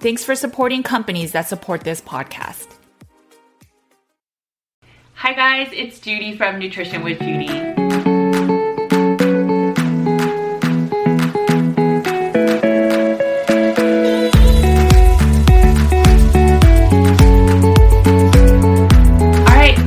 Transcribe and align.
Thanks 0.00 0.24
for 0.24 0.36
supporting 0.36 0.84
companies 0.84 1.32
that 1.32 1.48
support 1.48 1.82
this 1.82 2.00
podcast. 2.00 2.68
Hi 5.14 5.32
guys, 5.32 5.70
it's 5.72 5.98
Judy 5.98 6.36
from 6.36 6.60
Nutrition 6.60 7.02
with 7.02 7.18
Judy. 7.18 7.48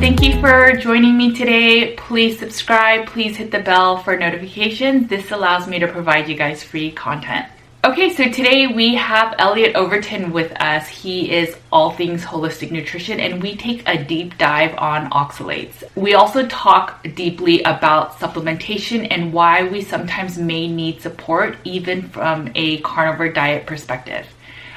Thank 0.02 0.24
you 0.24 0.42
for 0.42 0.76
joining 0.78 1.16
me 1.16 1.34
today. 1.34 1.96
Please 1.96 2.38
subscribe, 2.38 3.06
please 3.06 3.38
hit 3.38 3.52
the 3.52 3.60
bell 3.60 3.98
for 3.98 4.18
notifications. 4.18 5.08
This 5.08 5.32
allows 5.32 5.68
me 5.68 5.80
to 5.80 5.88
provide 5.88 6.28
you 6.28 6.36
guys 6.36 6.64
free 6.64 6.92
content. 6.92 7.48
Okay, 7.84 8.14
so 8.14 8.26
today 8.26 8.68
we 8.68 8.94
have 8.94 9.34
Elliot 9.40 9.76
Overton 9.76 10.32
with 10.32 10.52
us. 10.62 10.88
He 10.88 11.32
is 11.32 11.58
all 11.72 11.90
things 11.90 12.24
holistic 12.24 12.70
nutrition 12.70 13.20
and 13.20 13.42
we 13.42 13.56
take 13.56 13.82
a 13.90 14.04
deep 14.04 14.38
dive 14.38 14.76
on 14.78 15.10
oxalates. 15.10 15.84
We 15.96 16.14
also 16.14 16.46
talk 16.46 17.04
deeply 17.16 17.64
about 17.64 18.20
supplementation 18.20 19.08
and 19.10 19.34
why 19.34 19.64
we 19.64 19.82
sometimes 19.82 20.38
may 20.38 20.68
need 20.68 21.02
support 21.02 21.58
even 21.64 22.08
from 22.10 22.52
a 22.54 22.82
carnivore 22.82 23.30
diet 23.30 23.66
perspective. 23.66 24.28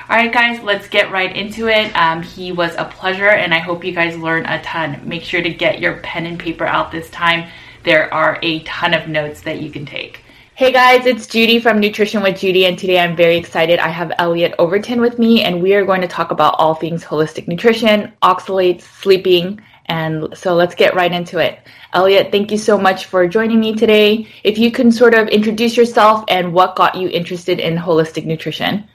All 0.08 0.16
right, 0.16 0.32
guys, 0.32 0.62
let's 0.62 0.88
get 0.88 1.12
right 1.12 1.36
into 1.36 1.68
it. 1.68 1.94
Um, 1.94 2.22
he 2.22 2.52
was 2.52 2.74
a 2.76 2.86
pleasure 2.86 3.28
and 3.28 3.52
I 3.52 3.58
hope 3.58 3.84
you 3.84 3.92
guys 3.92 4.16
learn 4.16 4.46
a 4.46 4.62
ton. 4.62 5.06
Make 5.06 5.24
sure 5.24 5.42
to 5.42 5.50
get 5.50 5.78
your 5.78 5.98
pen 5.98 6.24
and 6.24 6.40
paper 6.40 6.64
out 6.64 6.90
this 6.90 7.10
time. 7.10 7.50
There 7.82 8.12
are 8.14 8.38
a 8.40 8.60
ton 8.60 8.94
of 8.94 9.08
notes 9.08 9.42
that 9.42 9.60
you 9.60 9.70
can 9.70 9.84
take. 9.84 10.23
Hey 10.56 10.70
guys, 10.70 11.04
it's 11.04 11.26
Judy 11.26 11.58
from 11.58 11.80
Nutrition 11.80 12.22
with 12.22 12.38
Judy, 12.38 12.64
and 12.64 12.78
today 12.78 13.00
I'm 13.00 13.16
very 13.16 13.36
excited. 13.36 13.80
I 13.80 13.88
have 13.88 14.12
Elliot 14.18 14.54
Overton 14.60 15.00
with 15.00 15.18
me, 15.18 15.42
and 15.42 15.60
we 15.60 15.74
are 15.74 15.84
going 15.84 16.00
to 16.00 16.06
talk 16.06 16.30
about 16.30 16.54
all 16.58 16.76
things 16.76 17.02
holistic 17.02 17.48
nutrition, 17.48 18.12
oxalates, 18.22 18.82
sleeping, 18.82 19.60
and 19.86 20.28
so 20.32 20.54
let's 20.54 20.76
get 20.76 20.94
right 20.94 21.10
into 21.10 21.38
it. 21.38 21.58
Elliot, 21.92 22.30
thank 22.30 22.52
you 22.52 22.58
so 22.58 22.78
much 22.78 23.06
for 23.06 23.26
joining 23.26 23.58
me 23.58 23.74
today. 23.74 24.28
If 24.44 24.56
you 24.56 24.70
can 24.70 24.92
sort 24.92 25.14
of 25.14 25.26
introduce 25.26 25.76
yourself 25.76 26.24
and 26.28 26.52
what 26.52 26.76
got 26.76 26.94
you 26.94 27.08
interested 27.08 27.58
in 27.58 27.76
holistic 27.76 28.24
nutrition. 28.24 28.86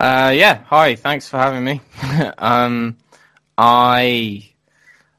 Uh, 0.00 0.32
yeah, 0.34 0.62
hi, 0.64 0.94
thanks 0.94 1.28
for 1.28 1.36
having 1.36 1.64
me. 1.64 1.82
um, 2.38 2.96
I, 3.58 4.48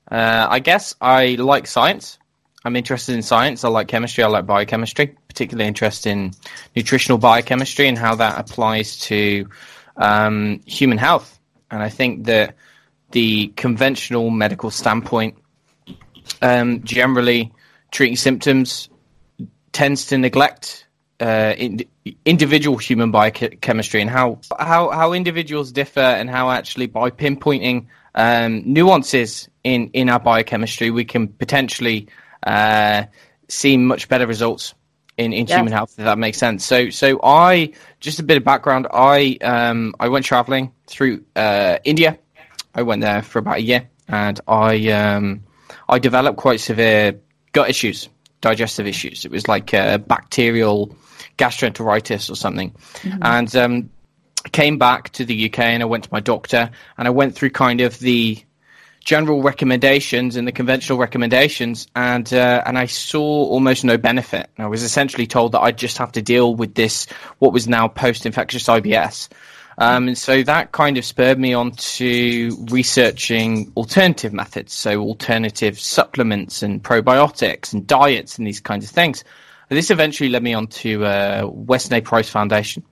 uh, 0.09 0.47
I 0.49 0.57
guess 0.57 0.95
I 0.99 1.35
like 1.35 1.67
science. 1.67 2.17
I'm 2.65 2.75
interested 2.75 3.15
in 3.15 3.21
science. 3.21 3.63
I 3.63 3.69
like 3.69 3.87
chemistry. 3.87 4.23
I 4.23 4.27
like 4.27 4.45
biochemistry, 4.45 5.15
particularly 5.37 5.67
interested 5.67 6.09
in 6.09 6.31
nutritional 6.75 7.19
biochemistry 7.19 7.87
and 7.87 7.95
how 7.95 8.15
that 8.15 8.39
applies 8.39 8.97
to 8.97 9.47
um, 9.97 10.59
human 10.65 10.97
health. 10.97 11.39
And 11.69 11.83
I 11.83 11.89
think 11.89 12.25
that 12.25 12.55
the 13.11 13.49
conventional 13.49 14.31
medical 14.31 14.71
standpoint, 14.71 15.37
um, 16.41 16.83
generally 16.83 17.53
treating 17.91 18.15
symptoms, 18.15 18.89
tends 19.73 20.07
to 20.07 20.17
neglect 20.17 20.87
uh, 21.19 21.53
in, 21.55 21.85
individual 22.25 22.77
human 22.77 23.11
biochemistry 23.11 24.01
and 24.01 24.09
how, 24.09 24.39
how 24.57 24.89
how 24.89 25.13
individuals 25.13 25.71
differ 25.71 25.99
and 25.99 26.31
how 26.31 26.49
actually 26.49 26.87
by 26.87 27.11
pinpointing 27.11 27.85
um, 28.15 28.63
nuances 28.65 29.49
in 29.63 29.89
in 29.93 30.09
our 30.09 30.19
biochemistry 30.19 30.89
we 30.89 31.05
can 31.05 31.27
potentially 31.27 32.07
uh, 32.43 33.03
see 33.47 33.77
much 33.77 34.09
better 34.09 34.27
results 34.27 34.73
in, 35.17 35.33
in 35.33 35.47
yeah. 35.47 35.57
human 35.57 35.73
health. 35.73 35.95
If 35.97 36.05
that 36.05 36.17
makes 36.17 36.38
sense. 36.38 36.63
So 36.66 36.89
so 36.89 37.19
I 37.23 37.73
just 38.00 38.19
a 38.19 38.23
bit 38.23 38.38
of 38.38 38.44
background. 38.44 38.88
I 38.91 39.38
um 39.41 39.95
I 40.00 40.09
went 40.09 40.25
traveling 40.25 40.72
through 40.85 41.23
uh, 41.35 41.79
India. 41.83 42.17
I 42.73 42.83
went 42.83 43.01
there 43.01 43.23
for 43.23 43.39
about 43.39 43.57
a 43.57 43.61
year, 43.61 43.89
and 44.07 44.39
I 44.47 44.89
um 44.89 45.44
I 45.89 46.00
developed 46.00 46.38
quite 46.38 46.59
severe 46.59 47.19
gut 47.51 47.69
issues, 47.69 48.09
digestive 48.41 48.88
issues. 48.88 49.25
It 49.25 49.31
was 49.31 49.47
like 49.47 49.73
a 49.73 49.97
bacterial 49.97 50.95
gastroenteritis 51.38 52.29
or 52.29 52.35
something, 52.35 52.72
mm-hmm. 52.72 53.19
and 53.22 53.56
um 53.56 53.89
came 54.51 54.77
back 54.77 55.09
to 55.09 55.25
the 55.25 55.50
UK 55.50 55.59
and 55.59 55.83
I 55.83 55.88
went 55.88 56.06
to 56.06 56.09
my 56.11 56.22
doctor 56.22 56.69
and 56.97 57.07
I 57.07 57.11
went 57.11 57.35
through 57.35 57.50
kind 57.50 57.81
of 57.81 58.00
the 58.00 58.41
general 59.07 59.41
recommendations 59.41 60.35
and 60.35 60.45
the 60.45 60.51
conventional 60.51 60.97
recommendations, 60.97 61.88
and 61.95 62.34
uh, 62.34 62.62
and 62.66 62.78
I 62.78 62.88
saw 62.88 63.22
almost 63.22 63.85
no 63.85 63.97
benefit. 63.97 64.50
I 64.57 64.68
was 64.68 64.84
essentially 64.84 65.25
told 65.25 65.53
that 65.53 65.62
I'd 65.62 65.78
just 65.78 65.97
have 65.97 66.12
to 66.12 66.22
deal 66.22 66.56
with 66.56 66.75
this, 66.75 67.07
what 67.40 67.53
was 67.53 67.69
now 67.69 67.88
post-infectious 67.88 68.66
IBS. 68.66 69.29
Um, 69.78 70.09
and 70.09 70.18
so 70.18 70.44
that 70.44 70.73
kind 70.73 70.97
of 70.97 71.06
spurred 71.06 71.40
me 71.40 71.53
on 71.53 71.72
to 71.72 72.66
researching 72.69 73.72
alternative 73.78 74.34
methods, 74.34 74.73
so 74.73 75.00
alternative 75.00 75.79
supplements 75.79 76.62
and 76.62 76.84
probiotics 76.84 77.72
and 77.72 77.88
diets 77.88 78.38
and 78.38 78.45
these 78.45 78.59
kinds 78.59 78.84
of 78.84 78.91
things. 78.91 79.24
This 79.69 79.89
eventually 79.89 80.29
led 80.29 80.44
me 80.44 80.53
on 80.53 80.68
to 80.68 81.06
uh, 81.06 81.50
Weston 81.50 81.95
A. 81.97 82.01
Price 82.01 82.29
Foundation, 82.29 82.84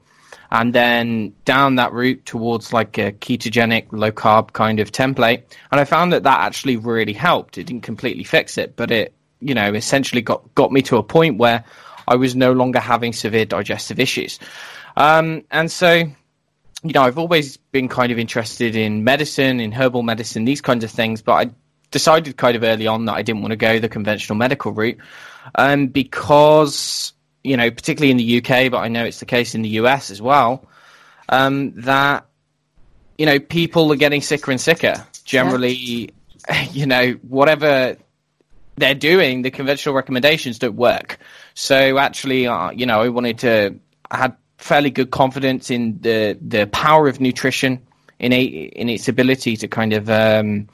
and 0.55 0.73
then 0.73 1.33
down 1.43 1.75
that 1.75 1.91
route 1.91 2.25
towards 2.25 2.71
like 2.71 2.97
a 2.97 3.11
ketogenic 3.11 3.87
low 3.91 4.11
carb 4.11 4.53
kind 4.53 4.79
of 4.79 4.89
template. 4.89 5.43
And 5.71 5.81
i 5.81 5.83
found 5.83 6.13
that 6.13 6.23
that 6.23 6.39
actually 6.39 6.77
really 6.77 7.13
helped. 7.13 7.57
It 7.57 7.65
didn't 7.65 7.81
completely 7.81 8.23
fix 8.23 8.57
it 8.57 8.75
but 8.75 8.89
it 8.89 9.13
you 9.41 9.53
know 9.53 9.73
essentially 9.73 10.21
got 10.21 10.55
got 10.55 10.71
me 10.71 10.81
to 10.83 10.95
a 10.95 11.03
point 11.03 11.37
where 11.37 11.65
i 12.07 12.15
was 12.15 12.35
no 12.35 12.53
longer 12.53 12.79
having 12.79 13.11
severe 13.13 13.45
digestive 13.45 13.99
issues. 13.99 14.39
Um, 14.95 15.43
and 15.51 15.69
so 15.69 15.91
you 16.83 16.93
know 16.93 17.01
i've 17.01 17.17
always 17.17 17.57
been 17.57 17.89
kind 17.89 18.11
of 18.13 18.19
interested 18.19 18.75
in 18.75 19.03
medicine 19.03 19.59
in 19.59 19.71
herbal 19.73 20.03
medicine 20.03 20.45
these 20.45 20.61
kinds 20.61 20.83
of 20.83 20.91
things 20.91 21.21
but 21.21 21.33
i 21.33 21.51
decided 21.91 22.37
kind 22.37 22.55
of 22.55 22.63
early 22.63 22.85
on 22.87 23.05
that 23.05 23.13
i 23.13 23.23
didn't 23.23 23.41
want 23.41 23.51
to 23.51 23.57
go 23.57 23.79
the 23.79 23.89
conventional 23.89 24.37
medical 24.37 24.71
route 24.71 24.97
um, 25.55 25.87
because 25.87 27.13
you 27.45 27.55
know, 27.55 27.69
particularly 27.69 28.11
in 28.11 28.17
the 28.17 28.37
UK, 28.37 28.71
but 28.71 28.79
I 28.79 28.87
know 28.87 29.05
it's 29.05 29.19
the 29.19 29.25
case 29.25 29.53
in 29.53 29.61
the 29.61 29.69
US 29.69 30.09
as 30.09 30.21
well, 30.21 30.65
um, 31.29 31.71
that, 31.81 32.25
you 33.17 33.25
know, 33.25 33.39
people 33.39 33.91
are 33.93 33.95
getting 33.95 34.21
sicker 34.21 34.51
and 34.51 34.59
sicker. 34.59 35.05
Generally, 35.23 35.73
yeah. 36.49 36.61
you 36.71 36.85
know, 36.85 37.11
whatever 37.27 37.97
they're 38.77 38.95
doing, 38.95 39.43
the 39.43 39.51
conventional 39.51 39.95
recommendations 39.95 40.59
don't 40.59 40.75
work. 40.75 41.19
So 41.53 41.97
actually, 41.97 42.47
uh, 42.47 42.71
you 42.71 42.85
know, 42.85 43.01
I 43.01 43.09
wanted 43.09 43.39
to, 43.39 43.79
I 44.11 44.17
had 44.17 44.35
fairly 44.57 44.89
good 44.89 45.11
confidence 45.11 45.69
in 45.69 45.99
the, 46.01 46.37
the 46.41 46.67
power 46.67 47.07
of 47.07 47.21
nutrition 47.21 47.79
in 48.19 48.33
a, 48.33 48.43
in 48.43 48.89
its 48.89 49.07
ability 49.07 49.57
to 49.57 49.67
kind 49.67 49.93
of, 49.93 50.09
um, 50.09 50.67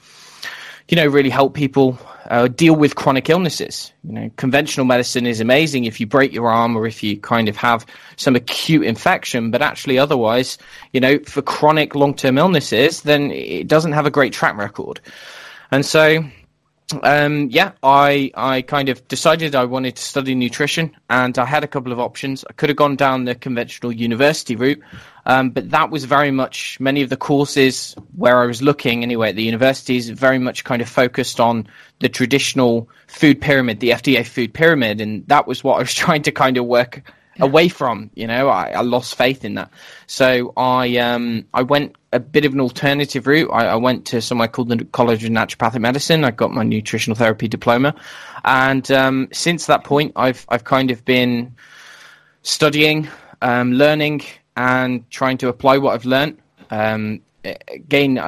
you 0.92 0.98
know, 0.98 1.08
really 1.08 1.30
help 1.30 1.54
people 1.54 1.98
uh, 2.30 2.50
deal 2.50 2.76
with 2.76 2.96
chronic 2.96 3.30
illnesses. 3.30 3.94
You 4.04 4.12
know, 4.12 4.32
conventional 4.36 4.86
medicine 4.86 5.26
is 5.26 5.40
amazing 5.40 5.86
if 5.86 6.02
you 6.02 6.06
break 6.06 6.34
your 6.34 6.50
arm 6.50 6.76
or 6.76 6.86
if 6.86 7.02
you 7.02 7.18
kind 7.18 7.48
of 7.48 7.56
have 7.56 7.86
some 8.18 8.36
acute 8.36 8.84
infection, 8.84 9.52
but 9.52 9.62
actually 9.62 9.98
otherwise, 9.98 10.58
you 10.92 11.00
know, 11.00 11.18
for 11.20 11.42
chronic 11.42 11.96
long-term 11.96 12.38
illnesses, 12.38 13.04
then 13.04 13.32
it 13.32 13.70
doesn't 13.70 13.94
have 13.94 14.06
a 14.06 14.12
great 14.12 14.34
track 14.34 14.58
record. 14.58 15.00
And 15.72 15.86
so, 15.86 16.26
um, 17.04 17.50
yeah, 17.50 17.72
I 17.84 18.32
I 18.36 18.62
kind 18.62 18.90
of 18.90 19.08
decided 19.08 19.56
I 19.56 19.66
wanted 19.66 19.96
to 19.96 20.04
study 20.04 20.36
nutrition, 20.36 20.96
and 21.10 21.38
I 21.38 21.46
had 21.46 21.64
a 21.64 21.68
couple 21.68 21.92
of 21.92 22.00
options. 22.00 22.46
I 22.50 22.54
could 22.54 22.70
have 22.70 22.78
gone 22.78 22.96
down 22.96 23.26
the 23.26 23.36
conventional 23.36 23.92
university 23.92 24.56
route, 24.56 24.82
um, 25.26 25.50
but 25.52 25.70
that 25.72 25.90
was 25.90 26.06
very 26.06 26.32
much 26.32 26.80
many 26.80 27.02
of 27.02 27.10
the 27.10 27.18
courses 27.18 27.96
where 28.16 28.42
I 28.42 28.46
was 28.46 28.62
looking 28.62 29.04
anyway 29.04 29.30
at 29.30 29.36
the 29.36 29.44
universities 29.44 30.10
very 30.10 30.40
much 30.40 30.64
kind 30.64 30.82
of 30.82 30.90
focused 30.90 31.40
on 31.40 31.68
the 32.00 32.10
traditional 32.10 32.90
food 33.08 33.42
pyramid, 33.42 33.80
the 33.80 33.92
FDA 33.92 34.26
food 34.26 34.54
pyramid, 34.54 35.02
and 35.02 35.28
that 35.28 35.48
was 35.48 35.64
what 35.64 35.76
I 35.76 35.80
was 35.80 35.94
trying 36.04 36.24
to 36.24 36.32
kind 36.32 36.58
of 36.58 36.66
work 36.66 37.04
away 37.40 37.68
from. 37.68 38.10
You 38.16 38.28
know, 38.28 38.50
I, 38.50 38.72
I, 38.72 38.82
lost 38.82 39.16
faith 39.16 39.46
in 39.46 39.56
that. 39.56 39.70
So 40.08 40.54
I 40.58 40.98
um, 40.98 41.46
I 41.54 41.62
went 41.64 41.96
a 42.13 42.19
bit 42.19 42.46
of 42.46 42.54
an 42.54 42.60
alternative 42.60 43.28
route. 43.28 43.50
I, 43.52 43.68
I, 43.68 43.75
went 43.75 44.06
to 44.08 44.22
somewhere 44.22 44.48
called 44.48 44.69
the 44.69 44.84
College 44.86 45.24
of 45.24 45.31
Naturopathic 45.31 45.80
Medicine. 45.80 46.24
I 46.24 46.31
got 46.31 46.52
my 46.52 46.63
nutritional 46.63 47.16
therapy 47.16 47.48
diploma, 47.48 47.96
and 48.46 48.90
um, 48.92 49.28
since 49.31 49.66
that 49.68 49.84
point, 49.84 50.13
I've 50.16 50.46
I've 50.50 50.63
kind 50.63 50.92
of 50.92 51.04
been 51.06 51.56
studying, 52.44 53.08
um, 53.42 53.74
learning, 53.74 54.24
and 54.58 55.10
trying 55.10 55.38
to 55.40 55.48
apply 55.48 55.78
what 55.78 55.94
I've 55.94 56.06
learned. 56.06 56.38
Um, 56.69 57.22
again. 57.44 58.19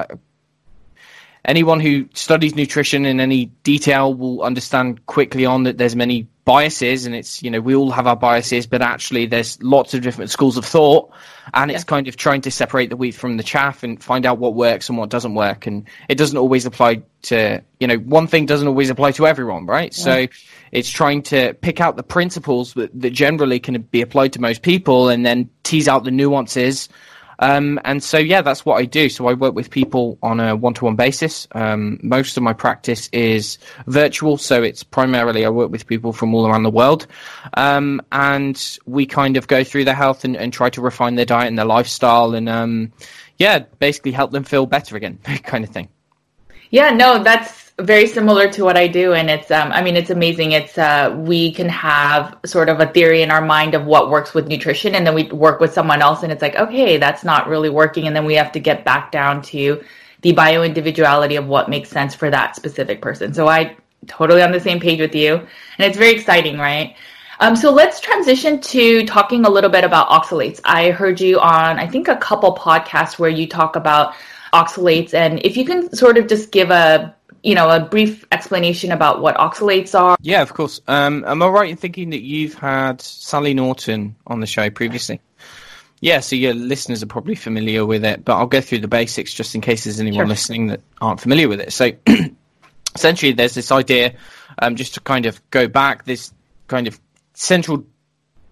Anyone 1.45 1.79
who 1.81 2.07
studies 2.13 2.55
nutrition 2.55 3.05
in 3.05 3.19
any 3.19 3.47
detail 3.63 4.13
will 4.13 4.43
understand 4.43 5.05
quickly 5.07 5.45
on 5.45 5.63
that 5.63 5.77
there's 5.77 5.95
many 5.95 6.27
biases 6.45 7.05
and 7.05 7.15
it's 7.15 7.41
you 7.41 7.49
know 7.49 7.61
we 7.61 7.73
all 7.73 7.89
have 7.89 8.05
our 8.05 8.17
biases 8.17 8.67
but 8.67 8.81
actually 8.81 9.25
there's 9.25 9.61
lots 9.63 9.93
of 9.93 10.01
different 10.01 10.29
schools 10.29 10.57
of 10.57 10.65
thought 10.65 11.09
and 11.53 11.71
it's 11.71 11.85
kind 11.85 12.07
of 12.07 12.17
trying 12.17 12.41
to 12.41 12.51
separate 12.51 12.89
the 12.89 12.97
wheat 12.97 13.15
from 13.15 13.37
the 13.37 13.43
chaff 13.43 13.81
and 13.81 14.03
find 14.03 14.25
out 14.25 14.39
what 14.39 14.53
works 14.53 14.89
and 14.89 14.97
what 14.97 15.09
doesn't 15.09 15.35
work. 15.35 15.67
And 15.67 15.87
it 16.09 16.15
doesn't 16.15 16.37
always 16.37 16.65
apply 16.65 17.03
to 17.23 17.63
you 17.79 17.87
know 17.87 17.97
one 17.97 18.27
thing 18.27 18.45
doesn't 18.45 18.67
always 18.67 18.89
apply 18.89 19.11
to 19.11 19.25
everyone 19.25 19.65
right? 19.65 19.97
Yeah. 19.97 20.03
so 20.03 20.27
it's 20.71 20.89
trying 20.89 21.21
to 21.23 21.53
pick 21.55 21.79
out 21.79 21.95
the 21.95 22.03
principles 22.03 22.73
that, 22.73 22.91
that 22.99 23.11
generally 23.11 23.59
can 23.59 23.81
be 23.81 24.01
applied 24.01 24.33
to 24.33 24.41
most 24.41 24.61
people 24.61 25.07
and 25.07 25.25
then 25.25 25.49
tease 25.63 25.87
out 25.87 26.03
the 26.03 26.11
nuances 26.11 26.89
um, 27.39 27.79
and 27.85 28.03
so, 28.03 28.17
yeah, 28.17 28.41
that's 28.41 28.65
what 28.65 28.75
I 28.75 28.85
do. 28.85 29.09
So 29.09 29.27
I 29.27 29.33
work 29.33 29.55
with 29.55 29.69
people 29.69 30.17
on 30.21 30.39
a 30.39 30.55
one-to-one 30.55 30.95
basis. 30.95 31.47
Um, 31.53 31.99
most 32.01 32.37
of 32.37 32.43
my 32.43 32.53
practice 32.53 33.09
is 33.11 33.57
virtual, 33.87 34.37
so 34.37 34.63
it's 34.63 34.83
primarily 34.83 35.45
I 35.45 35.49
work 35.49 35.71
with 35.71 35.87
people 35.87 36.13
from 36.13 36.33
all 36.33 36.47
around 36.47 36.63
the 36.63 36.69
world, 36.69 37.07
um, 37.55 38.01
and 38.11 38.77
we 38.85 39.05
kind 39.05 39.37
of 39.37 39.47
go 39.47 39.63
through 39.63 39.85
their 39.85 39.95
health 39.95 40.23
and, 40.23 40.35
and, 40.37 40.53
try 40.53 40.69
to 40.69 40.81
refine 40.81 41.15
their 41.15 41.25
diet 41.25 41.47
and 41.47 41.57
their 41.57 41.65
lifestyle, 41.65 42.35
and 42.35 42.47
um, 42.47 42.91
yeah, 43.37 43.59
basically 43.79 44.11
help 44.11 44.31
them 44.31 44.43
feel 44.43 44.65
better 44.65 44.95
again, 44.95 45.17
kind 45.43 45.63
of 45.63 45.69
thing. 45.71 45.89
Yeah, 46.69 46.89
no, 46.89 47.23
that's 47.23 47.62
very 47.79 48.05
similar 48.05 48.49
to 48.49 48.63
what 48.63 48.77
I 48.77 48.87
do, 48.87 49.13
and 49.13 49.29
it's 49.29 49.49
um, 49.49 49.71
I 49.71 49.81
mean 49.81 49.95
it's 49.95 50.11
amazing. 50.11 50.51
It's 50.51 50.77
uh, 50.77 51.15
we 51.17 51.51
can 51.51 51.69
have 51.69 52.37
sort 52.45 52.69
of 52.69 52.79
a 52.79 52.85
theory 52.87 53.23
in 53.23 53.31
our 53.31 53.41
mind 53.41 53.73
of 53.73 53.85
what 53.85 54.11
works 54.11 54.33
with 54.33 54.47
nutrition, 54.47 54.93
and 54.95 55.07
then 55.07 55.15
we 55.15 55.23
work 55.31 55.59
with 55.59 55.73
someone 55.73 56.01
else, 56.01 56.21
and 56.23 56.31
it's 56.31 56.41
like 56.41 56.55
okay, 56.55 56.97
that's 56.97 57.23
not 57.23 57.47
really 57.47 57.69
working, 57.69 58.05
and 58.05 58.15
then 58.15 58.25
we 58.25 58.35
have 58.35 58.51
to 58.51 58.59
get 58.59 58.85
back 58.85 59.11
down 59.11 59.41
to 59.43 59.83
the 60.21 60.33
bio 60.33 60.63
individuality 60.63 61.35
of 61.35 61.47
what 61.47 61.67
makes 61.67 61.89
sense 61.89 62.13
for 62.13 62.29
that 62.29 62.55
specific 62.55 63.01
person. 63.01 63.33
So 63.33 63.47
I 63.47 63.75
totally 64.07 64.43
on 64.43 64.51
the 64.51 64.59
same 64.59 64.79
page 64.79 64.99
with 64.99 65.15
you, 65.15 65.35
and 65.35 65.47
it's 65.79 65.97
very 65.97 66.11
exciting, 66.11 66.59
right? 66.59 66.95
Um, 67.39 67.55
so 67.55 67.71
let's 67.71 67.99
transition 67.99 68.61
to 68.61 69.05
talking 69.07 69.45
a 69.45 69.49
little 69.49 69.69
bit 69.71 69.83
about 69.83 70.09
oxalates. 70.09 70.61
I 70.63 70.91
heard 70.91 71.19
you 71.19 71.39
on 71.39 71.79
I 71.79 71.87
think 71.87 72.07
a 72.07 72.17
couple 72.17 72.55
podcasts 72.55 73.17
where 73.17 73.31
you 73.31 73.47
talk 73.47 73.75
about 73.75 74.13
oxalates, 74.53 75.15
and 75.15 75.43
if 75.43 75.57
you 75.57 75.65
can 75.65 75.93
sort 75.95 76.19
of 76.19 76.27
just 76.27 76.51
give 76.51 76.69
a 76.69 77.15
you 77.43 77.55
know, 77.55 77.69
a 77.69 77.81
brief 77.81 78.25
explanation 78.31 78.91
about 78.91 79.21
what 79.21 79.35
oxalates 79.35 79.99
are? 79.99 80.15
Yeah, 80.21 80.41
of 80.41 80.53
course. 80.53 80.79
Um, 80.87 81.25
am 81.25 81.43
I 81.43 81.47
right 81.47 81.69
in 81.69 81.75
thinking 81.75 82.11
that 82.11 82.21
you've 82.21 82.53
had 82.53 83.01
Sally 83.01 83.53
Norton 83.53 84.15
on 84.25 84.39
the 84.39 84.47
show 84.47 84.69
previously? 84.69 85.19
Yeah, 85.99 86.21
so 86.21 86.35
your 86.35 86.53
listeners 86.53 87.03
are 87.03 87.07
probably 87.07 87.35
familiar 87.35 87.85
with 87.85 88.03
it, 88.03 88.25
but 88.25 88.37
I'll 88.37 88.47
go 88.47 88.61
through 88.61 88.79
the 88.79 88.87
basics 88.87 89.33
just 89.33 89.55
in 89.55 89.61
case 89.61 89.83
there's 89.83 89.99
anyone 89.99 90.19
sure. 90.19 90.27
listening 90.27 90.67
that 90.67 90.81
aren't 91.01 91.21
familiar 91.21 91.47
with 91.47 91.61
it. 91.61 91.73
So 91.73 91.91
essentially, 92.95 93.33
there's 93.33 93.53
this 93.53 93.71
idea, 93.71 94.15
um, 94.59 94.75
just 94.75 94.95
to 94.95 95.01
kind 95.01 95.25
of 95.25 95.41
go 95.49 95.67
back, 95.67 96.05
this 96.05 96.33
kind 96.67 96.87
of 96.87 96.99
central 97.33 97.85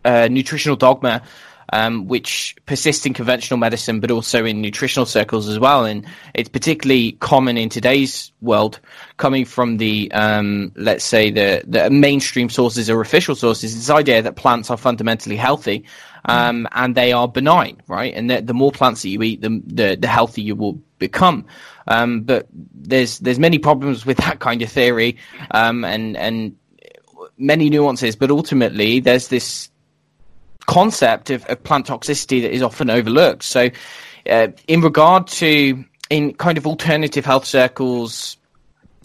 uh, 0.03 0.27
nutritional 0.29 0.75
dogma 0.75 1.23
um, 1.71 2.07
which 2.07 2.55
persists 2.65 3.05
in 3.05 3.13
conventional 3.13 3.57
medicine, 3.57 3.99
but 3.99 4.11
also 4.11 4.45
in 4.45 4.61
nutritional 4.61 5.05
circles 5.05 5.47
as 5.47 5.59
well. 5.59 5.85
And 5.85 6.05
it's 6.33 6.49
particularly 6.49 7.13
common 7.13 7.57
in 7.57 7.69
today's 7.69 8.31
world, 8.41 8.79
coming 9.17 9.45
from 9.45 9.77
the, 9.77 10.11
um, 10.11 10.71
let's 10.75 11.05
say, 11.05 11.31
the, 11.31 11.63
the 11.65 11.89
mainstream 11.89 12.49
sources 12.49 12.89
or 12.89 13.01
official 13.01 13.35
sources, 13.35 13.75
this 13.75 13.89
idea 13.89 14.21
that 14.21 14.35
plants 14.35 14.69
are 14.69 14.77
fundamentally 14.77 15.37
healthy. 15.37 15.85
Um, 16.23 16.67
and 16.73 16.93
they 16.93 17.13
are 17.13 17.27
benign, 17.27 17.81
right? 17.87 18.13
And 18.13 18.29
the, 18.29 18.41
the 18.41 18.53
more 18.53 18.71
plants 18.71 19.01
that 19.01 19.09
you 19.09 19.23
eat, 19.23 19.41
the, 19.41 19.59
the, 19.65 19.97
the 19.99 20.07
healthier 20.07 20.45
you 20.45 20.55
will 20.55 20.79
become. 20.99 21.47
Um, 21.87 22.21
but 22.21 22.47
there's 22.51 23.17
there's 23.17 23.39
many 23.39 23.57
problems 23.57 24.05
with 24.05 24.17
that 24.25 24.39
kind 24.39 24.61
of 24.61 24.69
theory, 24.71 25.17
um, 25.49 25.83
and 25.83 26.15
and 26.15 26.55
many 27.39 27.71
nuances. 27.71 28.15
But 28.15 28.29
ultimately, 28.29 28.99
there's 28.99 29.29
this 29.29 29.70
concept 30.71 31.29
of, 31.29 31.45
of 31.47 31.61
plant 31.63 31.85
toxicity 31.85 32.41
that 32.41 32.51
is 32.51 32.61
often 32.61 32.89
overlooked. 32.89 33.43
So, 33.43 33.69
uh, 34.29 34.47
in 34.67 34.81
regard 34.81 35.27
to 35.27 35.83
in 36.09 36.33
kind 36.33 36.57
of 36.57 36.65
alternative 36.65 37.25
health 37.25 37.45
circles, 37.45 38.37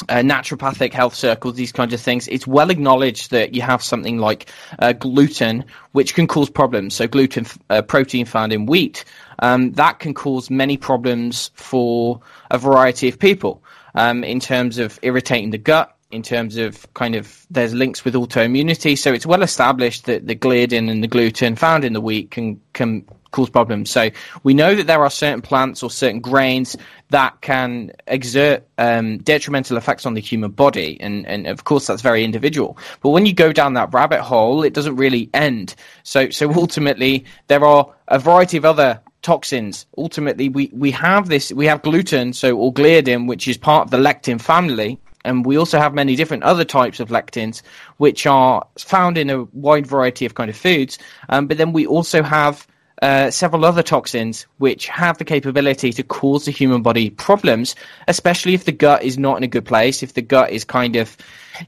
uh, 0.08 0.16
naturopathic 0.16 0.92
health 0.92 1.14
circles, 1.14 1.56
these 1.56 1.72
kinds 1.72 1.92
of 1.92 2.00
things, 2.00 2.28
it's 2.28 2.46
well 2.46 2.70
acknowledged 2.70 3.32
that 3.32 3.52
you 3.52 3.62
have 3.62 3.82
something 3.82 4.18
like 4.18 4.48
uh, 4.78 4.92
gluten, 4.92 5.64
which 5.90 6.14
can 6.14 6.28
cause 6.28 6.48
problems. 6.48 6.94
So, 6.94 7.08
gluten, 7.08 7.46
uh, 7.68 7.82
protein 7.82 8.26
found 8.26 8.52
in 8.52 8.66
wheat, 8.66 9.04
um, 9.40 9.72
that 9.72 9.98
can 9.98 10.14
cause 10.14 10.50
many 10.50 10.76
problems 10.76 11.50
for 11.54 12.20
a 12.50 12.58
variety 12.58 13.08
of 13.08 13.18
people 13.18 13.60
um, 13.96 14.22
in 14.22 14.38
terms 14.38 14.78
of 14.78 15.00
irritating 15.02 15.50
the 15.50 15.58
gut, 15.58 15.95
in 16.10 16.22
terms 16.22 16.56
of 16.56 16.92
kind 16.94 17.14
of 17.14 17.46
there's 17.50 17.74
links 17.74 18.04
with 18.04 18.14
autoimmunity. 18.14 18.96
So 18.96 19.12
it's 19.12 19.26
well 19.26 19.42
established 19.42 20.06
that 20.06 20.26
the 20.26 20.36
gliadin 20.36 20.90
and 20.90 21.02
the 21.02 21.08
gluten 21.08 21.56
found 21.56 21.84
in 21.84 21.92
the 21.92 22.00
wheat 22.00 22.30
can 22.30 22.60
can 22.72 23.04
cause 23.32 23.50
problems. 23.50 23.90
So 23.90 24.10
we 24.44 24.54
know 24.54 24.74
that 24.74 24.86
there 24.86 25.02
are 25.02 25.10
certain 25.10 25.42
plants 25.42 25.82
or 25.82 25.90
certain 25.90 26.20
grains 26.20 26.76
that 27.10 27.40
can 27.42 27.92
exert 28.06 28.66
um, 28.78 29.18
detrimental 29.18 29.76
effects 29.76 30.06
on 30.06 30.14
the 30.14 30.20
human 30.20 30.52
body, 30.52 30.96
and 31.00 31.26
and 31.26 31.46
of 31.46 31.64
course 31.64 31.86
that's 31.86 32.02
very 32.02 32.24
individual. 32.24 32.78
But 33.00 33.10
when 33.10 33.26
you 33.26 33.34
go 33.34 33.52
down 33.52 33.74
that 33.74 33.92
rabbit 33.92 34.22
hole, 34.22 34.62
it 34.62 34.74
doesn't 34.74 34.96
really 34.96 35.28
end. 35.34 35.74
So 36.04 36.30
so 36.30 36.52
ultimately 36.54 37.24
there 37.48 37.64
are 37.64 37.92
a 38.08 38.18
variety 38.18 38.56
of 38.56 38.64
other 38.64 39.00
toxins. 39.22 39.86
Ultimately, 39.98 40.48
we, 40.48 40.70
we 40.72 40.92
have 40.92 41.28
this, 41.28 41.50
we 41.52 41.66
have 41.66 41.82
gluten, 41.82 42.32
so 42.32 42.56
or 42.56 42.72
gliadin, 42.72 43.26
which 43.26 43.48
is 43.48 43.56
part 43.56 43.84
of 43.84 43.90
the 43.90 43.96
lectin 43.96 44.40
family, 44.40 45.00
and 45.26 45.44
we 45.44 45.58
also 45.58 45.78
have 45.78 45.92
many 45.92 46.16
different 46.16 46.44
other 46.44 46.64
types 46.64 47.00
of 47.00 47.08
lectins, 47.08 47.62
which 47.98 48.26
are 48.26 48.66
found 48.78 49.18
in 49.18 49.28
a 49.28 49.44
wide 49.52 49.86
variety 49.86 50.24
of 50.24 50.34
kind 50.34 50.48
of 50.48 50.56
foods. 50.56 50.98
Um, 51.28 51.46
but 51.46 51.58
then 51.58 51.72
we 51.72 51.86
also 51.86 52.22
have 52.22 52.66
uh, 53.02 53.30
several 53.30 53.64
other 53.64 53.82
toxins 53.82 54.46
which 54.58 54.86
have 54.86 55.18
the 55.18 55.24
capability 55.24 55.92
to 55.92 56.02
cause 56.02 56.46
the 56.46 56.50
human 56.50 56.82
body 56.82 57.10
problems, 57.10 57.74
especially 58.08 58.54
if 58.54 58.64
the 58.64 58.72
gut 58.72 59.02
is 59.02 59.18
not 59.18 59.36
in 59.36 59.42
a 59.42 59.48
good 59.48 59.66
place, 59.66 60.02
if 60.02 60.14
the 60.14 60.22
gut 60.22 60.50
is 60.50 60.64
kind 60.64 60.96
of, 60.96 61.16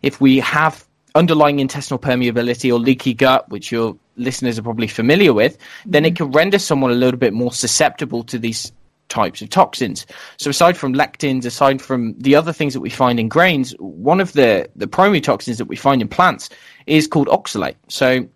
if 0.03 0.21
we 0.21 0.39
have 0.39 0.87
underlying 1.15 1.61
intestinal 1.61 1.99
permeability 1.99 2.73
or 2.73 2.79
leaky 2.79 3.13
gut, 3.13 3.49
which 3.51 3.73
your 3.73 3.97
listeners 4.17 4.59
are 4.59 4.63
probably 4.63 4.87
familiar 4.87 5.33
with, 5.33 5.59
then 5.85 6.05
it 6.05 6.15
mm-hmm. 6.15 6.25
can 6.25 6.33
render 6.33 6.59
someone 6.59 6.91
a 6.91 6.95
little 6.95 7.19
bit 7.19 7.35
more 7.35 7.53
susceptible 7.53 8.23
to 8.25 8.39
these 8.39 8.73
types 9.09 9.43
of 9.43 9.51
toxins. 9.51 10.07
So 10.37 10.51
aside 10.51 10.77
from 10.77 10.95
lectins, 10.95 11.45
aside 11.45 11.81
from 11.81 12.15
the 12.19 12.35
other 12.35 12.53
things 12.53 12.75
that 12.75 12.81
we 12.81 12.91
find 12.91 13.19
in 13.19 13.29
grains, 13.29 13.73
one 13.79 14.21
of 14.21 14.33
the, 14.33 14.69
the 14.77 14.87
primary 14.87 15.21
toxins 15.21 15.59
that 15.59 15.67
we 15.67 15.77
find 15.77 16.03
in 16.03 16.09
plants 16.09 16.51
is 16.87 17.07
called 17.07 17.29
oxalate. 17.29 17.77
So 17.89 18.29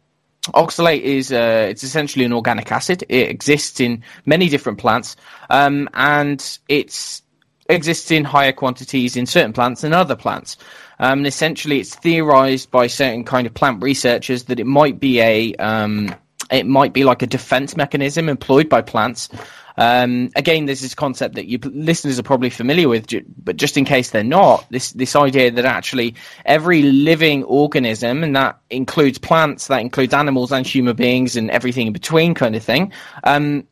oxalate 0.49 1.03
is 1.03 1.33
uh, 1.33 1.67
it's 1.71 1.85
essentially 1.85 2.25
an 2.25 2.33
organic 2.33 2.71
acid. 2.73 3.05
It 3.09 3.29
exists 3.29 3.81
in 3.81 4.03
many 4.27 4.49
different 4.49 4.79
plants, 4.79 5.17
um, 5.51 5.89
and 5.95 6.59
it 6.69 7.21
exists 7.69 8.11
in 8.11 8.25
higher 8.25 8.53
quantities 8.53 9.17
in 9.17 9.27
certain 9.27 9.53
plants 9.53 9.83
than 9.83 9.93
other 9.93 10.17
plants. 10.17 10.57
Um, 10.99 11.21
and 11.21 11.27
essentially, 11.27 11.81
it's 11.81 11.95
theorized 11.95 12.71
by 12.71 12.87
certain 12.87 13.25
kind 13.25 13.47
of 13.47 13.55
plant 13.55 13.83
researchers 13.83 14.45
that 14.45 14.61
it 14.61 14.67
might 14.67 15.01
be 15.01 15.21
a 15.21 15.55
um, 15.57 16.15
it 16.51 16.67
might 16.67 16.93
be 16.93 17.05
like 17.05 17.23
a 17.23 17.27
defense 17.27 17.77
mechanism 17.77 18.29
employed 18.29 18.69
by 18.69 18.83
plants 18.83 19.29
Um, 19.77 20.31
again, 20.37 20.67
there's 20.67 20.81
this 20.81 20.95
concept 20.95 21.35
that 21.35 21.47
you 21.47 21.59
listeners 21.63 22.19
are 22.19 22.23
probably 22.23 22.51
familiar 22.51 22.89
with, 22.89 23.07
but 23.45 23.57
just 23.57 23.77
in 23.77 23.85
case 23.85 24.11
they're 24.11 24.25
not, 24.25 24.67
this 24.71 24.93
this 24.93 25.17
idea 25.17 25.51
that 25.51 25.65
actually 25.65 26.15
every 26.45 26.83
living 26.83 27.45
organism, 27.45 28.23
and 28.23 28.37
that 28.37 28.59
includes 28.71 29.19
plants, 29.19 29.69
that 29.69 29.81
includes 29.81 30.15
animals 30.15 30.53
and 30.53 30.67
human 30.67 30.97
beings, 30.97 31.37
and 31.37 31.51
everything 31.51 31.87
in 31.87 31.93
between, 31.93 32.35
kind 32.35 32.57
of 32.57 32.63
thing. 32.63 32.93
Um, 33.25 33.67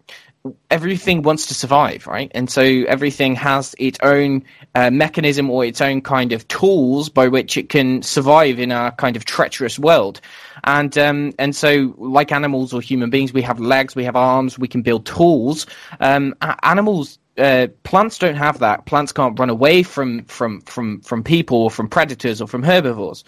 everything 0.70 1.22
wants 1.22 1.46
to 1.46 1.54
survive, 1.54 2.06
right? 2.06 2.30
And 2.34 2.48
so 2.50 2.62
everything 2.62 3.34
has 3.36 3.74
its 3.78 3.98
own 4.02 4.42
uh, 4.74 4.90
mechanism 4.90 5.50
or 5.50 5.64
its 5.64 5.80
own 5.80 6.00
kind 6.00 6.32
of 6.32 6.46
tools 6.48 7.08
by 7.08 7.28
which 7.28 7.56
it 7.56 7.68
can 7.68 8.02
survive 8.02 8.58
in 8.58 8.72
our 8.72 8.90
kind 8.92 9.16
of 9.16 9.24
treacherous 9.24 9.78
world. 9.78 10.20
And 10.64 10.96
um, 10.98 11.32
and 11.38 11.54
so, 11.54 11.94
like 11.98 12.32
animals 12.32 12.72
or 12.72 12.80
human 12.80 13.10
beings, 13.10 13.32
we 13.32 13.42
have 13.42 13.60
legs, 13.60 13.94
we 13.94 14.04
have 14.04 14.16
arms, 14.16 14.58
we 14.58 14.68
can 14.68 14.82
build 14.82 15.06
tools. 15.06 15.66
Um, 16.00 16.34
animals 16.62 17.18
uh, 17.38 17.68
plants 17.84 18.18
don't 18.18 18.34
have 18.34 18.58
that. 18.58 18.86
Plants 18.86 19.12
can't 19.12 19.38
run 19.38 19.50
away 19.50 19.82
from 19.82 20.24
from 20.24 20.60
from 20.62 21.00
from 21.00 21.22
people 21.22 21.58
or 21.58 21.70
from 21.70 21.88
predators 21.88 22.40
or 22.40 22.48
from 22.48 22.62
herbivores. 22.62 23.24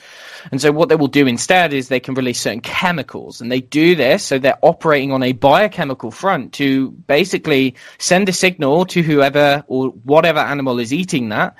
And 0.50 0.60
so 0.60 0.72
what 0.72 0.88
they 0.88 0.96
will 0.96 1.08
do 1.08 1.26
instead 1.26 1.72
is 1.72 1.88
they 1.88 2.00
can 2.00 2.14
release 2.14 2.40
certain 2.40 2.60
chemicals, 2.60 3.40
and 3.40 3.50
they 3.50 3.60
do 3.60 3.94
this 3.94 4.24
so 4.24 4.38
they're 4.38 4.58
operating 4.62 5.12
on 5.12 5.22
a 5.22 5.32
biochemical 5.32 6.10
front 6.10 6.52
to 6.54 6.90
basically 6.90 7.74
send 7.98 8.28
a 8.28 8.32
signal 8.32 8.84
to 8.86 9.02
whoever 9.02 9.64
or 9.68 9.88
whatever 10.04 10.40
animal 10.40 10.78
is 10.78 10.92
eating 10.92 11.28
that 11.30 11.56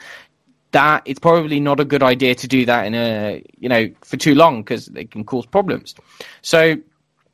that 0.72 1.02
it's 1.04 1.20
probably 1.20 1.60
not 1.60 1.80
a 1.80 1.84
good 1.84 2.02
idea 2.02 2.34
to 2.34 2.48
do 2.48 2.64
that 2.66 2.86
in 2.86 2.94
a 2.94 3.42
you 3.58 3.68
know 3.68 3.88
for 4.02 4.16
too 4.16 4.34
long 4.34 4.62
because 4.62 4.86
they 4.86 5.04
can 5.04 5.24
cause 5.24 5.46
problems. 5.46 5.94
So 6.42 6.76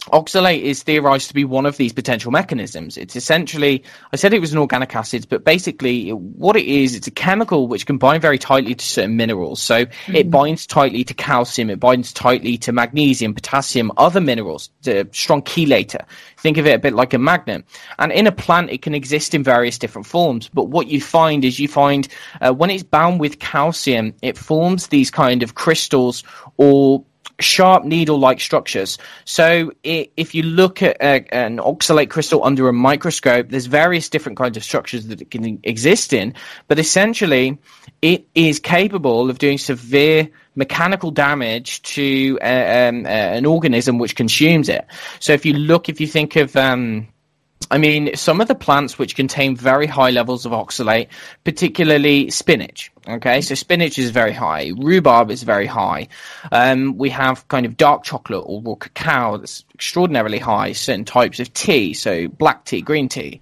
Oxalate 0.07 0.63
is 0.63 0.85
theorized 0.85 1.29
to 1.29 1.35
be 1.35 1.45
one 1.45 1.67
of 1.67 1.77
these 1.77 1.93
potential 1.93 2.31
mechanisms. 2.31 2.97
It's 2.97 3.17
essentially, 3.17 3.83
I 4.13 4.17
said 4.17 4.33
it 4.33 4.41
was 4.41 4.53
an 4.53 4.59
organic 4.59 4.95
acid, 4.95 5.27
but 5.29 5.45
basically 5.45 6.11
what 6.11 6.57
it 6.57 6.67
is, 6.67 6.95
it's 6.95 7.09
a 7.09 7.11
chemical 7.11 7.67
which 7.67 7.85
can 7.85 7.99
bind 7.99 8.23
very 8.23 8.39
tightly 8.39 8.77
to 8.77 8.85
certain 8.85 9.17
minerals. 9.17 9.61
So 9.61 9.87
mm-hmm. 9.87 10.15
it 10.15 10.31
binds 10.31 10.67
tightly 10.67 11.03
to 11.03 11.15
calcium, 11.15 11.69
it 11.69 11.81
binds 11.81 12.13
tightly 12.13 12.57
to 12.59 12.73
magnesium, 12.73 13.35
potassium, 13.35 13.91
other 13.97 14.21
minerals, 14.21 14.71
the 14.83 15.09
strong 15.13 15.43
chelator. 15.43 16.07
Think 16.39 16.59
of 16.59 16.67
it 16.67 16.75
a 16.75 16.79
bit 16.79 16.95
like 16.95 17.13
a 17.13 17.19
magnet. 17.19 17.65
And 17.99 18.13
in 18.13 18.29
a 18.29 18.33
plant, 18.33 18.71
it 18.71 18.83
can 18.83 18.95
exist 18.95 19.35
in 19.35 19.43
various 19.43 19.79
different 19.79 20.07
forms. 20.07 20.49
But 20.49 20.65
what 20.65 20.87
you 20.87 21.01
find 21.01 21.45
is 21.45 21.59
you 21.59 21.67
find 21.67 22.07
uh, 22.41 22.53
when 22.53 22.71
it's 22.71 22.85
bound 22.85 23.19
with 23.19 23.41
calcium, 23.41 24.15
it 24.23 24.39
forms 24.39 24.87
these 24.87 25.11
kind 25.11 25.43
of 25.43 25.57
crystals 25.57 26.23
or 26.57 27.05
sharp 27.41 27.85
needle-like 27.85 28.41
structures. 28.41 28.99
So 29.25 29.73
if 29.85 30.35
you 30.35 30.43
look 30.43 30.83
at 30.83 30.97
a, 31.01 31.25
an 31.35 31.59
oxalate 31.59 32.11
crystal 32.11 32.45
under 32.45 32.69
a 32.69 32.73
microscope, 32.73 33.49
there's 33.51 33.67
various 33.67 34.09
different 34.09 34.39
kinds 34.39 34.57
of 34.57 34.65
structures 34.65 35.07
that 35.07 35.21
it 35.21 35.31
can 35.31 35.61
exist 35.63 36.13
in, 36.13 36.35
but 36.67 36.79
essentially 36.79 37.59
it 38.03 38.27
is 38.35 38.59
capable 38.59 39.31
of 39.31 39.39
doing 39.39 39.59
severe 39.59 40.29
mechanical 40.57 41.11
damage 41.13 41.81
to 41.83 42.39
uh, 42.43 42.89
um, 42.89 43.07
uh, 43.07 43.09
an 43.09 43.47
organism 43.47 43.99
which 43.99 44.17
consumes 44.17 44.69
it. 44.69 44.85
So 45.21 45.33
if 45.33 45.47
you 45.47 45.53
look, 45.53 45.89
if 45.89 46.01
you 46.01 46.07
think 46.07 46.35
of 46.37 46.57
um, 46.57 47.09
I 47.71 47.77
mean, 47.79 48.17
some 48.17 48.41
of 48.41 48.49
the 48.49 48.55
plants 48.55 48.99
which 48.99 49.15
contain 49.15 49.55
very 49.55 49.87
high 49.87 50.11
levels 50.11 50.47
of 50.47 50.53
oxalate, 50.53 51.09
particularly 51.45 52.31
spinach. 52.31 52.91
Okay, 53.07 53.41
so 53.41 53.55
spinach 53.55 53.99
is 53.99 54.11
very 54.11 54.33
high, 54.33 54.73
rhubarb 54.77 55.31
is 55.31 55.43
very 55.43 55.67
high. 55.67 56.09
Um, 56.53 56.97
we 56.97 57.11
have 57.11 57.47
kind 57.49 57.67
of 57.67 57.77
dark 57.77 58.05
chocolate 58.05 58.45
or 58.47 58.63
raw 58.63 58.75
cacao 58.75 59.39
that's 59.39 59.65
extraordinarily 59.75 60.39
high. 60.39 60.73
Certain 60.73 61.05
types 61.05 61.41
of 61.41 61.53
tea, 61.53 61.95
so 61.95 62.29
black 62.29 62.65
tea, 62.65 62.81
green 62.81 63.09
tea. 63.09 63.41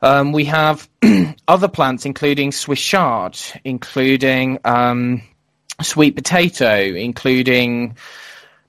Um, 0.00 0.32
we 0.32 0.44
have 0.44 0.88
other 1.48 1.68
plants, 1.68 2.04
including 2.04 2.52
Swiss 2.52 2.80
chard, 2.80 3.38
including 3.64 4.58
um, 4.64 5.22
sweet 5.82 6.14
potato, 6.14 6.76
including 6.78 7.96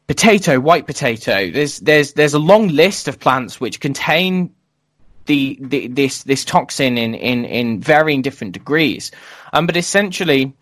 potato, 0.08 0.60
white 0.60 0.86
potato. 0.86 1.52
There's 1.52 1.80
there's 1.80 2.14
there's 2.14 2.34
a 2.34 2.40
long 2.40 2.70
list 2.70 3.08
of 3.08 3.20
plants 3.20 3.60
which 3.60 3.80
contain 3.80 4.55
the, 5.26 5.58
the 5.62 5.88
this 5.88 6.24
this 6.24 6.46
toxin 6.46 6.98
in, 6.98 7.16
in, 7.16 7.46
in 7.46 7.80
varying 7.80 8.22
different 8.22 8.54
degrees. 8.54 9.12
Um, 9.54 9.66
but 9.66 9.78
essentially, 9.78 10.54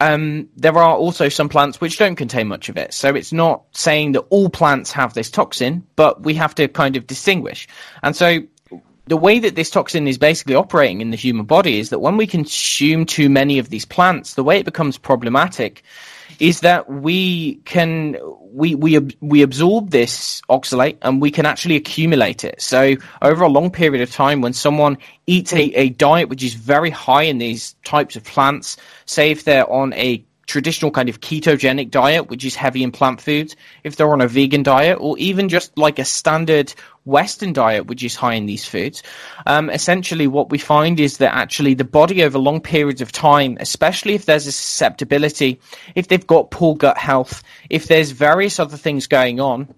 um, 0.00 0.48
there 0.56 0.76
are 0.76 0.96
also 0.96 1.28
some 1.28 1.48
plants 1.48 1.80
which 1.80 1.98
don't 1.98 2.16
contain 2.16 2.48
much 2.48 2.68
of 2.68 2.76
it. 2.76 2.92
So 2.92 3.14
it's 3.14 3.32
not 3.32 3.64
saying 3.72 4.12
that 4.12 4.26
all 4.30 4.48
plants 4.48 4.92
have 4.92 5.14
this 5.14 5.30
toxin, 5.30 5.86
but 5.96 6.22
we 6.22 6.34
have 6.34 6.54
to 6.56 6.68
kind 6.68 6.96
of 6.96 7.06
distinguish. 7.06 7.66
And 8.02 8.14
so 8.14 8.40
the 9.06 9.16
way 9.16 9.38
that 9.38 9.54
this 9.54 9.70
toxin 9.70 10.08
is 10.08 10.18
basically 10.18 10.54
operating 10.54 11.00
in 11.00 11.10
the 11.10 11.16
human 11.16 11.46
body 11.46 11.78
is 11.78 11.90
that 11.90 12.00
when 12.00 12.16
we 12.16 12.26
consume 12.26 13.06
too 13.06 13.30
many 13.30 13.58
of 13.58 13.70
these 13.70 13.84
plants, 13.84 14.34
the 14.34 14.44
way 14.44 14.58
it 14.58 14.64
becomes 14.64 14.98
problematic 14.98 15.82
is 16.40 16.60
that 16.60 16.88
we 16.88 17.56
can 17.64 18.16
we 18.52 18.74
we 18.74 18.98
we 19.20 19.42
absorb 19.42 19.90
this 19.90 20.40
oxalate 20.48 20.96
and 21.02 21.20
we 21.20 21.30
can 21.30 21.46
actually 21.46 21.76
accumulate 21.76 22.44
it. 22.44 22.60
So 22.60 22.96
over 23.22 23.44
a 23.44 23.48
long 23.48 23.70
period 23.70 24.02
of 24.02 24.10
time, 24.10 24.40
when 24.40 24.52
someone 24.52 24.98
eats 25.26 25.52
a, 25.52 25.62
a 25.74 25.88
diet 25.90 26.28
which 26.28 26.42
is 26.42 26.54
very 26.54 26.90
high 26.90 27.22
in 27.22 27.38
these 27.38 27.74
types 27.84 28.16
of 28.16 28.24
plants, 28.24 28.76
say 29.04 29.30
if 29.30 29.44
they're 29.44 29.70
on 29.70 29.92
a 29.94 30.24
traditional 30.46 30.90
kind 30.90 31.08
of 31.08 31.20
ketogenic 31.20 31.90
diet, 31.90 32.28
which 32.28 32.44
is 32.44 32.54
heavy 32.54 32.82
in 32.82 32.92
plant 32.92 33.20
foods, 33.20 33.56
if 33.82 33.96
they're 33.96 34.12
on 34.12 34.20
a 34.20 34.28
vegan 34.28 34.62
diet, 34.62 34.98
or 35.00 35.18
even 35.18 35.48
just 35.48 35.76
like 35.76 35.98
a 35.98 36.04
standard 36.04 36.72
Western 37.06 37.52
diet, 37.52 37.86
which 37.86 38.04
is 38.04 38.14
high 38.14 38.34
in 38.34 38.46
these 38.46 38.66
foods, 38.66 39.02
um, 39.46 39.70
essentially 39.70 40.26
what 40.26 40.50
we 40.50 40.58
find 40.58 41.00
is 41.00 41.16
that 41.18 41.34
actually 41.34 41.74
the 41.74 41.84
body 41.84 42.22
over 42.22 42.38
long 42.38 42.60
periods 42.60 43.00
of 43.00 43.12
time, 43.12 43.56
especially 43.60 44.14
if 44.14 44.26
there's 44.26 44.46
a 44.46 44.52
susceptibility, 44.52 45.58
if 45.94 46.08
they've 46.08 46.26
got 46.26 46.50
poor 46.50 46.76
gut 46.76 46.98
health, 46.98 47.42
if 47.70 47.86
there's 47.86 48.10
various 48.10 48.60
other 48.60 48.76
things 48.76 49.06
going 49.06 49.40
on, 49.40 49.72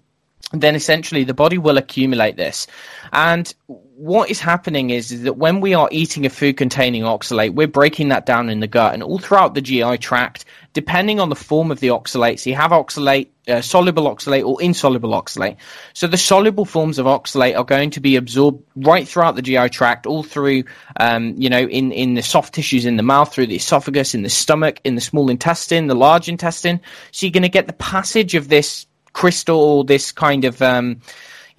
then 0.51 0.75
essentially 0.75 1.23
the 1.23 1.33
body 1.33 1.57
will 1.57 1.77
accumulate 1.77 2.35
this. 2.35 2.65
And 3.13 3.53
what 3.67 4.31
is 4.31 4.39
happening 4.39 4.89
is, 4.89 5.11
is 5.11 5.23
that 5.23 5.33
when 5.37 5.61
we 5.61 5.73
are 5.73 5.89
eating 5.91 6.25
a 6.25 6.29
food 6.29 6.57
containing 6.57 7.03
oxalate, 7.03 7.53
we're 7.53 7.67
breaking 7.67 8.09
that 8.09 8.25
down 8.25 8.49
in 8.49 8.59
the 8.59 8.67
gut 8.67 8.93
and 8.93 9.03
all 9.03 9.19
throughout 9.19 9.53
the 9.53 9.61
GI 9.61 9.97
tract, 9.97 10.45
depending 10.73 11.19
on 11.19 11.29
the 11.29 11.35
form 11.35 11.69
of 11.69 11.81
the 11.81 11.89
oxalate. 11.89 12.39
So 12.39 12.49
you 12.49 12.55
have 12.55 12.71
oxalate, 12.71 13.27
uh, 13.47 13.61
soluble 13.61 14.03
oxalate 14.03 14.43
or 14.43 14.59
insoluble 14.61 15.11
oxalate. 15.11 15.57
So 15.93 16.07
the 16.07 16.17
soluble 16.17 16.65
forms 16.65 16.97
of 16.97 17.05
oxalate 17.05 17.57
are 17.57 17.63
going 17.63 17.91
to 17.91 17.99
be 17.99 18.15
absorbed 18.15 18.63
right 18.75 19.07
throughout 19.07 19.35
the 19.35 19.41
GI 19.43 19.69
tract, 19.69 20.07
all 20.07 20.23
through, 20.23 20.63
um, 20.99 21.35
you 21.37 21.49
know, 21.49 21.61
in, 21.61 21.91
in 21.91 22.15
the 22.15 22.23
soft 22.23 22.55
tissues 22.55 22.85
in 22.85 22.95
the 22.95 23.03
mouth, 23.03 23.31
through 23.31 23.47
the 23.47 23.57
esophagus, 23.57 24.15
in 24.15 24.23
the 24.23 24.29
stomach, 24.29 24.81
in 24.83 24.95
the 24.95 25.01
small 25.01 25.29
intestine, 25.29 25.87
the 25.87 25.95
large 25.95 26.27
intestine. 26.27 26.79
So 27.11 27.25
you're 27.27 27.33
going 27.33 27.43
to 27.43 27.49
get 27.49 27.67
the 27.67 27.73
passage 27.73 28.33
of 28.33 28.47
this 28.47 28.87
crystal, 29.13 29.83
this 29.83 30.11
kind 30.11 30.45
of 30.45 30.61
um, 30.61 31.01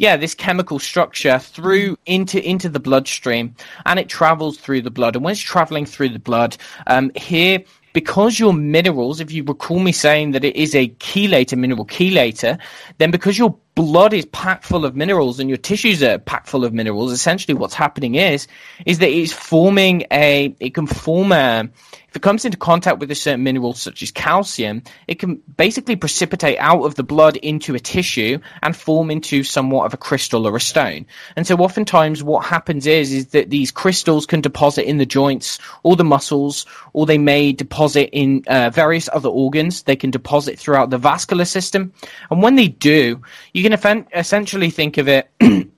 yeah, 0.00 0.16
this 0.16 0.34
chemical 0.34 0.78
structure 0.78 1.38
through 1.38 1.98
into 2.06 2.42
into 2.48 2.70
the 2.70 2.80
bloodstream, 2.80 3.54
and 3.84 3.98
it 3.98 4.08
travels 4.08 4.56
through 4.56 4.80
the 4.80 4.90
blood. 4.90 5.14
And 5.14 5.24
when 5.24 5.32
it's 5.32 5.40
traveling 5.40 5.84
through 5.84 6.08
the 6.08 6.18
blood, 6.18 6.56
um, 6.86 7.10
here 7.14 7.62
because 7.92 8.38
your 8.38 8.54
minerals, 8.54 9.20
if 9.20 9.32
you 9.32 9.44
recall 9.44 9.80
me 9.80 9.92
saying 9.92 10.30
that 10.30 10.44
it 10.44 10.56
is 10.56 10.74
a 10.74 10.88
chelator, 10.88 11.58
mineral 11.58 11.84
chelator, 11.84 12.58
then 12.98 13.10
because 13.10 13.36
your 13.36 13.56
blood 13.74 14.12
is 14.12 14.26
packed 14.26 14.64
full 14.64 14.84
of 14.84 14.96
minerals 14.96 15.40
and 15.40 15.48
your 15.48 15.58
tissues 15.58 16.02
are 16.02 16.18
packed 16.18 16.48
full 16.48 16.64
of 16.64 16.72
minerals, 16.72 17.12
essentially 17.12 17.54
what's 17.54 17.74
happening 17.74 18.16
is, 18.16 18.46
is 18.86 18.98
that 18.98 19.08
it's 19.08 19.32
forming 19.32 20.04
a, 20.10 20.54
it 20.60 20.74
can 20.74 20.86
form 20.86 21.32
a, 21.32 21.68
if 22.10 22.16
it 22.16 22.22
comes 22.22 22.44
into 22.44 22.58
contact 22.58 22.98
with 22.98 23.12
a 23.12 23.14
certain 23.14 23.44
mineral 23.44 23.72
such 23.72 24.02
as 24.02 24.10
calcium, 24.10 24.82
it 25.06 25.20
can 25.20 25.36
basically 25.56 25.94
precipitate 25.94 26.58
out 26.58 26.82
of 26.82 26.96
the 26.96 27.04
blood 27.04 27.36
into 27.36 27.76
a 27.76 27.78
tissue 27.78 28.40
and 28.64 28.74
form 28.74 29.12
into 29.12 29.44
somewhat 29.44 29.86
of 29.86 29.94
a 29.94 29.96
crystal 29.96 30.48
or 30.48 30.56
a 30.56 30.60
stone. 30.60 31.06
And 31.36 31.46
so 31.46 31.56
oftentimes 31.58 32.24
what 32.24 32.44
happens 32.44 32.88
is, 32.88 33.12
is 33.12 33.28
that 33.28 33.50
these 33.50 33.70
crystals 33.70 34.26
can 34.26 34.40
deposit 34.40 34.88
in 34.88 34.98
the 34.98 35.06
joints 35.06 35.60
or 35.84 35.94
the 35.94 36.02
muscles, 36.02 36.66
or 36.94 37.06
they 37.06 37.18
may 37.18 37.52
deposit 37.52 38.10
in 38.12 38.42
uh, 38.48 38.70
various 38.70 39.08
other 39.12 39.28
organs. 39.28 39.84
They 39.84 39.94
can 39.94 40.10
deposit 40.10 40.58
throughout 40.58 40.90
the 40.90 40.98
vascular 40.98 41.44
system. 41.44 41.92
And 42.28 42.42
when 42.42 42.56
they 42.56 42.68
do, 42.68 43.22
you 43.54 43.59
can 43.68 44.06
essentially 44.14 44.70
think 44.70 44.98
of 44.98 45.08
it 45.08 45.30
in 45.40 45.72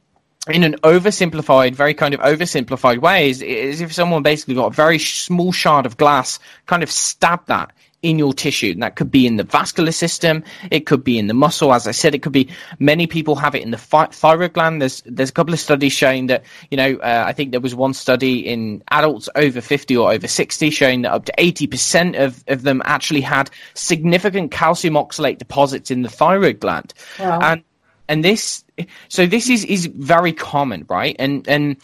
an 0.49 0.75
oversimplified, 0.83 1.75
very 1.75 1.95
kind 1.95 2.15
of 2.15 2.21
oversimplified 2.21 2.99
way, 2.99 3.31
is, 3.31 3.43
is 3.43 3.81
if 3.81 3.93
someone 3.93 4.23
basically 4.23 4.55
got 4.55 4.67
a 4.67 4.75
very 4.75 4.99
small 4.99 5.53
shard 5.53 5.87
of 5.87 5.97
glass, 5.97 6.39
kind 6.67 6.83
of 6.83 6.91
stabbed 6.91 7.49
that 7.49 7.73
in 8.03 8.19
your 8.19 8.33
tissue. 8.33 8.73
And 8.73 8.83
that 8.83 8.97
could 8.97 9.11
be 9.11 9.27
in 9.27 9.37
the 9.37 9.45
vascular 9.45 9.93
system. 9.93 10.43
It 10.71 10.87
could 10.87 11.05
be 11.05 11.19
in 11.19 11.29
the 11.29 11.35
muscle. 11.35 11.73
As 11.73 11.87
I 11.87 11.93
said, 11.93 12.15
it 12.15 12.23
could 12.23 12.33
be 12.33 12.49
many 12.79 13.07
people 13.07 13.37
have 13.37 13.55
it 13.55 13.63
in 13.63 13.71
the 13.71 13.79
thyroid 13.79 14.53
gland. 14.53 14.83
There's, 14.83 15.03
there's 15.07 15.31
a 15.31 15.33
couple 15.33 15.55
of 15.55 15.61
studies 15.61 15.93
showing 15.93 16.27
that, 16.27 16.43
you 16.71 16.77
know, 16.77 16.97
uh, 16.97 17.25
I 17.27 17.33
think 17.33 17.53
there 17.53 17.61
was 17.61 17.75
one 17.75 17.95
study 17.95 18.41
in 18.41 18.83
adults 18.91 19.29
over 19.37 19.61
50 19.61 19.97
or 19.97 20.13
over 20.13 20.27
60 20.27 20.71
showing 20.71 21.03
that 21.03 21.13
up 21.13 21.25
to 21.27 21.33
80% 21.39 22.19
of, 22.21 22.43
of 22.49 22.63
them 22.63 22.83
actually 22.85 23.21
had 23.21 23.51
significant 23.75 24.51
calcium 24.51 24.95
oxalate 24.95 25.39
deposits 25.39 25.91
in 25.91 26.03
the 26.03 26.09
thyroid 26.09 26.61
gland. 26.61 26.93
Wow. 27.19 27.39
And, 27.41 27.65
and 28.09 28.25
this, 28.25 28.65
so 29.09 29.27
this 29.27 29.49
is, 29.49 29.65
is 29.65 29.87
very 29.87 30.33
common, 30.33 30.85
right? 30.89 31.17
And, 31.19 31.47
and, 31.49 31.77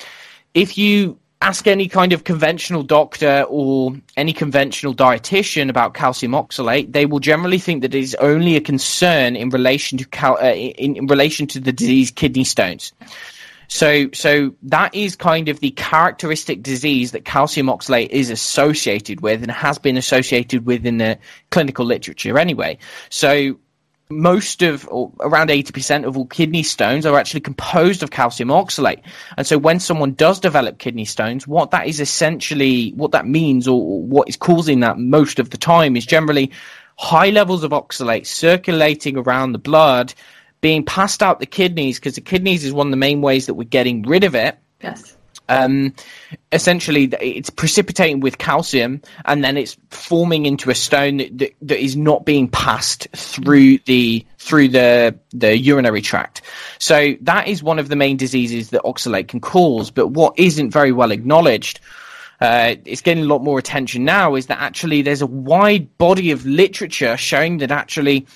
if 0.54 0.76
you 0.76 1.18
ask 1.40 1.66
any 1.66 1.88
kind 1.88 2.12
of 2.12 2.24
conventional 2.24 2.82
doctor 2.82 3.44
or 3.48 3.94
any 4.16 4.32
conventional 4.32 4.94
dietitian 4.94 5.70
about 5.70 5.94
calcium 5.94 6.32
oxalate, 6.32 6.92
they 6.92 7.06
will 7.06 7.20
generally 7.20 7.58
think 7.58 7.82
that 7.82 7.94
it 7.94 8.00
is 8.00 8.16
only 8.16 8.56
a 8.56 8.60
concern 8.60 9.36
in 9.36 9.50
relation 9.50 9.98
to 9.98 10.04
cal- 10.06 10.38
uh, 10.42 10.52
in, 10.52 10.96
in 10.96 11.06
relation 11.06 11.46
to 11.46 11.60
the 11.60 11.72
disease 11.72 12.10
kidney 12.10 12.44
stones. 12.44 12.92
So, 13.68 14.08
so 14.14 14.54
that 14.62 14.94
is 14.94 15.14
kind 15.14 15.48
of 15.48 15.60
the 15.60 15.70
characteristic 15.72 16.62
disease 16.62 17.12
that 17.12 17.26
calcium 17.26 17.66
oxalate 17.66 18.08
is 18.08 18.30
associated 18.30 19.20
with 19.20 19.42
and 19.42 19.52
has 19.52 19.78
been 19.78 19.98
associated 19.98 20.64
with 20.64 20.86
in 20.86 20.96
the 20.98 21.18
clinical 21.50 21.84
literature 21.84 22.38
anyway. 22.38 22.78
So, 23.10 23.58
most 24.10 24.62
of, 24.62 24.88
or 24.90 25.12
around 25.20 25.50
80% 25.50 26.06
of 26.06 26.16
all 26.16 26.26
kidney 26.26 26.62
stones 26.62 27.04
are 27.04 27.18
actually 27.18 27.40
composed 27.40 28.02
of 28.02 28.10
calcium 28.10 28.48
oxalate. 28.48 29.02
And 29.36 29.46
so 29.46 29.58
when 29.58 29.80
someone 29.80 30.12
does 30.12 30.40
develop 30.40 30.78
kidney 30.78 31.04
stones, 31.04 31.46
what 31.46 31.70
that 31.72 31.86
is 31.86 32.00
essentially, 32.00 32.90
what 32.92 33.12
that 33.12 33.26
means 33.26 33.68
or 33.68 34.02
what 34.02 34.28
is 34.28 34.36
causing 34.36 34.80
that 34.80 34.98
most 34.98 35.38
of 35.38 35.50
the 35.50 35.58
time 35.58 35.96
is 35.96 36.06
generally 36.06 36.50
high 36.96 37.30
levels 37.30 37.62
of 37.62 37.72
oxalate 37.72 38.26
circulating 38.26 39.16
around 39.16 39.52
the 39.52 39.58
blood, 39.58 40.14
being 40.60 40.84
passed 40.84 41.22
out 41.22 41.38
the 41.38 41.46
kidneys, 41.46 41.98
because 41.98 42.14
the 42.14 42.20
kidneys 42.20 42.64
is 42.64 42.72
one 42.72 42.86
of 42.86 42.90
the 42.90 42.96
main 42.96 43.20
ways 43.20 43.46
that 43.46 43.54
we're 43.54 43.64
getting 43.64 44.02
rid 44.02 44.24
of 44.24 44.34
it. 44.34 44.58
Yes 44.82 45.17
um, 45.48 45.94
essentially 46.52 47.04
it's 47.20 47.50
precipitating 47.50 48.20
with 48.20 48.38
calcium 48.38 49.00
and 49.24 49.42
then 49.42 49.56
it's 49.56 49.76
forming 49.90 50.46
into 50.46 50.70
a 50.70 50.74
stone 50.74 51.18
that, 51.18 51.38
that, 51.38 51.54
that 51.62 51.82
is 51.82 51.96
not 51.96 52.24
being 52.24 52.48
passed 52.48 53.08
through 53.14 53.78
the 53.86 54.24
through 54.38 54.68
the 54.68 55.18
the 55.30 55.56
urinary 55.56 56.02
tract. 56.02 56.42
So 56.78 57.14
that 57.22 57.48
is 57.48 57.62
one 57.62 57.78
of 57.78 57.88
the 57.88 57.96
main 57.96 58.16
diseases 58.16 58.70
that 58.70 58.82
oxalate 58.82 59.28
can 59.28 59.40
cause. 59.40 59.90
But 59.90 60.08
what 60.08 60.38
isn't 60.38 60.70
very 60.70 60.92
well 60.92 61.10
acknowledged, 61.10 61.80
uh, 62.40 62.76
it's 62.84 63.00
getting 63.00 63.24
a 63.24 63.26
lot 63.26 63.42
more 63.42 63.58
attention 63.58 64.04
now, 64.04 64.34
is 64.34 64.46
that 64.46 64.60
actually 64.60 65.02
there's 65.02 65.22
a 65.22 65.26
wide 65.26 65.96
body 65.98 66.30
of 66.30 66.46
literature 66.46 67.16
showing 67.16 67.58
that 67.58 67.70
actually 67.70 68.26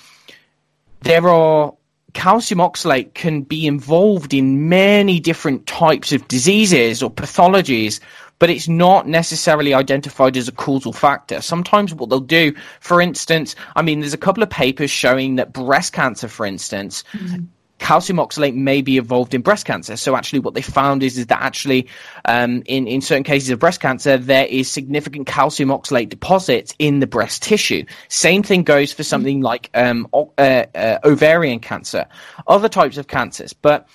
there 1.01 1.27
are 1.27 1.73
calcium 2.13 2.59
oxalate 2.59 3.13
can 3.13 3.41
be 3.41 3.67
involved 3.67 4.33
in 4.33 4.69
many 4.69 5.19
different 5.19 5.65
types 5.67 6.11
of 6.11 6.27
diseases 6.27 7.03
or 7.03 7.11
pathologies, 7.11 7.99
but 8.39 8.49
it's 8.49 8.67
not 8.67 9.07
necessarily 9.07 9.73
identified 9.73 10.35
as 10.37 10.47
a 10.47 10.51
causal 10.51 10.93
factor. 10.93 11.41
Sometimes 11.41 11.93
what 11.93 12.09
they'll 12.09 12.19
do, 12.19 12.53
for 12.79 13.01
instance, 13.01 13.55
I 13.75 13.81
mean, 13.81 13.99
there's 13.99 14.13
a 14.13 14.17
couple 14.17 14.43
of 14.43 14.49
papers 14.49 14.91
showing 14.91 15.35
that 15.35 15.53
breast 15.53 15.93
cancer, 15.93 16.27
for 16.27 16.45
instance, 16.45 17.03
mm-hmm 17.13 17.45
calcium 17.83 18.17
oxalate 18.17 18.55
may 18.55 18.81
be 18.81 18.97
involved 18.97 19.33
in 19.33 19.41
breast 19.41 19.65
cancer. 19.65 19.97
So 19.97 20.15
actually, 20.15 20.39
what 20.39 20.53
they 20.53 20.61
found 20.61 21.03
is 21.03 21.17
is 21.17 21.27
that 21.27 21.41
actually, 21.41 21.87
um, 22.25 22.63
in 22.65 22.87
in 22.87 23.01
certain 23.01 23.25
cases 23.25 23.49
of 23.49 23.59
breast 23.59 23.81
cancer, 23.81 24.17
there 24.17 24.45
is 24.45 24.71
significant 24.71 25.27
calcium 25.27 25.69
oxalate 25.69 26.07
deposits 26.07 26.73
in 26.79 27.01
the 27.01 27.07
breast 27.07 27.43
tissue. 27.43 27.83
Same 28.07 28.41
thing 28.41 28.63
goes 28.63 28.93
for 28.93 29.03
something 29.03 29.41
like 29.41 29.69
um, 29.73 30.07
uh, 30.13 30.41
uh, 30.73 30.99
ovarian 31.03 31.59
cancer, 31.59 32.05
other 32.47 32.69
types 32.69 32.97
of 32.97 33.07
cancers, 33.07 33.53
but. 33.53 33.87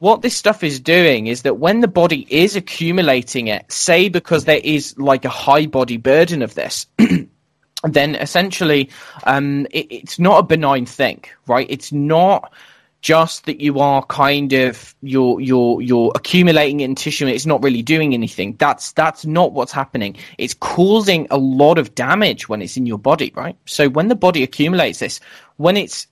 What 0.00 0.22
this 0.22 0.36
stuff 0.36 0.62
is 0.62 0.78
doing 0.78 1.26
is 1.26 1.42
that 1.42 1.58
when 1.58 1.80
the 1.80 1.88
body 1.88 2.24
is 2.30 2.54
accumulating 2.54 3.48
it, 3.48 3.64
say 3.72 4.08
because 4.08 4.44
there 4.44 4.60
is 4.62 4.96
like 4.96 5.24
a 5.24 5.28
high 5.28 5.66
body 5.66 5.96
burden 5.96 6.40
of 6.40 6.54
this, 6.54 6.86
then 7.82 8.14
essentially 8.14 8.90
um, 9.24 9.66
it, 9.72 9.90
it's 9.90 10.20
not 10.20 10.38
a 10.38 10.44
benign 10.44 10.86
thing, 10.86 11.24
right? 11.48 11.66
It's 11.68 11.90
not 11.90 12.52
just 13.00 13.46
that 13.46 13.60
you 13.60 13.78
are 13.78 14.02
kind 14.04 14.52
of 14.52 14.94
you're 15.02 15.40
you're 15.40 15.80
you're 15.80 16.12
accumulating 16.14 16.80
it 16.80 16.84
in 16.84 16.94
tissue 16.94 17.26
and 17.26 17.34
it's 17.34 17.46
not 17.46 17.62
really 17.62 17.82
doing 17.82 18.14
anything. 18.14 18.56
That's 18.58 18.92
that's 18.92 19.24
not 19.24 19.52
what's 19.52 19.72
happening. 19.72 20.16
It's 20.36 20.54
causing 20.54 21.26
a 21.30 21.38
lot 21.38 21.78
of 21.78 21.94
damage 21.94 22.48
when 22.48 22.60
it's 22.60 22.76
in 22.76 22.86
your 22.86 22.98
body 22.98 23.32
right? 23.36 23.56
So 23.66 23.88
when 23.88 24.08
the 24.08 24.16
body 24.16 24.42
accumulates 24.42 24.98
this 24.98 25.20
when 25.56 25.76
it's 25.76 26.06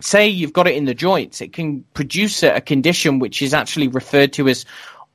say 0.00 0.28
you've 0.28 0.52
got 0.52 0.68
it 0.68 0.76
in 0.76 0.84
the 0.84 0.94
joints 0.94 1.40
it 1.40 1.52
can 1.52 1.82
produce 1.94 2.42
a, 2.42 2.56
a 2.56 2.60
condition 2.60 3.18
which 3.18 3.42
is 3.42 3.52
actually 3.52 3.88
referred 3.88 4.32
to 4.32 4.48
as 4.48 4.64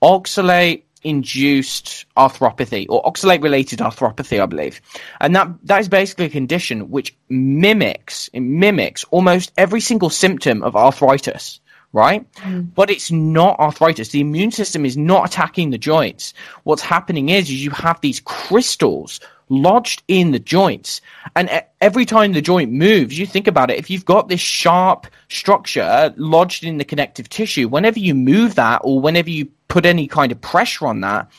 oxalate 0.02 0.84
induced 1.04 2.06
arthropathy 2.18 2.86
or 2.90 3.04
oxalate 3.04 3.44
related 3.44 3.80
arthropathy, 3.80 4.42
I 4.42 4.46
believe. 4.46 4.82
And 5.20 5.36
that, 5.36 5.48
that 5.64 5.80
is 5.80 5.90
basically 5.90 6.26
a 6.26 6.30
condition 6.30 6.90
which 6.90 7.16
mimics, 7.30 8.30
it 8.34 8.42
mimics 8.42 9.04
almost 9.12 9.52
every 9.58 9.82
single 9.82 10.10
symptom 10.10 10.64
of 10.64 10.76
arthritis, 10.76 11.60
right? 11.92 12.30
Mm. 12.36 12.74
But 12.74 12.90
it's 12.90 13.12
not 13.12 13.60
arthritis. 13.60 14.10
The 14.10 14.22
immune 14.22 14.52
system 14.52 14.86
is 14.86 14.98
not 14.98 15.28
attacking 15.28 15.70
the 15.70 15.78
joints. 15.78 16.34
What's 16.64 16.82
happening 16.82 17.30
is, 17.30 17.50
is 17.50 17.64
you 17.64 17.72
have 17.72 18.00
these 18.02 18.20
crystals 18.22 19.20
lodged 19.62 20.04
in 20.08 20.32
the 20.32 20.40
joints. 20.40 21.02
And 21.36 21.50
every 21.82 22.06
time 22.06 22.34
the 22.34 22.42
joint 22.42 22.72
moves, 22.72 23.18
you 23.18 23.26
think 23.26 23.48
about 23.48 23.70
it, 23.70 23.78
if 23.78 23.90
you've 23.90 24.06
got 24.06 24.30
this 24.30 24.42
sharp 24.42 25.08
structure 25.30 26.14
lodged 26.18 26.64
in 26.64 26.78
the 26.78 26.86
connective 26.86 27.30
tissue, 27.30 27.68
whenever 27.68 28.00
you 28.00 28.16
move 28.16 28.56
that 28.56 28.82
or 28.84 29.00
whenever 29.00 29.30
you 29.30 29.48
put 29.68 29.86
any 29.86 30.08
kind 30.08 30.32
of 30.32 30.40
pressure 30.42 30.88
on 30.88 31.02
that, 31.02 31.30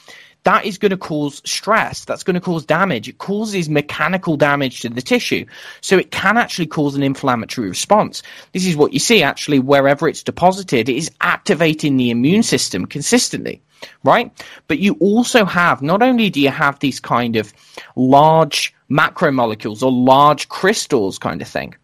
that 0.44 0.66
is 0.66 0.76
going 0.76 0.90
to 0.90 0.96
cause 0.98 1.40
stress. 1.44 2.04
That's 2.04 2.22
going 2.22 2.34
to 2.34 2.40
cause 2.40 2.64
damage. 2.66 3.08
It 3.08 3.18
causes 3.18 3.68
mechanical 3.68 4.36
damage 4.36 4.82
to 4.82 4.90
the 4.90 5.02
tissue. 5.02 5.46
So 5.80 5.98
it 5.98 6.10
can 6.10 6.36
actually 6.36 6.66
cause 6.66 6.94
an 6.94 7.02
inflammatory 7.02 7.68
response. 7.68 8.22
This 8.52 8.66
is 8.66 8.76
what 8.76 8.92
you 8.92 8.98
see 8.98 9.22
actually 9.22 9.58
wherever 9.58 10.06
it's 10.06 10.22
deposited. 10.22 10.88
It 10.88 10.96
is 10.96 11.10
activating 11.22 11.96
the 11.96 12.10
immune 12.10 12.42
system 12.42 12.84
consistently 12.86 13.62
right? 14.02 14.30
But 14.68 14.78
you 14.78 14.94
also 15.00 15.44
have, 15.44 15.82
not 15.82 16.02
only 16.02 16.30
do 16.30 16.40
you 16.40 16.50
have 16.50 16.78
these 16.78 17.00
kind 17.00 17.36
of 17.36 17.52
large 17.96 18.74
macromolecules 18.90 19.82
or 19.82 19.92
large 19.92 20.48
crystals 20.48 21.18
kind 21.18 21.42
of 21.42 21.48
thing, 21.48 21.74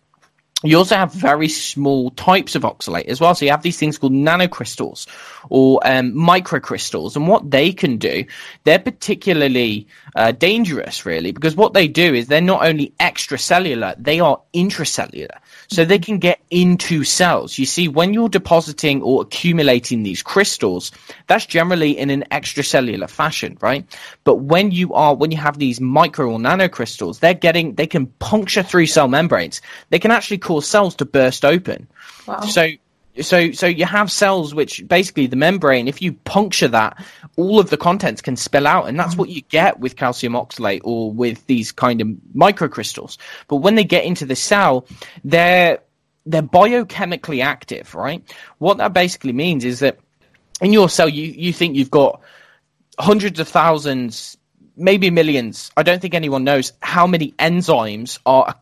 you 0.62 0.76
also 0.76 0.94
have 0.94 1.12
very 1.14 1.48
small 1.48 2.10
types 2.10 2.54
of 2.54 2.62
oxalate 2.62 3.06
as 3.06 3.18
well. 3.18 3.34
So 3.34 3.46
you 3.46 3.50
have 3.50 3.62
these 3.62 3.78
things 3.78 3.96
called 3.96 4.12
nanocrystals 4.12 5.06
or 5.48 5.80
um, 5.84 6.12
microcrystals. 6.12 7.16
And 7.16 7.26
what 7.26 7.50
they 7.50 7.72
can 7.72 7.96
do, 7.96 8.24
they're 8.64 8.78
particularly 8.78 9.86
uh, 10.16 10.32
dangerous, 10.32 11.06
really, 11.06 11.32
because 11.32 11.56
what 11.56 11.72
they 11.72 11.88
do 11.88 12.12
is 12.14 12.26
they're 12.26 12.42
not 12.42 12.62
only 12.66 12.92
extracellular, 13.00 13.94
they 13.98 14.20
are 14.20 14.38
intracellular. 14.52 15.38
So 15.70 15.84
they 15.84 16.00
can 16.00 16.18
get 16.18 16.40
into 16.50 17.04
cells. 17.04 17.56
You 17.56 17.64
see, 17.64 17.86
when 17.86 18.12
you're 18.12 18.28
depositing 18.28 19.02
or 19.02 19.22
accumulating 19.22 20.02
these 20.02 20.20
crystals, 20.20 20.90
that's 21.28 21.46
generally 21.46 21.96
in 21.96 22.10
an 22.10 22.24
extracellular 22.32 23.08
fashion, 23.08 23.56
right? 23.60 23.86
But 24.24 24.36
when 24.36 24.72
you 24.72 24.92
are, 24.94 25.14
when 25.14 25.30
you 25.30 25.36
have 25.36 25.58
these 25.58 25.80
micro 25.80 26.32
or 26.32 26.38
nanocrystals, 26.40 27.20
they're 27.20 27.34
getting, 27.34 27.76
they 27.76 27.86
can 27.86 28.06
puncture 28.18 28.64
through 28.64 28.86
cell 28.86 29.06
membranes. 29.06 29.60
They 29.90 30.00
can 30.00 30.10
actually 30.10 30.38
cause 30.38 30.66
cells 30.66 30.96
to 30.96 31.04
burst 31.04 31.44
open. 31.44 31.86
Wow. 32.26 32.40
So 32.40 32.70
so 33.20 33.50
so 33.52 33.66
you 33.66 33.84
have 33.84 34.10
cells 34.10 34.54
which 34.54 34.86
basically 34.86 35.26
the 35.26 35.36
membrane 35.36 35.88
if 35.88 36.00
you 36.00 36.12
puncture 36.12 36.68
that 36.68 37.02
all 37.36 37.58
of 37.58 37.70
the 37.70 37.76
contents 37.76 38.22
can 38.22 38.36
spill 38.36 38.66
out 38.66 38.88
and 38.88 38.98
that's 38.98 39.14
mm. 39.14 39.18
what 39.18 39.28
you 39.28 39.42
get 39.42 39.80
with 39.80 39.96
calcium 39.96 40.34
oxalate 40.34 40.80
or 40.84 41.10
with 41.12 41.44
these 41.46 41.72
kind 41.72 42.00
of 42.00 42.08
microcrystals. 42.34 43.16
But 43.48 43.56
when 43.56 43.74
they 43.74 43.84
get 43.84 44.04
into 44.04 44.26
the 44.26 44.36
cell 44.36 44.86
they're 45.24 45.80
they're 46.26 46.42
biochemically 46.42 47.42
active 47.42 47.94
right? 47.94 48.22
What 48.58 48.78
that 48.78 48.92
basically 48.92 49.32
means 49.32 49.64
is 49.64 49.80
that 49.80 49.98
in 50.60 50.72
your 50.72 50.88
cell 50.88 51.08
you 51.08 51.24
you 51.24 51.52
think 51.52 51.76
you've 51.76 51.90
got 51.90 52.20
hundreds 52.98 53.40
of 53.40 53.48
thousands 53.48 54.36
maybe 54.76 55.10
millions 55.10 55.70
i 55.76 55.82
don't 55.82 56.00
think 56.00 56.14
anyone 56.14 56.44
knows 56.44 56.72
how 56.80 57.06
many 57.06 57.32
enzymes 57.32 58.18
are 58.24 58.54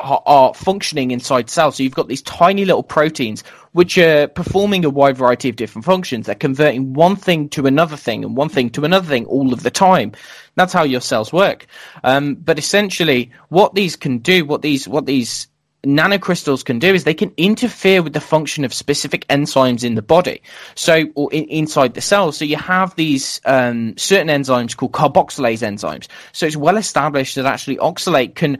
are, 0.00 0.54
functioning 0.54 1.10
inside 1.10 1.50
cells. 1.50 1.76
So 1.76 1.82
you've 1.82 1.94
got 1.94 2.08
these 2.08 2.22
tiny 2.22 2.64
little 2.64 2.82
proteins 2.82 3.42
which 3.72 3.98
are 3.98 4.28
performing 4.28 4.84
a 4.84 4.90
wide 4.90 5.16
variety 5.16 5.48
of 5.48 5.56
different 5.56 5.84
functions. 5.84 6.26
They're 6.26 6.34
converting 6.34 6.94
one 6.94 7.16
thing 7.16 7.48
to 7.50 7.66
another 7.66 7.96
thing 7.96 8.24
and 8.24 8.36
one 8.36 8.48
thing 8.48 8.70
to 8.70 8.84
another 8.84 9.06
thing 9.06 9.26
all 9.26 9.52
of 9.52 9.62
the 9.62 9.70
time. 9.70 10.12
That's 10.54 10.72
how 10.72 10.84
your 10.84 11.00
cells 11.00 11.32
work. 11.32 11.66
Um, 12.04 12.34
but 12.34 12.58
essentially, 12.58 13.30
what 13.48 13.74
these 13.74 13.96
can 13.96 14.18
do, 14.18 14.44
what 14.44 14.62
these 14.62 14.88
what 14.88 15.06
these 15.06 15.48
nanocrystals 15.86 16.64
can 16.64 16.78
do 16.80 16.92
is 16.92 17.04
they 17.04 17.14
can 17.14 17.32
interfere 17.36 18.02
with 18.02 18.12
the 18.12 18.20
function 18.20 18.64
of 18.64 18.74
specific 18.74 19.26
enzymes 19.28 19.84
in 19.84 19.94
the 19.94 20.02
body 20.02 20.42
so 20.74 21.04
or 21.14 21.32
in, 21.32 21.44
inside 21.44 21.94
the 21.94 22.00
cells 22.00 22.36
so 22.36 22.44
you 22.44 22.56
have 22.56 22.94
these 22.96 23.40
um, 23.44 23.96
certain 23.96 24.26
enzymes 24.26 24.76
called 24.76 24.90
carboxylase 24.90 25.62
enzymes 25.62 26.08
so 26.32 26.44
it's 26.44 26.56
well 26.56 26.76
established 26.76 27.36
that 27.36 27.46
actually 27.46 27.76
oxalate 27.76 28.34
can 28.34 28.58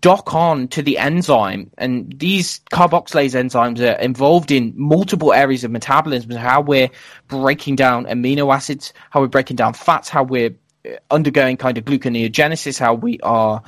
dock 0.00 0.34
on 0.34 0.68
to 0.68 0.82
the 0.82 0.98
enzyme, 0.98 1.70
and 1.76 2.12
these 2.18 2.60
carboxylase 2.72 3.34
enzymes 3.34 3.80
are 3.80 4.00
involved 4.00 4.50
in 4.50 4.72
multiple 4.76 5.32
areas 5.32 5.64
of 5.64 5.70
metabolism, 5.70 6.30
how 6.32 6.60
we're 6.60 6.88
breaking 7.28 7.76
down 7.76 8.06
amino 8.06 8.54
acids, 8.54 8.92
how 9.10 9.20
we're 9.20 9.28
breaking 9.28 9.56
down 9.56 9.74
fats, 9.74 10.08
how 10.08 10.22
we're 10.22 10.54
uh, 10.86 10.90
undergoing 11.10 11.56
kind 11.56 11.76
of 11.76 11.84
gluconeogenesis, 11.84 12.78
how 12.78 12.94
we 12.94 13.20
are 13.20 13.62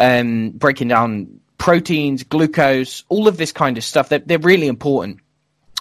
um, 0.00 0.50
breaking 0.50 0.88
down 0.88 1.40
proteins, 1.58 2.24
glucose, 2.24 3.04
all 3.08 3.28
of 3.28 3.36
this 3.36 3.52
kind 3.52 3.78
of 3.78 3.84
stuff. 3.84 4.08
They're, 4.08 4.18
they're 4.20 4.38
really 4.38 4.66
important. 4.66 5.20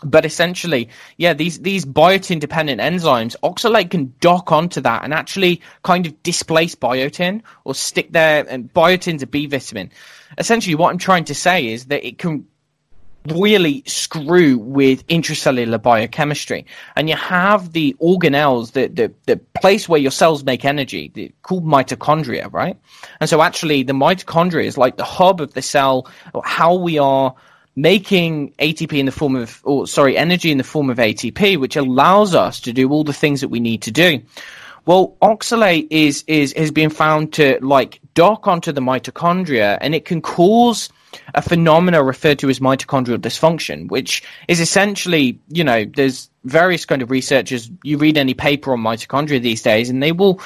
But 0.04 0.26
essentially, 0.26 0.90
yeah, 1.18 1.34
these 1.34 1.60
these 1.60 1.86
biotin 1.86 2.40
dependent 2.40 2.80
enzymes, 2.82 3.36
oxalate 3.44 3.92
can 3.92 4.14
dock 4.22 4.52
onto 4.52 4.82
that 4.82 5.04
and 5.04 5.14
actually 5.14 5.62
kind 5.84 6.06
of 6.06 6.24
displace 6.24 6.76
biotin 6.76 7.42
or 7.66 7.76
stick 7.76 8.12
there. 8.12 8.46
And 8.48 8.74
biotin's 8.74 9.24
a 9.24 9.28
B 9.28 9.46
vitamin. 9.46 9.92
Essentially, 10.38 10.76
what 10.76 10.92
I'm 10.92 10.98
trying 10.98 11.26
to 11.26 11.36
say 11.36 11.68
is 11.68 11.86
that 11.86 12.06
it 12.06 12.18
can 12.18 12.46
really 13.28 13.84
screw 13.86 14.58
with 14.58 15.06
intracellular 15.08 15.82
biochemistry. 15.82 16.66
And 16.96 17.10
you 17.10 17.16
have 17.16 17.74
the 17.74 17.96
organelles, 18.02 18.72
the, 18.72 18.88
the, 18.88 19.14
the 19.26 19.38
place 19.60 19.90
where 19.90 20.00
your 20.00 20.12
cells 20.12 20.44
make 20.44 20.64
energy, 20.64 21.12
the, 21.14 21.32
called 21.44 21.66
mitochondria, 21.66 22.52
right? 22.54 22.78
And 23.20 23.30
so 23.30 23.42
actually 23.42 23.84
the 23.84 23.94
mitochondria 23.94 24.64
is 24.64 24.78
like 24.78 24.98
the 24.98 25.04
hub 25.04 25.42
of 25.42 25.54
the 25.54 25.62
cell, 25.62 26.08
how 26.44 26.76
we 26.76 26.98
are 26.98 27.36
making 27.76 28.52
ATP 28.54 28.98
in 28.98 29.06
the 29.06 29.12
form 29.12 29.36
of, 29.36 29.62
or 29.64 29.88
sorry, 29.88 30.18
energy 30.18 30.52
in 30.52 30.58
the 30.58 30.64
form 30.64 30.90
of 30.90 30.98
ATP, 30.98 31.58
which 31.58 31.76
allows 31.76 32.36
us 32.36 32.60
to 32.62 32.74
do 32.74 32.90
all 32.92 33.04
the 33.04 33.14
things 33.14 33.42
that 33.42 33.50
we 33.50 33.60
need 33.60 33.82
to 33.84 33.92
do. 33.92 34.22
Well, 34.86 35.16
oxalate 35.22 35.88
is 35.92 36.24
is 36.28 36.54
has 36.58 36.72
been 36.72 36.90
found 36.90 37.34
to 37.34 37.60
like 37.62 38.00
dock 38.16 38.48
onto 38.48 38.72
the 38.72 38.82
mitochondria, 38.82 39.78
and 39.82 39.94
it 39.94 40.06
can 40.06 40.22
cause 40.22 40.90
a 41.36 41.42
phenomena 41.42 42.04
referred 42.04 42.40
to 42.40 42.50
as 42.50 42.60
mitochondrial 42.60 43.18
dysfunction, 43.18 43.90
which 43.90 44.24
is 44.48 44.60
essentially, 44.60 45.40
you 45.50 45.64
know, 45.64 45.86
there's 45.86 46.30
various 46.44 46.86
kind 46.86 47.02
of 47.02 47.12
researchers. 47.12 47.70
You 47.84 47.98
read 47.98 48.18
any 48.18 48.34
paper 48.34 48.74
on 48.74 48.80
mitochondria 48.80 49.42
these 49.42 49.62
days, 49.62 49.90
and 49.90 50.02
they 50.02 50.12
will 50.12 50.42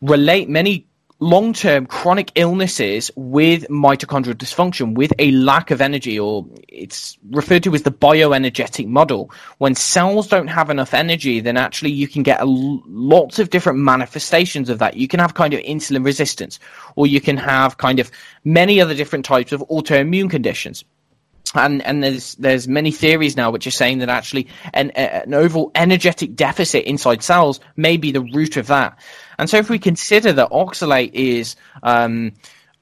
relate 0.00 0.48
many 0.48 0.86
long-term 1.20 1.86
chronic 1.86 2.30
illnesses 2.36 3.10
with 3.16 3.66
mitochondrial 3.68 4.34
dysfunction, 4.34 4.94
with 4.94 5.12
a 5.18 5.32
lack 5.32 5.70
of 5.70 5.80
energy, 5.80 6.18
or 6.18 6.46
it's 6.68 7.18
referred 7.30 7.64
to 7.64 7.74
as 7.74 7.82
the 7.82 7.90
bioenergetic 7.90 8.86
model. 8.86 9.30
When 9.58 9.74
cells 9.74 10.28
don't 10.28 10.46
have 10.46 10.70
enough 10.70 10.94
energy, 10.94 11.40
then 11.40 11.56
actually 11.56 11.90
you 11.90 12.06
can 12.06 12.22
get 12.22 12.40
lots 12.46 13.38
of 13.38 13.50
different 13.50 13.80
manifestations 13.80 14.68
of 14.68 14.78
that. 14.78 14.96
You 14.96 15.08
can 15.08 15.18
have 15.18 15.34
kind 15.34 15.54
of 15.54 15.60
insulin 15.60 16.04
resistance, 16.04 16.60
or 16.94 17.06
you 17.06 17.20
can 17.20 17.36
have 17.36 17.78
kind 17.78 17.98
of 17.98 18.10
many 18.44 18.80
other 18.80 18.94
different 18.94 19.24
types 19.24 19.52
of 19.52 19.60
autoimmune 19.68 20.30
conditions 20.30 20.84
and 21.54 21.82
and 21.82 22.02
there's 22.02 22.34
there's 22.36 22.68
many 22.68 22.90
theories 22.90 23.36
now 23.36 23.50
which 23.50 23.66
are 23.66 23.72
saying 23.72 23.98
that 23.98 24.08
actually 24.08 24.46
an 24.74 24.90
an 24.90 25.34
overall 25.34 25.70
energetic 25.74 26.34
deficit 26.34 26.84
inside 26.84 27.22
cells 27.22 27.60
may 27.76 27.96
be 27.96 28.12
the 28.12 28.20
root 28.20 28.56
of 28.56 28.66
that. 28.66 28.98
And 29.38 29.48
so, 29.48 29.58
if 29.58 29.70
we 29.70 29.78
consider 29.78 30.32
that 30.32 30.50
oxalate 30.50 31.12
is 31.14 31.56
um, 31.82 32.32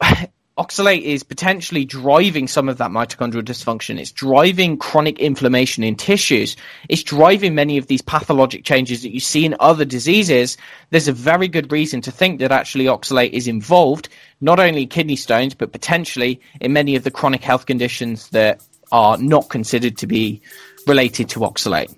oxalate 0.58 1.02
is 1.02 1.22
potentially 1.22 1.84
driving 1.84 2.48
some 2.48 2.68
of 2.68 2.78
that 2.78 2.90
mitochondrial 2.90 3.42
dysfunction. 3.42 3.98
It's 4.00 4.10
driving 4.10 4.78
chronic 4.78 5.18
inflammation 5.18 5.84
in 5.84 5.96
tissues. 5.96 6.56
It's 6.88 7.02
driving 7.02 7.54
many 7.54 7.76
of 7.76 7.88
these 7.88 8.00
pathologic 8.00 8.64
changes 8.64 9.02
that 9.02 9.12
you 9.12 9.20
see 9.20 9.44
in 9.44 9.54
other 9.60 9.84
diseases. 9.84 10.56
There's 10.90 11.08
a 11.08 11.12
very 11.12 11.46
good 11.46 11.70
reason 11.70 12.00
to 12.02 12.10
think 12.10 12.40
that 12.40 12.52
actually 12.52 12.86
oxalate 12.86 13.32
is 13.32 13.46
involved, 13.46 14.08
not 14.40 14.58
only 14.58 14.82
in 14.82 14.88
kidney 14.88 15.16
stones, 15.16 15.52
but 15.52 15.72
potentially 15.72 16.40
in 16.60 16.72
many 16.72 16.96
of 16.96 17.04
the 17.04 17.10
chronic 17.10 17.42
health 17.42 17.66
conditions 17.66 18.30
that 18.30 18.64
are 18.92 19.18
not 19.18 19.50
considered 19.50 19.98
to 19.98 20.06
be 20.06 20.40
related 20.86 21.28
to 21.30 21.40
oxalate. 21.40 21.94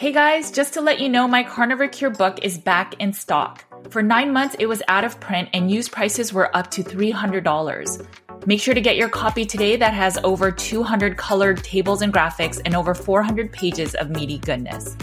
Hey 0.00 0.12
guys, 0.12 0.50
just 0.50 0.72
to 0.72 0.80
let 0.80 0.98
you 0.98 1.10
know, 1.10 1.28
my 1.28 1.42
Carnivore 1.42 1.86
Cure 1.86 2.08
book 2.08 2.38
is 2.42 2.56
back 2.56 2.94
in 3.00 3.12
stock. 3.12 3.66
For 3.90 4.00
nine 4.02 4.32
months, 4.32 4.56
it 4.58 4.64
was 4.64 4.82
out 4.88 5.04
of 5.04 5.20
print 5.20 5.50
and 5.52 5.70
used 5.70 5.92
prices 5.92 6.32
were 6.32 6.56
up 6.56 6.70
to 6.70 6.82
$300. 6.82 8.06
Make 8.46 8.62
sure 8.62 8.72
to 8.72 8.80
get 8.80 8.96
your 8.96 9.10
copy 9.10 9.44
today 9.44 9.76
that 9.76 9.92
has 9.92 10.16
over 10.24 10.50
200 10.50 11.18
colored 11.18 11.62
tables 11.62 12.00
and 12.00 12.14
graphics 12.14 12.62
and 12.64 12.74
over 12.74 12.94
400 12.94 13.52
pages 13.52 13.94
of 13.94 14.08
meaty 14.08 14.38
goodness. 14.38 14.96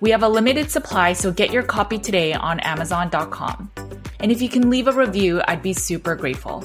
We 0.00 0.08
have 0.12 0.22
a 0.22 0.28
limited 0.30 0.70
supply, 0.70 1.12
so 1.12 1.30
get 1.30 1.52
your 1.52 1.62
copy 1.62 1.98
today 1.98 2.32
on 2.32 2.58
Amazon.com. 2.60 3.70
And 4.18 4.32
if 4.32 4.40
you 4.40 4.48
can 4.48 4.70
leave 4.70 4.88
a 4.88 4.92
review, 4.92 5.42
I'd 5.46 5.60
be 5.60 5.74
super 5.74 6.16
grateful. 6.16 6.64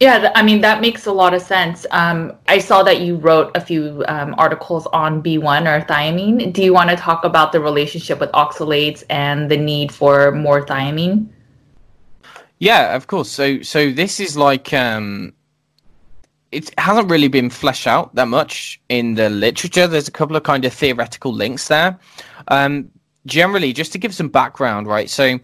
Yeah, 0.00 0.32
I 0.34 0.42
mean, 0.42 0.62
that 0.62 0.80
makes 0.80 1.04
a 1.04 1.12
lot 1.12 1.34
of 1.34 1.42
sense. 1.42 1.84
Um, 1.90 2.32
I 2.48 2.58
saw 2.58 2.82
that 2.84 3.02
you 3.02 3.16
wrote 3.16 3.54
a 3.54 3.60
few 3.60 4.02
um, 4.08 4.34
articles 4.38 4.86
on 4.94 5.22
B1 5.22 5.66
or 5.68 5.84
thiamine. 5.84 6.54
Do 6.54 6.62
you 6.62 6.72
want 6.72 6.88
to 6.88 6.96
talk 6.96 7.22
about 7.22 7.52
the 7.52 7.60
relationship 7.60 8.18
with 8.18 8.30
oxalates 8.32 9.04
and 9.10 9.50
the 9.50 9.58
need 9.58 9.92
for 9.92 10.32
more 10.32 10.64
thiamine? 10.64 11.28
Yeah, 12.60 12.96
of 12.96 13.08
course. 13.08 13.28
So, 13.28 13.60
so 13.60 13.90
this 13.90 14.20
is 14.20 14.38
like 14.38 14.72
um, 14.72 15.34
it 16.50 16.72
hasn't 16.78 17.10
really 17.10 17.28
been 17.28 17.50
fleshed 17.50 17.86
out 17.86 18.14
that 18.14 18.28
much 18.28 18.80
in 18.88 19.14
the 19.16 19.28
literature. 19.28 19.86
There's 19.86 20.08
a 20.08 20.12
couple 20.12 20.34
of 20.34 20.44
kind 20.44 20.64
of 20.64 20.72
theoretical 20.72 21.32
links 21.32 21.68
there. 21.68 21.98
Um, 22.48 22.90
generally, 23.26 23.74
just 23.74 23.92
to 23.92 23.98
give 23.98 24.14
some 24.14 24.28
background, 24.28 24.86
right? 24.86 25.10
So, 25.10 25.38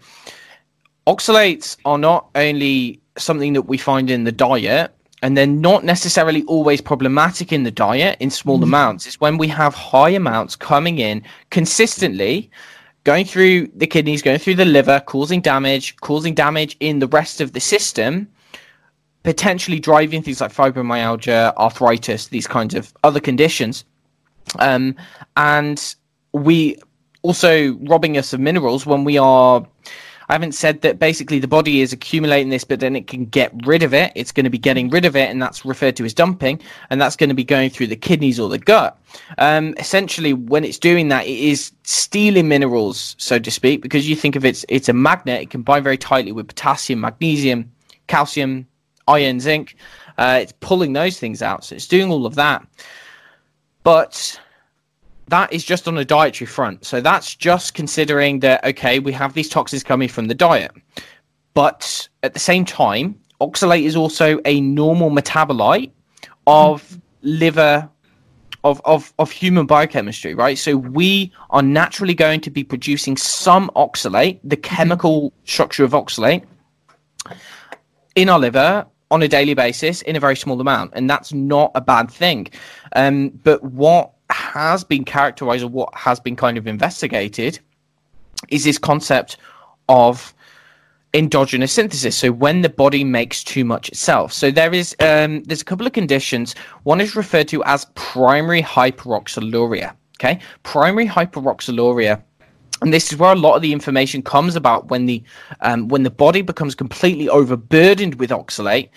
oxalates 1.05 1.77
are 1.85 1.99
not 1.99 2.29
only 2.33 3.01
something 3.17 3.53
that 3.53 3.63
we 3.63 3.77
find 3.77 4.09
in 4.09 4.23
the 4.23 4.31
diet 4.31 4.93
and 5.23 5.35
they're 5.35 5.47
not 5.47 5.83
necessarily 5.83 6.43
always 6.43 6.79
problematic 6.79 7.51
in 7.51 7.63
the 7.63 7.71
diet 7.71 8.17
in 8.19 8.29
small 8.29 8.57
mm-hmm. 8.57 8.65
amounts. 8.65 9.07
It's 9.07 9.19
when 9.19 9.37
we 9.37 9.47
have 9.47 9.73
high 9.73 10.09
amounts 10.09 10.55
coming 10.55 10.99
in 10.99 11.23
consistently, 11.49 12.51
going 13.03 13.25
through 13.25 13.67
the 13.75 13.87
kidneys, 13.87 14.21
going 14.21 14.37
through 14.37 14.55
the 14.55 14.65
liver, 14.65 15.01
causing 15.05 15.41
damage, 15.41 15.95
causing 15.97 16.35
damage 16.35 16.77
in 16.79 16.99
the 16.99 17.07
rest 17.07 17.41
of 17.41 17.53
the 17.53 17.59
system, 17.59 18.27
potentially 19.23 19.79
driving 19.79 20.21
things 20.21 20.39
like 20.39 20.53
fibromyalgia, 20.53 21.55
arthritis, 21.55 22.27
these 22.27 22.47
kinds 22.47 22.75
of 22.75 22.93
other 23.03 23.19
conditions. 23.19 23.85
Um, 24.59 24.95
and 25.35 25.95
we 26.33 26.77
also 27.23 27.73
robbing 27.81 28.17
us 28.17 28.33
of 28.33 28.39
minerals 28.39 28.85
when 28.85 29.03
we 29.03 29.17
are 29.17 29.65
haven't 30.33 30.53
said 30.53 30.81
that 30.81 30.99
basically 30.99 31.39
the 31.39 31.47
body 31.47 31.81
is 31.81 31.93
accumulating 31.93 32.49
this, 32.49 32.63
but 32.63 32.79
then 32.79 32.95
it 32.95 33.07
can 33.07 33.25
get 33.25 33.53
rid 33.65 33.81
of 33.83 33.93
it. 33.93 34.11
It's 34.15 34.31
going 34.31 34.43
to 34.43 34.49
be 34.49 34.57
getting 34.57 34.89
rid 34.89 35.05
of 35.05 35.15
it, 35.15 35.29
and 35.29 35.41
that's 35.41 35.63
referred 35.63 35.95
to 35.97 36.05
as 36.05 36.13
dumping, 36.13 36.61
and 36.89 36.99
that's 36.99 37.15
going 37.15 37.29
to 37.29 37.35
be 37.35 37.43
going 37.43 37.69
through 37.69 37.87
the 37.87 37.95
kidneys 37.95 38.39
or 38.39 38.49
the 38.49 38.57
gut. 38.57 38.99
Um, 39.37 39.73
essentially, 39.77 40.33
when 40.33 40.63
it's 40.63 40.77
doing 40.77 41.07
that, 41.09 41.25
it 41.25 41.37
is 41.37 41.71
stealing 41.83 42.47
minerals, 42.47 43.15
so 43.17 43.39
to 43.39 43.51
speak, 43.51 43.81
because 43.81 44.09
you 44.09 44.15
think 44.15 44.35
of 44.35 44.43
it, 44.43 44.65
it's 44.67 44.89
a 44.89 44.93
magnet. 44.93 45.41
It 45.41 45.49
can 45.49 45.61
bind 45.61 45.83
very 45.83 45.97
tightly 45.97 46.31
with 46.31 46.47
potassium, 46.47 46.99
magnesium, 47.01 47.71
calcium, 48.07 48.67
iron, 49.07 49.39
zinc. 49.39 49.75
Uh, 50.17 50.39
it's 50.41 50.53
pulling 50.59 50.93
those 50.93 51.19
things 51.19 51.41
out, 51.41 51.63
so 51.63 51.75
it's 51.75 51.87
doing 51.87 52.11
all 52.11 52.25
of 52.25 52.35
that. 52.35 52.65
But 53.83 54.39
that 55.27 55.51
is 55.51 55.63
just 55.63 55.87
on 55.87 55.97
a 55.97 56.05
dietary 56.05 56.47
front. 56.47 56.85
So 56.85 57.01
that's 57.01 57.35
just 57.35 57.73
considering 57.73 58.39
that, 58.39 58.63
okay, 58.63 58.99
we 58.99 59.11
have 59.13 59.33
these 59.33 59.49
toxins 59.49 59.83
coming 59.83 60.07
from 60.07 60.27
the 60.27 60.35
diet. 60.35 60.71
But 61.53 62.07
at 62.23 62.33
the 62.33 62.39
same 62.39 62.65
time, 62.65 63.19
oxalate 63.41 63.83
is 63.83 63.95
also 63.95 64.39
a 64.45 64.61
normal 64.61 65.09
metabolite 65.09 65.91
of 66.45 66.99
liver 67.21 67.89
of, 68.63 68.81
of, 68.85 69.13
of 69.17 69.31
human 69.31 69.65
biochemistry, 69.65 70.35
right? 70.35 70.57
So 70.57 70.75
we 70.75 71.31
are 71.51 71.61
naturally 71.61 72.13
going 72.13 72.41
to 72.41 72.49
be 72.49 72.63
producing 72.63 73.15
some 73.15 73.71
oxalate, 73.75 74.39
the 74.43 74.57
mm-hmm. 74.57 74.75
chemical 74.75 75.33
structure 75.45 75.83
of 75.83 75.91
oxalate, 75.91 76.43
in 78.15 78.29
our 78.29 78.39
liver 78.39 78.85
on 79.09 79.23
a 79.23 79.27
daily 79.27 79.53
basis 79.53 80.01
in 80.01 80.15
a 80.15 80.19
very 80.19 80.35
small 80.35 80.59
amount. 80.59 80.91
And 80.95 81.09
that's 81.09 81.31
not 81.33 81.71
a 81.75 81.81
bad 81.81 82.11
thing. 82.11 82.47
Um, 82.93 83.29
but 83.29 83.63
what 83.63 84.11
has 84.29 84.83
been 84.83 85.03
characterized 85.05 85.63
or 85.63 85.69
what 85.69 85.93
has 85.93 86.19
been 86.19 86.35
kind 86.35 86.57
of 86.57 86.67
investigated 86.67 87.59
is 88.49 88.63
this 88.63 88.77
concept 88.77 89.37
of 89.89 90.33
endogenous 91.13 91.71
synthesis. 91.71 92.17
So 92.17 92.31
when 92.31 92.61
the 92.61 92.69
body 92.69 93.03
makes 93.03 93.43
too 93.43 93.63
much 93.63 93.89
itself. 93.89 94.33
So 94.33 94.51
there 94.51 94.73
is 94.73 94.95
um, 94.99 95.43
there's 95.43 95.61
a 95.61 95.65
couple 95.65 95.87
of 95.87 95.93
conditions. 95.93 96.53
One 96.83 97.01
is 97.01 97.15
referred 97.15 97.47
to 97.49 97.63
as 97.63 97.85
primary 97.95 98.61
hyperoxaluria 98.61 99.95
okay? 100.19 100.39
Primary 100.63 101.07
hyperoxaluria 101.07 102.21
and 102.81 102.93
this 102.93 103.11
is 103.11 103.17
where 103.17 103.31
a 103.31 103.35
lot 103.35 103.55
of 103.55 103.63
the 103.63 103.73
information 103.73 104.21
comes 104.21 104.55
about 104.55 104.89
when 104.89 105.07
the 105.07 105.23
um, 105.61 105.87
when 105.87 106.03
the 106.03 106.11
body 106.11 106.41
becomes 106.41 106.75
completely 106.75 107.27
overburdened 107.27 108.15
with 108.15 108.29
oxalate 108.29 108.89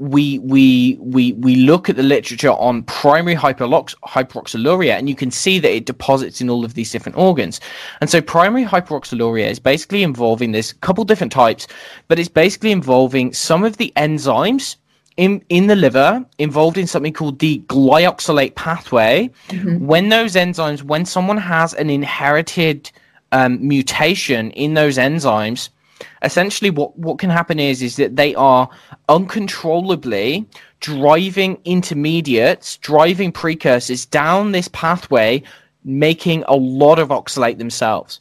we 0.00 0.38
we 0.38 0.96
we 0.98 1.34
we 1.34 1.56
look 1.56 1.90
at 1.90 1.96
the 1.96 2.02
literature 2.02 2.52
on 2.52 2.82
primary 2.84 3.36
hyperox- 3.36 3.94
hyperoxaluria 4.02 4.92
and 4.92 5.10
you 5.10 5.14
can 5.14 5.30
see 5.30 5.58
that 5.58 5.70
it 5.70 5.84
deposits 5.84 6.40
in 6.40 6.48
all 6.48 6.64
of 6.64 6.72
these 6.72 6.90
different 6.90 7.18
organs 7.18 7.60
and 8.00 8.08
so 8.08 8.22
primary 8.22 8.64
hyperoxaluria 8.64 9.50
is 9.50 9.58
basically 9.58 10.02
involving 10.02 10.52
this 10.52 10.72
couple 10.72 11.04
different 11.04 11.30
types 11.30 11.66
but 12.08 12.18
it's 12.18 12.30
basically 12.30 12.72
involving 12.72 13.30
some 13.34 13.62
of 13.62 13.76
the 13.76 13.92
enzymes 13.94 14.76
in 15.18 15.44
in 15.50 15.66
the 15.66 15.76
liver 15.76 16.24
involved 16.38 16.78
in 16.78 16.86
something 16.86 17.12
called 17.12 17.38
the 17.38 17.58
glyoxylate 17.66 18.54
pathway 18.54 19.28
mm-hmm. 19.48 19.84
when 19.84 20.08
those 20.08 20.34
enzymes 20.34 20.82
when 20.82 21.04
someone 21.04 21.36
has 21.36 21.74
an 21.74 21.90
inherited 21.90 22.90
um, 23.32 23.68
mutation 23.68 24.50
in 24.52 24.72
those 24.72 24.96
enzymes 24.96 25.68
essentially 26.22 26.70
what, 26.70 26.96
what 26.98 27.18
can 27.18 27.30
happen 27.30 27.58
is 27.58 27.82
is 27.82 27.96
that 27.96 28.16
they 28.16 28.34
are 28.34 28.68
uncontrollably 29.08 30.46
driving 30.80 31.58
intermediates, 31.64 32.78
driving 32.78 33.32
precursors 33.32 34.06
down 34.06 34.52
this 34.52 34.68
pathway, 34.68 35.42
making 35.84 36.44
a 36.48 36.56
lot 36.56 36.98
of 36.98 37.08
oxalate 37.08 37.58
themselves 37.58 38.20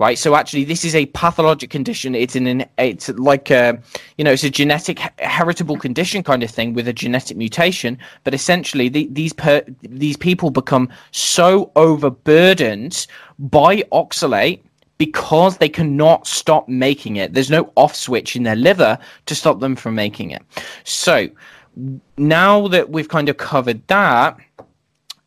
right? 0.00 0.18
So 0.18 0.34
actually, 0.34 0.64
this 0.64 0.82
is 0.84 0.94
a 0.94 1.06
pathologic 1.06 1.68
condition. 1.68 2.14
It's 2.14 2.34
an 2.34 2.64
it's 2.78 3.10
like 3.10 3.50
a 3.50 3.78
you 4.16 4.24
know 4.24 4.32
it's 4.32 4.42
a 4.42 4.50
genetic 4.50 4.98
heritable 5.20 5.76
condition 5.76 6.24
kind 6.24 6.42
of 6.42 6.50
thing 6.50 6.72
with 6.74 6.88
a 6.88 6.92
genetic 6.92 7.36
mutation. 7.36 7.98
But 8.24 8.34
essentially, 8.34 8.88
the, 8.88 9.08
these 9.12 9.32
per, 9.32 9.62
these 9.82 10.16
people 10.16 10.50
become 10.50 10.88
so 11.12 11.70
overburdened 11.76 13.06
by 13.38 13.82
oxalate 13.92 14.62
because 15.00 15.56
they 15.56 15.68
cannot 15.70 16.26
stop 16.26 16.68
making 16.68 17.16
it. 17.16 17.32
There's 17.32 17.50
no 17.50 17.72
off 17.74 17.96
switch 17.96 18.36
in 18.36 18.42
their 18.42 18.54
liver 18.54 18.98
to 19.24 19.34
stop 19.34 19.58
them 19.58 19.74
from 19.74 19.94
making 19.94 20.30
it. 20.30 20.42
So 20.84 21.30
now 22.18 22.68
that 22.68 22.90
we've 22.90 23.08
kind 23.08 23.30
of 23.30 23.38
covered 23.38 23.80
that. 23.88 24.36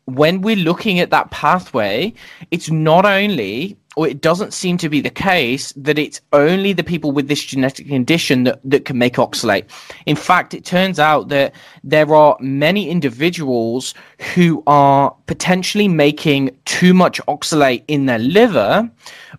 When 0.06 0.42
we're 0.42 0.54
looking 0.54 1.00
at 1.00 1.10
that 1.10 1.30
pathway, 1.30 2.12
it's 2.50 2.70
not 2.70 3.06
only 3.06 3.76
or 3.96 4.08
it 4.08 4.20
doesn't 4.20 4.52
seem 4.52 4.76
to 4.78 4.88
be 4.88 5.00
the 5.00 5.10
case 5.10 5.72
that 5.76 5.98
it's 5.98 6.20
only 6.32 6.72
the 6.72 6.84
people 6.84 7.12
with 7.12 7.28
this 7.28 7.42
genetic 7.42 7.88
condition 7.88 8.44
that, 8.44 8.60
that 8.64 8.84
can 8.84 8.98
make 8.98 9.14
oxalate. 9.14 9.64
In 10.06 10.16
fact, 10.16 10.54
it 10.54 10.64
turns 10.64 10.98
out 10.98 11.28
that 11.28 11.54
there 11.82 12.14
are 12.14 12.36
many 12.40 12.88
individuals 12.88 13.94
who 14.34 14.62
are 14.66 15.14
potentially 15.26 15.88
making 15.88 16.56
too 16.64 16.94
much 16.94 17.20
oxalate 17.28 17.84
in 17.88 18.06
their 18.06 18.18
liver 18.18 18.90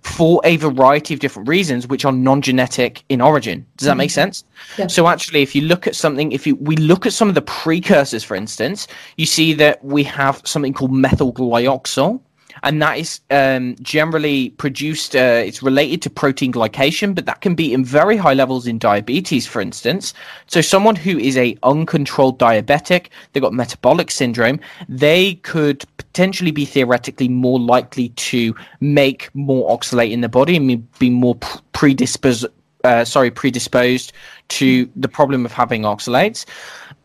for 0.02 0.42
a 0.44 0.58
variety 0.58 1.14
of 1.14 1.20
different 1.20 1.48
reasons, 1.50 1.88
which 1.88 2.06
are 2.06 2.12
non-genetic 2.12 3.04
in 3.10 3.22
origin. 3.22 3.66
Does 3.78 3.86
that 3.86 3.92
mm-hmm. 3.94 3.98
make 4.00 4.12
sense? 4.12 4.44
Yeah. 4.78 4.88
So 4.88 5.08
actually, 5.08 5.42
if 5.42 5.56
you 5.56 5.64
look 5.64 5.88
at 5.88 5.96
something, 5.96 6.32
if 6.32 6.46
you, 6.46 6.56
we 6.56 6.76
look 6.78 7.06
at 7.06 7.14
some 7.14 7.30
of 7.30 7.36
the 7.36 7.42
precursors, 7.42 8.24
for 8.24 8.36
instance, 8.36 8.88
you 9.18 9.26
see 9.26 9.54
that 9.54 9.84
we 9.84 10.04
have 10.04 10.42
something 10.46 10.74
called 10.74 10.94
methyl 10.94 11.34
glyoxal 11.34 12.22
and 12.66 12.82
that 12.82 12.98
is 12.98 13.22
um, 13.30 13.76
generally 13.82 14.50
produced. 14.50 15.16
Uh, 15.16 15.44
it's 15.46 15.62
related 15.62 16.02
to 16.02 16.10
protein 16.10 16.52
glycation, 16.52 17.14
but 17.14 17.28
that 17.28 17.42
can 17.42 17.54
be 17.54 17.72
in 17.72 17.86
very 17.86 18.18
high 18.18 18.34
levels 18.34 18.66
in 18.66 18.80
diabetes, 18.80 19.46
for 19.46 19.62
instance. 19.62 20.16
So, 20.48 20.62
someone 20.62 20.96
who 20.96 21.18
is 21.20 21.38
a 21.38 21.56
uncontrolled 21.62 22.40
diabetic, 22.40 23.08
they've 23.32 23.44
got 23.44 23.54
metabolic 23.54 24.10
syndrome, 24.10 24.60
they 24.90 25.36
could 25.36 25.86
potentially 25.98 26.50
be 26.50 26.66
theoretically 26.66 27.30
more 27.30 27.60
likely 27.60 28.10
to 28.10 28.56
make 28.82 29.30
more 29.36 29.70
oxalate 29.70 30.12
in 30.12 30.22
the 30.22 30.30
body 30.30 30.58
and 30.58 31.00
be 31.00 31.10
more 31.12 31.36
predisposed. 31.72 32.48
Uh, 32.84 33.06
sorry, 33.06 33.32
predisposed 33.32 34.14
to 34.48 34.90
the 34.96 35.08
problem 35.08 35.46
of 35.46 35.52
having 35.52 35.84
oxalates. 35.84 36.46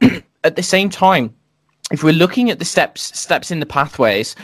At 0.44 0.56
the 0.56 0.62
same 0.62 0.88
time, 0.90 1.34
if 1.90 2.04
we're 2.04 2.12
looking 2.12 2.50
at 2.50 2.58
the 2.58 2.64
steps 2.64 3.18
steps 3.18 3.50
in 3.50 3.60
the 3.60 3.66
pathways, 3.66 4.36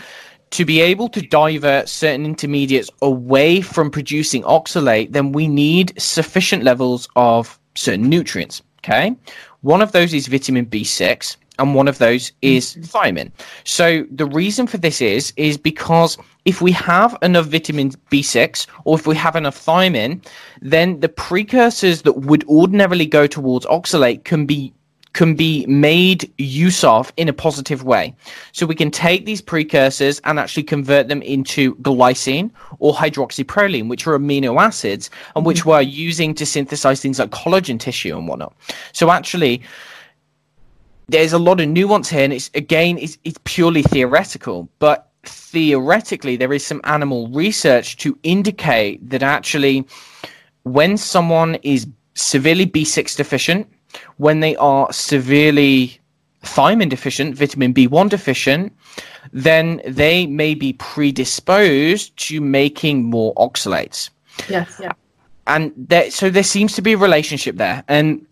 to 0.50 0.64
be 0.64 0.80
able 0.80 1.08
to 1.08 1.20
divert 1.20 1.88
certain 1.88 2.24
intermediates 2.24 2.90
away 3.02 3.60
from 3.60 3.90
producing 3.90 4.42
oxalate, 4.44 5.12
then 5.12 5.32
we 5.32 5.48
need 5.48 5.92
sufficient 6.00 6.62
levels 6.62 7.08
of 7.16 7.58
certain 7.74 8.08
nutrients. 8.08 8.62
Okay. 8.78 9.16
One 9.62 9.82
of 9.82 9.92
those 9.92 10.14
is 10.14 10.28
vitamin 10.28 10.66
B6 10.66 11.36
and 11.58 11.74
one 11.74 11.88
of 11.88 11.98
those 11.98 12.32
is 12.42 12.74
mm-hmm. 12.74 12.82
thiamine. 12.84 13.32
So 13.64 14.04
the 14.10 14.26
reason 14.26 14.66
for 14.66 14.78
this 14.78 15.00
is 15.00 15.32
is 15.36 15.56
because 15.56 16.16
if 16.44 16.62
we 16.62 16.72
have 16.72 17.16
enough 17.22 17.46
vitamin 17.46 17.90
B6 18.10 18.66
or 18.84 18.96
if 18.96 19.06
we 19.06 19.16
have 19.16 19.36
enough 19.36 19.58
thiamine, 19.64 20.24
then 20.62 21.00
the 21.00 21.08
precursors 21.08 22.02
that 22.02 22.12
would 22.12 22.44
ordinarily 22.44 23.06
go 23.06 23.26
towards 23.26 23.66
oxalate 23.66 24.24
can 24.24 24.46
be 24.46 24.72
can 25.16 25.34
be 25.34 25.64
made 25.66 26.30
use 26.38 26.84
of 26.84 27.12
in 27.16 27.28
a 27.28 27.32
positive 27.32 27.82
way. 27.82 28.14
So 28.52 28.66
we 28.66 28.74
can 28.74 28.90
take 28.90 29.24
these 29.24 29.40
precursors 29.40 30.20
and 30.24 30.38
actually 30.38 30.64
convert 30.64 31.08
them 31.08 31.22
into 31.22 31.74
glycine 31.76 32.50
or 32.78 32.92
hydroxyproline, 32.92 33.88
which 33.88 34.06
are 34.06 34.16
amino 34.16 34.60
acids 34.60 35.10
and 35.34 35.46
which 35.46 35.60
mm-hmm. 35.60 35.70
we're 35.70 35.80
using 35.80 36.34
to 36.34 36.44
synthesize 36.44 37.00
things 37.00 37.18
like 37.18 37.30
collagen 37.30 37.80
tissue 37.80 38.16
and 38.16 38.28
whatnot. 38.28 38.54
So 38.92 39.10
actually, 39.10 39.62
there's 41.08 41.32
a 41.32 41.38
lot 41.38 41.60
of 41.60 41.68
nuance 41.68 42.10
here, 42.10 42.24
and 42.24 42.32
it's 42.32 42.50
again, 42.54 42.98
it's, 42.98 43.16
it's 43.24 43.38
purely 43.44 43.82
theoretical, 43.82 44.68
but 44.80 45.10
theoretically, 45.24 46.36
there 46.36 46.52
is 46.52 46.64
some 46.64 46.80
animal 46.84 47.28
research 47.28 47.96
to 47.98 48.18
indicate 48.22 49.08
that 49.08 49.22
actually, 49.22 49.86
when 50.64 50.98
someone 50.98 51.54
is 51.62 51.86
severely 52.14 52.66
B6 52.66 53.16
deficient, 53.16 53.66
when 54.16 54.40
they 54.40 54.56
are 54.56 54.92
severely 54.92 55.98
thiamine 56.42 56.88
deficient, 56.88 57.34
vitamin 57.34 57.74
B1 57.74 58.08
deficient, 58.08 58.72
then 59.32 59.82
they 59.86 60.26
may 60.26 60.54
be 60.54 60.72
predisposed 60.74 62.16
to 62.16 62.40
making 62.40 63.04
more 63.04 63.34
oxalates. 63.34 64.10
Yes, 64.48 64.78
yeah. 64.80 64.92
And 65.46 65.72
there, 65.76 66.10
so 66.10 66.30
there 66.30 66.42
seems 66.42 66.74
to 66.74 66.82
be 66.82 66.94
a 66.94 66.98
relationship 66.98 67.56
there. 67.56 67.84
And 67.88 68.26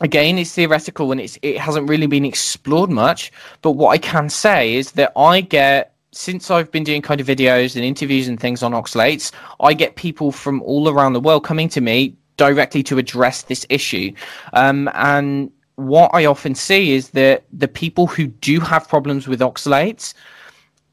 again, 0.00 0.38
it's 0.38 0.54
theoretical 0.54 1.12
and 1.12 1.20
it's, 1.20 1.38
it 1.42 1.58
hasn't 1.58 1.88
really 1.88 2.06
been 2.06 2.24
explored 2.24 2.90
much. 2.90 3.32
But 3.62 3.72
what 3.72 3.90
I 3.90 3.98
can 3.98 4.28
say 4.28 4.74
is 4.74 4.92
that 4.92 5.12
I 5.16 5.40
get 5.40 5.94
since 6.12 6.50
I've 6.50 6.70
been 6.72 6.82
doing 6.82 7.02
kind 7.02 7.20
of 7.20 7.26
videos 7.26 7.76
and 7.76 7.84
interviews 7.84 8.26
and 8.26 8.38
things 8.38 8.62
on 8.62 8.72
oxalates, 8.72 9.30
I 9.60 9.74
get 9.74 9.94
people 9.94 10.32
from 10.32 10.60
all 10.62 10.88
around 10.88 11.12
the 11.12 11.20
world 11.20 11.44
coming 11.44 11.68
to 11.68 11.80
me 11.80 12.16
directly 12.40 12.82
to 12.82 12.96
address 12.96 13.42
this 13.42 13.66
issue. 13.68 14.10
Um, 14.54 14.88
and 14.94 15.50
what 15.76 16.10
I 16.14 16.24
often 16.24 16.54
see 16.54 16.92
is 16.92 17.10
that 17.10 17.44
the 17.52 17.68
people 17.68 18.06
who 18.06 18.26
do 18.28 18.60
have 18.60 18.88
problems 18.88 19.28
with 19.28 19.40
oxalates, 19.40 20.14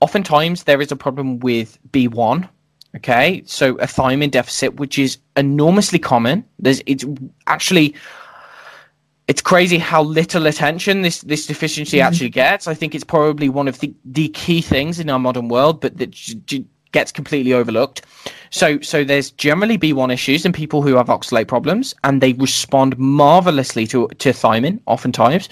oftentimes 0.01 0.65
there 0.65 0.81
is 0.81 0.91
a 0.91 0.97
problem 0.97 1.39
with 1.39 1.79
B1. 1.91 2.49
Okay, 2.95 3.43
so 3.45 3.75
a 3.75 3.85
thiamine 3.85 4.31
deficit, 4.31 4.75
which 4.75 4.97
is 4.97 5.19
enormously 5.35 5.99
common. 5.99 6.43
There's 6.57 6.81
it's 6.85 7.05
actually 7.45 7.93
it's 9.27 9.41
crazy 9.41 9.77
how 9.77 10.01
little 10.03 10.47
attention 10.47 11.01
this 11.03 11.21
this 11.21 11.45
deficiency 11.45 11.97
mm-hmm. 11.97 12.07
actually 12.07 12.29
gets. 12.29 12.67
I 12.67 12.73
think 12.73 12.95
it's 12.95 13.03
probably 13.03 13.49
one 13.49 13.67
of 13.67 13.79
the, 13.79 13.93
the 14.03 14.29
key 14.29 14.61
things 14.61 14.99
in 14.99 15.09
our 15.09 15.19
modern 15.19 15.47
world, 15.47 15.79
but 15.79 15.97
that 15.97 16.11
gets 16.91 17.11
completely 17.11 17.53
overlooked. 17.53 18.01
So, 18.49 18.79
so 18.81 19.03
there's 19.03 19.31
generally 19.31 19.77
B1 19.77 20.11
issues 20.11 20.45
in 20.45 20.53
people 20.53 20.81
who 20.81 20.95
have 20.95 21.07
oxalate 21.07 21.47
problems, 21.47 21.93
and 22.03 22.21
they 22.21 22.33
respond 22.33 22.97
marvelously 22.97 23.85
to 23.87 24.07
to 24.07 24.29
thiamine, 24.29 24.79
oftentimes. 24.85 25.49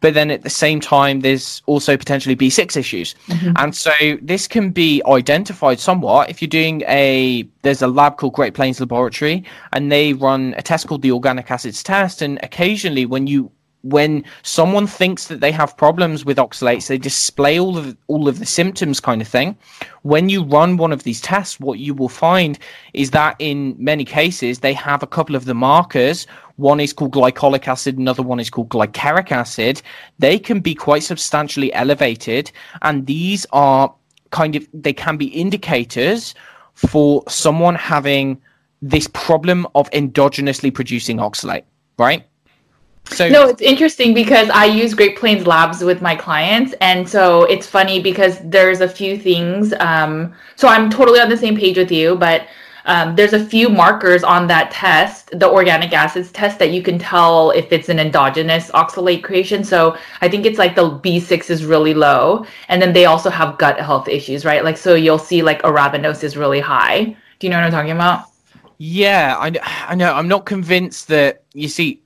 But 0.00 0.14
then 0.14 0.30
at 0.30 0.42
the 0.42 0.50
same 0.50 0.80
time, 0.80 1.20
there's 1.20 1.62
also 1.66 1.96
potentially 1.96 2.36
B6 2.36 2.76
issues, 2.76 3.14
mm-hmm. 3.28 3.52
and 3.56 3.74
so 3.74 3.92
this 4.20 4.46
can 4.46 4.70
be 4.70 5.02
identified 5.06 5.80
somewhat 5.80 6.30
if 6.30 6.42
you're 6.42 6.48
doing 6.48 6.82
a. 6.82 7.46
There's 7.62 7.80
a 7.80 7.88
lab 7.88 8.18
called 8.18 8.34
Great 8.34 8.52
Plains 8.52 8.78
Laboratory, 8.78 9.42
and 9.72 9.90
they 9.90 10.12
run 10.12 10.54
a 10.58 10.62
test 10.62 10.86
called 10.86 11.00
the 11.00 11.12
organic 11.12 11.50
acids 11.50 11.82
test, 11.82 12.20
and 12.20 12.38
occasionally 12.42 13.06
when 13.06 13.26
you 13.26 13.50
when 13.84 14.24
someone 14.42 14.86
thinks 14.86 15.28
that 15.28 15.40
they 15.40 15.52
have 15.52 15.76
problems 15.76 16.24
with 16.24 16.38
oxalates, 16.38 16.86
they 16.86 16.96
display 16.96 17.60
all 17.60 17.76
of 17.76 17.96
all 18.06 18.28
of 18.28 18.38
the 18.38 18.46
symptoms, 18.46 18.98
kind 18.98 19.20
of 19.20 19.28
thing. 19.28 19.56
When 20.02 20.30
you 20.30 20.42
run 20.42 20.78
one 20.78 20.90
of 20.90 21.02
these 21.02 21.20
tests, 21.20 21.60
what 21.60 21.78
you 21.78 21.92
will 21.92 22.08
find 22.08 22.58
is 22.94 23.10
that 23.10 23.36
in 23.38 23.76
many 23.78 24.04
cases 24.04 24.60
they 24.60 24.72
have 24.72 25.02
a 25.02 25.06
couple 25.06 25.36
of 25.36 25.44
the 25.44 25.54
markers. 25.54 26.26
One 26.56 26.80
is 26.80 26.92
called 26.94 27.12
glycolic 27.12 27.68
acid, 27.68 27.98
another 27.98 28.22
one 28.22 28.40
is 28.40 28.48
called 28.48 28.70
glyceric 28.70 29.30
acid. 29.30 29.82
They 30.18 30.38
can 30.38 30.60
be 30.60 30.74
quite 30.74 31.02
substantially 31.02 31.72
elevated, 31.74 32.50
and 32.82 33.06
these 33.06 33.46
are 33.52 33.94
kind 34.30 34.56
of 34.56 34.66
they 34.72 34.94
can 34.94 35.18
be 35.18 35.26
indicators 35.26 36.34
for 36.72 37.22
someone 37.28 37.74
having 37.74 38.40
this 38.80 39.06
problem 39.08 39.66
of 39.74 39.90
endogenously 39.90 40.72
producing 40.72 41.18
oxalate, 41.18 41.64
right? 41.98 42.26
So 43.10 43.28
no, 43.28 43.48
it's 43.48 43.62
interesting 43.62 44.14
because 44.14 44.48
I 44.50 44.64
use 44.64 44.94
Great 44.94 45.16
Plains 45.16 45.46
Labs 45.46 45.84
with 45.84 46.00
my 46.00 46.16
clients, 46.16 46.74
and 46.80 47.08
so 47.08 47.44
it's 47.44 47.66
funny 47.66 48.00
because 48.00 48.38
there's 48.42 48.80
a 48.80 48.88
few 48.88 49.18
things. 49.18 49.72
Um, 49.78 50.34
so 50.56 50.68
I'm 50.68 50.90
totally 50.90 51.20
on 51.20 51.28
the 51.28 51.36
same 51.36 51.56
page 51.56 51.76
with 51.76 51.92
you, 51.92 52.16
but 52.16 52.46
um, 52.86 53.14
there's 53.14 53.32
a 53.32 53.44
few 53.44 53.68
markers 53.68 54.24
on 54.24 54.46
that 54.48 54.70
test, 54.70 55.38
the 55.38 55.48
organic 55.48 55.92
acids 55.92 56.30
test, 56.32 56.58
that 56.58 56.70
you 56.70 56.82
can 56.82 56.98
tell 56.98 57.50
if 57.50 57.72
it's 57.72 57.88
an 57.88 57.98
endogenous 57.98 58.70
oxalate 58.72 59.22
creation. 59.22 59.64
So 59.64 59.96
I 60.20 60.28
think 60.28 60.44
it's 60.44 60.58
like 60.58 60.74
the 60.74 60.90
B6 60.90 61.50
is 61.50 61.64
really 61.64 61.94
low, 61.94 62.44
and 62.68 62.80
then 62.80 62.92
they 62.92 63.06
also 63.06 63.30
have 63.30 63.58
gut 63.58 63.78
health 63.78 64.08
issues, 64.08 64.44
right? 64.44 64.64
Like 64.64 64.76
so 64.76 64.94
you'll 64.94 65.18
see 65.18 65.42
like 65.42 65.62
arabinose 65.62 66.24
is 66.24 66.36
really 66.36 66.60
high. 66.60 67.16
Do 67.38 67.46
you 67.46 67.50
know 67.50 67.58
what 67.58 67.66
I'm 67.66 67.72
talking 67.72 67.92
about? 67.92 68.24
Yeah, 68.78 69.36
I, 69.38 69.52
I 69.88 69.94
know. 69.94 70.12
I'm 70.12 70.28
not 70.28 70.46
convinced 70.46 71.08
that 71.08 71.42
you 71.52 71.68
see 71.68 72.00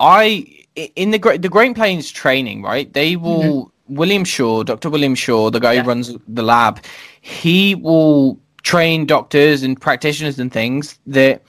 I 0.00 0.46
in 0.74 1.10
the 1.10 1.18
great 1.18 1.42
the 1.42 1.48
Great 1.48 1.74
Plains 1.74 2.10
training, 2.10 2.62
right? 2.62 2.92
They 2.92 3.16
will 3.16 3.66
mm-hmm. 3.66 3.94
William 3.94 4.24
Shaw, 4.24 4.62
Dr. 4.62 4.90
William 4.90 5.14
Shaw, 5.14 5.50
the 5.50 5.60
guy 5.60 5.74
yeah. 5.74 5.82
who 5.82 5.88
runs 5.88 6.16
the 6.26 6.42
lab, 6.42 6.80
he 7.20 7.74
will 7.74 8.38
train 8.62 9.06
doctors 9.06 9.62
and 9.62 9.78
practitioners 9.80 10.38
and 10.38 10.52
things 10.52 10.98
that 11.06 11.42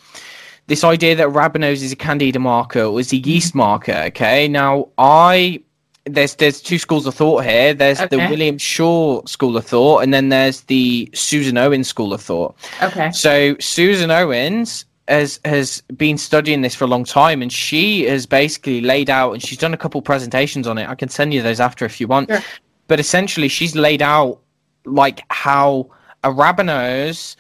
this 0.68 0.84
idea 0.84 1.16
that 1.16 1.28
arabinose 1.28 1.82
is 1.82 1.92
a 1.92 1.96
candida 1.96 2.40
marker 2.40 2.84
or 2.84 3.00
is 3.00 3.14
a 3.14 3.18
yeast 3.18 3.56
marker. 3.56 4.04
Okay, 4.08 4.48
now 4.48 4.90
I 4.98 5.62
there's 6.06 6.36
there's 6.36 6.62
two 6.62 6.78
schools 6.78 7.06
of 7.08 7.16
thought 7.16 7.44
here. 7.44 7.74
There's 7.74 8.00
the 8.00 8.18
William 8.18 8.58
Shaw 8.58 9.26
school 9.26 9.58
of 9.58 9.66
thought, 9.66 10.04
and 10.04 10.14
then 10.14 10.30
there's 10.30 10.62
the 10.62 11.10
Susan 11.14 11.58
Owens 11.58 11.88
school 11.88 12.14
of 12.14 12.22
thought. 12.22 12.56
Okay. 12.82 13.12
So 13.12 13.56
Susan 13.60 14.12
Owens 14.12 14.86
has 15.08 15.40
has 15.46 15.82
been 15.96 16.18
studying 16.18 16.62
this 16.62 16.76
for 16.76 16.86
a 16.86 16.88
long 16.88 17.04
time, 17.04 17.42
and 17.42 17.52
she 17.52 18.04
has 18.06 18.26
basically 18.26 18.82
laid 18.82 19.10
out, 19.10 19.34
and 19.34 19.42
she's 19.42 19.58
done 19.58 19.74
a 19.74 19.78
couple 19.78 20.02
presentations 20.02 20.68
on 20.68 20.78
it. 20.78 20.88
I 20.90 20.96
can 20.96 21.10
send 21.10 21.34
you 21.34 21.42
those 21.42 21.60
after 21.60 21.86
if 21.86 22.00
you 22.02 22.08
want. 22.08 22.30
Sure. 22.30 22.42
But 22.88 23.00
essentially, 23.00 23.48
she's 23.48 23.76
laid 23.76 24.02
out 24.02 24.40
like 24.86 25.24
how 25.30 25.90
arabinose. 26.24 27.36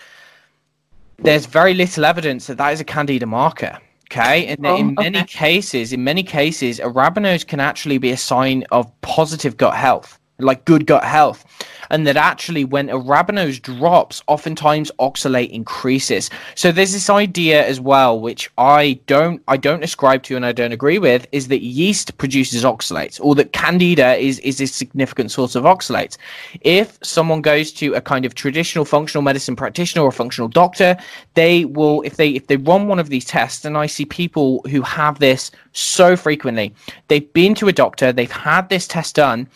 There's 1.17 1.45
very 1.45 1.73
little 1.73 2.03
evidence 2.05 2.47
that 2.47 2.57
that 2.57 2.73
is 2.73 2.79
a 2.79 2.83
candida 2.83 3.25
marker. 3.25 3.79
Okay, 4.11 4.45
and 4.47 4.65
Oh, 4.65 4.75
in 4.75 4.93
many 4.95 5.19
okay. 5.19 5.27
cases, 5.27 5.91
in 5.91 6.03
many 6.03 6.21
cases, 6.21 6.79
arabinose 6.79 7.45
can 7.47 7.59
actually 7.59 7.97
be 7.97 8.11
a 8.11 8.17
sign 8.17 8.63
of 8.71 8.89
positive 9.01 9.57
gut 9.57 9.75
health, 9.75 10.19
like 10.37 10.63
good 10.65 10.85
gut 10.85 11.03
health, 11.03 11.43
and 11.89 12.05
that 12.07 12.17
actually 12.17 12.65
when 12.65 12.87
arabinose 12.87 13.61
drops, 13.61 14.23
oftentimes 14.27 14.91
oxalate 14.99 15.49
increases. 15.49 16.29
So 16.55 16.71
there's 16.71 16.93
this 16.93 17.09
idea 17.09 17.65
as 17.65 17.79
well, 17.79 18.19
which 18.19 18.49
I 18.57 18.99
don't, 19.07 19.41
I 19.47 19.57
don't 19.57 19.83
ascribe 19.83 20.23
to, 20.23 20.35
and 20.35 20.45
I 20.45 20.51
don't 20.51 20.71
agree 20.71 20.99
with, 20.99 21.27
is 21.31 21.47
that 21.49 21.61
yeast 21.61 22.17
produces 22.17 22.63
oxalates, 22.63 23.19
or 23.21 23.35
that 23.35 23.53
candida 23.53 24.15
is 24.15 24.39
is 24.39 24.61
a 24.61 24.67
significant 24.67 25.31
source 25.31 25.55
of 25.55 25.63
oxalates. 25.63 26.17
If 26.61 26.97
someone 27.03 27.41
goes 27.41 27.71
to 27.73 27.93
a 27.93 28.01
kind 28.01 28.25
of 28.25 28.35
traditional 28.35 28.85
functional 28.85 29.21
medicine 29.21 29.55
practitioner 29.55 30.03
or 30.03 30.11
functional 30.11 30.47
doctor, 30.47 30.97
they 31.33 31.65
will, 31.65 32.01
if 32.01 32.17
they 32.17 32.29
if 32.29 32.47
they 32.47 32.57
run 32.57 32.87
one 32.87 32.99
of 32.99 33.09
these 33.09 33.25
tests, 33.25 33.65
and 33.65 33.77
I 33.77 33.87
see 33.87 34.05
people 34.05 34.61
who 34.69 34.81
have 34.81 35.19
this 35.19 35.51
so 35.75 36.15
frequently, 36.15 36.73
they've 37.09 37.31
been 37.33 37.53
to 37.55 37.67
a 37.67 37.73
doctor, 37.73 38.13
they've 38.13 38.31
had 38.31 38.69
this 38.69 38.87
test 38.87 39.15
done, 39.15 39.47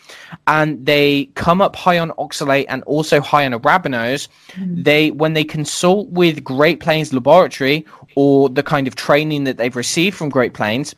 and 0.46 0.84
they 0.84 1.30
come 1.34 1.62
up 1.62 1.74
high 1.74 1.98
on 1.98 2.10
oxalate 2.12 2.66
and 2.68 2.82
also 2.82 3.20
high 3.20 3.46
on 3.46 3.52
arabinose. 3.52 4.28
Mm. 4.52 4.84
They 4.84 5.10
when 5.12 5.32
they 5.32 5.44
consult 5.44 6.08
with 6.10 6.44
Great 6.44 6.78
Plains 6.80 7.12
Laboratory 7.14 7.86
or 8.16 8.50
the 8.50 8.62
kind 8.62 8.86
of 8.86 8.96
training 8.96 9.44
that 9.44 9.56
they've 9.56 9.74
received 9.74 10.16
from 10.16 10.28
Great 10.28 10.52
Plains, 10.52 10.94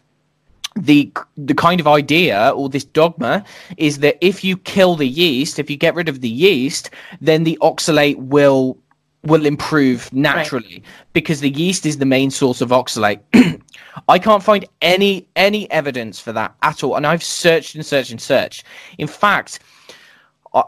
the 0.75 1.13
the 1.37 1.55
kind 1.55 1.81
of 1.81 1.87
idea 1.87 2.51
or 2.51 2.69
this 2.69 2.85
dogma 2.85 3.45
is 3.77 3.99
that 3.99 4.17
if 4.21 4.43
you 4.43 4.57
kill 4.57 4.97
the 4.97 5.09
yeast, 5.09 5.59
if 5.59 5.71
you 5.71 5.77
get 5.77 5.95
rid 5.95 6.09
of 6.09 6.21
the 6.21 6.29
yeast, 6.29 6.91
then 7.21 7.45
the 7.45 7.59
oxalate 7.63 8.17
will 8.17 8.77
will 9.25 9.47
improve 9.47 10.13
naturally 10.13 10.83
because 11.13 11.41
the 11.41 11.51
yeast 11.51 11.87
is 11.87 11.99
the 11.99 12.07
main 12.07 12.31
source 12.31 12.61
of 12.61 12.71
oxalate. 12.71 13.21
I 14.09 14.19
can't 14.19 14.43
find 14.43 14.67
any 14.81 15.29
any 15.37 15.71
evidence 15.71 16.19
for 16.19 16.33
that 16.33 16.55
at 16.63 16.83
all, 16.83 16.97
and 16.97 17.07
I've 17.07 17.23
searched 17.23 17.75
and 17.75 17.85
searched 17.85 18.11
and 18.11 18.21
searched. 18.21 18.65
In 18.99 19.07
fact, 19.07 19.61
I, 20.55 20.63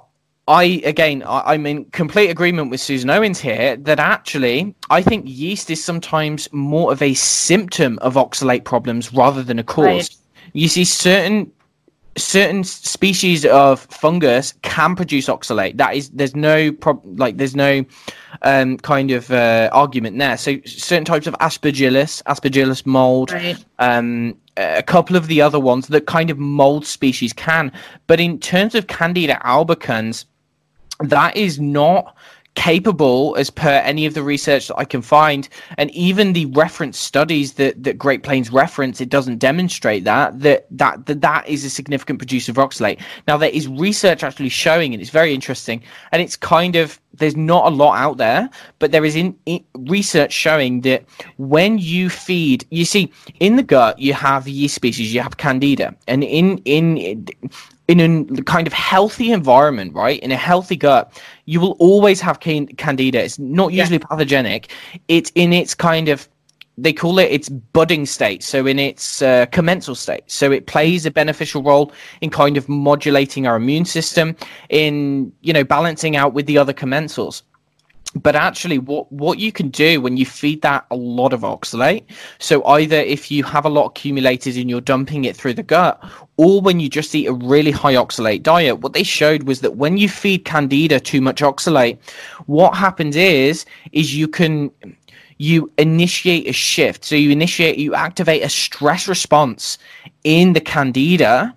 I 0.47 0.65
again, 0.85 1.23
I, 1.23 1.55
I'm 1.55 1.67
in 1.67 1.87
complete 1.87 2.29
agreement 2.29 2.71
with 2.71 2.81
Susan 2.81 3.11
Owens 3.11 3.41
here 3.41 3.77
that 3.77 3.99
actually 3.99 4.75
I 4.91 5.03
think 5.03 5.25
yeast 5.27 5.71
is 5.71 5.83
sometimes 5.83 6.49
more 6.53 6.93
of 6.93 7.03
a 7.03 7.15
symptom 7.15 7.99
of 8.01 8.15
oxalate 8.15 8.65
problems 8.65 9.13
rather 9.13 9.43
than 9.43 9.59
a 9.59 9.65
cause. 9.65 9.85
Right. 9.85 10.17
You 10.53 10.69
see, 10.69 10.85
certain 10.85 11.51
certain 12.17 12.63
species 12.65 13.45
of 13.47 13.81
fungus 13.91 14.55
can 14.63 14.95
produce 14.95 15.27
oxalate. 15.27 15.77
That 15.77 15.97
is, 15.97 16.11
there's 16.11 16.37
no 16.37 16.73
like 17.17 17.37
there's 17.37 17.57
no 17.57 17.85
um, 18.43 18.77
kind 18.79 19.11
of 19.11 19.31
uh, 19.31 19.69
argument 19.73 20.19
there. 20.19 20.37
So 20.37 20.57
certain 20.65 21.05
types 21.05 21.27
of 21.27 21.35
aspergillus, 21.35 22.23
aspergillus 22.25 22.87
mold, 22.87 23.33
Right. 23.33 23.65
um, 23.79 24.37
a 24.57 24.83
couple 24.83 25.17
of 25.17 25.27
the 25.27 25.41
other 25.41 25.59
ones 25.59 25.89
that 25.89 26.07
kind 26.07 26.31
of 26.31 26.39
mold 26.39 26.87
species 26.87 27.33
can. 27.33 27.73
But 28.07 28.21
in 28.21 28.39
terms 28.39 28.75
of 28.75 28.87
Candida 28.87 29.41
albicans, 29.45 30.25
that 31.01 31.37
is 31.37 31.59
not 31.59 32.17
capable 32.55 33.35
as 33.37 33.51
per 33.51 33.69
any 33.69 34.07
of 34.07 34.15
the 34.15 34.23
research 34.23 34.69
that 34.69 34.79
I 34.79 34.85
can 34.85 35.03
find. 35.03 35.49
And 35.77 35.91
even 35.91 36.33
the 36.33 36.47
reference 36.47 36.99
studies 36.99 37.55
that 37.55 37.83
that 37.83 37.99
Great 37.99 38.23
Plains 38.23 38.51
reference 38.51 39.01
it 39.01 39.09
doesn't 39.09 39.39
demonstrate 39.39 40.05
that 40.05 40.41
that 40.41 40.67
that 40.71 41.07
that, 41.07 41.21
that 41.21 41.49
is 41.49 41.65
a 41.65 41.71
significant 41.71 42.19
producer 42.19 42.53
of 42.53 42.57
oxalate. 42.57 43.01
Now 43.27 43.37
there 43.37 43.51
is 43.51 43.69
research 43.69 44.23
actually 44.23 44.49
showing 44.49 44.93
and 44.93 45.01
it's 45.01 45.11
very 45.11 45.35
interesting 45.35 45.83
and 46.13 46.23
it's 46.23 46.37
kind 46.37 46.77
of 46.77 47.01
there's 47.15 47.37
not 47.37 47.73
a 47.73 47.75
lot 47.75 47.97
out 47.97 48.17
there 48.17 48.49
but 48.79 48.93
there 48.93 49.05
is 49.05 49.15
in, 49.17 49.37
in 49.47 49.65
research 49.81 50.33
showing 50.33 50.81
that 50.83 51.05
when 51.39 51.79
you 51.79 52.11
feed 52.11 52.67
you 52.71 52.85
see 52.85 53.13
in 53.41 53.57
the 53.57 53.63
gut 53.63 53.99
you 53.99 54.13
have 54.13 54.49
yeast 54.49 54.75
species 54.75 55.15
you 55.15 55.21
have 55.21 55.37
candida 55.37 55.95
and 56.09 56.25
in 56.25 56.59
in 56.65 57.27
in 57.89 58.01
a 58.39 58.43
kind 58.43 58.67
of 58.67 58.73
healthy 58.73 59.31
environment, 59.33 59.95
right? 59.95 60.21
In 60.21 60.33
a 60.33 60.37
healthy 60.37 60.77
gut, 60.77 61.21
you 61.45 61.61
will 61.61 61.77
always 61.79 62.21
have 62.21 62.41
can- 62.41 62.67
candida. 62.69 63.23
It's 63.23 63.39
not 63.39 63.73
Yeah. 63.73 63.83
usually 63.83 63.99
pathogenic. 63.99 64.71
It's 65.09 65.31
in 65.35 65.53
its 65.53 65.75
kind 65.75 66.09
of 66.09 66.29
they 66.77 66.93
call 66.93 67.21
it 67.21 67.31
its 67.31 67.49
budding 67.49 68.05
state, 68.05 68.43
so 68.43 68.67
in 68.67 68.81
its 68.81 69.23
uh, 69.23 69.47
commensal 69.53 69.95
state. 69.95 70.25
So 70.27 70.51
it 70.51 70.67
plays 70.67 71.07
a 71.07 71.11
beneficial 71.13 71.63
role 71.63 71.93
in 72.21 72.31
kind 72.31 72.57
of 72.57 72.69
modulating 72.69 73.47
our 73.47 73.55
immune 73.55 73.85
system, 73.85 74.35
in 74.71 75.33
you 75.43 75.53
know 75.53 75.63
balancing 75.63 76.17
out 76.17 76.35
with 76.35 76.47
the 76.47 76.59
other 76.59 76.73
commensals 76.73 77.43
but 78.15 78.37
actually 78.37 78.79
what 78.79 79.11
what 79.11 79.39
you 79.39 79.51
can 79.51 79.69
do 79.69 80.01
when 80.01 80.17
you 80.17 80.25
feed 80.25 80.63
that 80.63 80.87
a 80.91 80.97
lot 80.97 81.33
of 81.33 81.41
oxalate 81.41 82.05
so 82.39 82.65
either 82.67 82.97
if 82.97 83.31
you 83.31 83.43
have 83.43 83.65
a 83.65 83.69
lot 83.69 83.87
accumulated 83.87 84.57
and 84.57 84.71
you're 84.71 84.81
dumping 84.81 85.25
it 85.25 85.37
through 85.37 85.55
the 85.55 85.63
gut 85.63 86.03
or 86.37 86.61
when 86.61 86.79
you 86.79 86.89
just 86.89 87.15
eat 87.15 87.27
a 87.27 87.33
really 87.33 87.73
high 87.73 87.95
oxalate 87.95 88.43
diet 88.43 88.79
what 88.79 88.93
they 88.93 89.03
showed 89.03 89.43
was 89.45 89.61
that 89.61 89.77
when 89.77 89.97
you 89.97 90.09
feed 90.09 90.45
candida 90.45 91.01
too 91.01 91.21
much 91.21 91.41
oxalate 91.41 91.99
what 92.47 92.77
happens 92.77 93.17
is 93.17 93.65
is 93.93 94.15
you 94.15 94.29
can 94.29 94.71
you 95.39 95.71
initiate 95.79 96.49
a 96.49 96.53
shift. 96.53 97.05
So 97.05 97.17
you 97.17 97.31
initiate 97.31 97.79
you 97.79 97.95
activate 97.95 98.43
a 98.43 98.49
stress 98.49 99.09
response 99.09 99.79
in 100.23 100.53
the 100.53 100.61
candida 100.61 101.55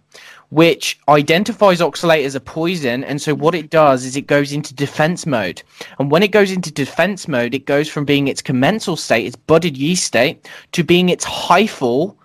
which 0.49 0.99
identifies 1.09 1.79
oxalate 1.79 2.23
as 2.23 2.35
a 2.35 2.39
poison. 2.39 3.03
And 3.03 3.21
so 3.21 3.35
what 3.35 3.53
it 3.55 3.69
does 3.69 4.05
is 4.05 4.15
it 4.15 4.27
goes 4.27 4.53
into 4.53 4.73
defense 4.73 5.25
mode. 5.25 5.61
And 5.99 6.09
when 6.09 6.23
it 6.23 6.31
goes 6.31 6.51
into 6.51 6.71
defense 6.71 7.27
mode, 7.27 7.53
it 7.53 7.65
goes 7.65 7.89
from 7.89 8.05
being 8.05 8.27
its 8.27 8.41
commensal 8.41 8.95
state, 8.95 9.25
its 9.25 9.35
budded 9.35 9.75
yeast 9.75 10.05
state, 10.05 10.49
to 10.71 10.83
being 10.83 11.09
its 11.09 11.25
hyphal 11.25 12.15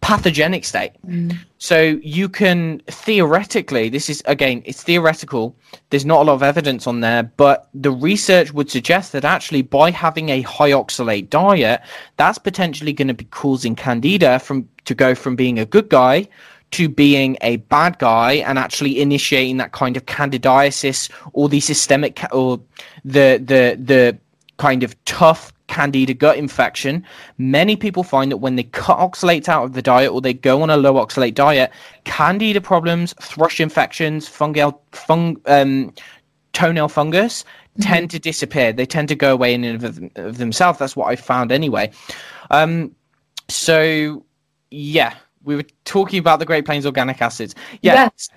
pathogenic 0.00 0.64
state. 0.64 0.92
Mm. 1.04 1.36
So 1.58 1.98
you 2.02 2.28
can 2.28 2.80
theoretically, 2.86 3.88
this 3.88 4.08
is 4.08 4.22
again, 4.26 4.62
it's 4.64 4.84
theoretical. 4.84 5.56
There's 5.90 6.04
not 6.04 6.22
a 6.22 6.24
lot 6.24 6.34
of 6.34 6.42
evidence 6.44 6.86
on 6.86 7.00
there, 7.00 7.24
but 7.24 7.68
the 7.74 7.90
research 7.90 8.52
would 8.52 8.70
suggest 8.70 9.10
that 9.12 9.24
actually 9.24 9.62
by 9.62 9.90
having 9.90 10.28
a 10.28 10.42
high 10.42 10.70
oxalate 10.70 11.30
diet, 11.30 11.80
that's 12.16 12.38
potentially 12.38 12.92
going 12.92 13.08
to 13.08 13.14
be 13.14 13.24
causing 13.24 13.74
candida 13.74 14.38
from 14.38 14.68
to 14.84 14.94
go 14.94 15.16
from 15.16 15.34
being 15.34 15.58
a 15.58 15.66
good 15.66 15.88
guy 15.88 16.28
to 16.70 16.88
being 16.88 17.36
a 17.40 17.56
bad 17.56 17.98
guy 17.98 18.34
and 18.34 18.58
actually 18.58 19.00
initiating 19.00 19.56
that 19.58 19.72
kind 19.72 19.96
of 19.96 20.06
candidiasis 20.06 21.10
or 21.32 21.48
the 21.48 21.60
systemic 21.60 22.16
ca- 22.16 22.28
or 22.32 22.60
the 23.04 23.40
the 23.42 23.78
the 23.82 24.18
kind 24.58 24.82
of 24.82 24.94
tough 25.04 25.52
candida 25.68 26.14
gut 26.14 26.36
infection. 26.36 27.04
Many 27.38 27.76
people 27.76 28.02
find 28.02 28.30
that 28.32 28.38
when 28.38 28.56
they 28.56 28.64
cut 28.64 28.98
oxalates 28.98 29.48
out 29.48 29.64
of 29.64 29.72
the 29.74 29.82
diet 29.82 30.12
or 30.12 30.20
they 30.20 30.34
go 30.34 30.62
on 30.62 30.70
a 30.70 30.76
low 30.76 30.94
oxalate 30.94 31.34
diet 31.34 31.70
candida 32.04 32.60
problems 32.60 33.14
thrush 33.20 33.60
infections 33.60 34.28
fungal 34.28 34.78
fung 34.92 35.36
um 35.46 35.92
toenail 36.52 36.88
fungus 36.88 37.44
tend 37.80 38.10
to 38.10 38.18
disappear. 38.18 38.72
They 38.72 38.86
tend 38.86 39.08
to 39.08 39.14
go 39.14 39.32
away 39.32 39.54
in 39.54 39.62
and 39.62 39.84
of, 39.84 40.00
of 40.16 40.38
themselves. 40.38 40.80
That's 40.80 40.96
what 40.96 41.08
i 41.08 41.16
found 41.16 41.52
anyway. 41.52 41.90
Um 42.50 42.94
so 43.48 44.24
yeah 44.70 45.14
we 45.44 45.56
were 45.56 45.64
talking 45.84 46.18
about 46.18 46.38
the 46.38 46.44
Great 46.44 46.64
Plains 46.64 46.84
organic 46.84 47.22
acids. 47.22 47.54
Yes. 47.82 48.28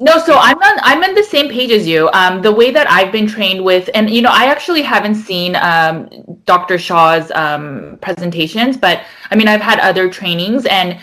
No, 0.00 0.18
so 0.18 0.36
I'm 0.38 0.56
on 0.56 0.78
I'm 0.82 1.04
on 1.04 1.14
the 1.14 1.22
same 1.22 1.48
page 1.48 1.70
as 1.70 1.86
you. 1.86 2.08
Um, 2.12 2.42
the 2.42 2.52
way 2.52 2.70
that 2.70 2.90
I've 2.90 3.12
been 3.12 3.26
trained 3.26 3.64
with, 3.64 3.90
and 3.94 4.10
you 4.10 4.22
know, 4.22 4.30
I 4.32 4.46
actually 4.46 4.82
haven't 4.82 5.14
seen 5.14 5.56
um, 5.56 6.08
Dr. 6.44 6.78
Shaw's 6.78 7.30
um, 7.32 7.98
presentations, 8.00 8.76
but 8.76 9.02
I 9.30 9.36
mean, 9.36 9.48
I've 9.48 9.60
had 9.60 9.78
other 9.80 10.10
trainings, 10.10 10.66
and 10.66 10.98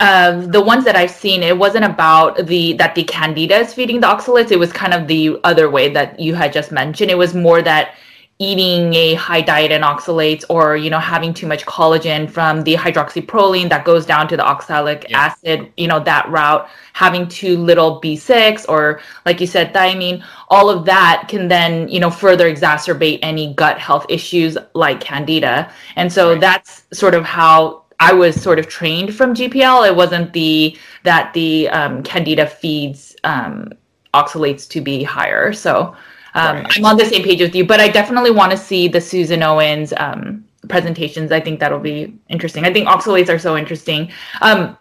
uh, 0.00 0.40
the 0.46 0.60
ones 0.60 0.84
that 0.84 0.96
I've 0.96 1.10
seen, 1.10 1.42
it 1.42 1.56
wasn't 1.56 1.84
about 1.84 2.46
the 2.46 2.74
that 2.74 2.94
the 2.94 3.04
candida 3.04 3.56
is 3.58 3.72
feeding 3.72 4.00
the 4.00 4.06
oxalates. 4.06 4.50
It 4.50 4.58
was 4.58 4.72
kind 4.72 4.94
of 4.94 5.08
the 5.08 5.38
other 5.44 5.70
way 5.70 5.88
that 5.92 6.18
you 6.20 6.34
had 6.34 6.52
just 6.52 6.70
mentioned. 6.70 7.10
It 7.10 7.18
was 7.18 7.34
more 7.34 7.62
that 7.62 7.94
eating 8.40 8.94
a 8.94 9.14
high 9.14 9.40
diet 9.40 9.72
in 9.72 9.82
oxalates 9.82 10.44
or 10.48 10.76
you 10.76 10.90
know 10.90 10.98
having 10.98 11.34
too 11.34 11.46
much 11.46 11.66
collagen 11.66 12.30
from 12.30 12.62
the 12.62 12.74
hydroxyproline 12.74 13.68
that 13.68 13.84
goes 13.84 14.06
down 14.06 14.28
to 14.28 14.36
the 14.36 14.44
oxalic 14.44 15.06
yeah. 15.08 15.18
acid 15.18 15.72
you 15.76 15.88
know 15.88 15.98
that 15.98 16.28
route 16.30 16.68
having 16.92 17.26
too 17.26 17.56
little 17.58 18.00
b6 18.00 18.64
or 18.68 19.00
like 19.26 19.40
you 19.40 19.46
said 19.46 19.74
thiamine 19.74 20.22
all 20.48 20.70
of 20.70 20.84
that 20.84 21.26
can 21.28 21.48
then 21.48 21.88
you 21.88 21.98
know 21.98 22.10
further 22.10 22.52
exacerbate 22.52 23.18
any 23.22 23.52
gut 23.54 23.76
health 23.78 24.06
issues 24.08 24.56
like 24.74 25.00
candida 25.00 25.70
and 25.96 26.12
so 26.12 26.32
right. 26.32 26.40
that's 26.40 26.84
sort 26.92 27.14
of 27.14 27.24
how 27.24 27.82
I 28.00 28.12
was 28.12 28.40
sort 28.40 28.60
of 28.60 28.68
trained 28.68 29.12
from 29.12 29.34
GPL. 29.34 29.88
It 29.88 29.96
wasn't 29.96 30.32
the 30.32 30.78
that 31.02 31.34
the 31.34 31.68
um, 31.70 32.04
candida 32.04 32.46
feeds 32.46 33.16
um, 33.24 33.72
oxalates 34.14 34.68
to 34.70 34.80
be 34.80 35.02
higher. 35.02 35.52
So 35.52 35.96
um, 36.34 36.56
right. 36.56 36.78
I'm 36.78 36.84
on 36.84 36.96
the 36.96 37.04
same 37.04 37.22
page 37.22 37.40
with 37.40 37.54
you, 37.54 37.64
but 37.64 37.80
I 37.80 37.88
definitely 37.88 38.30
want 38.30 38.52
to 38.52 38.58
see 38.58 38.88
the 38.88 39.00
Susan 39.00 39.42
Owens 39.42 39.92
um, 39.96 40.44
presentations. 40.68 41.32
I 41.32 41.40
think 41.40 41.60
that'll 41.60 41.78
be 41.78 42.14
interesting. 42.28 42.64
I 42.64 42.72
think 42.72 42.88
oxalates 42.88 43.28
are 43.28 43.38
so 43.38 43.56
interesting. 43.56 44.10
Um, 44.40 44.76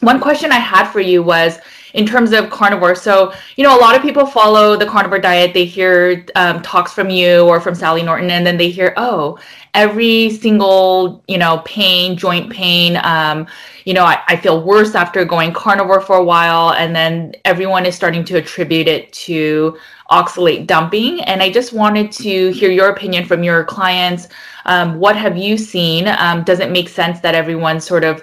one 0.00 0.20
question 0.20 0.50
I 0.50 0.58
had 0.58 0.90
for 0.90 1.00
you 1.00 1.22
was 1.22 1.58
in 1.94 2.06
terms 2.06 2.32
of 2.32 2.50
carnivore. 2.50 2.94
So, 2.94 3.32
you 3.56 3.64
know, 3.64 3.76
a 3.76 3.80
lot 3.80 3.94
of 3.94 4.02
people 4.02 4.26
follow 4.26 4.76
the 4.76 4.86
carnivore 4.86 5.18
diet. 5.18 5.54
They 5.54 5.64
hear 5.64 6.26
um, 6.34 6.60
talks 6.62 6.92
from 6.92 7.10
you 7.10 7.46
or 7.46 7.60
from 7.60 7.74
Sally 7.74 8.02
Norton, 8.02 8.30
and 8.30 8.46
then 8.46 8.56
they 8.56 8.70
hear, 8.70 8.94
oh, 8.96 9.38
every 9.74 10.30
single, 10.30 11.22
you 11.28 11.38
know, 11.38 11.62
pain, 11.64 12.16
joint 12.16 12.50
pain, 12.52 12.98
um, 13.02 13.46
you 13.84 13.94
know, 13.94 14.04
I, 14.04 14.20
I 14.28 14.36
feel 14.36 14.62
worse 14.62 14.94
after 14.94 15.24
going 15.24 15.52
carnivore 15.52 16.00
for 16.00 16.16
a 16.16 16.24
while. 16.24 16.72
And 16.72 16.94
then 16.94 17.34
everyone 17.44 17.86
is 17.86 17.94
starting 17.94 18.24
to 18.24 18.36
attribute 18.36 18.88
it 18.88 19.12
to 19.12 19.78
oxalate 20.18 20.66
dumping. 20.66 21.22
And 21.22 21.42
I 21.42 21.50
just 21.50 21.72
wanted 21.72 22.12
to 22.12 22.50
hear 22.50 22.70
your 22.70 22.90
opinion 22.90 23.24
from 23.24 23.42
your 23.42 23.64
clients. 23.64 24.28
Um, 24.66 24.98
what 24.98 25.16
have 25.16 25.36
you 25.36 25.56
seen? 25.56 26.08
Um, 26.08 26.44
does 26.44 26.60
it 26.60 26.70
make 26.70 26.88
sense 26.88 27.20
that 27.20 27.34
everyone's 27.34 27.84
sort 27.84 28.04
of, 28.04 28.22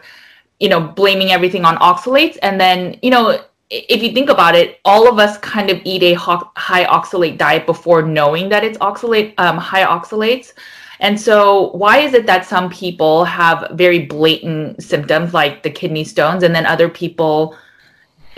you 0.59 0.69
know, 0.69 0.79
blaming 0.79 1.31
everything 1.31 1.65
on 1.65 1.75
oxalates? 1.77 2.37
And 2.41 2.61
then, 2.61 2.97
you 3.01 3.09
know, 3.09 3.39
if 3.69 4.01
you 4.01 4.11
think 4.13 4.29
about 4.29 4.55
it, 4.55 4.79
all 4.85 5.07
of 5.07 5.19
us 5.19 5.37
kind 5.39 5.69
of 5.69 5.79
eat 5.83 6.03
a 6.03 6.13
high 6.15 6.85
oxalate 6.85 7.37
diet 7.37 7.65
before 7.65 8.01
knowing 8.01 8.49
that 8.49 8.63
it's 8.63 8.77
oxalate, 8.79 9.33
um, 9.37 9.57
high 9.57 9.85
oxalates. 9.85 10.53
And 10.99 11.19
so, 11.19 11.71
why 11.71 11.99
is 11.99 12.13
it 12.13 12.25
that 12.25 12.45
some 12.45 12.69
people 12.69 13.23
have 13.23 13.71
very 13.73 14.05
blatant 14.05 14.83
symptoms 14.83 15.33
like 15.33 15.63
the 15.63 15.69
kidney 15.69 16.03
stones, 16.03 16.43
and 16.43 16.53
then 16.53 16.65
other 16.65 16.89
people, 16.89 17.55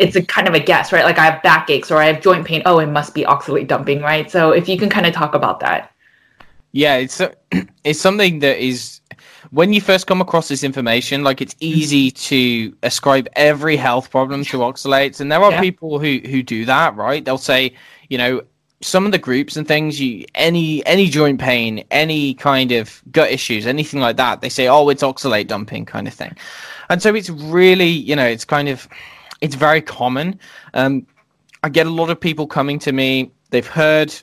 it's 0.01 0.15
a 0.15 0.23
kind 0.23 0.47
of 0.47 0.55
a 0.55 0.59
guess, 0.59 0.91
right? 0.91 1.05
Like 1.05 1.19
I 1.19 1.25
have 1.25 1.41
backaches 1.43 1.91
or 1.91 1.97
I 1.97 2.05
have 2.05 2.21
joint 2.21 2.45
pain. 2.45 2.63
Oh, 2.65 2.79
it 2.79 2.87
must 2.87 3.13
be 3.13 3.23
oxalate 3.23 3.67
dumping, 3.67 4.01
right? 4.01 4.29
So, 4.29 4.51
if 4.51 4.67
you 4.67 4.77
can 4.77 4.89
kind 4.89 5.05
of 5.05 5.13
talk 5.13 5.35
about 5.35 5.59
that. 5.59 5.93
Yeah, 6.71 6.95
it's 6.95 7.21
it's 7.83 7.99
something 7.99 8.39
that 8.39 8.57
is 8.57 8.99
when 9.51 9.73
you 9.73 9.79
first 9.79 10.07
come 10.07 10.19
across 10.19 10.47
this 10.47 10.63
information, 10.63 11.23
like 11.23 11.41
it's 11.41 11.53
mm-hmm. 11.55 11.79
easy 11.79 12.11
to 12.11 12.75
ascribe 12.81 13.27
every 13.35 13.77
health 13.77 14.09
problem 14.09 14.43
to 14.45 14.57
oxalates, 14.57 15.21
and 15.21 15.31
there 15.31 15.41
are 15.41 15.51
yeah. 15.51 15.61
people 15.61 15.99
who 15.99 16.19
who 16.25 16.41
do 16.41 16.65
that, 16.65 16.95
right? 16.95 17.23
They'll 17.23 17.37
say, 17.37 17.75
you 18.09 18.17
know, 18.17 18.41
some 18.81 19.05
of 19.05 19.11
the 19.11 19.19
groups 19.19 19.55
and 19.55 19.67
things 19.67 20.01
you 20.01 20.25
any 20.33 20.83
any 20.87 21.07
joint 21.07 21.39
pain 21.39 21.83
any 21.91 22.33
kind 22.33 22.71
of 22.71 23.03
gut 23.11 23.29
issues 23.29 23.67
anything 23.67 23.99
like 23.99 24.17
that 24.17 24.41
they 24.41 24.49
say 24.49 24.67
oh 24.67 24.89
it's 24.89 25.03
oxalate 25.03 25.45
dumping 25.45 25.85
kind 25.85 26.07
of 26.07 26.13
thing 26.15 26.35
and 26.89 26.99
so 26.99 27.13
it's 27.13 27.29
really 27.29 27.87
you 27.87 28.15
know 28.15 28.25
it's 28.25 28.43
kind 28.43 28.67
of 28.67 28.87
it's 29.41 29.55
very 29.55 29.81
common. 29.81 30.39
Um, 30.73 31.05
i 31.63 31.69
get 31.69 31.85
a 31.85 31.91
lot 31.91 32.09
of 32.09 32.19
people 32.19 32.47
coming 32.47 32.79
to 32.79 32.91
me. 32.91 33.31
They've 33.51 33.67
heard 33.67 34.13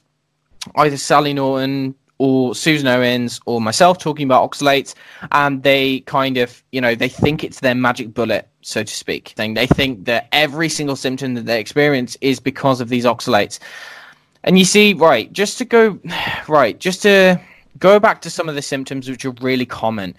either 0.76 0.96
sally 0.96 1.32
norton 1.32 1.94
or 2.18 2.52
susan 2.54 2.88
owens 2.88 3.40
or 3.46 3.60
myself 3.60 3.98
talking 3.98 4.24
about 4.24 4.50
oxalates 4.50 4.94
and 5.30 5.62
they 5.62 6.00
kind 6.00 6.36
of 6.36 6.64
you 6.72 6.80
know 6.80 6.96
they 6.96 7.08
think 7.08 7.44
it's 7.44 7.60
their 7.60 7.76
magic 7.76 8.12
bullet 8.12 8.48
so 8.68 8.82
to 8.82 8.94
speak. 8.94 9.28
Thing 9.30 9.54
they 9.54 9.66
think 9.66 10.04
that 10.04 10.28
every 10.32 10.68
single 10.68 10.96
symptom 10.96 11.34
that 11.34 11.46
they 11.46 11.58
experience 11.58 12.16
is 12.20 12.38
because 12.38 12.80
of 12.80 12.88
these 12.88 13.04
oxalates. 13.04 13.58
And 14.44 14.58
you 14.58 14.64
see, 14.64 14.94
right, 14.94 15.32
just 15.32 15.58
to 15.58 15.64
go, 15.64 15.98
right, 16.48 16.78
just 16.78 17.02
to 17.02 17.40
go 17.78 17.98
back 17.98 18.20
to 18.22 18.30
some 18.30 18.48
of 18.48 18.54
the 18.54 18.62
symptoms 18.62 19.08
which 19.08 19.24
are 19.24 19.34
really 19.40 19.66
common. 19.66 20.14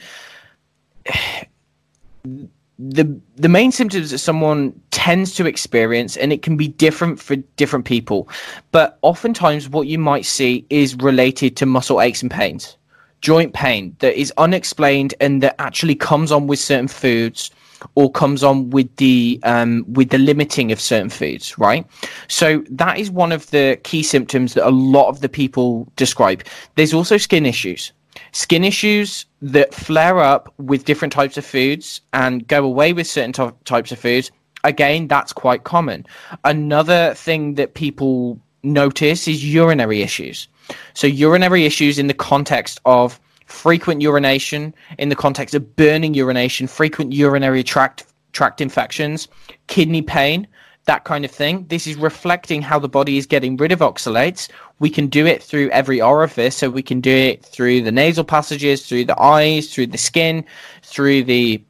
The 2.82 3.20
the 3.36 3.50
main 3.50 3.74
symptoms 3.74 4.12
that 4.12 4.20
someone 4.20 4.80
tends 4.92 5.36
to 5.36 5.46
experience, 5.46 6.16
and 6.16 6.32
it 6.32 6.42
can 6.42 6.56
be 6.56 6.70
different 6.70 7.20
for 7.20 7.36
different 7.36 7.84
people, 7.86 8.30
but 8.72 8.98
oftentimes 9.02 9.68
what 9.68 9.88
you 9.88 10.00
might 10.00 10.26
see 10.26 10.66
is 10.70 10.96
related 10.96 11.58
to 11.58 11.66
muscle 11.66 12.00
aches 12.00 12.22
and 12.22 12.32
pains, 12.32 12.78
joint 13.22 13.54
pain 13.54 13.96
that 14.00 14.18
is 14.18 14.32
unexplained 14.38 15.14
and 15.20 15.44
that 15.44 15.56
actually 15.60 15.96
comes 15.96 16.32
on 16.32 16.48
with 16.48 16.60
certain 16.60 16.88
foods 16.88 17.52
or 17.96 18.12
comes 18.12 18.44
on 18.44 18.70
with 18.70 18.94
the 18.98 19.40
um, 19.44 19.86
with 19.90 20.10
the 20.10 20.18
limiting 20.18 20.72
of 20.72 20.80
certain 20.80 21.10
foods, 21.10 21.58
right? 21.58 21.86
So 22.28 22.64
that 22.70 22.98
is 22.98 23.12
one 23.12 23.32
of 23.32 23.50
the 23.52 23.80
key 23.84 24.04
symptoms 24.04 24.54
that 24.54 24.68
a 24.68 24.72
lot 24.72 25.10
of 25.10 25.22
the 25.22 25.30
people 25.30 25.88
describe. 25.96 26.44
There's 26.76 26.94
also 26.94 27.18
skin 27.18 27.46
issues. 27.46 27.92
Skin 28.32 28.64
issues 28.64 29.26
that 29.42 29.74
flare 29.74 30.20
up 30.20 30.54
with 30.58 30.86
different 30.86 31.14
types 31.14 31.38
of 31.38 31.46
foods 31.46 32.02
and 32.14 32.48
go 32.48 32.64
away 32.64 32.94
with 32.94 33.08
certain 33.08 33.34
t- 33.34 33.56
types 33.66 33.92
of 33.92 34.00
foods. 34.00 34.32
Again, 34.64 35.08
that's 35.08 35.34
quite 35.34 35.64
common. 35.64 36.06
Another 36.44 37.14
thing 37.14 37.56
that 37.56 37.74
people 37.74 38.40
notice 38.64 39.28
is 39.28 39.46
urinary 39.46 40.02
issues. 40.02 40.48
So, 40.94 41.08
urinary 41.08 41.66
issues 41.66 41.98
in 41.98 42.08
the 42.08 42.14
context 42.14 42.80
of 42.86 43.20
frequent 43.46 44.02
urination 44.02 44.74
in 44.98 45.10
the 45.10 45.16
context 45.16 45.56
of 45.56 45.76
burning 45.76 46.14
urination, 46.14 46.68
frequent 46.68 47.14
urinary 47.14 47.64
tract 47.64 48.06
tract 48.32 48.62
infections, 48.62 49.28
kidney 49.68 50.02
pain, 50.02 50.48
that 50.90 51.04
kind 51.04 51.24
of 51.24 51.30
thing. 51.30 51.68
This 51.70 51.86
is 51.86 51.96
reflecting 51.98 52.64
how 52.64 52.80
the 52.80 52.90
body 52.90 53.20
is 53.20 53.28
getting 53.28 53.56
rid 53.58 53.72
of 53.72 53.80
oxalates. 53.80 54.50
We 54.80 54.90
can 54.90 55.06
do 55.06 55.28
it 55.28 55.44
through 55.44 55.70
every 55.70 56.02
orifice, 56.02 56.56
so 56.56 56.68
we 56.72 56.82
can 56.82 57.00
do 57.00 57.16
it 57.16 57.46
through 57.46 57.84
the 57.84 57.92
nasal 57.92 58.24
passages, 58.24 58.88
through 58.88 59.06
the 59.06 59.22
eyes, 59.22 59.72
through 59.72 59.88
the 59.88 60.00
skin, 60.00 60.44
through 60.82 61.26
the 61.26 61.64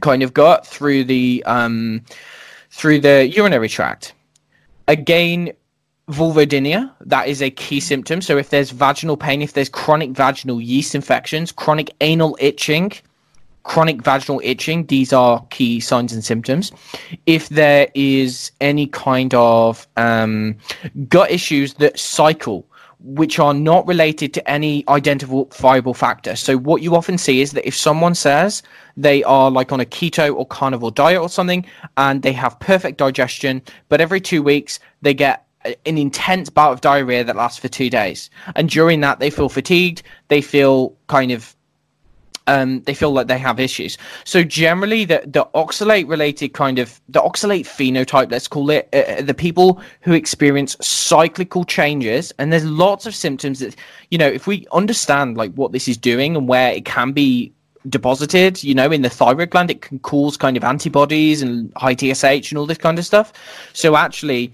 kind 0.00 0.22
of 0.22 0.32
gut, 0.32 0.64
through 0.64 1.02
the 1.02 1.42
um, 1.44 2.02
through 2.70 3.00
the 3.00 3.28
urinary 3.34 3.68
tract. 3.68 4.14
Again, 4.86 5.50
vulvodynia 6.08 6.92
that 7.00 7.26
is 7.28 7.40
a 7.40 7.48
key 7.48 7.78
symptom 7.78 8.20
so 8.20 8.36
if 8.36 8.50
there's 8.50 8.70
vaginal 8.70 9.16
pain 9.16 9.40
if 9.40 9.52
there's 9.52 9.68
chronic 9.68 10.10
vaginal 10.10 10.60
yeast 10.60 10.96
infections 10.96 11.52
chronic 11.52 11.94
anal 12.00 12.36
itching 12.40 12.90
chronic 13.64 14.02
vaginal 14.02 14.40
itching 14.42 14.86
these 14.86 15.12
are 15.12 15.44
key 15.50 15.80
signs 15.80 16.12
and 16.12 16.24
symptoms 16.24 16.72
if 17.26 17.48
there 17.48 17.88
is 17.94 18.50
any 18.60 18.86
kind 18.86 19.34
of 19.34 19.86
um, 19.96 20.56
gut 21.08 21.30
issues 21.30 21.74
that 21.74 21.98
cycle 21.98 22.66
which 23.04 23.38
are 23.38 23.54
not 23.54 23.84
related 23.86 24.32
to 24.32 24.48
any 24.48 24.84
identifiable 24.88 25.92
factor. 25.92 26.36
So 26.36 26.56
what 26.56 26.82
you 26.82 26.94
often 26.94 27.18
see 27.18 27.40
is 27.40 27.50
that 27.52 27.66
if 27.66 27.76
someone 27.76 28.14
says 28.14 28.62
they 28.96 29.24
are 29.24 29.50
like 29.50 29.72
on 29.72 29.80
a 29.80 29.84
keto 29.84 30.32
or 30.34 30.46
carnivore 30.46 30.92
diet 30.92 31.20
or 31.20 31.28
something 31.28 31.66
and 31.96 32.22
they 32.22 32.32
have 32.32 32.58
perfect 32.60 32.98
digestion, 32.98 33.60
but 33.88 34.00
every 34.00 34.20
2 34.20 34.40
weeks 34.40 34.78
they 35.02 35.14
get 35.14 35.44
an 35.64 35.98
intense 35.98 36.48
bout 36.48 36.72
of 36.72 36.80
diarrhea 36.80 37.24
that 37.24 37.36
lasts 37.36 37.58
for 37.58 37.68
two 37.68 37.88
days, 37.88 38.30
and 38.56 38.68
during 38.68 39.00
that 39.00 39.20
they 39.20 39.30
feel 39.30 39.48
fatigued. 39.48 40.02
They 40.28 40.40
feel 40.40 40.96
kind 41.06 41.30
of 41.30 41.54
um, 42.46 42.80
they 42.82 42.94
feel 42.94 43.12
like 43.12 43.26
they 43.26 43.38
have 43.38 43.60
issues. 43.60 43.98
So 44.24 44.42
generally, 44.42 45.04
the 45.04 45.22
the 45.26 45.44
oxalate 45.54 46.08
related 46.08 46.54
kind 46.54 46.78
of 46.78 47.00
the 47.08 47.20
oxalate 47.20 47.66
phenotype, 47.66 48.30
let's 48.30 48.48
call 48.48 48.70
it, 48.70 48.88
uh, 48.92 48.98
uh, 48.98 49.22
the 49.22 49.34
people 49.34 49.80
who 50.00 50.12
experience 50.12 50.76
cyclical 50.80 51.64
changes, 51.64 52.32
and 52.38 52.52
there's 52.52 52.64
lots 52.64 53.06
of 53.06 53.14
symptoms 53.14 53.60
that 53.60 53.76
you 54.10 54.18
know 54.18 54.28
if 54.28 54.46
we 54.46 54.66
understand 54.72 55.36
like 55.36 55.52
what 55.54 55.72
this 55.72 55.88
is 55.88 55.96
doing 55.96 56.36
and 56.36 56.48
where 56.48 56.72
it 56.72 56.84
can 56.84 57.12
be 57.12 57.52
deposited, 57.88 58.62
you 58.62 58.74
know, 58.74 58.92
in 58.92 59.02
the 59.02 59.10
thyroid 59.10 59.50
gland, 59.50 59.70
it 59.70 59.82
can 59.82 59.98
cause 60.00 60.36
kind 60.36 60.56
of 60.56 60.62
antibodies 60.62 61.42
and 61.42 61.72
high 61.76 61.96
TSH 61.96 62.52
and 62.52 62.58
all 62.58 62.66
this 62.66 62.78
kind 62.78 62.98
of 62.98 63.04
stuff. 63.04 63.32
So 63.72 63.96
actually 63.96 64.52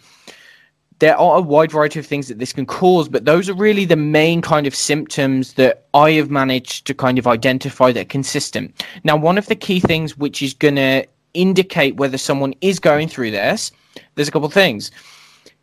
there 0.99 1.17
are 1.17 1.39
a 1.39 1.41
wide 1.41 1.71
variety 1.71 2.01
of 2.01 2.07
things 2.07 2.29
that 2.29 2.39
this 2.39 2.53
can 2.53 2.67
cause, 2.67 3.09
but 3.09 3.25
those 3.25 3.49
are 3.49 3.55
really 3.55 3.85
the 3.85 3.97
main 3.97 4.43
kind 4.43 4.67
of 4.67 4.75
symptoms 4.75 5.55
that 5.55 5.87
I 5.95 6.13
have 6.13 6.31
managed 6.31 6.87
to 6.87 6.95
kind 6.95 7.19
of 7.19 7.27
identify 7.27 7.93
that 7.93 8.01
are 8.01 8.05
consistent. 8.05 8.85
Now, 9.05 9.17
one 9.17 9.39
of 9.39 9.47
the 9.47 9.55
key 9.55 9.81
things 9.81 10.19
which 10.19 10.43
is 10.43 10.55
going 10.55 10.77
to 10.77 11.07
indicate 11.35 11.97
whether 11.97 12.19
someone 12.19 12.55
is 12.61 12.81
going 12.81 13.09
through 13.09 13.31
this, 13.31 13.71
there's 14.15 14.29
a 14.29 14.33
couple 14.33 14.47
of 14.47 14.53
things. 14.53 14.91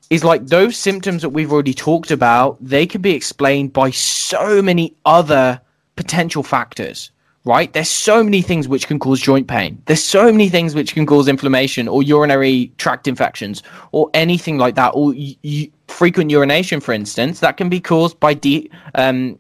Is 0.10 0.24
like 0.24 0.46
those 0.48 0.78
symptoms 0.78 1.22
that 1.24 1.30
we've 1.30 1.52
already 1.52 1.74
talked 1.74 2.12
about, 2.12 2.58
they 2.62 2.86
can 2.86 3.02
be 3.02 3.16
explained 3.16 3.74
by 3.74 3.90
so 3.90 4.62
many 4.62 4.94
other 5.06 5.60
potential 5.96 6.44
factors 6.44 7.12
right? 7.46 7.72
There's 7.72 7.90
so 7.90 8.24
many 8.24 8.42
things 8.42 8.68
which 8.68 8.88
can 8.88 9.00
cause 9.00 9.22
joint 9.22 9.48
pain. 9.48 9.82
There's 9.86 10.04
so 10.04 10.32
many 10.32 10.50
things 10.50 10.74
which 10.76 10.94
can 10.94 11.06
cause 11.06 11.28
inflammation 11.28 11.88
or 11.88 12.02
urinary 12.04 12.72
tract 12.78 13.08
infections 13.08 13.62
or 13.92 14.10
anything 14.14 14.58
like 14.58 14.76
that. 14.76 14.90
Or 14.90 15.12
y- 15.14 15.38
y- 15.44 15.70
frequent 15.88 16.32
urination, 16.32 16.80
for 16.82 16.92
instance, 16.92 17.40
that 17.42 17.58
can 17.58 17.70
be 17.70 17.80
caused 17.80 18.20
by 18.20 18.34
de- 18.34 18.70
um, 18.96 19.38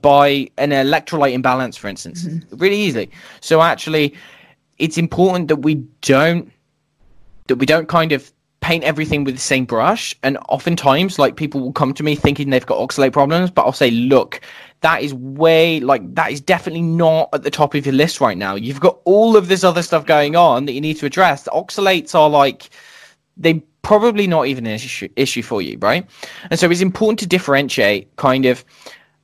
by 0.00 0.48
an 0.56 0.70
electrolyte 0.70 1.32
imbalance, 1.34 1.76
for 1.76 1.88
instance. 1.88 2.24
Mm-hmm. 2.24 2.56
Really 2.56 2.76
easily. 2.76 3.10
So 3.40 3.60
actually, 3.60 4.14
it's 4.78 4.96
important 4.96 5.48
that 5.48 5.56
we 5.56 5.74
don't 6.00 6.50
that 7.48 7.56
we 7.56 7.66
don't 7.66 7.88
kind 7.88 8.12
of 8.12 8.32
paint 8.62 8.84
everything 8.84 9.24
with 9.24 9.34
the 9.34 9.40
same 9.40 9.66
brush. 9.66 10.14
And 10.22 10.38
oftentimes, 10.48 11.18
like 11.18 11.36
people 11.36 11.60
will 11.60 11.72
come 11.72 11.92
to 11.94 12.02
me 12.02 12.14
thinking 12.14 12.48
they've 12.48 12.64
got 12.64 12.78
oxalate 12.78 13.12
problems, 13.12 13.50
but 13.50 13.62
I'll 13.62 13.72
say, 13.72 13.90
look, 13.90 14.40
that 14.80 15.02
is 15.02 15.12
way 15.14 15.80
like 15.80 16.14
that 16.14 16.32
is 16.32 16.40
definitely 16.40 16.82
not 16.82 17.28
at 17.32 17.42
the 17.42 17.50
top 17.50 17.74
of 17.74 17.84
your 17.84 17.94
list 17.94 18.20
right 18.20 18.38
now. 18.38 18.54
You've 18.54 18.80
got 18.80 18.98
all 19.04 19.36
of 19.36 19.48
this 19.48 19.62
other 19.62 19.82
stuff 19.82 20.06
going 20.06 20.36
on 20.36 20.64
that 20.64 20.72
you 20.72 20.80
need 20.80 20.96
to 20.98 21.06
address. 21.06 21.42
The 21.42 21.50
oxalates 21.50 22.14
are 22.14 22.30
like 22.30 22.70
they 23.36 23.62
probably 23.82 24.26
not 24.26 24.46
even 24.46 24.66
an 24.66 24.72
issue, 24.72 25.08
issue 25.16 25.42
for 25.42 25.60
you, 25.60 25.76
right? 25.78 26.08
And 26.50 26.58
so 26.58 26.70
it's 26.70 26.80
important 26.80 27.18
to 27.20 27.26
differentiate 27.26 28.14
kind 28.16 28.46
of 28.46 28.64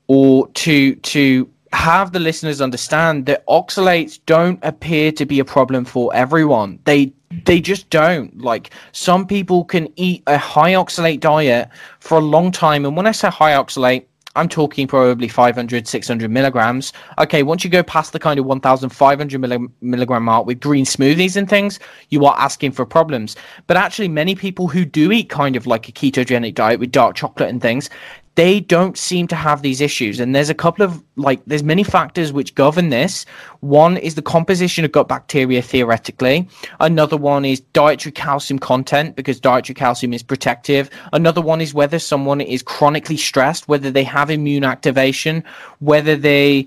or 0.08 0.48
to 0.48 0.94
to 0.96 1.48
have 1.72 2.12
the 2.12 2.20
listeners 2.20 2.60
understand 2.60 3.26
that 3.26 3.46
oxalates 3.46 4.18
don't 4.26 4.58
appear 4.62 5.12
to 5.12 5.26
be 5.26 5.38
a 5.38 5.44
problem 5.44 5.84
for 5.84 6.14
everyone. 6.14 6.78
They 6.84 7.12
they 7.44 7.60
just 7.60 7.90
don't. 7.90 8.38
Like 8.40 8.70
some 8.92 9.26
people 9.26 9.64
can 9.64 9.88
eat 9.96 10.22
a 10.26 10.38
high 10.38 10.72
oxalate 10.72 11.20
diet 11.20 11.68
for 12.00 12.18
a 12.18 12.22
long 12.22 12.50
time 12.52 12.84
and 12.84 12.96
when 12.96 13.06
I 13.06 13.12
say 13.12 13.28
high 13.28 13.52
oxalate 13.52 14.06
I'm 14.38 14.48
talking 14.48 14.86
probably 14.86 15.26
500, 15.26 15.88
600 15.88 16.30
milligrams. 16.30 16.92
Okay, 17.18 17.42
once 17.42 17.64
you 17.64 17.70
go 17.70 17.82
past 17.82 18.12
the 18.12 18.20
kind 18.20 18.38
of 18.38 18.46
1,500 18.46 19.70
milligram 19.80 20.22
mark 20.22 20.46
with 20.46 20.60
green 20.60 20.84
smoothies 20.84 21.36
and 21.36 21.48
things, 21.48 21.80
you 22.10 22.24
are 22.24 22.38
asking 22.38 22.70
for 22.70 22.86
problems. 22.86 23.34
But 23.66 23.76
actually, 23.76 24.06
many 24.06 24.36
people 24.36 24.68
who 24.68 24.84
do 24.84 25.10
eat 25.10 25.28
kind 25.28 25.56
of 25.56 25.66
like 25.66 25.88
a 25.88 25.92
ketogenic 25.92 26.54
diet 26.54 26.78
with 26.78 26.92
dark 26.92 27.16
chocolate 27.16 27.48
and 27.48 27.60
things, 27.60 27.90
they 28.38 28.60
don't 28.60 28.96
seem 28.96 29.26
to 29.26 29.34
have 29.34 29.62
these 29.62 29.80
issues. 29.80 30.20
And 30.20 30.32
there's 30.32 30.48
a 30.48 30.54
couple 30.54 30.84
of 30.84 31.02
like, 31.16 31.40
there's 31.46 31.64
many 31.64 31.82
factors 31.82 32.32
which 32.32 32.54
govern 32.54 32.90
this. 32.90 33.26
One 33.58 33.96
is 33.96 34.14
the 34.14 34.22
composition 34.22 34.84
of 34.84 34.92
gut 34.92 35.08
bacteria, 35.08 35.60
theoretically. 35.60 36.48
Another 36.78 37.16
one 37.16 37.44
is 37.44 37.58
dietary 37.72 38.12
calcium 38.12 38.60
content, 38.60 39.16
because 39.16 39.40
dietary 39.40 39.74
calcium 39.74 40.12
is 40.12 40.22
protective. 40.22 40.88
Another 41.12 41.40
one 41.40 41.60
is 41.60 41.74
whether 41.74 41.98
someone 41.98 42.40
is 42.40 42.62
chronically 42.62 43.16
stressed, 43.16 43.66
whether 43.66 43.90
they 43.90 44.04
have 44.04 44.30
immune 44.30 44.62
activation, 44.62 45.42
whether 45.80 46.14
they 46.14 46.64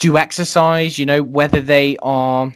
do 0.00 0.18
exercise, 0.18 0.98
you 0.98 1.06
know, 1.06 1.22
whether 1.22 1.60
they 1.60 1.96
are 2.02 2.52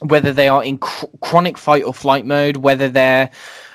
whether 0.00 0.32
they 0.32 0.48
are 0.48 0.62
in 0.62 0.78
cr- 0.78 1.06
chronic 1.20 1.58
fight 1.58 1.82
or 1.82 1.92
flight 1.92 2.24
mode, 2.24 2.58
whether 2.58 2.88
their 2.88 3.30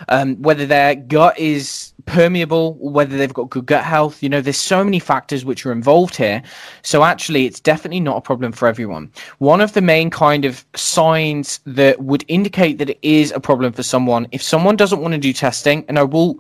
um, 0.10 0.42
whether 0.42 0.66
their 0.66 0.96
gut 0.96 1.38
is 1.38 1.94
permeable, 2.06 2.76
whether 2.76 3.18
they've 3.18 3.34
got 3.34 3.50
good 3.50 3.66
gut 3.66 3.84
health. 3.84 4.22
You 4.24 4.30
know, 4.30 4.42
there's 4.42 4.58
so 4.58 4.84
many 4.84 5.00
factors 5.00 5.46
which 5.46 5.66
are 5.66 5.72
involved 5.72 6.16
here. 6.16 6.42
So 6.82 7.04
actually, 7.04 7.46
it's 7.46 7.60
definitely 7.60 8.00
not 8.00 8.18
a 8.18 8.22
problem 8.22 8.52
for 8.52 8.68
everyone. 8.68 9.12
One 9.40 9.62
of 9.62 9.74
the 9.74 9.82
main 9.82 10.10
kind 10.10 10.46
of 10.46 10.66
signs 10.76 11.60
that 11.66 12.02
would 12.02 12.24
indicate 12.28 12.78
that 12.78 12.90
it 12.90 13.00
is 13.02 13.32
a 13.32 13.40
problem 13.40 13.74
for 13.74 13.84
someone, 13.84 14.28
if 14.32 14.42
someone 14.42 14.76
doesn't 14.76 15.02
want 15.02 15.14
to 15.14 15.20
do 15.20 15.34
testing, 15.34 15.86
and 15.88 16.00
I 16.00 16.04
will 16.04 16.40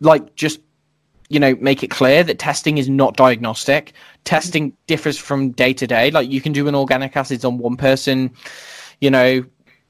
like 0.00 0.34
just 0.34 0.60
you 1.28 1.40
know 1.40 1.56
make 1.60 1.82
it 1.82 1.88
clear 1.88 2.22
that 2.22 2.38
testing 2.38 2.76
is 2.76 2.88
not 2.88 3.16
diagnostic 3.16 3.94
testing 4.24 4.76
differs 4.86 5.16
from 5.16 5.50
day 5.52 5.72
to 5.72 5.86
day 5.86 6.10
like 6.10 6.28
you 6.28 6.40
can 6.40 6.52
do 6.52 6.68
an 6.68 6.74
organic 6.74 7.16
acids 7.16 7.44
on 7.44 7.56
one 7.56 7.76
person 7.76 8.30
you 9.02 9.10
know 9.10 9.44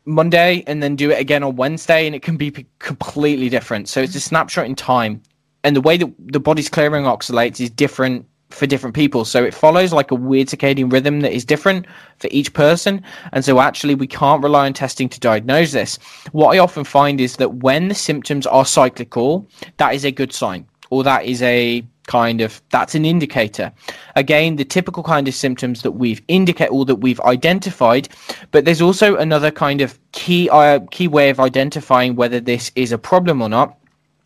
Monday 0.05 0.65
and 0.67 0.83
then 0.83 0.97
do 0.97 1.11
it 1.13 1.21
again 1.21 1.45
on 1.45 1.55
Wednesday, 1.55 2.07
and 2.07 2.15
it 2.17 2.23
can 2.23 2.37
be 2.37 2.51
completely 2.81 3.49
different. 3.49 3.89
So 3.89 4.01
it's 4.01 4.17
a 4.17 4.21
snapshot 4.21 4.67
in 4.67 4.75
time, 4.75 5.23
and 5.63 5.77
the 5.77 5.81
way 5.81 5.97
that 5.99 6.13
the 6.19 6.41
body's 6.41 6.69
clearing 6.69 7.05
oxalates 7.05 7.61
is 7.61 7.71
different 7.71 8.27
for 8.51 8.67
different 8.67 8.95
people. 8.95 9.25
So 9.25 9.45
it 9.45 9.55
follows 9.55 9.93
like 9.93 10.11
a 10.11 10.15
weird 10.15 10.49
circadian 10.49 10.93
rhythm 10.93 11.21
that 11.21 11.33
is 11.33 11.45
different 11.45 11.87
for 12.19 12.29
each 12.31 12.53
person. 12.53 13.03
And 13.33 13.45
so 13.45 13.61
actually, 13.61 13.95
we 13.95 14.07
can't 14.07 14.43
rely 14.43 14.67
on 14.67 14.73
testing 14.73 15.09
to 15.09 15.21
diagnose 15.21 15.73
this. 15.73 15.99
What 16.33 16.55
I 16.55 16.59
often 16.59 16.85
find 16.85 17.21
is 17.21 17.37
that 17.37 17.55
when 17.57 17.89
the 17.89 17.95
symptoms 17.95 18.47
are 18.47 18.67
cyclical, 18.67 19.49
that 19.77 19.95
is 19.95 20.05
a 20.05 20.11
good 20.13 20.33
sign, 20.33 20.67
or 20.91 21.05
that 21.05 21.25
is 21.25 21.43
a 21.43 21.85
kind 22.13 22.43
of 22.43 22.61
that's 22.75 22.95
an 22.95 23.05
indicator. 23.15 23.73
Again 24.17 24.57
the 24.57 24.65
typical 24.77 25.03
kind 25.03 25.27
of 25.29 25.35
symptoms 25.35 25.81
that 25.83 25.93
we've 25.93 26.23
indicate 26.29 26.71
or 26.71 26.85
that 26.85 27.01
we've 27.05 27.21
identified 27.37 28.09
but 28.51 28.65
there's 28.65 28.83
also 28.89 29.17
another 29.17 29.51
kind 29.51 29.81
of 29.81 29.99
key 30.13 30.43
uh, 30.51 30.81
key 30.91 31.09
way 31.09 31.31
of 31.31 31.41
identifying 31.41 32.15
whether 32.15 32.41
this 32.41 32.71
is 32.75 32.93
a 32.93 32.99
problem 32.99 33.41
or 33.41 33.49
not 33.49 33.69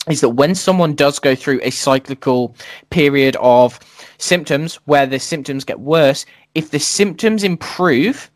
is 0.09 0.21
that 0.21 0.31
when 0.41 0.55
someone 0.55 0.95
does 0.95 1.19
go 1.19 1.35
through 1.35 1.61
a 1.63 1.71
cyclical 1.71 2.55
period 2.91 3.37
of 3.41 3.79
symptoms 4.19 4.77
where 4.91 5.07
the 5.07 5.19
symptoms 5.19 5.65
get 5.65 5.81
worse 5.81 6.27
if 6.55 6.71
the 6.71 6.81
symptoms 6.81 7.45
improve 7.45 8.31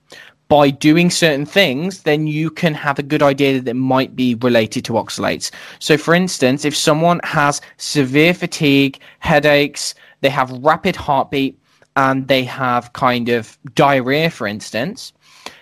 by 0.50 0.68
doing 0.68 1.10
certain 1.10 1.46
things, 1.46 2.02
then 2.02 2.26
you 2.26 2.50
can 2.50 2.74
have 2.74 2.98
a 2.98 3.04
good 3.04 3.22
idea 3.22 3.60
that 3.60 3.70
it 3.70 3.74
might 3.74 4.16
be 4.16 4.34
related 4.34 4.84
to 4.84 4.94
oxalates. 4.94 5.52
So, 5.78 5.96
for 5.96 6.12
instance, 6.12 6.64
if 6.64 6.76
someone 6.76 7.20
has 7.22 7.60
severe 7.76 8.34
fatigue, 8.34 8.98
headaches, 9.20 9.94
they 10.22 10.28
have 10.28 10.50
rapid 10.50 10.96
heartbeat, 10.96 11.56
and 11.94 12.26
they 12.26 12.42
have 12.44 12.92
kind 12.94 13.28
of 13.28 13.56
diarrhea, 13.74 14.28
for 14.28 14.46
instance, 14.46 15.12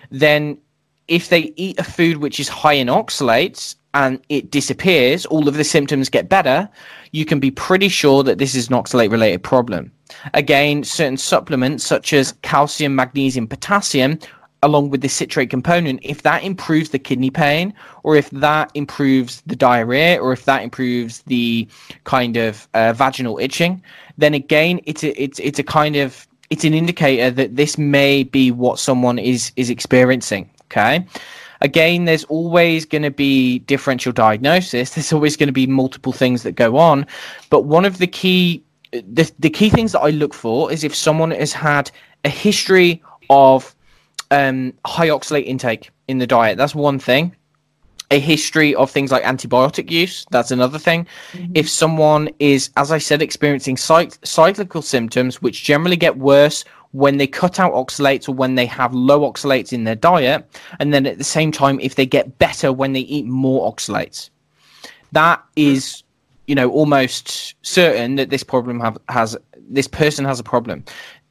then 0.09 0.57
if 1.07 1.29
they 1.29 1.53
eat 1.55 1.79
a 1.79 1.83
food 1.83 2.17
which 2.17 2.39
is 2.39 2.49
high 2.49 2.73
in 2.73 2.87
oxalates 2.87 3.75
and 3.93 4.19
it 4.29 4.49
disappears, 4.49 5.25
all 5.27 5.47
of 5.47 5.55
the 5.55 5.63
symptoms 5.63 6.09
get 6.09 6.29
better, 6.29 6.67
you 7.11 7.25
can 7.25 7.39
be 7.39 7.51
pretty 7.51 7.89
sure 7.89 8.23
that 8.23 8.37
this 8.39 8.55
is 8.55 8.69
an 8.69 8.75
oxalate 8.75 9.11
related 9.11 9.43
problem. 9.43 9.91
Again, 10.33 10.83
certain 10.83 11.17
supplements 11.17 11.85
such 11.85 12.13
as 12.13 12.33
calcium, 12.41 12.95
magnesium, 12.95 13.47
potassium 13.47 14.17
along 14.63 14.89
with 14.89 15.01
the 15.01 15.07
citrate 15.07 15.49
component, 15.49 15.99
if 16.03 16.23
that 16.23 16.43
improves 16.43 16.89
the 16.89 16.99
kidney 16.99 17.29
pain, 17.29 17.73
or 18.03 18.15
if 18.15 18.29
that 18.31 18.71
improves 18.73 19.41
the 19.45 19.55
diarrhea, 19.55 20.19
or 20.19 20.33
if 20.33 20.45
that 20.45 20.63
improves 20.63 21.21
the 21.23 21.67
kind 22.03 22.37
of 22.37 22.67
uh, 22.73 22.93
vaginal 22.93 23.37
itching, 23.39 23.81
then 24.17 24.33
again, 24.33 24.79
it's 24.85 25.03
a, 25.03 25.21
it's 25.21 25.39
it's 25.39 25.59
a 25.59 25.63
kind 25.63 25.95
of 25.95 26.27
it's 26.49 26.63
an 26.63 26.73
indicator 26.73 27.31
that 27.31 27.55
this 27.55 27.77
may 27.77 28.23
be 28.23 28.51
what 28.51 28.79
someone 28.79 29.17
is 29.19 29.51
is 29.55 29.69
experiencing. 29.69 30.49
Okay. 30.65 31.05
Again, 31.61 32.05
there's 32.05 32.23
always 32.25 32.85
going 32.85 33.01
to 33.01 33.11
be 33.11 33.59
differential 33.59 34.13
diagnosis. 34.13 34.91
There's 34.95 35.11
always 35.11 35.35
going 35.35 35.47
to 35.47 35.53
be 35.53 35.67
multiple 35.67 36.13
things 36.13 36.43
that 36.43 36.53
go 36.53 36.77
on, 36.77 37.05
but 37.49 37.65
one 37.65 37.83
of 37.83 37.97
the 37.97 38.07
key 38.07 38.63
the, 38.91 39.31
the 39.39 39.49
key 39.49 39.69
things 39.69 39.91
that 39.91 39.99
I 39.99 40.09
look 40.09 40.33
for 40.33 40.71
is 40.71 40.83
if 40.83 40.95
someone 40.95 41.31
has 41.31 41.53
had 41.53 41.91
a 42.25 42.29
history 42.29 43.01
of 43.29 43.75
um, 44.31 44.73
high 44.85 45.09
oxalate 45.09 45.45
intake 45.45 45.91
in 46.07 46.17
the 46.19 46.27
diet. 46.27 46.57
That's 46.57 46.75
one 46.75 46.99
thing. 46.99 47.35
A 48.11 48.19
history 48.19 48.73
of 48.73 48.89
things 48.89 49.11
like 49.11 49.23
antibiotic 49.23 49.91
use. 49.91 50.25
That's 50.31 50.51
another 50.51 50.79
thing. 50.79 51.07
Mm-hmm. 51.33 51.51
If 51.55 51.69
someone 51.69 52.29
is, 52.39 52.71
as 52.75 52.91
I 52.91 52.97
said, 52.97 53.21
experiencing 53.21 53.75
cyc- 53.75 54.17
cyclical 54.25 54.81
symptoms, 54.81 55.41
which 55.41 55.63
generally 55.63 55.97
get 55.97 56.17
worse 56.17 56.65
when 56.91 57.17
they 57.17 57.27
cut 57.27 57.59
out 57.59 57.73
oxalates 57.73 58.27
or 58.27 58.31
when 58.31 58.55
they 58.55 58.65
have 58.65 58.95
low 58.95 59.31
oxalates 59.31 59.71
in 59.71 59.83
their 59.83 59.95
diet, 59.95 60.49
and 60.79 60.91
then 60.91 61.05
at 61.05 61.19
the 61.19 61.23
same 61.23 61.51
time, 61.51 61.79
if 61.81 61.95
they 61.95 62.05
get 62.05 62.39
better 62.39 62.73
when 62.73 62.93
they 62.93 63.01
eat 63.01 63.27
more 63.27 63.71
oxalates, 63.71 64.31
that 65.11 65.43
is, 65.55 66.03
you 66.47 66.55
know, 66.55 66.71
almost 66.71 67.53
certain 67.61 68.15
that 68.15 68.31
this 68.31 68.41
problem 68.41 68.79
have, 68.79 68.97
has 69.07 69.37
this 69.69 69.87
person 69.87 70.25
has 70.25 70.39
a 70.39 70.43
problem 70.43 70.83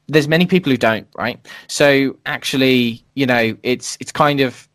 there's 0.09 0.29
many 0.29 0.47
people 0.47 0.71
who 0.71 0.79
don't, 0.79 1.07
right? 1.17 1.39
So 1.69 2.17
actually, 2.27 3.05
you 3.15 3.27
know, 3.27 3.57
it's 3.63 3.97
it's 4.01 4.13
kind 4.13 4.41
of 4.41 4.69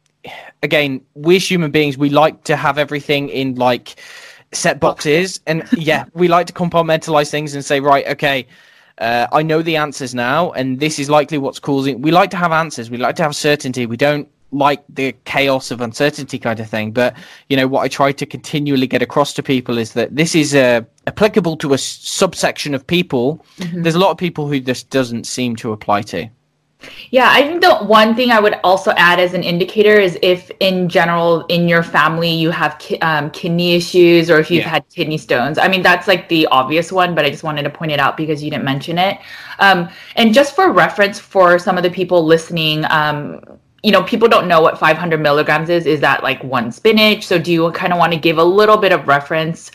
again, 0.62 1.02
we 1.16 1.36
as 1.36 1.50
human 1.50 1.72
beings, 1.72 1.98
we 1.98 2.10
like 2.10 2.44
to 2.46 2.56
have 2.56 2.78
everything 2.78 3.30
in 3.30 3.56
like 3.56 3.96
set 4.52 4.80
boxes, 4.80 5.40
and 5.48 5.68
yeah, 5.74 6.06
we 6.14 6.28
like 6.28 6.48
to 6.48 6.54
compartmentalize 6.54 7.30
things 7.30 7.54
and 7.54 7.64
say, 7.66 7.80
right, 7.80 8.08
okay. 8.08 8.48
Uh, 9.00 9.26
I 9.32 9.42
know 9.42 9.64
the 9.64 9.76
answers 9.76 10.14
now, 10.14 10.52
and 10.52 10.80
this 10.80 11.00
is 11.00 11.10
likely 11.10 11.40
what's 11.40 11.58
causing. 11.60 12.02
We 12.04 12.12
like 12.12 12.30
to 12.30 12.38
have 12.38 12.52
answers. 12.52 12.92
We 12.92 12.98
like 12.98 13.16
to 13.16 13.24
have 13.24 13.36
certainty. 13.36 13.88
We 13.88 13.98
don't 13.98 14.30
like 14.52 14.84
the 14.88 15.16
chaos 15.26 15.72
of 15.72 15.82
uncertainty 15.82 16.38
kind 16.38 16.60
of 16.60 16.70
thing. 16.70 16.92
But 16.92 17.16
you 17.50 17.58
know 17.58 17.68
what 17.68 17.82
I 17.82 17.88
try 17.88 18.12
to 18.12 18.26
continually 18.26 18.86
get 18.86 19.02
across 19.02 19.34
to 19.34 19.44
people 19.44 19.80
is 19.80 19.94
that 19.94 20.16
this 20.16 20.36
is 20.36 20.54
uh, 20.54 20.82
applicable 21.08 21.58
to 21.58 21.74
a 21.74 21.78
subsection 21.78 22.74
of 22.74 22.86
people. 22.88 23.46
Mm-hmm. 23.58 23.82
There's 23.82 23.96
a 23.96 24.00
lot 24.00 24.12
of 24.12 24.18
people 24.18 24.48
who 24.48 24.60
this 24.60 24.84
doesn't 24.84 25.26
seem 25.26 25.56
to 25.58 25.72
apply 25.72 26.02
to. 26.04 26.30
Yeah, 27.12 27.30
I 27.32 27.44
think 27.44 27.62
the 27.62 27.76
one 27.78 28.16
thing 28.16 28.32
I 28.32 28.40
would 28.40 28.60
also 28.64 28.92
add 28.92 29.20
as 29.20 29.34
an 29.34 29.44
indicator 29.44 30.00
is 30.00 30.18
if, 30.22 30.52
in 30.60 30.90
general, 30.90 31.46
in 31.46 31.68
your 31.68 31.84
family 31.84 32.30
you 32.30 32.52
have 32.52 32.78
ki- 32.80 33.00
um, 33.00 33.30
kidney 33.32 33.76
issues 33.76 34.30
or 34.30 34.40
if 34.40 34.50
you've 34.52 34.64
yeah. 34.64 34.70
had 34.70 34.90
kidney 34.90 35.18
stones. 35.18 35.58
I 35.58 35.68
mean, 35.68 35.82
that's 35.82 36.08
like 36.08 36.30
the 36.30 36.46
obvious 36.48 36.92
one, 36.92 37.16
but 37.16 37.26
I 37.26 37.30
just 37.30 37.44
wanted 37.44 37.64
to 37.64 37.70
point 37.70 37.92
it 37.92 38.00
out 38.00 38.18
because 38.18 38.44
you 38.44 38.52
didn't 38.52 38.66
mention 38.66 38.98
it. 38.98 39.20
Um, 39.60 39.90
and 40.16 40.34
just 40.34 40.56
for 40.56 40.72
reference, 40.72 41.20
for 41.20 41.58
some 41.60 41.78
of 41.78 41.84
the 41.84 41.90
people 41.90 42.26
listening, 42.26 42.86
um, 42.90 43.40
you 43.84 43.92
know, 43.92 44.04
people 44.04 44.28
don't 44.28 44.48
know 44.48 44.62
what 44.62 44.80
500 44.80 45.20
milligrams 45.20 45.70
is. 45.70 45.86
Is 45.86 46.00
that 46.02 46.24
like 46.24 46.44
one 46.44 46.72
spinach? 46.72 47.26
So 47.26 47.38
do 47.38 47.52
you 47.52 47.72
kind 47.72 47.92
of 47.92 48.00
want 48.00 48.14
to 48.14 48.20
give 48.20 48.38
a 48.38 48.44
little 48.44 48.78
bit 48.78 48.92
of 48.92 49.08
reference? 49.08 49.72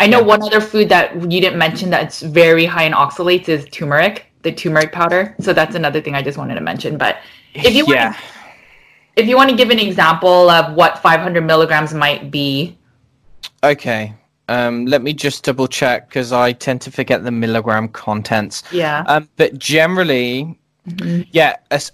I 0.00 0.06
know 0.06 0.22
one 0.22 0.42
other 0.42 0.60
food 0.60 0.88
that 0.90 1.14
you 1.30 1.40
didn't 1.40 1.58
mention 1.58 1.90
that's 1.90 2.20
very 2.22 2.64
high 2.64 2.84
in 2.84 2.92
oxalates 2.92 3.48
is 3.48 3.64
turmeric. 3.70 4.24
the 4.42 4.52
turmeric 4.52 4.92
powder. 4.92 5.34
So 5.40 5.52
that's 5.52 5.74
another 5.74 6.00
thing 6.00 6.14
I 6.14 6.22
just 6.22 6.38
wanted 6.38 6.54
to 6.54 6.60
mention. 6.60 6.96
But 6.96 7.16
if 7.54 7.74
you 7.74 7.84
Yeah. 7.88 8.04
want 8.06 8.16
to, 8.16 8.22
if 9.16 9.26
you 9.28 9.36
want 9.36 9.50
to 9.50 9.56
give 9.56 9.70
an 9.70 9.80
example 9.80 10.48
of 10.48 10.74
what 10.74 11.02
500 11.02 11.44
milligrams 11.44 11.92
might 11.92 12.30
be, 12.30 12.76
Okay. 13.64 14.14
Um, 14.48 14.86
let 14.86 15.02
me 15.02 15.12
just 15.12 15.42
double 15.44 15.66
check 15.66 16.08
because 16.08 16.32
I 16.32 16.52
tend 16.52 16.80
to 16.82 16.90
forget 16.92 17.24
the 17.24 17.32
milligram 17.32 17.88
contents. 17.88 18.62
yeah, 18.70 19.02
Um, 19.08 19.28
but 19.36 19.58
generally, 19.58 20.56
yeah. 21.32 21.56
As, 21.72 21.90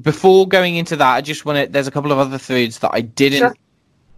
before 0.00 0.46
going 0.46 0.76
into 0.76 0.94
that, 0.96 1.14
I 1.16 1.20
just 1.20 1.44
want 1.44 1.58
to. 1.58 1.66
There's 1.70 1.88
a 1.88 1.90
couple 1.90 2.12
of 2.12 2.18
other 2.18 2.38
foods 2.38 2.78
that 2.78 2.90
I 2.94 3.00
didn't 3.00 3.38
Sure. 3.40 3.54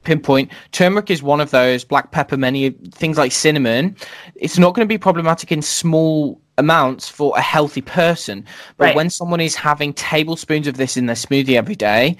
Pinpoint. 0.05 0.51
Turmeric 0.73 1.11
is 1.11 1.23
one 1.23 1.41
of 1.41 1.51
those. 1.51 1.85
Black 1.85 2.11
pepper, 2.11 2.37
many 2.37 2.71
things 2.93 3.19
like 3.19 3.33
cinnamon. 3.33 3.97
It's 4.35 4.59
not 4.59 4.75
going 4.75 4.87
to 4.87 4.93
be 4.93 4.99
problematic 4.99 5.53
in 5.53 5.63
small 5.63 6.41
amounts 6.59 7.09
for 7.09 7.33
a 7.37 7.41
healthy 7.41 7.81
person, 7.81 8.45
but 8.77 8.87
Right. 8.87 8.97
when 8.97 9.09
someone 9.11 9.41
is 9.41 9.55
having 9.55 9.93
tablespoons 9.95 10.67
of 10.67 10.77
this 10.77 10.97
in 10.97 11.07
their 11.07 11.17
smoothie 11.17 11.57
every 11.57 11.75
day, 11.75 12.17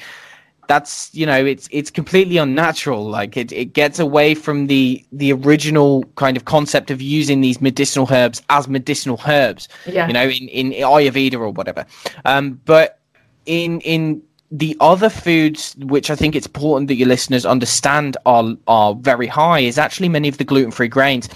that's 0.67 1.11
you 1.13 1.27
know 1.27 1.45
it's 1.45 1.69
it's 1.73 1.91
completely 1.91 2.37
unnatural 2.37 3.05
like 3.05 3.37
it, 3.37 3.51
it 3.51 3.73
gets 3.73 3.99
away 3.99 4.37
from 4.37 4.69
the 4.69 5.05
the 5.11 5.33
original 5.33 6.05
kind 6.15 6.37
of 6.37 6.45
concept 6.45 6.93
of 6.93 7.03
using 7.03 7.41
these 7.41 7.61
medicinal 7.61 8.07
herbs 8.09 8.41
as 8.51 8.69
medicinal 8.69 9.21
herbs 9.27 9.67
Yeah. 9.85 10.07
you 10.07 10.13
know 10.13 10.29
in 10.29 10.47
in 10.49 10.71
ayurveda 10.71 11.35
or 11.41 11.51
whatever 11.51 11.85
um 12.25 12.61
but 12.67 13.01
in 13.47 13.81
in 13.81 14.23
the 14.51 14.77
other 14.81 15.09
foods 15.09 15.77
which 15.79 16.11
i 16.11 16.17
think 16.17 16.35
it's 16.35 16.47
important 16.47 16.89
that 16.89 16.97
your 16.97 17.07
listeners 17.07 17.47
understand 17.47 18.17
are 18.27 18.57
are 18.67 18.95
very 18.97 19.27
high 19.27 19.61
is 19.61 19.79
actually 19.79 20.09
many 20.09 20.29
of 20.29 20.39
the 20.39 20.45
gluten-free 20.45 20.89
grains. 20.89 21.29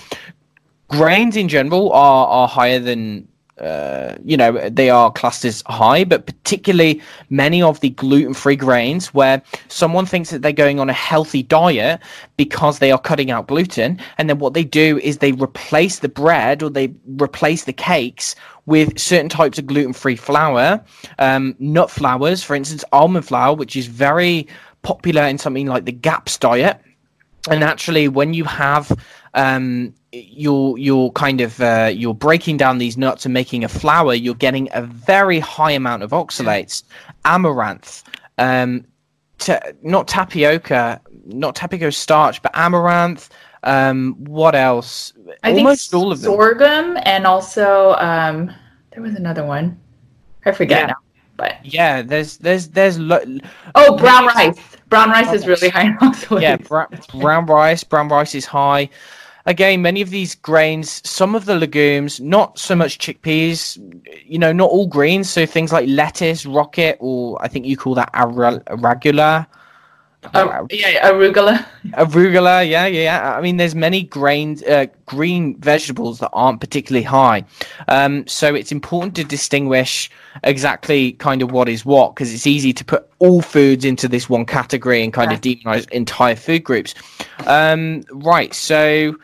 Grains 0.89 1.37
in 1.37 1.49
general 1.49 1.93
are 1.93 2.27
are 2.27 2.49
higher 2.49 2.79
than 2.79 3.27
uh, 3.61 4.17
you 4.25 4.37
know 4.37 4.69
they 4.69 4.91
are 4.91 5.13
classed 5.13 5.45
as 5.45 5.63
high, 5.67 6.05
but 6.05 6.27
particularly 6.27 7.01
many 7.31 7.63
of 7.63 7.79
the 7.81 7.91
gluten-free 7.91 8.57
grains, 8.57 9.15
where 9.15 9.41
someone 9.69 10.07
thinks 10.07 10.31
that 10.31 10.43
they're 10.43 10.53
going 10.53 10.81
on 10.81 10.91
a 10.91 10.93
healthy 10.93 11.43
diet 11.43 12.01
because 12.37 12.81
they 12.81 12.91
are 12.91 12.99
cutting 12.99 13.31
out 13.31 13.47
gluten, 13.47 13.99
and 14.19 14.29
then 14.29 14.39
what 14.41 14.55
they 14.55 14.65
do 14.65 14.99
is 14.99 15.19
they 15.19 15.33
replace 15.33 16.01
the 16.01 16.09
bread 16.09 16.63
or 16.63 16.71
they 16.71 16.93
replace 17.07 17.65
the 17.65 17.73
cakes 17.73 18.35
with 18.67 18.99
certain 18.99 19.29
types 19.29 19.59
of 19.59 19.67
gluten-free 19.67 20.17
flour, 20.17 20.83
um, 21.19 21.55
nut 21.59 21.91
flours, 21.91 22.43
for 22.43 22.55
instance, 22.57 22.85
almond 22.93 23.27
flour, 23.27 23.55
which 23.55 23.77
is 23.77 23.87
very 23.87 24.47
popular 24.83 25.23
in 25.23 25.39
something 25.39 25.67
like 25.67 25.85
the 25.85 25.93
GAPS 25.93 26.39
diet. 26.39 26.81
And 27.51 27.63
actually 27.63 28.09
when 28.09 28.33
you 28.33 28.45
have 28.45 28.91
um 29.35 29.93
you're 30.13 30.79
you're 30.79 31.11
kind 31.13 31.41
of 31.41 31.61
uh, 31.61 31.91
you're 31.93 32.15
breaking 32.15 32.57
down 32.57 32.79
these 32.79 32.97
nuts 32.97 33.25
and 33.25 33.35
making 33.35 33.65
a 33.65 33.69
flour 33.69 34.15
you're 34.15 34.35
getting 34.35 34.69
a 34.73 34.83
very 34.83 35.41
high 35.41 35.73
amount 35.73 36.03
of 36.03 36.11
oxalates 36.13 36.85
amaranth 37.25 38.03
um 38.39 38.85
not 39.83 40.09
tapioca 40.09 41.01
not 41.27 41.55
tapioca 41.55 41.93
starch 41.93 42.41
but 42.43 42.53
amaranth 42.55 43.29
um 43.65 44.15
what 44.19 44.55
else 44.55 45.13
I 45.43 45.53
almost 45.53 45.91
think 45.91 46.03
all 46.03 46.13
of 46.13 46.21
them 46.21 46.33
sorghum 46.33 46.99
and 47.05 47.27
also 47.27 47.95
um, 47.95 48.53
there 48.91 49.03
was 49.03 49.15
another 49.15 49.45
one. 49.45 49.81
I 50.47 50.53
forget 50.53 50.81
Yeah. 50.83 50.87
now. 50.89 50.95
But 51.37 51.57
yeah 51.65 52.03
there's 52.03 52.37
there's 52.39 52.69
there's 52.69 52.99
lo- 52.99 53.25
oh, 53.75 53.97
brown 53.97 54.27
rice. 54.27 54.59
Brown 54.89 55.11
rice 55.11 55.33
is 55.33 55.47
really 55.47 55.69
high 55.71 55.87
in 56.31 56.41
yeah, 56.43 56.57
bra- 56.57 56.87
brown 57.19 57.47
rice. 57.47 57.83
Brown 57.83 58.09
rice 58.09 58.35
is 58.35 58.47
high. 58.47 58.89
Again, 59.47 59.83
many 59.83 60.01
of 60.01 60.09
these 60.09 60.35
grains, 60.35 61.03
some 61.09 61.35
of 61.35 61.45
the 61.45 61.55
legumes, 61.55 62.19
not 62.21 62.59
so 62.59 62.75
much 62.75 62.99
chickpeas. 62.99 63.77
You 64.25 64.39
know, 64.39 64.53
not 64.53 64.71
all 64.71 64.87
greens. 64.87 65.29
So 65.29 65.45
things 65.45 65.73
like 65.73 65.87
lettuce, 65.89 66.47
rocket, 66.47 66.97
or 67.01 67.43
I 67.43 67.49
think 67.49 67.67
you 67.67 67.77
call 67.77 67.95
that 67.97 68.11
ara- 68.15 68.61
arugula. 68.69 69.47
Uh, 70.33 70.67
yeah, 70.71 71.11
arugula. 71.11 71.67
Arugula, 71.93 72.69
yeah, 72.69 72.87
yeah, 72.87 73.03
yeah. 73.03 73.37
I 73.37 73.41
mean, 73.41 73.59
there's 73.59 73.75
many 73.75 74.03
grains, 74.03 74.63
uh, 74.63 74.87
green 75.07 75.57
vegetables 75.61 76.19
that 76.21 76.31
aren't 76.33 76.61
particularly 76.61 77.05
high. 77.05 77.45
Um, 77.89 78.27
so 78.27 78.55
it's 78.55 78.73
important 78.73 79.15
to 79.17 79.25
distinguish 79.25 80.11
exactly 80.43 81.13
kind 81.13 81.43
of 81.43 81.53
what 81.53 81.69
is 81.69 81.85
what, 81.85 82.15
because 82.15 82.33
it's 82.33 82.47
easy 82.47 82.73
to 82.73 82.85
put 82.85 83.09
all 83.19 83.43
foods 83.43 83.85
into 83.85 84.09
this 84.09 84.29
one 84.29 84.47
category 84.47 85.03
and 85.03 85.13
kind 85.13 85.33
of 85.33 85.41
demonize 85.41 85.89
entire 85.91 86.37
food 86.37 86.65
groups. 86.65 86.95
Um, 87.47 88.03
right. 88.11 88.55
So 88.55 89.15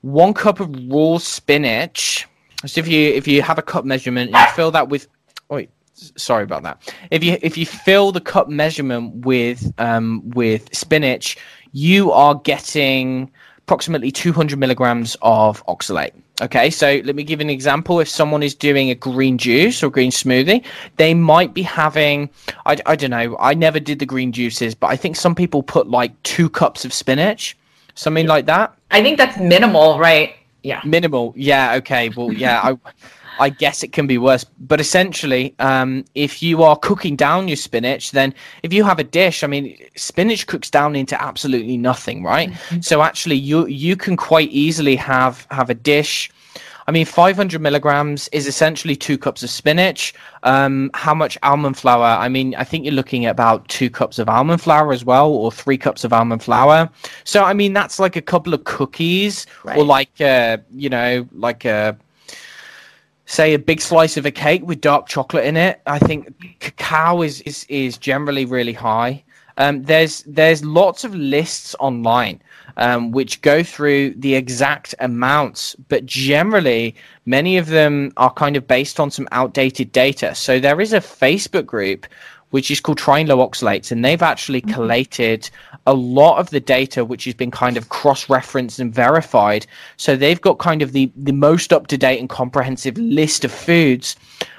one 0.00 0.34
cup 0.34 0.60
of 0.60 0.70
raw 0.88 1.18
spinach. 1.18 2.26
So 2.64 2.80
if 2.80 2.88
you 2.88 3.10
if 3.10 3.28
you 3.28 3.42
have 3.42 3.58
a 3.58 3.62
cup 3.62 3.84
measurement, 3.84 4.30
and 4.32 4.38
you 4.38 4.52
fill 4.54 4.70
that 4.70 4.88
with. 4.88 5.08
Wait, 5.48 5.70
sorry 6.16 6.44
about 6.44 6.62
that. 6.62 6.94
If 7.10 7.24
you 7.24 7.38
if 7.42 7.56
you 7.56 7.66
fill 7.66 8.12
the 8.12 8.20
cup 8.20 8.48
measurement 8.48 9.26
with 9.26 9.72
um 9.78 10.28
with 10.30 10.74
spinach, 10.74 11.36
you 11.72 12.12
are 12.12 12.34
getting 12.34 13.30
approximately 13.58 14.12
200 14.12 14.58
milligrams 14.58 15.16
of 15.22 15.64
oxalate. 15.66 16.12
Okay, 16.40 16.68
so 16.70 17.00
let 17.04 17.16
me 17.16 17.24
give 17.24 17.40
an 17.40 17.50
example. 17.50 17.98
If 17.98 18.08
someone 18.08 18.42
is 18.42 18.54
doing 18.54 18.90
a 18.90 18.94
green 18.94 19.38
juice 19.38 19.82
or 19.82 19.90
green 19.90 20.10
smoothie, 20.10 20.62
they 20.98 21.14
might 21.14 21.54
be 21.54 21.62
having, 21.62 22.28
I, 22.66 22.76
I 22.84 22.94
don't 22.94 23.10
know, 23.10 23.36
I 23.40 23.54
never 23.54 23.80
did 23.80 23.98
the 23.98 24.06
green 24.06 24.32
juices, 24.32 24.74
but 24.74 24.88
I 24.88 24.96
think 24.96 25.16
some 25.16 25.34
people 25.34 25.62
put 25.62 25.88
like 25.88 26.22
two 26.22 26.50
cups 26.50 26.84
of 26.84 26.92
spinach, 26.92 27.56
something 27.94 28.26
like 28.26 28.44
that. 28.46 28.76
I 28.90 29.02
think 29.02 29.16
that's 29.16 29.38
minimal, 29.38 29.98
right? 29.98 30.36
Yeah. 30.62 30.82
Minimal, 30.84 31.32
yeah, 31.36 31.74
okay, 31.76 32.10
well, 32.10 32.32
yeah, 32.32 32.60
I, 32.62 32.90
I 33.38 33.50
guess 33.50 33.82
it 33.82 33.92
can 33.92 34.06
be 34.06 34.18
worse. 34.18 34.44
But 34.44 34.80
essentially, 34.80 35.54
um, 35.58 36.04
if 36.14 36.42
you 36.42 36.62
are 36.62 36.76
cooking 36.76 37.16
down 37.16 37.48
your 37.48 37.56
spinach, 37.56 38.12
then 38.12 38.34
if 38.62 38.72
you 38.72 38.84
have 38.84 38.98
a 38.98 39.04
dish, 39.04 39.42
I 39.44 39.46
mean, 39.46 39.76
spinach 39.96 40.46
cooks 40.46 40.70
down 40.70 40.96
into 40.96 41.20
absolutely 41.20 41.76
nothing, 41.76 42.22
right? 42.22 42.50
So 42.82 43.02
actually, 43.02 43.36
you 43.36 43.66
you 43.66 43.96
can 43.96 44.16
quite 44.16 44.50
easily 44.50 44.96
have 44.96 45.46
have 45.50 45.70
a 45.70 45.74
dish. 45.74 46.30
I 46.88 46.92
mean, 46.92 47.04
500 47.04 47.60
milligrams 47.60 48.28
is 48.28 48.46
essentially 48.46 48.94
two 48.94 49.18
cups 49.18 49.42
of 49.42 49.50
spinach. 49.50 50.14
Um, 50.44 50.90
how 50.94 51.14
much 51.14 51.36
almond 51.42 51.76
flour? 51.76 52.04
I 52.04 52.28
mean, 52.28 52.54
I 52.54 52.62
think 52.62 52.84
you're 52.84 52.94
looking 52.94 53.26
at 53.26 53.32
about 53.32 53.66
two 53.68 53.90
cups 53.90 54.20
of 54.20 54.28
almond 54.28 54.62
flour 54.62 54.92
as 54.92 55.04
well, 55.04 55.28
or 55.28 55.50
three 55.50 55.78
cups 55.78 56.04
of 56.04 56.12
almond 56.12 56.44
flour. 56.44 56.88
So, 57.24 57.42
I 57.42 57.54
mean, 57.54 57.72
that's 57.72 57.98
like 57.98 58.14
a 58.14 58.22
couple 58.22 58.54
of 58.54 58.62
cookies, 58.64 59.46
or 59.76 59.84
like, 59.84 60.20
uh, 60.20 60.58
you 60.70 60.88
know, 60.88 61.26
like 61.32 61.64
a 61.64 61.98
say 63.26 63.54
a 63.54 63.58
big 63.58 63.80
slice 63.80 64.16
of 64.16 64.24
a 64.24 64.30
cake 64.30 64.66
with 64.66 64.80
dark 64.80 65.06
chocolate 65.06 65.44
in 65.44 65.56
it. 65.56 65.80
I 65.86 65.98
think 65.98 66.58
cacao 66.60 67.22
is 67.22 67.42
is, 67.42 67.66
is 67.68 67.98
generally 67.98 68.44
really 68.44 68.72
high. 68.72 69.22
Um, 69.58 69.82
there's 69.84 70.22
there's 70.26 70.64
lots 70.64 71.04
of 71.04 71.14
lists 71.14 71.74
online 71.80 72.42
um, 72.76 73.10
which 73.10 73.40
go 73.42 73.62
through 73.62 74.10
the 74.10 74.34
exact 74.34 74.94
amounts, 75.00 75.74
but 75.88 76.04
generally 76.06 76.94
many 77.24 77.56
of 77.56 77.68
them 77.68 78.12
are 78.16 78.32
kind 78.32 78.56
of 78.56 78.66
based 78.66 79.00
on 79.00 79.10
some 79.10 79.28
outdated 79.32 79.92
data. 79.92 80.34
So 80.34 80.60
there 80.60 80.80
is 80.80 80.92
a 80.92 81.00
Facebook 81.00 81.66
group 81.66 82.06
which 82.50 82.70
is 82.70 82.80
called 82.80 82.98
Trying 82.98 83.26
Low 83.26 83.38
Oxalates, 83.38 83.90
and 83.90 84.04
they've 84.04 84.22
actually 84.22 84.60
collated 84.60 85.50
a 85.86 85.94
lot 85.94 86.38
of 86.38 86.50
the 86.50 86.60
data 86.60 87.04
which 87.04 87.24
has 87.24 87.34
been 87.34 87.50
kind 87.50 87.76
of 87.76 87.88
cross-referenced 87.88 88.78
and 88.78 88.92
verified. 88.92 89.66
So 89.96 90.16
they've 90.16 90.40
got 90.40 90.58
kind 90.58 90.82
of 90.82 90.92
the 90.92 91.10
the 91.16 91.32
most 91.32 91.72
up-to-date 91.72 92.18
and 92.18 92.28
comprehensive 92.28 92.98
list 92.98 93.44
of 93.44 93.52
foods, 93.52 94.16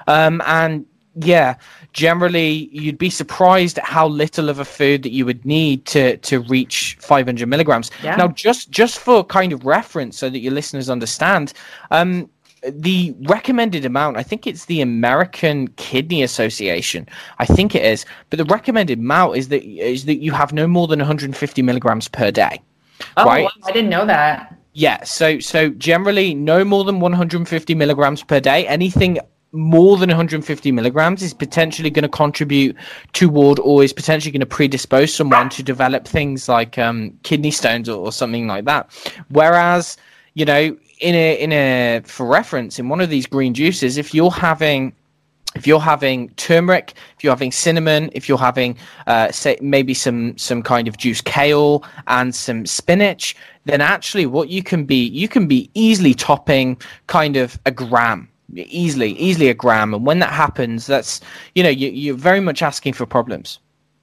um, 0.07 0.41
and 0.45 0.85
yeah, 1.19 1.55
generally 1.93 2.69
you'd 2.71 2.97
be 2.97 3.09
surprised 3.09 3.79
at 3.79 3.83
how 3.83 4.07
little 4.07 4.49
of 4.49 4.59
a 4.59 4.65
food 4.65 5.01
that 5.03 5.11
you 5.11 5.25
would 5.25 5.43
need 5.45 5.85
to 5.85 6.17
to 6.17 6.39
reach 6.41 6.97
500 7.01 7.47
milligrams. 7.47 7.89
Yeah. 8.03 8.15
Now, 8.15 8.27
just 8.27 8.69
just 8.69 8.99
for 8.99 9.23
kind 9.23 9.51
of 9.51 9.65
reference, 9.65 10.17
so 10.17 10.29
that 10.29 10.39
your 10.39 10.53
listeners 10.53 10.89
understand, 10.89 11.53
um, 11.91 12.29
the 12.71 13.15
recommended 13.23 13.85
amount, 13.85 14.17
I 14.17 14.23
think 14.23 14.47
it's 14.47 14.65
the 14.65 14.81
American 14.81 15.67
Kidney 15.69 16.23
Association. 16.23 17.07
I 17.39 17.45
think 17.45 17.75
it 17.75 17.83
is, 17.83 18.05
but 18.29 18.37
the 18.37 18.45
recommended 18.45 18.99
amount 18.99 19.37
is 19.37 19.49
that 19.49 19.63
is 19.63 20.05
that 20.05 20.17
you 20.17 20.31
have 20.31 20.53
no 20.53 20.67
more 20.67 20.87
than 20.87 20.99
150 20.99 21.61
milligrams 21.61 22.07
per 22.07 22.31
day. 22.31 22.61
Oh, 23.17 23.25
Right. 23.25 23.43
wow, 23.43 23.51
I 23.65 23.71
didn't 23.71 23.89
know 23.89 24.05
that. 24.05 24.55
Yeah, 24.73 25.03
so 25.03 25.39
so 25.39 25.69
generally 25.69 26.35
no 26.35 26.63
more 26.63 26.83
than 26.83 26.99
150 26.99 27.75
milligrams 27.75 28.23
per 28.23 28.39
day. 28.39 28.67
Anything 28.67 29.19
more 29.53 29.97
than 29.97 30.09
150 30.09 30.71
milligrams 30.71 31.23
is 31.23 31.33
potentially 31.33 31.89
going 31.89 32.03
to 32.03 32.09
contribute 32.09 32.75
toward 33.13 33.59
or 33.59 33.83
is 33.83 33.93
potentially 33.93 34.31
going 34.31 34.41
to 34.41 34.45
predispose 34.45 35.13
someone 35.13 35.49
to 35.49 35.63
develop 35.63 36.07
things 36.07 36.47
like 36.49 36.77
um, 36.77 37.11
kidney 37.23 37.49
stones 37.49 37.87
or, 37.89 37.97
or 37.97 38.11
something 38.11 38.45
like 38.47 38.65
that. 38.65 38.91
Whereas, 39.29 39.97
you 40.33 40.45
know, 40.45 40.77
in 40.99 41.15
a 41.15 41.35
in 41.35 41.51
a 41.51 42.01
for 42.05 42.25
reference, 42.25 42.79
in 42.79 42.89
one 42.89 43.01
of 43.01 43.09
these 43.09 43.25
green 43.25 43.53
juices, 43.53 43.97
if 43.97 44.13
you're 44.13 44.31
having 44.31 44.93
if 45.55 45.65
you're 45.65 45.79
having 45.79 46.29
turmeric, 46.31 46.93
if 47.17 47.23
you're 47.23 47.31
having 47.31 47.51
cinnamon, 47.51 48.09
if 48.13 48.29
you're 48.29 48.37
having 48.37 48.77
uh, 49.07 49.31
say 49.31 49.57
maybe 49.61 49.93
some 49.93 50.37
some 50.37 50.61
kind 50.61 50.87
of 50.87 50.97
juice 50.97 51.21
kale 51.21 51.83
and 52.07 52.33
some 52.33 52.65
spinach, 52.65 53.35
then 53.65 53.81
actually 53.81 54.25
what 54.25 54.49
you 54.49 54.61
can 54.63 54.85
be 54.85 55.07
you 55.07 55.27
can 55.27 55.47
be 55.47 55.69
easily 55.73 56.13
topping 56.13 56.79
kind 57.07 57.37
of 57.37 57.59
a 57.65 57.71
gram 57.71 58.29
easily, 58.55 59.11
easily 59.13 59.49
a 59.49 59.53
gram. 59.53 59.93
And 59.93 60.05
when 60.05 60.19
that 60.19 60.31
happens, 60.31 60.87
that's 60.87 61.21
you 61.55 61.63
know 61.63 61.69
you, 61.69 61.89
you're 61.89 62.15
very 62.15 62.39
much 62.39 62.61
asking 62.61 62.93
for 62.93 63.05
problems. 63.05 63.59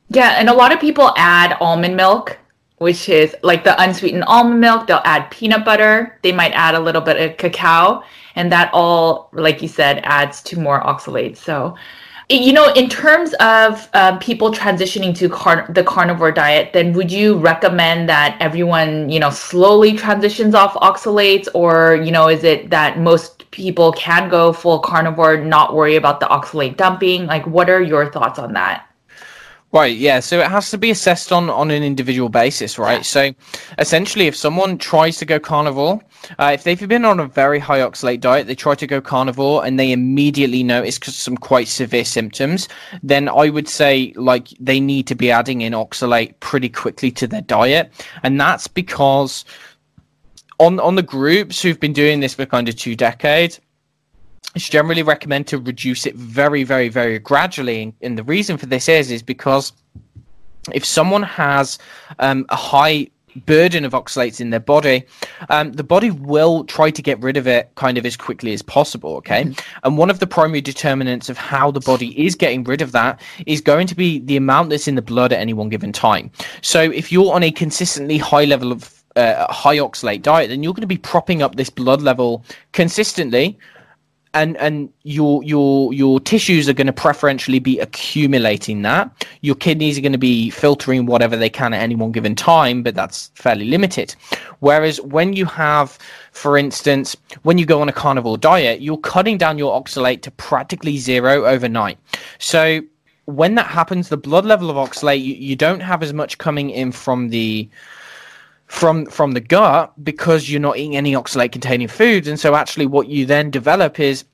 Yeah, 0.08 0.34
and 0.38 0.48
a 0.48 0.54
lot 0.54 0.72
of 0.72 0.80
people 0.80 1.12
add 1.16 1.56
almond 1.60 1.96
milk, 1.96 2.38
which 2.84 3.08
is 3.08 3.34
like 3.42 3.64
the 3.64 3.74
unsweetened 3.82 4.24
almond 4.26 4.60
milk. 4.60 4.86
They'll 4.86 5.00
add 5.04 5.30
peanut 5.30 5.64
butter. 5.64 6.18
They 6.22 6.32
might 6.32 6.52
add 6.52 6.74
a 6.74 6.80
little 6.80 7.00
bit 7.00 7.16
of 7.18 7.38
cacao, 7.38 8.04
and 8.36 8.52
that 8.52 8.70
all, 8.74 9.30
like 9.32 9.62
you 9.62 9.68
said, 9.68 10.02
adds 10.04 10.42
to 10.42 10.60
more 10.60 10.82
oxalates. 10.82 11.38
So 11.38 11.74
you 12.30 12.52
know 12.52 12.72
in 12.72 12.88
terms 12.88 13.34
of 13.34 13.88
uh, 13.92 14.16
people 14.18 14.50
transitioning 14.50 15.14
to 15.14 15.28
car- 15.28 15.66
the 15.68 15.84
carnivore 15.84 16.32
diet 16.32 16.72
then 16.72 16.92
would 16.94 17.12
you 17.12 17.36
recommend 17.38 18.08
that 18.08 18.36
everyone 18.40 19.10
you 19.10 19.20
know 19.20 19.28
slowly 19.28 19.92
transitions 19.94 20.54
off 20.54 20.72
oxalates 20.74 21.48
or 21.54 21.96
you 21.96 22.10
know 22.10 22.28
is 22.28 22.42
it 22.42 22.70
that 22.70 22.98
most 22.98 23.50
people 23.50 23.92
can 23.92 24.30
go 24.30 24.54
full 24.54 24.78
carnivore 24.78 25.36
not 25.36 25.74
worry 25.74 25.96
about 25.96 26.18
the 26.18 26.26
oxalate 26.26 26.78
dumping 26.78 27.26
like 27.26 27.46
what 27.46 27.68
are 27.68 27.82
your 27.82 28.10
thoughts 28.10 28.38
on 28.38 28.54
that 28.54 28.88
Right, 29.74 29.96
yeah. 29.96 30.20
So 30.20 30.38
it 30.38 30.46
has 30.46 30.70
to 30.70 30.78
be 30.78 30.92
assessed 30.92 31.32
on, 31.32 31.50
on 31.50 31.72
an 31.72 31.82
individual 31.82 32.28
basis, 32.28 32.78
right? 32.78 32.98
Yeah. 32.98 33.02
So 33.02 33.34
essentially, 33.76 34.28
if 34.28 34.36
someone 34.36 34.78
tries 34.78 35.18
to 35.18 35.24
go 35.24 35.40
carnivore, 35.40 36.00
uh, 36.38 36.52
if 36.54 36.62
they've 36.62 36.88
been 36.88 37.04
on 37.04 37.18
a 37.18 37.26
very 37.26 37.58
high 37.58 37.80
oxalate 37.80 38.20
diet, 38.20 38.46
they 38.46 38.54
try 38.54 38.76
to 38.76 38.86
go 38.86 39.00
carnivore 39.00 39.66
and 39.66 39.76
they 39.76 39.90
immediately 39.90 40.62
notice 40.62 41.00
some 41.02 41.36
quite 41.36 41.66
severe 41.66 42.04
symptoms, 42.04 42.68
then 43.02 43.28
I 43.28 43.50
would 43.50 43.68
say 43.68 44.12
like 44.14 44.50
they 44.60 44.78
need 44.78 45.08
to 45.08 45.16
be 45.16 45.32
adding 45.32 45.62
in 45.62 45.72
oxalate 45.72 46.38
pretty 46.38 46.68
quickly 46.68 47.10
to 47.10 47.26
their 47.26 47.42
diet. 47.42 47.90
And 48.22 48.40
that's 48.40 48.68
because 48.68 49.44
on 50.60 50.78
on 50.78 50.94
the 50.94 51.02
groups 51.02 51.60
who've 51.60 51.80
been 51.80 51.92
doing 51.92 52.20
this 52.20 52.34
for 52.34 52.46
kind 52.46 52.68
of 52.68 52.76
two 52.76 52.94
decades, 52.94 53.60
it's 54.54 54.68
generally 54.68 55.02
recommend 55.02 55.46
to 55.48 55.58
reduce 55.58 56.06
it 56.06 56.14
very, 56.14 56.64
very, 56.64 56.88
very 56.88 57.18
gradually. 57.18 57.94
And 58.02 58.16
the 58.16 58.22
reason 58.22 58.56
for 58.56 58.66
this 58.66 58.88
is, 58.88 59.10
is 59.10 59.22
because 59.22 59.72
if 60.72 60.84
someone 60.84 61.22
has 61.22 61.78
um, 62.18 62.46
a 62.48 62.56
high 62.56 63.08
burden 63.46 63.84
of 63.84 63.92
oxalates 63.92 64.40
in 64.40 64.50
their 64.50 64.60
body, 64.60 65.04
um, 65.48 65.72
the 65.72 65.82
body 65.82 66.10
will 66.10 66.64
try 66.64 66.90
to 66.90 67.02
get 67.02 67.20
rid 67.20 67.36
of 67.36 67.48
it 67.48 67.70
kind 67.74 67.98
of 67.98 68.06
as 68.06 68.16
quickly 68.16 68.52
as 68.52 68.62
possible. 68.62 69.16
Okay. 69.16 69.44
Mm-hmm. 69.44 69.78
And 69.82 69.98
one 69.98 70.10
of 70.10 70.20
the 70.20 70.26
primary 70.26 70.60
determinants 70.60 71.28
of 71.28 71.36
how 71.36 71.70
the 71.70 71.80
body 71.80 72.24
is 72.24 72.34
getting 72.34 72.62
rid 72.64 72.80
of 72.80 72.92
that 72.92 73.20
is 73.46 73.60
going 73.60 73.86
to 73.88 73.94
be 73.94 74.20
the 74.20 74.36
amount 74.36 74.70
that's 74.70 74.86
in 74.86 74.94
the 74.94 75.02
blood 75.02 75.32
at 75.32 75.40
any 75.40 75.52
one 75.52 75.68
given 75.68 75.92
time. 75.92 76.30
So 76.62 76.80
if 76.80 77.10
you're 77.10 77.32
on 77.32 77.42
a 77.42 77.50
consistently 77.50 78.18
high 78.18 78.44
level 78.44 78.70
of 78.70 79.02
uh, 79.16 79.52
high 79.52 79.78
oxalate 79.78 80.22
diet, 80.22 80.48
then 80.48 80.62
you're 80.62 80.72
going 80.72 80.80
to 80.80 80.86
be 80.86 80.98
propping 80.98 81.42
up 81.42 81.54
this 81.56 81.70
blood 81.70 82.02
level 82.02 82.44
consistently 82.72 83.58
and 84.34 84.56
and 84.58 84.92
your 85.04 85.42
your 85.42 85.94
your 85.94 86.20
tissues 86.20 86.68
are 86.68 86.72
going 86.72 86.88
to 86.88 86.92
preferentially 86.92 87.60
be 87.60 87.78
accumulating 87.78 88.82
that. 88.82 89.26
Your 89.40 89.54
kidneys 89.54 89.96
are 89.96 90.00
going 90.00 90.12
to 90.12 90.18
be 90.18 90.50
filtering 90.50 91.06
whatever 91.06 91.36
they 91.36 91.48
can 91.48 91.72
at 91.72 91.80
any 91.80 91.94
one 91.94 92.12
given 92.12 92.34
time 92.34 92.82
but 92.82 92.94
that's 92.94 93.30
fairly 93.34 93.64
limited. 93.64 94.14
Whereas 94.58 95.00
when 95.00 95.32
you 95.32 95.46
have 95.46 95.98
for 96.32 96.58
instance 96.58 97.16
when 97.42 97.56
you 97.58 97.64
go 97.64 97.80
on 97.80 97.88
a 97.88 97.92
carnivore 97.92 98.36
diet 98.36 98.80
you're 98.80 98.98
cutting 98.98 99.38
down 99.38 99.56
your 99.56 99.80
oxalate 99.80 100.20
to 100.22 100.30
practically 100.32 100.98
zero 100.98 101.46
overnight. 101.46 101.98
So 102.38 102.80
when 103.26 103.54
that 103.54 103.68
happens 103.68 104.08
the 104.08 104.16
blood 104.16 104.44
level 104.44 104.68
of 104.68 104.76
oxalate 104.76 105.22
you, 105.22 105.34
you 105.34 105.56
don't 105.56 105.80
have 105.80 106.02
as 106.02 106.12
much 106.12 106.36
coming 106.38 106.70
in 106.70 106.92
from 106.92 107.30
the 107.30 107.68
from 108.66 109.06
from 109.06 109.32
the 109.32 109.40
gut 109.40 109.92
because 110.02 110.50
you're 110.50 110.60
not 110.60 110.76
eating 110.76 110.96
any 110.96 111.12
oxalate 111.12 111.52
containing 111.52 111.88
foods. 111.88 112.28
And 112.28 112.38
so 112.38 112.54
actually 112.54 112.86
what 112.86 113.08
you 113.08 113.26
then 113.26 113.50
develop 113.50 114.00
is 114.00 114.24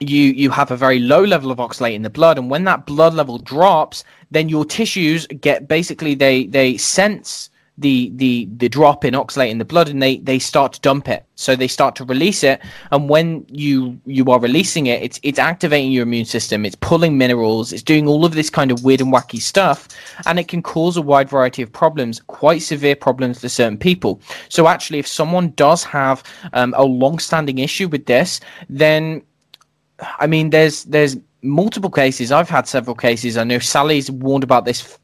you 0.00 0.24
you 0.32 0.50
have 0.50 0.70
a 0.70 0.76
very 0.76 0.98
low 0.98 1.24
level 1.24 1.50
of 1.50 1.58
oxalate 1.58 1.94
in 1.94 2.02
the 2.02 2.10
blood. 2.10 2.38
And 2.38 2.50
when 2.50 2.64
that 2.64 2.86
blood 2.86 3.14
level 3.14 3.38
drops 3.38 4.04
then 4.30 4.48
your 4.48 4.64
tissues 4.64 5.26
get 5.26 5.68
basically 5.68 6.14
they 6.14 6.46
they 6.46 6.76
sense 6.76 7.50
the 7.78 8.12
the 8.16 8.48
the 8.56 8.68
drop 8.68 9.04
in 9.04 9.14
oxalate 9.14 9.50
in 9.50 9.58
the 9.58 9.64
blood 9.64 9.88
and 9.88 10.02
they 10.02 10.18
they 10.18 10.38
start 10.38 10.74
to 10.74 10.80
dump 10.80 11.08
it. 11.08 11.24
So 11.34 11.56
they 11.56 11.68
start 11.68 11.96
to 11.96 12.04
release 12.04 12.44
it. 12.44 12.60
And 12.90 13.08
when 13.08 13.46
you 13.48 13.98
you 14.04 14.26
are 14.26 14.38
releasing 14.38 14.86
it 14.86 15.02
it's 15.02 15.18
it's 15.22 15.38
activating 15.38 15.90
your 15.90 16.02
immune 16.02 16.26
system. 16.26 16.64
It's 16.64 16.76
pulling 16.76 17.16
minerals. 17.16 17.72
It's 17.72 17.82
doing 17.82 18.06
all 18.06 18.24
of 18.24 18.34
this 18.34 18.50
kind 18.50 18.70
of 18.70 18.84
weird 18.84 19.00
and 19.00 19.12
wacky 19.12 19.40
stuff. 19.40 19.88
And 20.26 20.38
it 20.38 20.48
can 20.48 20.62
cause 20.62 20.96
a 20.96 21.02
wide 21.02 21.30
variety 21.30 21.62
of 21.62 21.72
problems 21.72 22.20
quite 22.26 22.62
severe 22.62 22.96
problems 22.96 23.40
for 23.40 23.48
certain 23.48 23.78
people. 23.78 24.20
So 24.48 24.68
actually 24.68 24.98
if 24.98 25.06
someone 25.06 25.50
does 25.56 25.82
have 25.84 26.22
um, 26.52 26.74
a 26.76 26.84
long-standing 26.84 27.58
issue 27.58 27.88
with 27.88 28.06
this 28.06 28.40
then 28.68 29.22
i 30.18 30.26
mean 30.26 30.50
there's 30.50 30.84
there's 30.84 31.16
multiple 31.42 31.90
cases. 31.90 32.32
I've 32.32 32.48
had 32.48 32.66
several 32.66 32.96
cases. 32.96 33.36
I 33.36 33.44
know 33.44 33.58
sally's 33.58 34.10
warned 34.10 34.44
about 34.44 34.64
this 34.64 34.98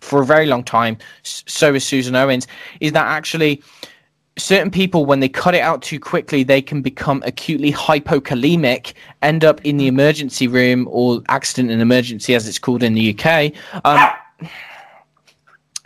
for 0.00 0.22
a 0.22 0.26
very 0.26 0.46
long 0.46 0.64
time, 0.64 0.98
so 1.22 1.74
is 1.74 1.84
Susan 1.84 2.14
Owens, 2.14 2.46
is 2.80 2.92
that 2.92 3.06
actually 3.06 3.62
certain 4.36 4.70
people, 4.70 5.06
when 5.06 5.20
they 5.20 5.28
cut 5.28 5.54
it 5.54 5.60
out 5.60 5.82
too 5.82 6.00
quickly, 6.00 6.42
they 6.42 6.60
can 6.60 6.82
become 6.82 7.22
acutely 7.24 7.72
hypokalemic, 7.72 8.94
end 9.22 9.44
up 9.44 9.64
in 9.64 9.76
the 9.76 9.86
emergency 9.86 10.48
room 10.48 10.88
or 10.90 11.22
accident 11.28 11.70
and 11.70 11.80
emergency, 11.80 12.34
as 12.34 12.48
it's 12.48 12.58
called 12.58 12.82
in 12.82 12.94
the 12.94 13.16
UK. 13.16 13.52
Um, 13.84 14.10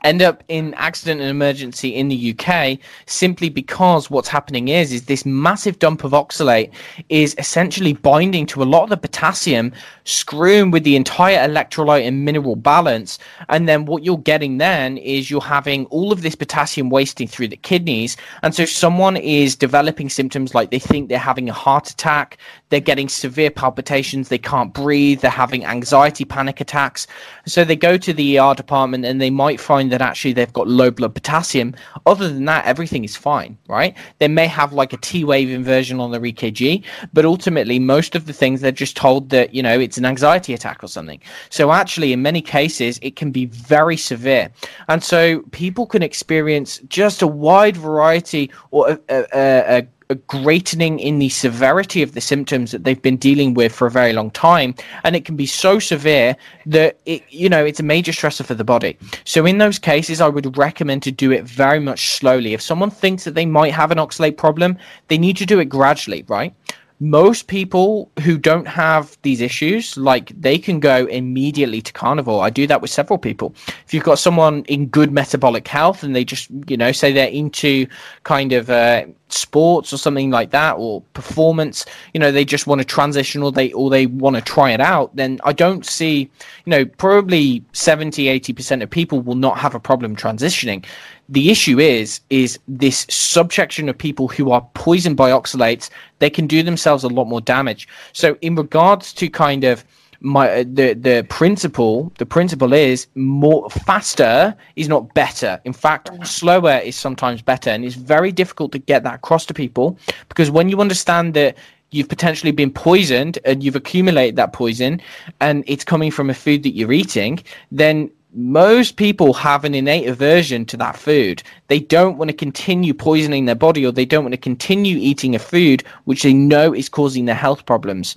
end 0.05 0.23
up 0.23 0.45
in 0.49 0.75
accident 0.75 1.21
and 1.21 1.29
emergency 1.29 1.95
in 1.95 2.09
the 2.09 2.35
UK 2.37 2.79
simply 3.07 3.49
because 3.49 4.11
what's 4.11 4.29
happening 4.29 4.69
is 4.69 4.93
is 4.93 5.07
this 5.07 5.27
massive 5.27 5.79
dump 5.79 6.05
of 6.05 6.13
oxalate 6.13 6.71
is 7.09 7.35
essentially 7.39 7.93
binding 7.93 8.47
to 8.47 8.63
a 8.63 8.65
lot 8.65 8.85
of 8.85 8.91
the 8.91 8.97
potassium, 8.97 9.73
screwing 10.05 10.71
with 10.71 10.85
the 10.85 10.95
entire 10.95 11.49
electrolyte 11.49 12.07
and 12.07 12.25
mineral 12.25 12.55
balance, 12.55 13.19
and 13.49 13.69
then 13.69 13.87
what 13.87 14.05
you're 14.05 14.19
getting 14.19 14.59
then 14.59 14.99
is 14.99 15.31
you're 15.31 15.41
having 15.41 15.87
all 15.87 16.13
of 16.13 16.23
this 16.23 16.35
potassium 16.35 16.91
wasting 16.91 17.27
through 17.27 17.49
the 17.49 17.57
kidneys, 17.57 18.17
and 18.43 18.55
so 18.55 18.65
someone 18.65 19.17
is 19.17 19.57
developing 19.57 20.09
symptoms 20.09 20.55
like 20.55 20.71
they 20.71 20.79
think 20.79 21.09
they're 21.09 21.19
having 21.19 21.49
a 21.49 21.53
heart 21.53 21.91
attack, 21.91 22.39
they're 22.69 22.81
getting 22.81 23.09
severe 23.09 23.51
palpitations, 23.51 24.29
they 24.29 24.39
can't 24.39 24.73
breathe, 24.73 25.21
they're 25.21 25.31
having 25.31 25.65
anxiety 25.65 26.25
panic 26.25 26.61
attacks, 26.61 27.07
so 27.47 27.65
they 27.65 27.77
go 27.77 27.97
to 27.97 28.13
the 28.13 28.39
ER 28.39 28.55
department 28.55 29.05
and 29.05 29.21
they 29.21 29.31
might 29.31 29.61
find 29.61 29.88
find 29.89 29.93
that 29.93 30.03
actually 30.07 30.33
they've 30.35 30.53
got 30.53 30.69
low 30.69 30.91
blood 30.91 31.15
potassium. 31.15 31.75
Other 32.07 32.29
than 32.29 32.45
that, 32.47 32.65
everything 32.67 33.05
is 33.05 33.17
fine, 33.17 33.57
right? 33.69 33.97
They 34.19 34.29
may 34.29 34.47
have 34.47 34.73
like 34.73 34.93
a 34.93 34.97
T 34.97 35.25
wave 35.25 35.51
inversion 35.51 36.01
on 36.01 36.11
their 36.11 36.21
EKG, 36.21 36.85
but 37.13 37.25
ultimately, 37.25 37.79
most 37.79 38.15
of 38.15 38.27
the 38.27 38.33
things 38.33 38.61
they're 38.61 38.73
just 38.73 38.97
told 38.97 39.31
that, 39.31 39.55
you 39.55 39.63
know, 39.63 39.79
it's 39.81 39.99
an 39.99 40.05
anxiety 40.05 40.55
attack 40.55 40.83
or 40.83 40.89
something. 40.89 41.21
So, 41.51 41.71
actually, 41.73 42.13
in 42.13 42.23
many 42.23 42.43
cases, 42.43 42.99
it 43.03 43.17
can 43.17 43.31
be 43.31 43.47
very 43.47 43.97
severe. 43.97 44.51
And 44.89 45.03
so, 45.03 45.41
people 45.53 45.87
can 45.87 46.03
experience 46.03 46.81
just 46.89 47.23
a 47.23 47.27
wide 47.27 47.77
variety 47.77 48.51
or 48.71 48.91
a, 48.91 48.99
a, 49.09 49.27
a 49.35 49.79
a 49.79 49.87
greatening 50.15 50.99
in 50.99 51.19
the 51.19 51.29
severity 51.29 52.03
of 52.03 52.15
the 52.15 52.21
symptoms 52.21 52.71
that 52.71 52.85
they've 52.85 53.03
been 53.03 53.17
dealing 53.17 53.55
with 53.55 53.75
for 53.75 53.87
a 53.87 53.91
very 53.91 54.13
long 54.13 54.31
time 54.31 54.75
and 55.05 55.15
it 55.15 55.25
can 55.25 55.37
be 55.37 55.47
so 55.47 55.79
severe 55.79 56.37
that 56.67 56.99
it 57.05 57.23
you 57.29 57.49
know 57.49 57.65
it's 57.65 57.81
a 57.81 57.83
major 57.83 58.13
stressor 58.13 58.45
for 58.45 58.55
the 58.55 58.65
body 58.65 58.97
so 59.25 59.45
in 59.45 59.59
those 59.59 59.79
cases 59.79 60.21
i 60.21 60.29
would 60.29 60.57
recommend 60.57 61.03
to 61.03 61.13
do 61.13 61.31
it 61.31 61.45
very 61.45 61.79
much 61.79 62.11
slowly 62.11 62.55
if 62.55 62.63
someone 62.63 62.91
thinks 62.91 63.25
that 63.25 63.35
they 63.35 63.47
might 63.47 63.73
have 63.73 63.91
an 63.91 63.99
oxalate 63.99 64.37
problem 64.37 64.79
they 65.09 65.19
need 65.19 65.37
to 65.37 65.47
do 65.47 65.61
it 65.61 65.67
gradually 65.67 66.25
right 66.29 66.55
most 67.01 67.47
people 67.47 68.11
who 68.25 68.37
don't 68.37 68.67
have 68.67 69.17
these 69.23 69.41
issues, 69.41 69.97
like 69.97 70.33
they 70.41 70.59
can 70.59 70.81
go 70.81 71.07
immediately 71.07 71.81
to 71.81 71.93
carnivore. 71.93 72.43
I 72.43 72.51
do 72.51 72.67
that 72.67 72.83
with 72.83 72.91
several 72.91 73.19
people. 73.19 73.55
If 73.87 73.95
you've 73.95 74.05
got 74.05 74.19
someone 74.19 74.65
in 74.65 74.87
good 74.87 75.13
metabolic 75.13 75.69
health 75.69 76.03
and 76.03 76.15
they 76.15 76.25
just, 76.25 76.51
you 76.67 76.77
know, 76.77 76.91
say 76.91 77.13
they're 77.13 77.29
into 77.29 77.87
kind 78.25 78.53
of 78.53 78.69
uh, 78.69 79.07
sports 79.31 79.93
or 79.93 79.99
something 79.99 80.31
like 80.31 80.51
that 80.51 80.73
or 80.73 81.03
performance 81.13 81.85
you 82.15 82.21
know 82.21 82.33
they 82.33 82.45
just 82.45 82.67
want 82.67 82.81
to 82.81 82.85
transition 82.85 83.43
or 83.43 83.53
they 83.53 83.73
or 83.73 83.91
they 83.91 84.07
want 84.07 84.37
to 84.37 84.43
try 84.43 84.71
it 84.71 84.81
out 84.81 85.15
then 85.17 85.39
i 85.45 85.53
don't 85.53 85.85
see 85.85 86.31
you 86.65 86.71
know 86.71 86.85
probably 86.85 87.63
70 87.73 88.29
80% 88.29 88.83
of 88.83 88.91
people 88.91 89.21
will 89.21 89.35
not 89.35 89.59
have 89.59 89.75
a 89.75 89.81
problem 89.81 90.17
transitioning. 90.17 90.85
The 91.29 91.51
issue 91.51 91.79
is 91.79 92.21
is 92.31 92.59
this 92.69 93.07
subsection 93.09 93.89
of 93.89 93.99
people 93.99 94.29
who 94.29 94.51
are 94.51 94.67
poisoned 94.75 95.17
by 95.17 95.31
oxalates 95.31 95.91
they 96.19 96.31
can 96.31 96.47
do 96.47 96.63
themselves 96.63 97.05
a 97.05 97.09
lot 97.09 97.27
more 97.27 97.41
damage. 97.41 97.89
So 98.13 98.37
in 98.41 98.55
regards 98.55 99.13
to 99.15 99.29
kind 99.29 99.65
of 99.65 99.85
my 100.21 100.51
uh, 100.51 100.65
the 100.67 100.95
the 100.95 101.25
principle 101.29 102.13
the 102.19 102.27
principle 102.27 102.73
is 102.73 103.07
more 103.15 103.71
faster 103.71 104.55
is 104.75 104.89
not 104.89 105.15
better 105.15 105.61
in 105.65 105.73
fact 105.73 106.11
slower 106.27 106.79
is 106.79 106.97
sometimes 106.97 107.41
better 107.41 107.71
and 107.71 107.85
it's 107.85 107.95
very 107.95 108.33
difficult 108.33 108.73
to 108.73 108.79
get 108.79 109.05
that 109.05 109.15
across 109.15 109.47
to 109.47 109.55
people 109.55 109.97
because 110.29 110.51
when 110.51 110.69
you 110.69 110.81
understand 110.81 111.35
that 111.35 111.57
you've 111.91 112.09
potentially 112.09 112.53
been 112.53 112.71
poisoned 112.71 113.39
and 113.45 113.63
you've 113.63 113.77
accumulated 113.77 114.37
that 114.37 114.53
poison 114.53 115.01
and 115.41 115.63
it's 115.67 115.85
coming 115.85 116.11
from 116.11 116.31
a 116.31 116.35
food 116.35 116.65
that 116.65 116.75
you're 116.75 116.93
eating 116.93 117.39
then 117.71 118.11
most 118.35 118.97
people 118.97 119.33
have 119.33 119.65
an 119.65 119.75
innate 119.75 120.07
aversion 120.07 120.65
to 120.67 120.77
that 120.77 120.97
food. 120.97 121.43
They 121.69 121.81
don't 121.81 122.19
want 122.19 122.31
to 122.31 122.37
continue 122.37 122.93
poisoning 122.93 123.47
their 123.47 123.55
body 123.55 123.87
or 123.87 123.91
they 123.91 124.05
don't 124.05 124.23
want 124.23 124.35
to 124.35 124.39
continue 124.39 124.99
eating 124.99 125.35
a 125.35 125.39
food 125.39 125.83
which 126.05 126.23
they 126.23 126.35
know 126.35 126.75
is 126.75 126.91
causing 126.91 127.25
their 127.25 127.35
health 127.35 127.65
problems. 127.65 128.17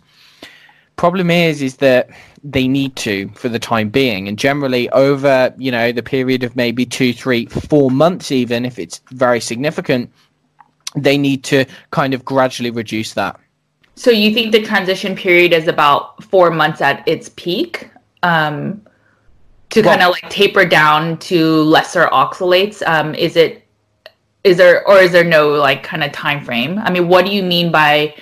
Problem 1.02 1.32
is 1.32 1.64
is 1.64 1.78
that 1.78 2.12
they 2.44 2.68
need 2.68 2.96
to 2.98 3.28
for 3.30 3.50
the 3.50 3.58
time 3.58 3.90
being 3.90 4.28
and 4.28 4.38
generally 4.38 4.88
over, 4.92 5.52
you 5.58 5.72
know, 5.72 5.92
the 5.92 6.04
period 6.04 6.44
of 6.44 6.56
maybe 6.56 6.86
two 6.86 7.12
three 7.12 7.48
four 7.48 7.90
months 7.90 8.32
even 8.32 8.66
if 8.66 8.78
it's 8.78 9.02
very 9.10 9.40
significant, 9.40 10.12
they 10.96 11.18
need 11.18 11.44
to 11.46 11.66
kind 11.90 12.14
of 12.14 12.24
gradually 12.24 12.70
reduce 12.70 13.16
that. 13.16 13.40
So 13.96 14.12
you 14.12 14.32
think 14.32 14.52
the 14.52 14.62
transition 14.62 15.16
period 15.16 15.54
is 15.54 15.68
about 15.68 16.24
4 16.24 16.52
months 16.52 16.82
at 16.82 17.08
its 17.08 17.30
peak? 17.30 17.90
Um 18.22 18.84
to 19.72 19.82
well, 19.82 19.98
kind 19.98 20.04
of 20.04 20.12
like 20.12 20.30
taper 20.30 20.66
down 20.66 21.18
to 21.30 21.64
lesser 21.64 22.10
oxalates 22.10 22.86
um, 22.86 23.16
is 23.16 23.36
it 23.36 23.68
is 24.44 24.56
there 24.58 24.88
or 24.88 25.00
is 25.00 25.12
there 25.12 25.24
no 25.24 25.50
like 25.50 25.82
kind 25.82 26.04
of 26.04 26.12
time 26.12 26.46
frame 26.46 26.78
i 26.80 26.92
mean 26.92 27.08
what 27.08 27.26
do 27.26 27.32
you 27.32 27.42
mean 27.42 27.72
by 27.72 28.14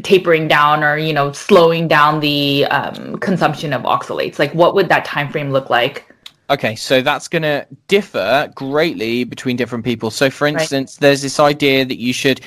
tapering 0.00 0.48
down 0.48 0.82
or 0.82 0.96
you 0.96 1.12
know 1.12 1.32
slowing 1.32 1.88
down 1.88 2.20
the 2.20 2.64
um, 2.66 3.16
consumption 3.18 3.72
of 3.72 3.82
oxalates 3.82 4.38
like 4.38 4.52
what 4.54 4.74
would 4.74 4.88
that 4.88 5.04
time 5.04 5.30
frame 5.30 5.50
look 5.50 5.70
like 5.70 6.06
Okay, 6.50 6.74
so 6.74 7.00
that's 7.00 7.28
going 7.28 7.42
to 7.42 7.64
differ 7.86 8.50
greatly 8.56 9.22
between 9.22 9.56
different 9.56 9.84
people. 9.84 10.10
So, 10.10 10.30
for 10.30 10.48
instance, 10.48 10.96
right. 10.96 11.00
there's 11.02 11.22
this 11.22 11.38
idea 11.38 11.84
that 11.84 11.98
you 11.98 12.12
should 12.12 12.40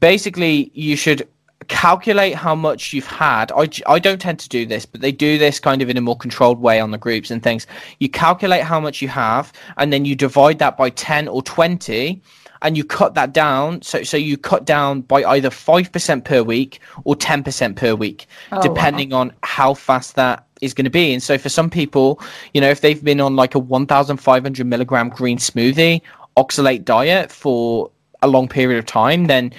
basically 0.00 0.70
you 0.74 0.96
should 0.96 1.28
calculate 1.68 2.34
how 2.34 2.54
much 2.54 2.92
you've 2.92 3.06
had. 3.06 3.52
I, 3.52 3.68
I 3.86 3.98
don't 3.98 4.20
tend 4.20 4.38
to 4.40 4.48
do 4.48 4.64
this, 4.64 4.86
but 4.86 5.02
they 5.02 5.12
do 5.12 5.38
this 5.38 5.60
kind 5.60 5.82
of 5.82 5.90
in 5.90 5.96
a 5.96 6.00
more 6.00 6.16
controlled 6.16 6.60
way 6.60 6.80
on 6.80 6.90
the 6.90 6.98
groups 6.98 7.30
and 7.30 7.42
things. 7.42 7.66
You 7.98 8.08
calculate 8.08 8.62
how 8.62 8.80
much 8.80 9.02
you 9.02 9.08
have, 9.08 9.52
and 9.76 9.92
then 9.92 10.04
you 10.04 10.16
divide 10.16 10.58
that 10.58 10.76
by 10.76 10.90
10 10.90 11.28
or 11.28 11.42
20, 11.42 12.20
and 12.62 12.76
you 12.76 12.84
cut 12.84 13.14
that 13.14 13.32
down. 13.32 13.82
So, 13.82 14.02
so 14.02 14.16
you 14.16 14.36
cut 14.36 14.64
down 14.64 15.02
by 15.02 15.24
either 15.24 15.50
5% 15.50 16.24
per 16.24 16.42
week 16.42 16.80
or 17.04 17.14
10% 17.14 17.76
per 17.76 17.94
week, 17.94 18.26
oh, 18.52 18.62
depending 18.62 19.10
wow. 19.10 19.20
on 19.20 19.32
how 19.42 19.74
fast 19.74 20.16
that 20.16 20.46
is 20.60 20.74
going 20.74 20.84
to 20.84 20.90
be. 20.90 21.12
And 21.12 21.22
so 21.22 21.38
for 21.38 21.48
some 21.48 21.70
people, 21.70 22.20
you 22.52 22.60
know, 22.60 22.68
if 22.68 22.80
they've 22.80 23.02
been 23.02 23.20
on 23.20 23.36
like 23.36 23.54
a 23.54 23.58
1,500 23.58 24.66
milligram 24.66 25.08
green 25.08 25.38
smoothie 25.38 26.02
oxalate 26.36 26.84
diet 26.84 27.32
for 27.32 27.90
a 28.22 28.28
long 28.28 28.48
period 28.48 28.78
of 28.78 28.86
time, 28.86 29.26
then 29.26 29.52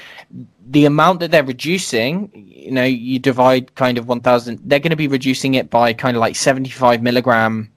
the 0.68 0.86
amount 0.86 1.20
that 1.20 1.32
they're 1.32 1.43
reducing, 1.43 2.32
you 2.34 2.72
know, 2.72 2.84
you 2.84 3.20
divide 3.20 3.74
kind 3.76 3.97
of 3.97 4.08
1000, 4.08 4.60
they're 4.64 4.80
going 4.80 4.91
to 4.91 4.95
be 4.95 5.08
reducing 5.08 5.56
it 5.56 5.70
by 5.70 5.93
kind 5.93 6.16
of 6.16 6.22
like 6.22 6.36
75 6.36 7.02
milligram 7.02 7.72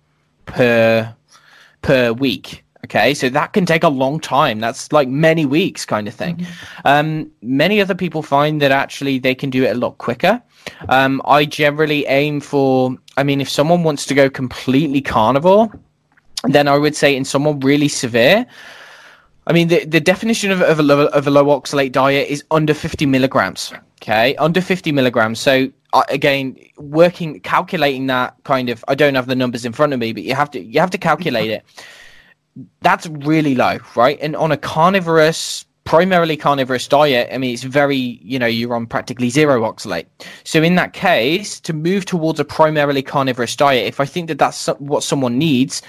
per 0.47 1.15
per 1.83 2.13
week. 2.13 2.64
Okay, 2.85 3.15
so 3.15 3.31
that 3.31 3.55
can 3.55 3.65
take 3.65 3.83
a 3.83 3.89
long 3.89 4.21
time. 4.21 4.61
That's 4.61 4.93
like 4.93 5.09
many 5.09 5.47
weeks, 5.47 5.87
kind 5.87 6.07
of 6.07 6.13
thing. 6.13 6.37
Mm-hmm. 6.37 6.87
Um, 6.87 7.31
many 7.41 7.81
other 7.81 7.95
people 7.95 8.23
find 8.23 8.61
that 8.61 8.73
actually 8.73 9.19
they 9.19 9.35
can 9.35 9.49
do 9.49 9.65
it 9.65 9.75
a 9.75 9.79
lot 9.79 9.97
quicker. 9.97 10.43
Um, 10.91 11.23
I 11.25 11.47
generally 11.47 12.05
aim 12.07 12.41
for, 12.41 12.95
I 13.17 13.23
mean, 13.23 13.41
if 13.41 13.49
someone 13.49 13.85
wants 13.85 14.05
to 14.07 14.15
go 14.15 14.29
completely 14.29 15.01
carnivore, 15.01 15.71
then 16.45 16.69
I 16.69 16.77
would 16.77 16.95
say 16.95 17.17
in 17.17 17.25
someone 17.25 17.61
really 17.61 17.89
severe, 17.89 18.47
I 19.47 19.53
mean, 19.53 19.69
the, 19.69 19.85
the 19.87 20.01
definition 20.01 20.51
of, 20.51 20.61
of, 20.61 20.79
a 20.79 20.83
low, 20.83 21.07
of 21.07 21.27
a 21.27 21.31
low 21.31 21.47
oxalate 21.47 21.93
diet 21.93 22.29
is 22.29 22.45
under 22.51 22.75
50 22.75 23.07
milligrams. 23.07 23.73
Okay, 24.03 24.37
under 24.37 24.61
50 24.61 24.93
milligrams. 24.93 25.41
So 25.41 25.71
uh, 25.95 26.03
again, 26.11 26.59
working, 26.77 27.41
calculating 27.41 28.07
that 28.09 28.37
kind 28.45 28.69
of, 28.69 28.85
I 28.89 28.95
don't 28.95 29.15
have 29.15 29.27
the 29.27 29.37
numbers 29.37 29.65
in 29.65 29.73
front 29.73 29.95
of 29.95 29.99
me, 29.99 30.13
but 30.13 30.23
you 30.23 30.35
have 30.35 30.51
to, 30.51 30.63
you 30.63 30.81
have 30.81 30.91
to 30.91 30.99
calculate 30.99 31.51
it. 31.59 31.65
That's 32.81 33.07
really 33.07 33.55
low, 33.55 33.79
right? 33.97 34.19
And 34.21 34.37
on 34.37 34.53
a 34.53 34.57
carnivorous, 34.57 35.65
primarily 35.85 36.37
carnivorous 36.37 36.87
diet, 36.87 37.29
I 37.33 37.39
mean, 37.39 37.53
it's 37.53 37.65
very, 37.65 37.97
you 38.23 38.39
know, 38.39 38.47
you're 38.47 38.75
on 38.75 38.87
practically 38.87 39.29
zero 39.29 39.63
oxalate. 39.63 40.07
So 40.45 40.63
in 40.63 40.77
that 40.77 40.93
case, 40.93 41.61
to 41.61 41.73
move 41.73 42.05
towards 42.05 42.39
a 42.41 42.45
primarily 42.45 43.03
carnivorous 43.03 43.57
diet, 43.57 43.87
if 43.87 44.01
I 44.01 44.07
think 44.07 44.29
that 44.29 44.39
that's 44.39 44.67
what 44.79 45.03
someone 45.03 45.37
needs, 45.37 45.83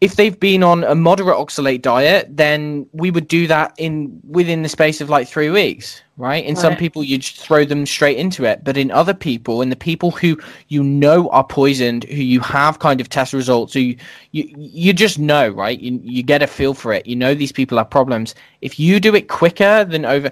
if 0.00 0.16
they've 0.16 0.38
been 0.38 0.62
on 0.62 0.84
a 0.84 0.94
moderate 0.94 1.36
oxalate 1.36 1.80
diet, 1.80 2.28
then 2.36 2.86
we 2.92 3.10
would 3.10 3.26
do 3.28 3.46
that 3.46 3.72
in 3.78 4.20
within 4.28 4.62
the 4.62 4.68
space 4.68 5.00
of 5.00 5.08
like 5.08 5.26
three 5.26 5.48
weeks, 5.48 6.02
right? 6.18 6.44
In 6.44 6.54
right. 6.54 6.60
some 6.60 6.76
people, 6.76 7.02
you 7.02 7.16
just 7.16 7.38
throw 7.38 7.64
them 7.64 7.86
straight 7.86 8.18
into 8.18 8.44
it, 8.44 8.62
but 8.62 8.76
in 8.76 8.90
other 8.90 9.14
people, 9.14 9.62
in 9.62 9.70
the 9.70 9.76
people 9.76 10.10
who 10.10 10.38
you 10.68 10.82
know 10.82 11.30
are 11.30 11.44
poisoned, 11.44 12.04
who 12.04 12.22
you 12.22 12.40
have 12.40 12.78
kind 12.78 13.00
of 13.00 13.08
test 13.08 13.32
results, 13.32 13.72
who 13.72 13.80
you 13.80 13.96
you, 14.32 14.54
you 14.54 14.92
just 14.92 15.18
know, 15.18 15.48
right? 15.48 15.80
You 15.80 15.98
you 16.02 16.22
get 16.22 16.42
a 16.42 16.46
feel 16.46 16.74
for 16.74 16.92
it. 16.92 17.06
You 17.06 17.16
know 17.16 17.34
these 17.34 17.52
people 17.52 17.78
have 17.78 17.88
problems. 17.88 18.34
If 18.60 18.78
you 18.78 19.00
do 19.00 19.14
it 19.14 19.28
quicker 19.28 19.84
than 19.84 20.04
over. 20.04 20.30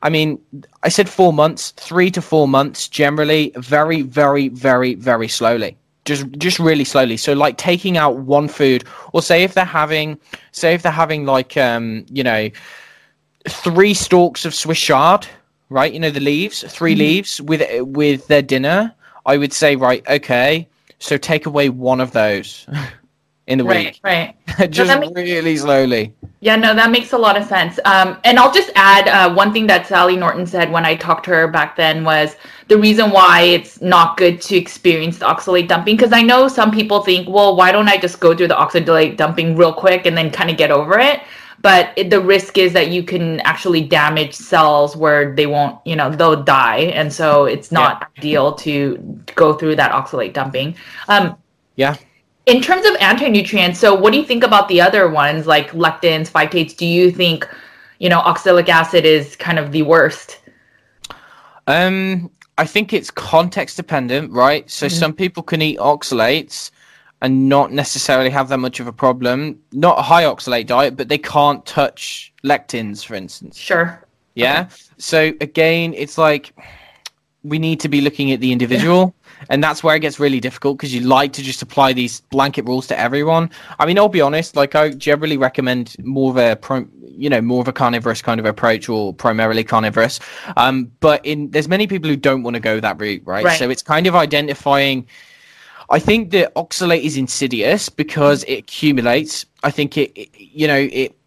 I 0.00 0.10
mean, 0.10 0.38
I 0.84 0.90
said 0.90 1.08
four 1.08 1.32
months, 1.32 1.72
three 1.72 2.08
to 2.12 2.22
four 2.22 2.46
months 2.46 2.86
generally, 2.86 3.52
very, 3.56 4.02
very, 4.02 4.46
very, 4.48 4.94
very 4.94 5.26
slowly 5.26 5.76
just 6.08 6.26
just 6.38 6.58
really 6.58 6.84
slowly. 6.84 7.16
So 7.16 7.32
like 7.34 7.56
taking 7.56 7.96
out 7.96 8.16
one 8.16 8.48
food 8.48 8.84
or 9.12 9.22
say 9.22 9.44
if 9.44 9.54
they're 9.54 9.64
having 9.64 10.18
say 10.52 10.74
if 10.74 10.82
they're 10.82 11.00
having 11.04 11.26
like 11.26 11.56
um 11.56 12.04
you 12.10 12.24
know 12.24 12.50
three 13.48 13.94
stalks 13.94 14.44
of 14.44 14.54
swiss 14.54 14.80
chard 14.80 15.26
right? 15.70 15.92
You 15.92 16.00
know 16.00 16.10
the 16.10 16.20
leaves 16.20 16.64
3 16.66 16.92
mm-hmm. 16.92 16.98
leaves 16.98 17.40
with 17.40 17.62
with 17.82 18.26
their 18.28 18.42
dinner 18.42 18.94
i 19.26 19.36
would 19.36 19.52
say 19.52 19.76
right 19.76 20.06
okay 20.08 20.66
so 20.98 21.16
take 21.16 21.46
away 21.46 21.68
one 21.68 22.00
of 22.00 22.12
those 22.12 22.66
in 23.48 23.58
the 23.58 23.64
right, 23.64 23.86
week 23.86 24.00
right 24.02 24.36
just 24.70 24.90
so 24.90 25.12
really 25.14 25.56
slowly 25.56 26.14
yeah, 26.40 26.54
no, 26.54 26.72
that 26.72 26.92
makes 26.92 27.12
a 27.12 27.18
lot 27.18 27.36
of 27.36 27.44
sense. 27.44 27.80
Um, 27.84 28.18
and 28.22 28.38
I'll 28.38 28.52
just 28.52 28.70
add 28.76 29.08
uh, 29.08 29.34
one 29.34 29.52
thing 29.52 29.66
that 29.66 29.88
Sally 29.88 30.16
Norton 30.16 30.46
said 30.46 30.70
when 30.70 30.84
I 30.84 30.94
talked 30.94 31.24
to 31.24 31.32
her 31.32 31.48
back 31.48 31.74
then 31.74 32.04
was 32.04 32.36
the 32.68 32.78
reason 32.78 33.10
why 33.10 33.42
it's 33.42 33.80
not 33.80 34.16
good 34.16 34.40
to 34.42 34.56
experience 34.56 35.18
the 35.18 35.26
oxalate 35.26 35.66
dumping. 35.66 35.96
Because 35.96 36.12
I 36.12 36.22
know 36.22 36.46
some 36.46 36.70
people 36.70 37.02
think, 37.02 37.28
well, 37.28 37.56
why 37.56 37.72
don't 37.72 37.88
I 37.88 37.96
just 37.96 38.20
go 38.20 38.36
through 38.36 38.48
the 38.48 38.54
oxalate 38.54 39.16
dumping 39.16 39.56
real 39.56 39.72
quick 39.72 40.06
and 40.06 40.16
then 40.16 40.30
kind 40.30 40.48
of 40.48 40.56
get 40.56 40.70
over 40.70 41.00
it? 41.00 41.22
But 41.60 41.92
it, 41.96 42.08
the 42.08 42.20
risk 42.20 42.56
is 42.56 42.72
that 42.74 42.90
you 42.90 43.02
can 43.02 43.40
actually 43.40 43.82
damage 43.82 44.32
cells 44.34 44.96
where 44.96 45.34
they 45.34 45.46
won't, 45.46 45.84
you 45.84 45.96
know, 45.96 46.08
they'll 46.08 46.40
die. 46.40 46.92
And 46.94 47.12
so 47.12 47.46
it's 47.46 47.72
not 47.72 47.98
yeah. 48.00 48.20
ideal 48.20 48.52
to 48.52 48.96
go 49.34 49.54
through 49.54 49.74
that 49.74 49.90
oxalate 49.90 50.34
dumping. 50.34 50.76
Um, 51.08 51.36
yeah 51.74 51.96
in 52.48 52.62
terms 52.62 52.86
of 52.86 52.96
anti-nutrients, 52.98 53.78
so 53.78 53.94
what 53.94 54.12
do 54.12 54.18
you 54.18 54.24
think 54.24 54.42
about 54.42 54.68
the 54.68 54.80
other 54.80 55.08
ones 55.08 55.46
like 55.46 55.70
lectins, 55.72 56.30
phytates? 56.30 56.74
Do 56.74 56.86
you 56.86 57.10
think, 57.10 57.46
you 57.98 58.08
know, 58.08 58.20
oxalic 58.20 58.68
acid 58.70 59.04
is 59.04 59.36
kind 59.36 59.58
of 59.58 59.70
the 59.70 59.82
worst? 59.82 60.40
Um, 61.66 62.30
I 62.56 62.64
think 62.64 62.94
it's 62.94 63.10
context 63.10 63.76
dependent, 63.76 64.32
right? 64.32 64.68
So 64.70 64.86
mm-hmm. 64.86 64.98
some 64.98 65.12
people 65.12 65.42
can 65.42 65.60
eat 65.60 65.78
oxalates 65.78 66.70
and 67.20 67.48
not 67.50 67.70
necessarily 67.72 68.30
have 68.30 68.48
that 68.48 68.58
much 68.58 68.80
of 68.80 68.86
a 68.86 68.92
problem. 68.92 69.60
Not 69.72 69.98
a 69.98 70.02
high 70.02 70.24
oxalate 70.24 70.66
diet, 70.66 70.96
but 70.96 71.08
they 71.08 71.18
can't 71.18 71.64
touch 71.66 72.32
lectins, 72.44 73.04
for 73.04 73.14
instance. 73.14 73.58
Sure. 73.58 74.02
Yeah. 74.34 74.62
Okay. 74.62 74.74
So 74.96 75.32
again, 75.42 75.92
it's 75.94 76.16
like 76.16 76.54
we 77.42 77.58
need 77.58 77.80
to 77.80 77.88
be 77.88 78.00
looking 78.00 78.32
at 78.32 78.40
the 78.40 78.52
individual 78.52 79.14
and 79.48 79.62
that's 79.62 79.82
where 79.82 79.96
it 79.96 80.00
gets 80.00 80.20
really 80.20 80.40
difficult 80.40 80.78
because 80.78 80.94
you 80.94 81.00
like 81.00 81.32
to 81.34 81.42
just 81.42 81.62
apply 81.62 81.92
these 81.92 82.20
blanket 82.20 82.64
rules 82.66 82.86
to 82.88 82.98
everyone. 82.98 83.50
I 83.78 83.86
mean, 83.86 83.98
I'll 83.98 84.08
be 84.08 84.20
honest, 84.20 84.56
like 84.56 84.74
I 84.74 84.90
generally 84.90 85.36
recommend 85.36 85.96
more 86.04 86.30
of 86.30 86.36
a, 86.36 86.86
you 87.02 87.28
know, 87.30 87.40
more 87.40 87.60
of 87.60 87.68
a 87.68 87.72
carnivorous 87.72 88.22
kind 88.22 88.40
of 88.40 88.46
approach 88.46 88.88
or 88.88 89.12
primarily 89.12 89.64
carnivorous. 89.64 90.20
Um, 90.56 90.90
but 91.00 91.24
in 91.24 91.50
there's 91.50 91.68
many 91.68 91.86
people 91.86 92.08
who 92.08 92.16
don't 92.16 92.42
want 92.42 92.54
to 92.54 92.60
go 92.60 92.80
that 92.80 93.00
route, 93.00 93.22
right? 93.24 93.44
right? 93.44 93.58
So 93.58 93.70
it's 93.70 93.82
kind 93.82 94.06
of 94.06 94.14
identifying. 94.14 95.06
I 95.90 95.98
think 95.98 96.32
that 96.32 96.54
oxalate 96.54 97.02
is 97.02 97.16
insidious 97.16 97.88
because 97.88 98.44
it 98.44 98.58
accumulates. 98.58 99.46
I 99.62 99.70
think 99.70 99.96
it, 99.96 100.12
it 100.14 100.28
you 100.38 100.66
know, 100.66 100.88
it 100.92 101.17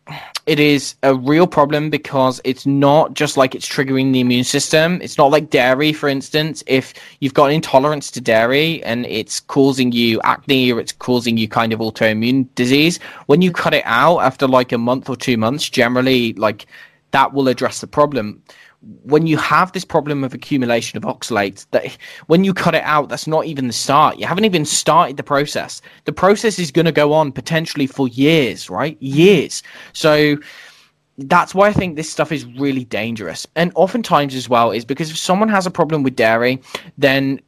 it 0.45 0.59
is 0.59 0.95
a 1.03 1.15
real 1.15 1.45
problem 1.45 1.89
because 1.89 2.41
it's 2.43 2.65
not 2.65 3.13
just 3.13 3.37
like 3.37 3.53
it's 3.53 3.67
triggering 3.67 4.11
the 4.11 4.19
immune 4.19 4.43
system. 4.43 4.99
It's 5.01 5.17
not 5.17 5.31
like 5.31 5.49
dairy, 5.49 5.93
for 5.93 6.09
instance. 6.09 6.63
If 6.67 6.93
you've 7.19 7.33
got 7.33 7.51
intolerance 7.51 8.09
to 8.11 8.21
dairy 8.21 8.83
and 8.83 9.05
it's 9.05 9.39
causing 9.39 9.91
you 9.91 10.19
acne 10.23 10.71
or 10.71 10.79
it's 10.79 10.93
causing 10.93 11.37
you 11.37 11.47
kind 11.47 11.73
of 11.73 11.79
autoimmune 11.79 12.47
disease, 12.55 12.99
when 13.27 13.41
you 13.41 13.51
cut 13.51 13.73
it 13.73 13.83
out 13.85 14.19
after 14.19 14.47
like 14.47 14.71
a 14.71 14.77
month 14.77 15.09
or 15.09 15.15
two 15.15 15.37
months, 15.37 15.69
generally, 15.69 16.33
like 16.33 16.65
that 17.11 17.33
will 17.33 17.47
address 17.47 17.81
the 17.81 17.87
problem 17.87 18.41
when 19.03 19.27
you 19.27 19.37
have 19.37 19.71
this 19.71 19.85
problem 19.85 20.23
of 20.23 20.33
accumulation 20.33 20.97
of 20.97 21.03
oxalates, 21.03 21.67
that 21.71 21.95
when 22.27 22.43
you 22.43 22.53
cut 22.53 22.73
it 22.73 22.83
out, 22.83 23.09
that's 23.09 23.27
not 23.27 23.45
even 23.45 23.67
the 23.67 23.73
start. 23.73 24.17
You 24.17 24.25
haven't 24.25 24.45
even 24.45 24.65
started 24.65 25.17
the 25.17 25.23
process. 25.23 25.81
The 26.05 26.13
process 26.13 26.57
is 26.57 26.71
going 26.71 26.85
to 26.85 26.91
go 26.91 27.13
on 27.13 27.31
potentially 27.31 27.85
for 27.85 28.07
years, 28.07 28.69
right? 28.69 28.95
Mm-hmm. 28.95 29.17
Years. 29.17 29.63
So 29.93 30.37
that's 31.17 31.53
why 31.53 31.67
I 31.67 31.73
think 31.73 31.95
this 31.95 32.09
stuff 32.09 32.31
is 32.31 32.45
really 32.45 32.85
dangerous. 32.85 33.45
And 33.55 33.71
oftentimes 33.75 34.33
as 34.33 34.49
well 34.49 34.71
is 34.71 34.83
because 34.83 35.11
if 35.11 35.17
someone 35.17 35.49
has 35.49 35.67
a 35.67 35.71
problem 35.71 36.01
with 36.01 36.15
dairy, 36.15 36.59
then 36.97 37.39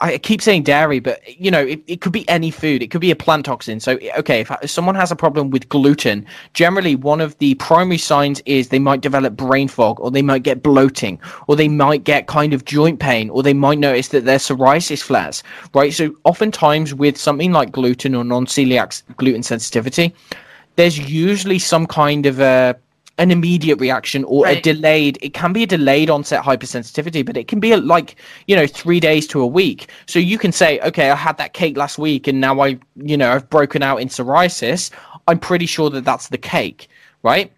I 0.00 0.18
keep 0.22 0.42
saying 0.42 0.64
dairy, 0.64 0.98
but 0.98 1.20
you 1.40 1.50
know, 1.50 1.60
it, 1.60 1.82
it 1.86 2.00
could 2.00 2.12
be 2.12 2.28
any 2.28 2.50
food. 2.50 2.82
It 2.82 2.90
could 2.90 3.00
be 3.00 3.10
a 3.10 3.16
plant 3.16 3.44
toxin. 3.44 3.78
So, 3.80 3.98
okay, 4.18 4.40
if, 4.40 4.50
if 4.62 4.70
someone 4.70 4.94
has 4.96 5.12
a 5.12 5.16
problem 5.16 5.50
with 5.50 5.68
gluten, 5.68 6.26
generally 6.52 6.96
one 6.96 7.20
of 7.20 7.38
the 7.38 7.54
primary 7.56 7.98
signs 7.98 8.42
is 8.44 8.68
they 8.68 8.78
might 8.78 9.02
develop 9.02 9.36
brain 9.36 9.68
fog, 9.68 10.00
or 10.00 10.10
they 10.10 10.22
might 10.22 10.42
get 10.42 10.62
bloating, 10.62 11.20
or 11.46 11.54
they 11.54 11.68
might 11.68 12.02
get 12.04 12.26
kind 12.26 12.52
of 12.52 12.64
joint 12.64 12.98
pain, 12.98 13.30
or 13.30 13.42
they 13.42 13.54
might 13.54 13.78
notice 13.78 14.08
that 14.08 14.24
their 14.24 14.38
psoriasis 14.38 15.02
flares, 15.02 15.42
right? 15.74 15.92
So, 15.92 16.14
oftentimes 16.24 16.94
with 16.94 17.16
something 17.16 17.52
like 17.52 17.70
gluten 17.70 18.14
or 18.14 18.24
non 18.24 18.46
celiac 18.46 19.02
gluten 19.16 19.42
sensitivity, 19.42 20.12
there's 20.76 20.98
usually 20.98 21.58
some 21.58 21.86
kind 21.86 22.26
of 22.26 22.40
a 22.40 22.76
an 23.18 23.30
immediate 23.30 23.78
reaction 23.78 24.24
or 24.24 24.44
right. 24.44 24.58
a 24.58 24.60
delayed 24.60 25.18
it 25.20 25.34
can 25.34 25.52
be 25.52 25.62
a 25.62 25.66
delayed 25.66 26.08
onset 26.08 26.42
hypersensitivity 26.42 27.24
but 27.24 27.36
it 27.36 27.46
can 27.46 27.60
be 27.60 27.72
a, 27.72 27.76
like 27.76 28.16
you 28.46 28.56
know 28.56 28.66
3 28.66 29.00
days 29.00 29.26
to 29.26 29.40
a 29.40 29.46
week. 29.46 29.90
So 30.06 30.18
you 30.18 30.38
can 30.38 30.52
say 30.52 30.80
okay 30.80 31.10
i 31.10 31.14
had 31.14 31.36
that 31.38 31.52
cake 31.52 31.76
last 31.76 31.98
week 31.98 32.26
and 32.26 32.40
now 32.40 32.60
i 32.60 32.78
you 32.96 33.16
know 33.16 33.32
i've 33.32 33.48
broken 33.50 33.82
out 33.82 34.00
in 34.00 34.08
psoriasis 34.08 34.90
i'm 35.28 35.38
pretty 35.38 35.66
sure 35.66 35.90
that 35.90 36.04
that's 36.04 36.28
the 36.28 36.38
cake 36.38 36.88
right? 37.22 37.52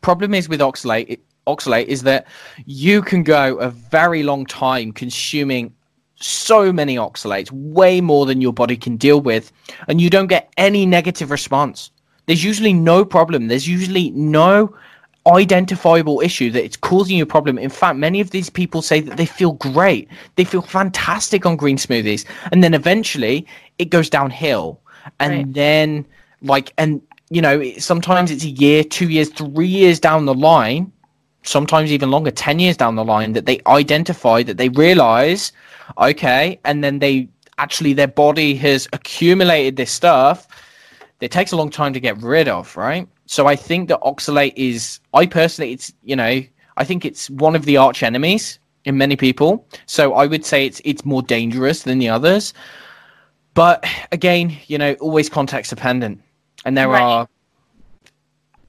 Problem 0.00 0.34
is 0.34 0.48
with 0.48 0.60
oxalate 0.60 1.20
oxalate 1.46 1.86
is 1.86 2.02
that 2.02 2.26
you 2.66 3.02
can 3.02 3.22
go 3.22 3.56
a 3.56 3.70
very 3.70 4.22
long 4.22 4.46
time 4.46 4.92
consuming 4.92 5.74
so 6.16 6.70
many 6.72 6.96
oxalates 6.96 7.50
way 7.50 8.00
more 8.00 8.26
than 8.26 8.40
your 8.40 8.52
body 8.52 8.76
can 8.76 8.96
deal 8.96 9.20
with 9.20 9.50
and 9.88 10.00
you 10.00 10.10
don't 10.10 10.26
get 10.26 10.52
any 10.58 10.84
negative 10.84 11.30
response 11.30 11.90
there's 12.30 12.44
usually 12.44 12.72
no 12.72 13.04
problem. 13.04 13.48
There's 13.48 13.66
usually 13.66 14.10
no 14.10 14.72
identifiable 15.26 16.20
issue 16.20 16.52
that 16.52 16.64
it's 16.64 16.76
causing 16.76 17.16
you 17.16 17.24
a 17.24 17.26
problem. 17.26 17.58
In 17.58 17.70
fact, 17.70 17.98
many 17.98 18.20
of 18.20 18.30
these 18.30 18.48
people 18.48 18.82
say 18.82 19.00
that 19.00 19.16
they 19.16 19.26
feel 19.26 19.54
great. 19.54 20.08
They 20.36 20.44
feel 20.44 20.62
fantastic 20.62 21.44
on 21.44 21.56
green 21.56 21.76
smoothies. 21.76 22.24
And 22.52 22.62
then 22.62 22.72
eventually 22.72 23.48
it 23.78 23.86
goes 23.86 24.08
downhill. 24.08 24.80
And 25.18 25.32
right. 25.32 25.52
then, 25.52 26.06
like, 26.40 26.72
and, 26.78 27.02
you 27.30 27.42
know, 27.42 27.68
sometimes 27.78 28.30
it's 28.30 28.44
a 28.44 28.50
year, 28.50 28.84
two 28.84 29.08
years, 29.08 29.28
three 29.30 29.66
years 29.66 29.98
down 29.98 30.26
the 30.26 30.32
line, 30.32 30.92
sometimes 31.42 31.90
even 31.90 32.12
longer, 32.12 32.30
10 32.30 32.60
years 32.60 32.76
down 32.76 32.94
the 32.94 33.04
line, 33.04 33.32
that 33.32 33.46
they 33.46 33.60
identify, 33.66 34.44
that 34.44 34.56
they 34.56 34.68
realize, 34.68 35.50
okay, 35.98 36.60
and 36.64 36.84
then 36.84 37.00
they 37.00 37.28
actually, 37.58 37.92
their 37.92 38.06
body 38.06 38.54
has 38.54 38.86
accumulated 38.92 39.74
this 39.74 39.90
stuff 39.90 40.46
it 41.20 41.30
takes 41.30 41.52
a 41.52 41.56
long 41.56 41.70
time 41.70 41.92
to 41.92 42.00
get 42.00 42.20
rid 42.22 42.48
of, 42.48 42.76
right? 42.76 43.08
So 43.26 43.46
I 43.46 43.56
think 43.56 43.88
that 43.88 44.00
oxalate 44.00 44.54
is, 44.56 45.00
I 45.14 45.26
personally, 45.26 45.72
it's 45.72 45.92
you 46.02 46.16
know, 46.16 46.42
I 46.76 46.84
think 46.84 47.04
it's 47.04 47.30
one 47.30 47.54
of 47.54 47.64
the 47.64 47.76
arch 47.76 48.02
enemies 48.02 48.58
in 48.84 48.96
many 48.96 49.16
people. 49.16 49.66
So 49.86 50.14
I 50.14 50.26
would 50.26 50.44
say 50.44 50.66
it's 50.66 50.80
it's 50.84 51.04
more 51.04 51.22
dangerous 51.22 51.82
than 51.82 51.98
the 51.98 52.08
others. 52.08 52.54
But 53.54 53.84
again, 54.12 54.56
you 54.66 54.78
know, 54.78 54.94
always 54.94 55.28
context 55.28 55.70
dependent, 55.70 56.22
and 56.64 56.76
there 56.76 56.88
right. 56.88 57.02
are 57.02 57.28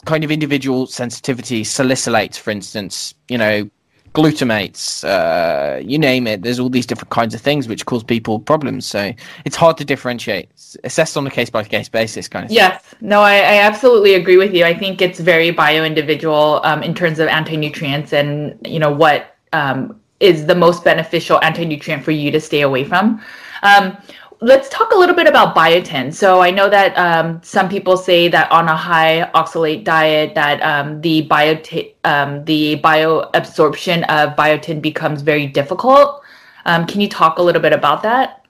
kind 0.06 0.24
of 0.24 0.32
individual 0.32 0.88
sensitivities. 0.88 1.68
Salicylates, 1.68 2.38
for 2.38 2.52
instance, 2.52 3.14
you 3.28 3.38
know, 3.38 3.70
glutamates, 4.14 5.04
uh, 5.06 5.78
you 5.80 5.98
name 5.98 6.28
it. 6.28 6.42
There's 6.42 6.60
all 6.60 6.70
these 6.70 6.86
different 6.86 7.10
kinds 7.12 7.34
of 7.34 7.42
things 7.42 7.68
which 7.68 7.86
cause 7.86 8.04
people 8.04 8.40
problems. 8.40 8.86
So 8.86 9.14
it's 9.46 9.56
hard 9.56 9.78
to 9.78 9.86
differentiate. 9.86 10.50
It's 10.52 10.78
assessed 10.84 11.16
on 11.16 11.26
a 11.26 11.32
case 11.32 11.50
by 11.50 11.64
case 11.64 11.88
basis, 11.88 12.28
kind 12.28 12.46
of. 12.46 12.52
Yes, 12.52 12.84
no, 13.00 13.22
I, 13.22 13.36
I, 13.36 13.58
absolutely 13.62 14.16
agree 14.16 14.38
with 14.38 14.54
you. 14.54 14.66
I 14.66 14.78
think 14.78 15.02
it's 15.02 15.20
very 15.20 15.52
bio 15.52 15.84
individual 15.84 16.60
um, 16.64 16.84
in 16.84 16.94
terms 16.94 17.20
of 17.20 17.28
anti 17.28 17.56
nutrients 17.56 18.12
and 18.12 18.58
you 18.66 18.80
know 18.80 18.92
what 18.92 19.36
um, 19.54 20.00
is 20.20 20.46
the 20.46 20.56
most 20.56 20.84
beneficial 20.84 21.42
anti 21.42 21.66
nutrient 21.66 22.04
for 22.04 22.12
you 22.12 22.32
to 22.32 22.40
stay 22.40 22.62
away 22.62 22.84
from. 22.84 23.22
Um, 23.64 23.98
let's 24.42 24.68
talk 24.70 24.92
a 24.92 24.96
little 24.96 25.16
bit 25.16 25.28
about 25.28 25.56
biotin. 25.56 26.14
So 26.14 26.42
I 26.42 26.50
know 26.50 26.68
that 26.70 26.98
um, 26.98 27.40
some 27.44 27.70
people 27.70 27.96
say 27.96 28.28
that 28.28 28.52
on 28.52 28.68
a 28.68 28.76
high 28.76 29.30
oxalate 29.36 29.84
diet, 29.84 30.34
that 30.36 30.62
um, 30.64 31.00
the 31.02 31.28
biotin, 31.28 31.94
um, 32.04 32.44
the 32.46 32.82
bioabsorption 32.84 34.04
of 34.10 34.36
biotin 34.36 34.82
becomes 34.82 35.22
very 35.22 35.46
difficult. 35.46 36.22
Um, 36.66 36.86
can 36.88 37.02
you 37.02 37.08
talk 37.08 37.38
a 37.38 37.42
little 37.42 37.62
bit 37.62 37.74
about 37.74 38.02
that? 38.04 38.44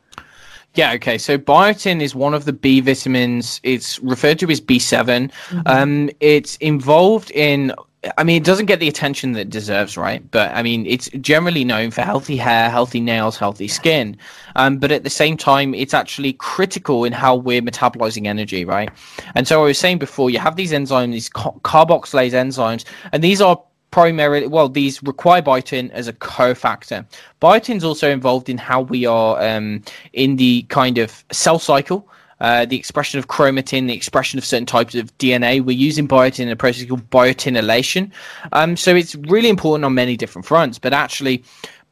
Yeah, 0.75 0.93
okay. 0.93 1.17
So 1.17 1.37
biotin 1.37 2.01
is 2.01 2.15
one 2.15 2.33
of 2.33 2.45
the 2.45 2.53
B 2.53 2.79
vitamins. 2.79 3.59
It's 3.63 3.99
referred 3.99 4.39
to 4.39 4.49
as 4.49 4.61
B7. 4.61 5.29
Mm-hmm. 5.29 5.61
Um, 5.65 6.09
it's 6.21 6.55
involved 6.57 7.31
in 7.31 7.73
I 8.17 8.23
mean, 8.23 8.37
it 8.37 8.43
doesn't 8.43 8.65
get 8.65 8.79
the 8.79 8.87
attention 8.87 9.33
that 9.33 9.41
it 9.41 9.49
deserves, 9.51 9.95
right? 9.95 10.29
But 10.31 10.51
I 10.55 10.63
mean, 10.63 10.87
it's 10.87 11.07
generally 11.21 11.63
known 11.63 11.91
for 11.91 12.01
healthy 12.01 12.35
hair, 12.35 12.69
healthy 12.69 12.99
nails, 12.99 13.37
healthy 13.37 13.67
skin. 13.67 14.17
Um, 14.55 14.79
but 14.79 14.91
at 14.91 15.03
the 15.03 15.09
same 15.09 15.37
time, 15.37 15.75
it's 15.75 15.93
actually 15.93 16.33
critical 16.33 17.05
in 17.05 17.13
how 17.13 17.35
we're 17.35 17.61
metabolizing 17.61 18.25
energy, 18.25 18.65
right? 18.65 18.89
And 19.35 19.47
so 19.47 19.61
I 19.61 19.65
was 19.65 19.77
saying 19.77 19.99
before, 19.99 20.31
you 20.31 20.39
have 20.39 20.55
these 20.55 20.71
enzymes, 20.71 21.11
these 21.11 21.29
carboxylase 21.29 22.31
enzymes, 22.31 22.85
and 23.11 23.23
these 23.23 23.39
are 23.39 23.61
primarily 23.91 24.47
well 24.47 24.69
these 24.69 25.03
require 25.03 25.41
biotin 25.41 25.91
as 25.91 26.07
a 26.07 26.13
cofactor 26.13 27.05
biotin's 27.41 27.83
also 27.83 28.09
involved 28.09 28.47
in 28.47 28.57
how 28.57 28.79
we 28.79 29.05
are 29.05 29.41
um, 29.43 29.83
in 30.13 30.37
the 30.37 30.61
kind 30.69 30.97
of 30.97 31.25
cell 31.29 31.59
cycle 31.59 32.07
uh, 32.41 32.65
the 32.65 32.75
expression 32.75 33.19
of 33.19 33.27
chromatin, 33.27 33.87
the 33.87 33.93
expression 33.93 34.37
of 34.39 34.43
certain 34.43 34.65
types 34.65 34.95
of 34.95 35.15
DNA. 35.19 35.63
We're 35.63 35.77
using 35.77 36.07
biotin 36.07 36.41
in 36.41 36.49
a 36.49 36.55
process 36.55 36.85
called 36.87 37.07
biotinylation. 37.11 38.11
Um, 38.51 38.75
so 38.75 38.95
it's 38.95 39.15
really 39.15 39.47
important 39.47 39.85
on 39.85 39.93
many 39.93 40.17
different 40.17 40.47
fronts. 40.47 40.79
But 40.79 40.91
actually, 40.91 41.43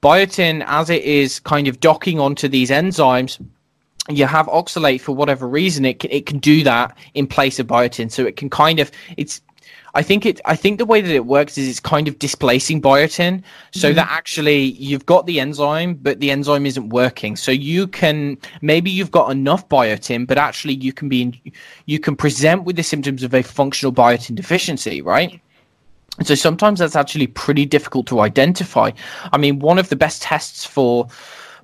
biotin, 0.01 0.63
as 0.65 0.89
it 0.89 1.03
is 1.03 1.39
kind 1.39 1.67
of 1.67 1.79
docking 1.79 2.19
onto 2.19 2.47
these 2.47 2.71
enzymes, 2.71 3.39
you 4.09 4.25
have 4.25 4.47
oxalate 4.47 5.01
for 5.01 5.11
whatever 5.11 5.47
reason 5.47 5.85
it 5.85 5.99
can, 5.99 6.09
it 6.09 6.25
can 6.25 6.39
do 6.39 6.63
that 6.63 6.97
in 7.13 7.27
place 7.27 7.59
of 7.59 7.67
biotin 7.67 8.11
so 8.11 8.25
it 8.25 8.35
can 8.35 8.49
kind 8.49 8.79
of 8.79 8.91
it's 9.17 9.39
I 9.95 10.03
think 10.03 10.25
it. 10.25 10.39
I 10.45 10.55
think 10.55 10.77
the 10.77 10.85
way 10.85 11.01
that 11.01 11.13
it 11.13 11.25
works 11.25 11.57
is 11.57 11.67
it's 11.67 11.79
kind 11.79 12.07
of 12.07 12.19
displacing 12.19 12.81
biotin, 12.81 13.43
so 13.71 13.87
mm-hmm. 13.87 13.95
that 13.95 14.07
actually 14.09 14.63
you've 14.63 15.05
got 15.05 15.25
the 15.25 15.39
enzyme, 15.39 15.95
but 15.95 16.19
the 16.19 16.31
enzyme 16.31 16.65
isn't 16.65 16.89
working. 16.89 17.35
So 17.35 17.51
you 17.51 17.87
can 17.87 18.37
maybe 18.61 18.91
you've 18.91 19.11
got 19.11 19.31
enough 19.31 19.67
biotin, 19.69 20.27
but 20.27 20.37
actually 20.37 20.75
you 20.75 20.93
can 20.93 21.09
be 21.09 21.21
in, 21.21 21.39
you 21.85 21.99
can 21.99 22.15
present 22.15 22.63
with 22.63 22.75
the 22.75 22.83
symptoms 22.83 23.23
of 23.23 23.33
a 23.33 23.41
functional 23.41 23.91
biotin 23.91 24.35
deficiency, 24.35 25.01
right? 25.01 25.41
And 26.17 26.27
so 26.27 26.35
sometimes 26.35 26.79
that's 26.79 26.97
actually 26.97 27.27
pretty 27.27 27.65
difficult 27.65 28.05
to 28.07 28.19
identify. 28.19 28.91
I 29.31 29.37
mean, 29.37 29.59
one 29.59 29.79
of 29.79 29.87
the 29.87 29.95
best 29.95 30.21
tests 30.21 30.65
for 30.65 31.07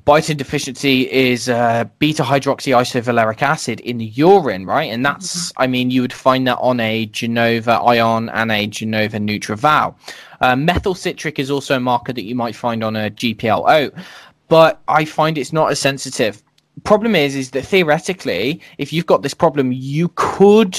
biotin 0.05 0.37
deficiency 0.37 1.11
is 1.11 1.49
uh, 1.49 1.83
beta 1.97 2.21
hydroxyisovaleric 2.21 3.41
acid 3.41 3.79
in 3.79 3.97
the 3.97 4.05
urine, 4.05 4.65
right? 4.65 4.91
And 4.91 5.03
that's, 5.05 5.51
mm-hmm. 5.51 5.61
I 5.61 5.67
mean, 5.67 5.89
you 5.89 6.01
would 6.01 6.13
find 6.13 6.47
that 6.47 6.57
on 6.59 6.79
a 6.79 7.07
Genova 7.07 7.73
ion 7.73 8.29
and 8.29 8.51
a 8.51 8.67
Genova 8.67 9.17
NutrEval. 9.17 9.95
Uh, 10.41 10.55
methyl 10.55 10.93
citric 10.93 11.39
is 11.39 11.49
also 11.49 11.77
a 11.77 11.79
marker 11.79 12.13
that 12.13 12.23
you 12.23 12.35
might 12.35 12.55
find 12.55 12.83
on 12.83 12.95
a 12.95 13.09
GPLO, 13.09 13.91
but 14.47 14.81
I 14.87 15.05
find 15.05 15.37
it's 15.37 15.53
not 15.53 15.71
as 15.71 15.79
sensitive. 15.79 16.43
Problem 16.83 17.15
is, 17.15 17.35
is 17.35 17.51
that 17.51 17.65
theoretically, 17.65 18.61
if 18.77 18.93
you've 18.93 19.07
got 19.07 19.23
this 19.23 19.33
problem, 19.33 19.71
you 19.71 20.11
could. 20.15 20.77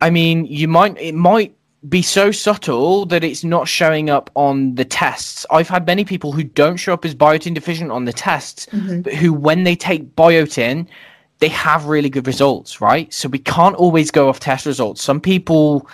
I 0.00 0.10
mean, 0.10 0.46
you 0.46 0.68
might 0.68 0.98
it 1.00 1.14
might 1.14 1.56
be 1.88 2.02
so 2.02 2.30
subtle 2.30 3.06
that 3.06 3.24
it's 3.24 3.42
not 3.42 3.66
showing 3.66 4.08
up 4.08 4.30
on 4.34 4.76
the 4.76 4.84
tests. 4.84 5.44
I've 5.50 5.68
had 5.68 5.86
many 5.86 6.04
people 6.04 6.32
who 6.32 6.44
don't 6.44 6.76
show 6.76 6.92
up 6.92 7.04
as 7.04 7.14
biotin 7.14 7.54
deficient 7.54 7.90
on 7.90 8.04
the 8.04 8.12
tests, 8.12 8.66
mm-hmm. 8.66 9.00
but 9.00 9.14
who, 9.14 9.32
when 9.32 9.64
they 9.64 9.74
take 9.74 10.14
biotin, 10.14 10.86
they 11.40 11.48
have 11.48 11.86
really 11.86 12.08
good 12.08 12.26
results, 12.26 12.80
right? 12.80 13.12
So 13.12 13.28
we 13.28 13.40
can't 13.40 13.74
always 13.74 14.12
go 14.12 14.28
off 14.28 14.38
test 14.38 14.64
results. 14.64 15.02
Some 15.02 15.20
people, 15.20 15.88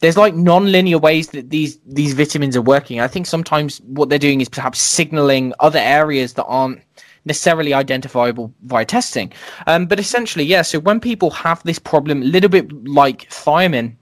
there's 0.00 0.16
like 0.16 0.34
non-linear 0.34 0.98
ways 0.98 1.28
that 1.28 1.50
these 1.50 1.78
these 1.84 2.14
vitamins 2.14 2.56
are 2.56 2.62
working. 2.62 3.00
I 3.00 3.08
think 3.08 3.26
sometimes 3.26 3.82
what 3.82 4.08
they're 4.08 4.18
doing 4.18 4.40
is 4.40 4.48
perhaps 4.48 4.78
signaling 4.80 5.52
other 5.60 5.78
areas 5.78 6.32
that 6.34 6.44
aren't 6.44 6.80
necessarily 7.26 7.74
identifiable 7.74 8.52
via 8.62 8.86
testing. 8.86 9.30
Um, 9.66 9.84
but 9.84 10.00
essentially, 10.00 10.44
yeah. 10.44 10.62
So 10.62 10.78
when 10.78 11.00
people 11.00 11.30
have 11.30 11.62
this 11.64 11.78
problem, 11.78 12.22
a 12.22 12.24
little 12.24 12.50
bit 12.50 12.72
like 12.86 13.28
thiamine 13.28 13.96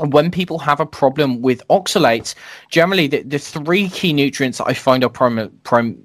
when 0.00 0.30
people 0.30 0.58
have 0.58 0.80
a 0.80 0.86
problem 0.86 1.40
with 1.40 1.66
oxalates, 1.68 2.34
generally 2.68 3.06
the, 3.06 3.22
the 3.22 3.38
three 3.38 3.88
key 3.88 4.12
nutrients 4.12 4.58
that 4.58 4.66
I 4.66 4.74
find 4.74 5.04
are 5.04 5.10
prim- 5.10 5.58
prim- 5.62 6.02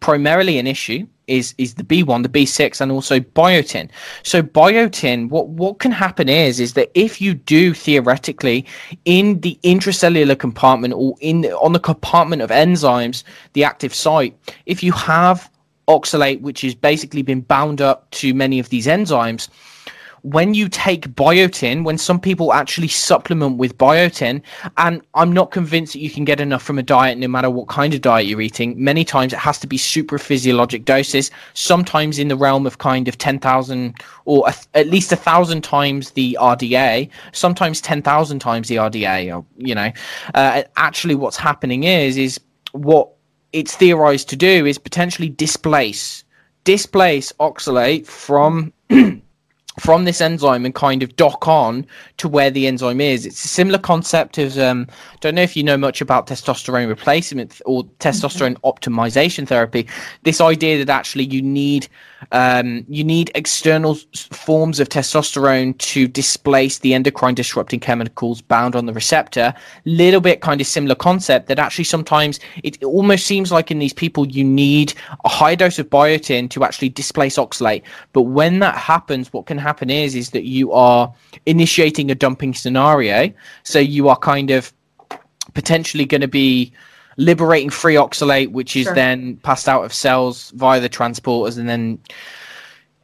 primarily 0.00 0.58
an 0.58 0.66
issue 0.66 1.06
is 1.26 1.54
is 1.56 1.74
the 1.74 1.84
B1, 1.84 2.22
the 2.22 2.28
B6, 2.28 2.80
and 2.80 2.92
also 2.92 3.20
biotin. 3.20 3.88
So 4.22 4.42
biotin, 4.42 5.28
what 5.28 5.48
what 5.48 5.78
can 5.78 5.92
happen 5.92 6.28
is 6.28 6.60
is 6.60 6.74
that 6.74 6.90
if 6.94 7.20
you 7.20 7.34
do 7.34 7.74
theoretically 7.74 8.66
in 9.04 9.40
the 9.40 9.58
intracellular 9.62 10.38
compartment 10.38 10.94
or 10.94 11.14
in 11.20 11.46
on 11.46 11.72
the 11.72 11.80
compartment 11.80 12.42
of 12.42 12.50
enzymes, 12.50 13.22
the 13.52 13.64
active 13.64 13.94
site, 13.94 14.36
if 14.66 14.82
you 14.82 14.92
have 14.92 15.50
oxalate 15.88 16.40
which 16.42 16.60
has 16.60 16.74
basically 16.76 17.22
been 17.22 17.40
bound 17.40 17.80
up 17.80 18.08
to 18.12 18.32
many 18.34 18.58
of 18.58 18.68
these 18.68 18.86
enzymes, 18.86 19.48
when 20.22 20.54
you 20.54 20.68
take 20.68 21.08
biotin, 21.08 21.84
when 21.84 21.98
some 21.98 22.20
people 22.20 22.52
actually 22.52 22.88
supplement 22.88 23.58
with 23.58 23.76
biotin, 23.76 24.40
and 24.76 25.02
I'm 25.14 25.32
not 25.32 25.50
convinced 25.50 25.94
that 25.94 25.98
you 25.98 26.10
can 26.10 26.24
get 26.24 26.40
enough 26.40 26.62
from 26.62 26.78
a 26.78 26.82
diet, 26.82 27.18
no 27.18 27.26
matter 27.26 27.50
what 27.50 27.68
kind 27.68 27.92
of 27.92 28.00
diet 28.00 28.26
you're 28.26 28.40
eating. 28.40 28.82
Many 28.82 29.04
times 29.04 29.32
it 29.32 29.40
has 29.40 29.58
to 29.60 29.66
be 29.66 29.76
super 29.76 30.18
physiologic 30.18 30.84
doses, 30.84 31.30
sometimes 31.54 32.18
in 32.18 32.28
the 32.28 32.36
realm 32.36 32.66
of 32.66 32.78
kind 32.78 33.08
of 33.08 33.18
10,000 33.18 33.94
or 34.24 34.48
a, 34.48 34.54
at 34.74 34.86
least 34.88 35.10
a 35.10 35.16
thousand 35.16 35.62
times 35.62 36.12
the 36.12 36.38
RDA, 36.40 37.10
sometimes 37.32 37.80
10,000 37.80 38.38
times 38.38 38.68
the 38.68 38.76
RDA, 38.76 39.36
or, 39.36 39.44
you 39.56 39.74
know, 39.74 39.90
uh, 40.34 40.62
actually 40.76 41.16
what's 41.16 41.36
happening 41.36 41.82
is, 41.82 42.16
is 42.16 42.38
what 42.70 43.10
it's 43.52 43.76
theorized 43.76 44.28
to 44.30 44.36
do 44.36 44.66
is 44.66 44.78
potentially 44.78 45.28
displace 45.28 46.24
displace 46.64 47.32
oxalate 47.40 48.06
from 48.06 48.72
from 49.78 50.04
this 50.04 50.20
enzyme 50.20 50.64
and 50.64 50.74
kind 50.74 51.02
of 51.02 51.16
dock 51.16 51.48
on 51.48 51.86
to 52.18 52.28
where 52.28 52.50
the 52.50 52.66
enzyme 52.66 53.00
is. 53.00 53.24
It's 53.24 53.44
a 53.44 53.48
similar 53.48 53.78
concept 53.78 54.38
as 54.38 54.58
um, 54.58 54.86
don't 55.20 55.34
know 55.34 55.42
if 55.42 55.56
you 55.56 55.62
know 55.62 55.76
much 55.76 56.00
about 56.00 56.26
testosterone 56.26 56.88
replacement 56.88 57.60
or 57.64 57.84
testosterone 57.98 58.56
mm-hmm. 58.58 58.66
optimization 58.66 59.46
therapy. 59.46 59.88
This 60.22 60.40
idea 60.40 60.84
that 60.84 60.92
actually 60.92 61.24
you 61.24 61.42
need 61.42 61.88
um, 62.30 62.84
you 62.88 63.02
need 63.02 63.30
external 63.34 63.96
forms 64.30 64.78
of 64.80 64.88
testosterone 64.88 65.76
to 65.78 66.06
displace 66.06 66.78
the 66.78 66.94
endocrine 66.94 67.34
disrupting 67.34 67.80
chemicals 67.80 68.40
bound 68.40 68.76
on 68.76 68.86
the 68.86 68.92
receptor. 68.92 69.52
Little 69.84 70.20
bit 70.20 70.40
kind 70.40 70.60
of 70.60 70.66
similar 70.66 70.94
concept 70.94 71.48
that 71.48 71.58
actually 71.58 71.84
sometimes 71.84 72.38
it, 72.62 72.76
it 72.80 72.84
almost 72.84 73.26
seems 73.26 73.50
like 73.50 73.70
in 73.70 73.78
these 73.78 73.92
people 73.92 74.26
you 74.26 74.44
need 74.44 74.94
a 75.24 75.28
high 75.28 75.54
dose 75.54 75.78
of 75.78 75.90
biotin 75.90 76.48
to 76.50 76.64
actually 76.64 76.88
displace 76.88 77.36
oxalate. 77.36 77.82
But 78.12 78.22
when 78.22 78.60
that 78.60 78.76
happens, 78.76 79.32
what 79.32 79.46
can 79.46 79.58
happen 79.58 79.90
is 79.90 80.14
is 80.14 80.30
that 80.30 80.44
you 80.44 80.72
are 80.72 81.12
initiating 81.46 82.10
a 82.10 82.14
dumping 82.14 82.54
scenario. 82.54 83.32
So 83.64 83.78
you 83.78 84.08
are 84.08 84.16
kind 84.16 84.50
of 84.50 84.72
potentially 85.54 86.04
going 86.04 86.20
to 86.20 86.28
be 86.28 86.72
liberating 87.16 87.70
free 87.70 87.94
oxalate, 87.94 88.52
which 88.52 88.76
is 88.76 88.84
sure. 88.84 88.94
then 88.94 89.36
passed 89.38 89.68
out 89.68 89.84
of 89.84 89.92
cells 89.92 90.50
via 90.56 90.80
the 90.80 90.88
transporters, 90.88 91.58
and 91.58 91.68
then 91.68 91.98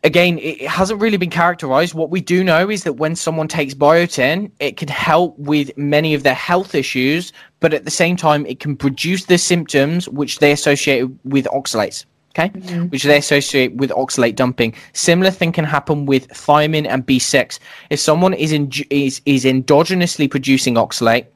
again, 0.05 0.39
it 0.39 0.67
hasn't 0.67 1.01
really 1.01 1.17
been 1.17 1.31
characterized. 1.31 1.95
What 1.95 2.11
we 2.11 2.21
do 2.21 2.45
know 2.45 2.71
is 2.71 2.85
that 2.85 2.95
when 2.95 3.17
someone 3.17 3.49
takes 3.49 3.75
biotin, 3.75 4.51
it 4.61 4.77
can 4.77 4.89
help 4.89 5.39
with 5.39 5.77
many 5.77 6.15
of 6.15 6.23
their 6.23 6.35
health 6.35 6.75
issues, 6.75 7.33
but 7.61 7.75
at 7.75 7.85
the 7.85 7.91
same 7.91 8.17
time, 8.17 8.47
it 8.47 8.61
can 8.61 8.77
produce 8.77 9.27
the 9.27 9.39
symptoms 9.39 10.09
which 10.09 10.39
they 10.39 10.53
associate 10.53 11.09
with 11.25 11.47
oxalates. 11.47 12.05
Okay, 12.39 12.51
mm-hmm. 12.51 12.85
which 12.89 13.03
they 13.03 13.17
associate 13.17 13.75
with 13.77 13.91
oxalate 13.91 14.37
dumping. 14.37 14.75
Similar 14.93 15.31
thing 15.31 15.51
can 15.51 15.65
happen 15.65 16.07
with 16.07 16.29
thiamine 16.29 16.87
and 16.87 17.05
B6. 17.05 17.59
If 17.91 17.99
someone 17.99 18.35
is 18.35 18.53
in, 18.53 18.71
is 18.91 19.21
is 19.25 19.45
endogenously 19.45 20.31
producing 20.31 20.75
oxalate, 20.75 21.27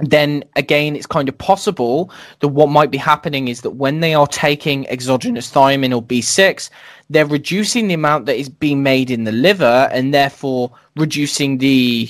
then 0.00 0.44
again, 0.56 0.94
it's 0.94 1.06
kind 1.06 1.28
of 1.28 1.36
possible 1.38 2.10
that 2.40 2.48
what 2.48 2.68
might 2.68 2.90
be 2.90 2.98
happening 2.98 3.48
is 3.48 3.62
that 3.62 3.70
when 3.70 4.00
they 4.00 4.14
are 4.14 4.26
taking 4.26 4.88
exogenous 4.88 5.50
thiamine 5.50 5.94
or 5.94 6.02
B6, 6.02 6.70
they're 7.10 7.26
reducing 7.26 7.88
the 7.88 7.94
amount 7.94 8.26
that 8.26 8.36
is 8.36 8.48
being 8.48 8.82
made 8.82 9.10
in 9.10 9.24
the 9.24 9.32
liver 9.32 9.88
and 9.90 10.14
therefore 10.14 10.70
reducing 10.96 11.58
the 11.58 12.08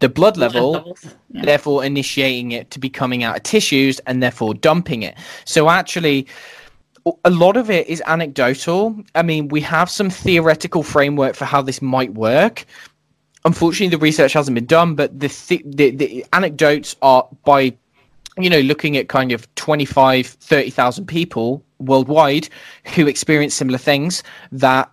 the 0.00 0.08
blood 0.08 0.36
level, 0.36 0.96
yeah. 1.30 1.44
therefore 1.44 1.84
initiating 1.84 2.52
it 2.52 2.70
to 2.70 2.78
be 2.78 2.90
coming 2.90 3.22
out 3.22 3.36
of 3.36 3.42
tissues 3.42 4.00
and 4.00 4.22
therefore 4.22 4.52
dumping 4.52 5.02
it. 5.02 5.16
So 5.44 5.70
actually, 5.70 6.26
a 7.24 7.30
lot 7.30 7.56
of 7.56 7.70
it 7.70 7.86
is 7.86 8.02
anecdotal. 8.06 8.96
I 9.14 9.22
mean, 9.22 9.48
we 9.48 9.60
have 9.60 9.88
some 9.88 10.10
theoretical 10.10 10.82
framework 10.82 11.36
for 11.36 11.44
how 11.44 11.62
this 11.62 11.80
might 11.80 12.12
work, 12.14 12.66
unfortunately 13.44 13.94
the 13.94 14.02
research 14.02 14.32
hasn't 14.32 14.54
been 14.54 14.66
done 14.66 14.94
but 14.94 15.18
the, 15.18 15.28
th- 15.28 15.62
the, 15.64 15.90
the 15.90 16.24
anecdotes 16.32 16.96
are 17.02 17.28
by 17.44 17.74
you 18.38 18.50
know 18.50 18.60
looking 18.60 18.96
at 18.96 19.08
kind 19.08 19.32
of 19.32 19.52
25 19.54 20.26
30,000 20.26 21.06
people 21.06 21.64
worldwide 21.78 22.48
who 22.94 23.06
experience 23.06 23.54
similar 23.54 23.78
things 23.78 24.22
that 24.52 24.90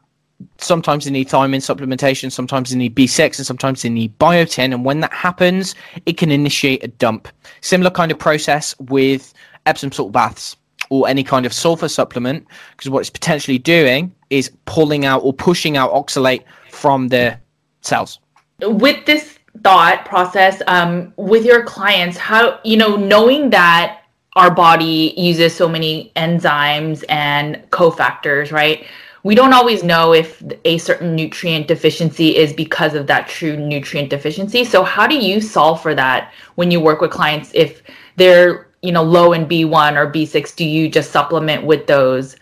sometimes 0.58 1.06
they 1.06 1.12
need 1.12 1.30
thiamine 1.30 1.58
supplementation 1.58 2.32
sometimes 2.32 2.72
they 2.72 2.78
need 2.78 2.96
b6 2.96 3.38
and 3.38 3.46
sometimes 3.46 3.82
they 3.82 3.90
need 3.90 4.18
biotin. 4.18 4.74
And 4.74 4.84
when 4.84 5.00
that 5.02 5.14
happens 5.14 5.76
it 6.06 6.18
can 6.18 6.32
initiate 6.32 6.84
a 6.84 6.88
dump. 6.88 7.28
Similar 7.62 7.92
kind 7.92 8.12
of 8.12 8.20
process 8.20 8.76
with 8.80 9.34
epsom 9.66 9.92
salt 9.92 10.12
baths 10.12 10.58
or 10.90 11.08
any 11.08 11.24
kind 11.24 11.46
of 11.46 11.54
sulfur 11.54 11.88
supplement 11.88 12.46
because 12.72 12.90
what 12.90 13.00
it's 13.00 13.10
potentially 13.10 13.60
doing 13.60 14.14
is 14.30 14.52
pulling 14.66 15.06
out 15.06 15.20
or 15.20 15.32
pushing 15.32 15.78
out 15.78 15.92
oxalate 15.92 16.44
from 16.70 17.10
the 17.10 17.38
cells 17.82 18.20
with 18.62 19.06
this 19.06 19.40
thought 19.64 20.06
process 20.06 20.62
um, 20.68 21.14
with 21.18 21.46
your 21.46 21.64
clients 21.64 22.18
how 22.18 22.60
you 22.64 22.78
know 22.78 22.96
knowing 22.96 23.50
that 23.50 24.02
our 24.36 24.50
body 24.54 25.14
uses 25.18 25.54
so 25.56 25.68
many 25.68 26.12
enzymes 26.16 27.04
and 27.10 27.58
cofactors 27.72 28.52
right? 28.52 28.86
We 29.24 29.36
don't 29.36 29.54
always 29.54 29.84
know 29.84 30.14
if 30.14 30.42
a 30.66 30.78
certain 30.80 31.16
nutrient 31.16 31.68
deficiency 31.68 32.36
is 32.38 32.54
because 32.54 32.96
of 32.96 33.08
that 33.08 33.28
true 33.28 33.56
nutrient 33.56 34.10
deficiency. 34.10 34.64
So 34.66 34.84
how 34.84 35.06
do 35.06 35.16
you 35.16 35.42
solve 35.42 35.82
for 35.82 35.94
that 35.96 36.34
when 36.56 36.72
you 36.72 36.80
work 36.80 37.02
with 37.02 37.12
clients 37.12 37.52
if 37.54 37.84
they're 38.16 38.68
you 38.82 38.92
know 38.92 39.04
low 39.04 39.34
in 39.34 39.46
b1 39.46 39.96
or 39.96 40.12
b6 40.12 40.56
do 40.56 40.66
you 40.66 40.90
just 40.90 41.12
supplement 41.12 41.66
with 41.66 41.88
those? 41.88 42.36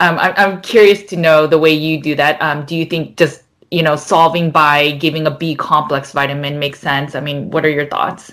Um, 0.00 0.18
I- 0.18 0.34
i'm 0.36 0.60
curious 0.60 1.02
to 1.04 1.16
know 1.16 1.46
the 1.46 1.58
way 1.58 1.72
you 1.72 2.02
do 2.02 2.14
that. 2.16 2.40
Um, 2.42 2.64
do 2.66 2.76
you 2.76 2.84
think 2.84 3.16
just 3.16 3.44
you 3.70 3.82
know, 3.82 3.96
solving 3.96 4.50
by 4.50 4.92
giving 4.92 5.26
a 5.26 5.30
B 5.30 5.54
complex 5.54 6.12
vitamin 6.12 6.58
makes 6.58 6.80
sense. 6.80 7.14
I 7.14 7.20
mean, 7.20 7.50
what 7.50 7.64
are 7.64 7.70
your 7.70 7.86
thoughts? 7.86 8.32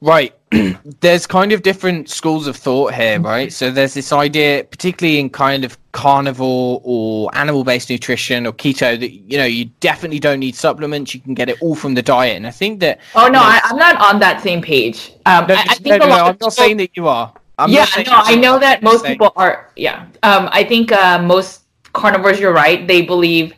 Right. 0.00 0.34
there's 1.00 1.26
kind 1.26 1.52
of 1.52 1.62
different 1.62 2.08
schools 2.08 2.46
of 2.46 2.56
thought 2.56 2.94
here, 2.94 3.20
right? 3.20 3.52
So 3.52 3.70
there's 3.70 3.94
this 3.94 4.12
idea, 4.12 4.64
particularly 4.64 5.18
in 5.18 5.28
kind 5.28 5.64
of 5.64 5.76
carnivore 5.92 6.80
or 6.84 7.30
animal 7.36 7.64
based 7.64 7.90
nutrition 7.90 8.46
or 8.46 8.52
keto, 8.52 8.98
that, 8.98 9.10
you 9.10 9.36
know, 9.36 9.44
you 9.44 9.66
definitely 9.80 10.20
don't 10.20 10.38
need 10.38 10.54
supplements. 10.54 11.14
You 11.14 11.20
can 11.20 11.34
get 11.34 11.50
it 11.50 11.60
all 11.60 11.74
from 11.74 11.94
the 11.94 12.02
diet. 12.02 12.36
And 12.36 12.46
I 12.46 12.50
think 12.50 12.80
that. 12.80 13.00
Oh, 13.14 13.22
no, 13.22 13.26
you 13.26 13.32
know, 13.32 13.40
I, 13.42 13.60
am 13.70 13.76
not 13.76 13.96
on 14.00 14.20
that 14.20 14.40
same 14.40 14.62
page. 14.62 15.12
Um, 15.26 15.46
no, 15.48 15.54
I, 15.54 15.64
I, 15.68 15.74
think 15.74 16.00
no, 16.00 16.08
no, 16.08 16.24
I'm 16.26 16.38
not 16.40 16.52
saying 16.52 16.78
that 16.78 16.96
you 16.96 17.08
are. 17.08 17.32
I'm 17.58 17.70
yeah, 17.70 17.86
no, 18.06 18.12
I 18.12 18.36
know 18.36 18.58
that 18.60 18.82
most 18.82 19.04
people 19.04 19.32
are. 19.34 19.70
Yeah. 19.74 20.06
Um, 20.22 20.48
I 20.52 20.62
think 20.62 20.92
uh, 20.92 21.20
most 21.20 21.62
carnivores, 21.92 22.38
you're 22.38 22.52
right. 22.52 22.86
They 22.86 23.02
believe 23.02 23.52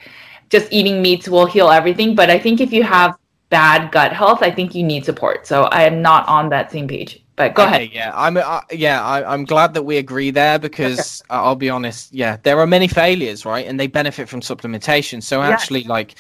just 0.51 0.69
eating 0.71 1.01
meats 1.01 1.29
will 1.29 1.47
heal 1.47 1.71
everything. 1.71 2.15
But 2.15 2.31
I 2.31 2.39
think 2.39 2.61
if 2.61 2.73
you 2.73 2.83
have 2.83 3.17
bad 3.49 3.91
gut 3.91 4.13
health, 4.13 4.43
I 4.43 4.51
think 4.51 4.75
you 4.75 4.83
need 4.83 5.05
support. 5.05 5.47
So 5.47 5.65
I 5.65 5.85
am 5.85 6.03
not 6.03 6.29
on 6.29 6.49
that 6.51 6.71
same 6.71 6.89
page. 6.89 7.23
But 7.37 7.55
go 7.55 7.63
okay, 7.63 7.87
ahead. 7.87 7.91
Yeah, 7.93 8.13
I'm. 8.15 8.37
Uh, 8.37 8.61
yeah, 8.71 9.03
I, 9.03 9.33
am 9.33 9.47
glad 9.47 9.73
that 9.73 9.85
we 9.85 9.97
agree 9.97 10.31
there 10.31 10.59
because 10.59 11.23
okay. 11.31 11.41
I'll 11.41 11.57
be 11.57 11.71
honest. 11.71 12.13
Yeah, 12.13 12.37
there 12.43 12.59
are 12.59 12.67
many 12.67 12.87
failures, 12.87 13.47
right, 13.47 13.67
and 13.67 13.81
they 13.81 13.87
benefit 13.87 14.29
from 14.29 14.43
supplementation. 14.43 15.23
So 15.23 15.41
actually, 15.41 15.85
like, 15.85 16.17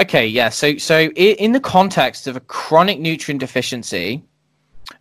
okay, 0.00 0.26
yeah. 0.26 0.48
So 0.48 0.76
so 0.76 1.02
in 1.10 1.52
the 1.52 1.60
context 1.60 2.26
of 2.26 2.34
a 2.34 2.40
chronic 2.40 2.98
nutrient 2.98 3.38
deficiency, 3.38 4.24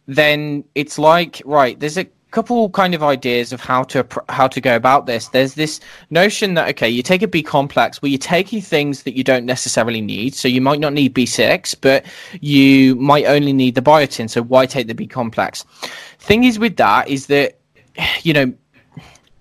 then 0.05 0.63
it's 0.75 0.99
like 0.99 1.41
right. 1.45 1.79
There's 1.79 1.97
a 1.97 2.05
couple 2.35 2.69
kind 2.71 2.93
of 2.93 3.01
ideas 3.01 3.53
of 3.53 3.61
how 3.61 3.81
to 3.81 4.05
how 4.27 4.45
to 4.45 4.59
go 4.59 4.75
about 4.75 5.05
this. 5.05 5.29
There's 5.29 5.53
this 5.53 5.79
notion 6.09 6.53
that 6.55 6.67
okay, 6.71 6.89
you 6.89 7.01
take 7.01 7.21
a 7.21 7.27
B 7.27 7.41
complex 7.41 8.01
where 8.01 8.09
you're 8.09 8.19
taking 8.19 8.61
things 8.61 9.03
that 9.03 9.15
you 9.15 9.23
don't 9.23 9.45
necessarily 9.45 10.01
need. 10.01 10.35
So 10.35 10.49
you 10.49 10.59
might 10.59 10.81
not 10.81 10.91
need 10.91 11.15
B6, 11.15 11.75
but 11.79 12.05
you 12.41 12.95
might 12.97 13.25
only 13.25 13.53
need 13.53 13.75
the 13.75 13.81
biotin. 13.81 14.29
So 14.29 14.43
why 14.43 14.65
take 14.65 14.87
the 14.87 14.93
B 14.93 15.07
complex? 15.07 15.63
Thing 16.19 16.43
is 16.43 16.59
with 16.59 16.75
that 16.75 17.07
is 17.07 17.27
that 17.27 17.57
you 18.23 18.33
know 18.33 18.53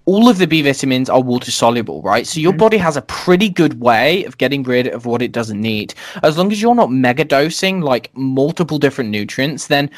all 0.06 0.28
of 0.28 0.38
the 0.38 0.46
B 0.46 0.62
vitamins 0.62 1.08
are 1.10 1.20
water 1.20 1.50
soluble, 1.50 2.00
right? 2.02 2.26
So 2.26 2.38
your 2.38 2.52
mm-hmm. 2.52 2.58
body 2.58 2.76
has 2.76 2.96
a 2.96 3.02
pretty 3.02 3.48
good 3.48 3.80
way 3.80 4.24
of 4.24 4.38
getting 4.38 4.62
rid 4.62 4.86
of 4.86 5.06
what 5.06 5.20
it 5.22 5.32
doesn't 5.32 5.60
need. 5.60 5.94
As 6.22 6.36
long 6.38 6.52
as 6.52 6.62
you're 6.62 6.74
not 6.74 6.92
mega 6.92 7.24
dosing 7.24 7.80
like 7.80 8.14
multiple 8.14 8.78
different 8.78 9.10
nutrients, 9.10 9.66
then 9.66 9.90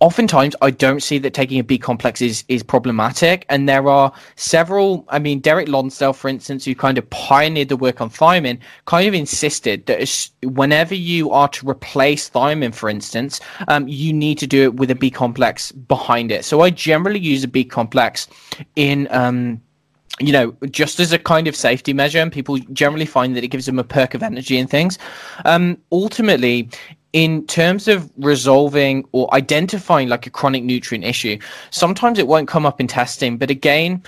oftentimes 0.00 0.54
I 0.60 0.70
don't 0.70 1.02
see 1.02 1.18
that 1.18 1.34
taking 1.34 1.58
a 1.58 1.64
B 1.64 1.78
complex 1.78 2.20
is 2.20 2.44
is 2.48 2.62
problematic. 2.62 3.46
And 3.48 3.68
there 3.68 3.88
are 3.88 4.12
several. 4.36 5.04
I 5.08 5.18
mean, 5.18 5.40
Derek 5.40 5.68
Lonsdale, 5.68 6.12
for 6.12 6.28
instance, 6.28 6.64
who 6.64 6.74
kind 6.74 6.98
of 6.98 7.08
pioneered 7.10 7.68
the 7.68 7.76
work 7.76 8.00
on 8.00 8.10
thiamine, 8.10 8.58
kind 8.84 9.08
of 9.08 9.14
insisted 9.14 9.86
that 9.86 10.30
whenever 10.42 10.94
you 10.94 11.30
are 11.30 11.48
to 11.48 11.68
replace 11.68 12.28
thiamine, 12.28 12.74
for 12.74 12.88
instance, 12.88 13.40
um, 13.68 13.88
you 13.88 14.12
need 14.12 14.38
to 14.38 14.46
do 14.46 14.64
it 14.64 14.74
with 14.74 14.90
a 14.90 14.94
B 14.94 15.10
complex 15.10 15.72
behind 15.72 16.30
it. 16.30 16.44
So 16.44 16.60
I 16.60 16.70
generally 16.70 17.20
use 17.20 17.44
a 17.44 17.48
B 17.48 17.64
complex 17.64 18.28
in. 18.76 19.08
Um, 19.10 19.62
you 20.18 20.32
know, 20.32 20.56
just 20.70 20.98
as 20.98 21.12
a 21.12 21.18
kind 21.18 21.46
of 21.46 21.54
safety 21.54 21.92
measure, 21.92 22.20
and 22.20 22.32
people 22.32 22.56
generally 22.72 23.04
find 23.04 23.36
that 23.36 23.44
it 23.44 23.48
gives 23.48 23.66
them 23.66 23.78
a 23.78 23.84
perk 23.84 24.14
of 24.14 24.22
energy 24.22 24.58
and 24.58 24.70
things. 24.70 24.98
Um, 25.44 25.76
ultimately, 25.92 26.70
in 27.16 27.46
terms 27.46 27.88
of 27.88 28.10
resolving 28.18 29.08
or 29.12 29.32
identifying 29.32 30.08
like 30.08 30.26
a 30.26 30.30
chronic 30.30 30.62
nutrient 30.62 31.04
issue, 31.04 31.38
sometimes 31.70 32.18
it 32.18 32.26
won't 32.26 32.46
come 32.46 32.66
up 32.66 32.78
in 32.78 32.86
testing. 32.86 33.38
But 33.38 33.50
again, 33.50 34.02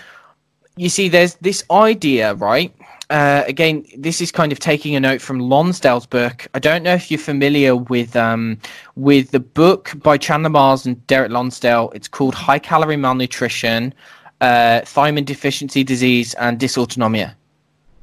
you 0.77 0.91
see, 0.91 1.09
there's 1.09 1.35
this 1.37 1.65
idea, 1.71 2.35
right? 2.35 2.71
uh, 3.11 3.43
again, 3.47 3.85
this 3.97 4.21
is 4.21 4.31
kind 4.31 4.53
of 4.53 4.59
taking 4.59 4.95
a 4.95 5.01
note 5.01 5.21
from 5.21 5.41
Lonsdale's 5.41 6.07
book. 6.07 6.47
I 6.53 6.59
don't 6.59 6.83
know 6.83 6.95
if 6.95 7.11
you're 7.11 7.19
familiar 7.19 7.75
with 7.75 8.15
um, 8.17 8.59
with 8.97 9.31
the 9.31 9.41
book 9.41 9.93
by 9.97 10.19
Chandler 10.19 10.51
Marrs 10.51 10.85
and 10.85 11.05
Derek 11.07 11.31
Lonsdale. 11.31 11.91
It's 11.95 12.09
called 12.09 12.35
High 12.35 12.59
Calorie 12.59 12.97
Malnutrition, 12.97 13.95
uh, 14.43 14.83
Thiamine 14.85 15.25
Deficiency 15.25 15.83
Disease, 15.83 16.35
and 16.35 16.59
Dysautonomia. 16.59 17.35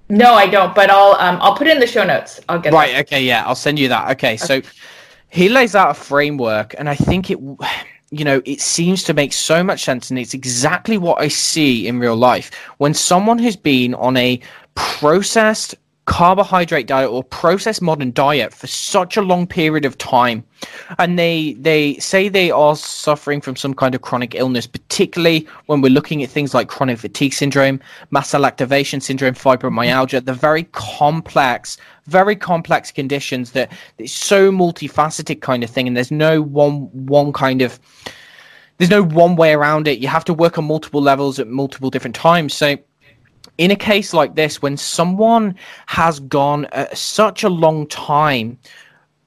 No, 0.10 0.34
I 0.34 0.48
don't. 0.48 0.74
But 0.74 0.90
I'll 0.90 1.14
um, 1.20 1.40
I'll 1.42 1.56
put 1.56 1.68
it 1.68 1.72
in 1.72 1.80
the 1.80 1.88
show 1.88 2.04
notes. 2.04 2.42
I'll 2.50 2.60
get 2.60 2.74
right. 2.74 2.94
That. 2.94 3.06
Okay, 3.06 3.24
yeah, 3.24 3.46
I'll 3.46 3.56
send 3.56 3.78
you 3.78 3.88
that. 3.90 4.10
Okay, 4.12 4.34
okay, 4.34 4.38
so 4.38 4.62
he 5.36 5.50
lays 5.50 5.76
out 5.76 5.92
a 5.92 5.94
framework, 5.94 6.74
and 6.78 6.88
I 6.90 6.96
think 6.96 7.30
it 7.30 7.40
you 8.12 8.24
know, 8.24 8.42
it 8.46 8.62
seems 8.62 9.04
to 9.04 9.14
make 9.14 9.34
so 9.34 9.64
much 9.64 9.84
sense, 9.84 10.10
and 10.10 10.18
it's 10.18 10.34
exactly 10.34 10.98
what 10.98 11.20
I 11.20 11.28
see 11.28 11.88
in 11.88 12.00
real 12.00 12.16
life. 12.16 12.50
When 12.78 12.94
someone 12.94 13.40
has 13.40 13.58
been 13.58 13.94
on 13.96 14.16
a 14.16 14.40
processed 14.76 15.76
carbohydrate 16.06 16.86
diet 16.86 17.10
or 17.10 17.24
processed 17.24 17.82
modern 17.82 18.12
diet 18.12 18.54
for 18.54 18.68
such 18.68 19.18
a 19.18 19.22
long 19.22 19.48
period 19.48 19.86
of 19.86 19.98
time. 19.98 20.44
And 21.00 21.18
they 21.18 21.54
they 21.54 21.98
say 21.98 22.30
they 22.30 22.52
are 22.52 22.76
suffering 22.76 23.42
from 23.42 23.56
some 23.56 23.74
kind 23.74 23.96
of 23.96 24.02
chronic 24.02 24.36
illness 24.36 24.68
particularly 24.68 25.48
when 25.66 25.82
we're 25.82 25.90
looking 25.90 26.22
at 26.22 26.30
things 26.30 26.54
like 26.54 26.68
chronic 26.68 27.00
fatigue 27.00 27.34
syndrome 27.34 27.80
mast 28.12 28.32
cell 28.32 28.46
activation 28.46 29.02
syndrome 29.02 29.34
fibromyalgia 29.34 30.24
the 30.24 30.34
very 30.34 30.64
complex 30.72 31.78
very 32.06 32.36
complex 32.36 32.92
conditions 32.92 33.52
that 33.52 33.72
it's 33.98 34.14
so 34.14 34.52
multifaceted 34.52 35.42
kind 35.42 35.64
of 35.64 35.70
thing 35.70 35.88
and 35.88 35.98
there's 35.98 36.12
no 36.12 36.42
one 36.42 36.90
one 37.06 37.34
kind 37.34 37.62
of 37.62 37.80
there's 38.78 38.92
no 38.92 39.04
one 39.04 39.36
way 39.36 39.54
around 39.54 39.88
it. 39.88 40.00
You 40.00 40.08
have 40.10 40.26
to 40.26 40.34
work 40.34 40.58
on 40.58 40.66
multiple 40.66 41.02
levels 41.02 41.40
at 41.40 41.48
multiple 41.48 41.90
different 41.90 42.16
times. 42.16 42.54
So 42.54 42.78
in 43.58 43.72
a 43.72 43.76
case 43.76 44.14
like 44.14 44.36
this, 44.36 44.62
when 44.62 44.78
someone 44.78 45.56
has 45.88 46.20
gone 46.20 46.66
uh, 46.68 46.88
such 46.94 47.44
a 47.44 47.50
long 47.50 47.88
time 47.88 48.58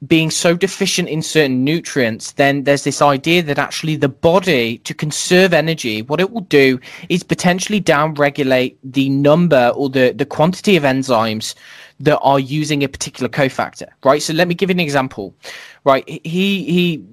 being 0.06 0.30
so 0.30 0.56
deficient 0.56 1.08
in 1.08 1.22
certain 1.22 1.64
nutrients, 1.64 2.32
then 2.32 2.62
there's 2.62 2.84
this 2.84 3.02
idea 3.02 3.42
that 3.42 3.58
actually 3.58 3.96
the 3.96 4.08
body, 4.08 4.78
to 4.78 4.94
conserve 4.94 5.52
energy, 5.52 6.02
what 6.02 6.20
it 6.20 6.30
will 6.30 6.42
do 6.42 6.78
is 7.08 7.24
potentially 7.24 7.80
downregulate 7.80 8.76
the 8.84 9.08
number 9.08 9.72
or 9.74 9.88
the, 9.88 10.12
the 10.12 10.24
quantity 10.24 10.76
of 10.76 10.84
enzymes 10.84 11.54
that 11.98 12.18
are 12.20 12.38
using 12.38 12.84
a 12.84 12.88
particular 12.88 13.28
cofactor, 13.28 13.88
right? 14.04 14.22
So 14.22 14.32
let 14.32 14.46
me 14.46 14.54
give 14.54 14.70
you 14.70 14.74
an 14.74 14.80
example, 14.80 15.34
right? 15.82 16.08
He, 16.08 16.62
he, 16.64 17.04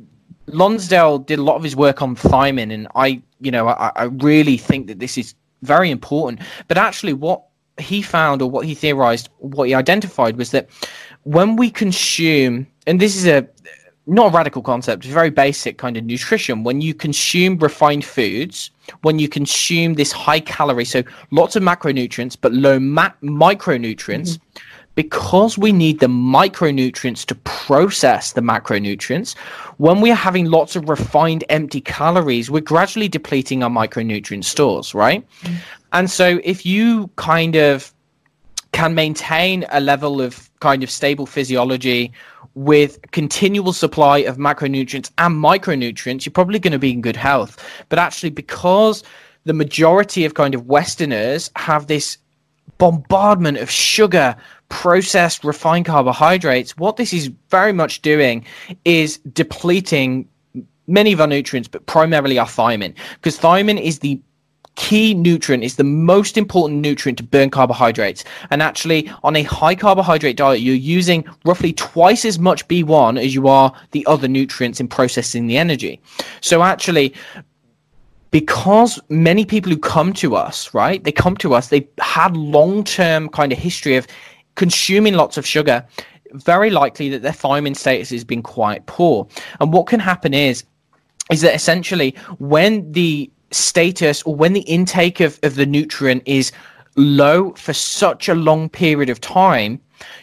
Lonsdale 0.48 1.18
did 1.18 1.40
a 1.40 1.44
lot 1.44 1.56
of 1.56 1.64
his 1.64 1.76
work 1.76 2.04
on 2.04 2.16
thiamine, 2.16 2.72
and 2.72 2.88
I, 2.94 3.20
you 3.42 3.50
know, 3.50 3.68
I, 3.68 3.92
I 3.96 4.04
really 4.04 4.58
think 4.58 4.86
that 4.88 5.00
this 5.00 5.18
is 5.18 5.34
very 5.66 5.92
important. 5.92 6.42
But 6.68 6.78
actually, 6.78 7.14
what 7.14 7.44
he 7.78 8.02
found 8.02 8.42
or 8.42 8.50
what 8.50 8.66
he 8.66 8.76
theorized, 8.76 9.30
what 9.40 9.68
he 9.68 9.74
identified 9.74 10.38
was 10.38 10.52
that 10.52 10.70
when 11.24 11.56
we 11.56 11.70
consume, 11.70 12.68
and 12.88 13.00
this 13.00 13.16
is 13.16 13.26
a 13.28 13.48
not 14.08 14.28
a 14.28 14.36
radical 14.36 14.62
concept, 14.62 15.04
it's 15.04 15.14
very 15.14 15.32
basic 15.32 15.80
kind 15.80 15.98
of 15.98 16.04
nutrition. 16.04 16.64
When 16.64 16.80
you 16.80 16.94
consume 16.94 17.58
refined 17.58 18.06
foods, 18.06 18.70
when 19.02 19.18
you 19.18 19.28
consume 19.28 19.96
this 19.96 20.12
high 20.12 20.42
calorie, 20.42 20.86
so 20.86 21.02
lots 21.32 21.56
of 21.56 21.64
macronutrients 21.64 22.38
but 22.40 22.54
low 22.54 22.80
ma- 22.80 23.10
micronutrients, 23.24 24.38
mm-hmm 24.38 24.65
because 24.96 25.58
we 25.58 25.72
need 25.72 26.00
the 26.00 26.08
micronutrients 26.08 27.26
to 27.26 27.36
process 27.36 28.34
the 28.34 28.42
macronutrients, 28.42 29.38
when 29.78 30.02
we 30.02 30.10
are 30.10 30.16
having 30.16 30.46
lots 30.46 30.76
of 30.76 30.90
refined 30.90 31.44
empty 31.50 31.82
calories, 31.82 32.50
we're 32.50 32.62
gradually 32.62 33.10
depleting 33.10 33.62
our 33.62 33.70
micronutrient 33.70 34.46
stores, 34.46 34.96
right? 34.96 35.26
Mm. 35.42 35.56
And 35.94 36.10
so 36.10 36.40
if 36.44 36.66
you 36.66 37.10
kind 37.18 37.56
of 37.56 37.94
can 38.72 38.96
maintain 38.96 39.66
a 39.70 39.80
level 39.80 40.22
of 40.22 40.50
kind 40.60 40.84
of 40.84 40.90
stable 40.90 41.26
physiology 41.26 42.12
with 42.56 43.00
continual 43.12 43.74
supply 43.74 44.20
of 44.20 44.38
macronutrients 44.38 45.12
and 45.18 45.36
micronutrients, 45.36 46.26
you're 46.26 46.34
probably 46.34 46.60
going 46.60 46.74
to 46.74 46.80
be 46.80 46.92
in 46.92 47.02
good 47.02 47.16
health. 47.16 47.64
But 47.90 48.00
actually, 48.00 48.30
because 48.30 49.04
the 49.44 49.54
majority 49.54 50.26
of 50.26 50.34
kind 50.34 50.56
of 50.56 50.68
Westerners 50.68 51.52
have 51.56 51.88
this 51.88 52.18
bombardment 52.78 53.58
of 53.58 53.70
sugar, 53.70 54.36
processed 54.70 55.44
refined 55.44 55.86
carbohydrates, 55.86 56.78
what 56.78 56.98
this 56.98 57.14
is 57.14 57.32
very 57.50 57.72
much 57.72 58.02
doing 58.02 58.46
is 58.84 59.18
depleting 59.34 60.28
many 60.88 61.14
of 61.14 61.22
our 61.22 61.28
nutrients, 61.28 61.68
but 61.68 61.86
primarily 61.86 62.38
our 62.38 62.46
thiamine, 62.46 62.94
because 63.16 63.38
thiamine 63.38 63.82
is 63.82 64.00
the 64.00 64.20
key 64.76 65.14
nutrient 65.14 65.64
is 65.64 65.78
the 65.78 65.84
most 65.84 66.38
important 66.38 66.82
nutrient 66.82 67.18
to 67.18 67.24
burn 67.24 67.50
carbohydrates. 67.50 68.24
And 68.50 68.62
actually, 68.62 69.10
on 69.24 69.36
a 69.36 69.44
high 69.44 69.76
carbohydrate 69.76 70.38
diet, 70.38 70.60
you're 70.62 70.76
using 70.76 71.26
roughly 71.46 71.74
twice 71.74 72.26
as 72.26 72.40
much 72.40 72.68
B1 72.68 73.24
as 73.24 73.34
you 73.34 73.48
are 73.48 73.74
the 73.92 74.06
other 74.06 74.28
nutrients 74.28 74.80
in 74.80 74.88
processing 74.88 75.48
the 75.48 75.58
energy. 75.58 76.02
So 76.42 76.62
actually, 76.62 77.14
because 78.32 79.00
many 79.08 79.46
people 79.46 79.72
who 79.72 79.78
come 79.78 80.12
to 80.14 80.36
us, 80.36 80.74
right, 80.74 81.02
they 81.04 81.12
come 81.12 81.38
to 81.38 81.54
us, 81.54 81.70
they've 81.70 81.88
had 82.00 82.36
long 82.36 82.84
term 82.84 83.30
kind 83.30 83.54
of 83.54 83.58
history 83.58 83.96
of 83.96 84.08
consuming 84.56 85.14
lots 85.14 85.38
of 85.38 85.46
sugar, 85.46 85.86
very 86.34 86.70
likely 86.70 87.10
that 87.10 87.22
their 87.22 87.32
thiamine 87.32 87.76
status 87.76 88.10
has 88.10 88.24
been 88.24 88.42
quite 88.42 88.86
poor. 88.86 89.28
And 89.60 89.72
what 89.72 89.88
can 89.88 90.00
happen 90.00 90.34
is, 90.34 90.64
is 91.32 91.42
that 91.42 91.56
essentially 91.56 92.16
when 92.40 92.92
the 92.92 93.32
status 93.52 94.22
or 94.24 94.36
when 94.36 94.54
the 94.54 94.62
intake 94.62 95.20
of, 95.20 95.40
of 95.44 95.56
the 95.56 95.66
nutrient 95.66 96.24
is 96.26 96.52
low 96.96 97.52
for 97.54 97.74
such 97.74 98.30
a 98.30 98.36
long 98.36 98.70
period 98.70 99.10
of 99.10 99.22
time, 99.22 99.80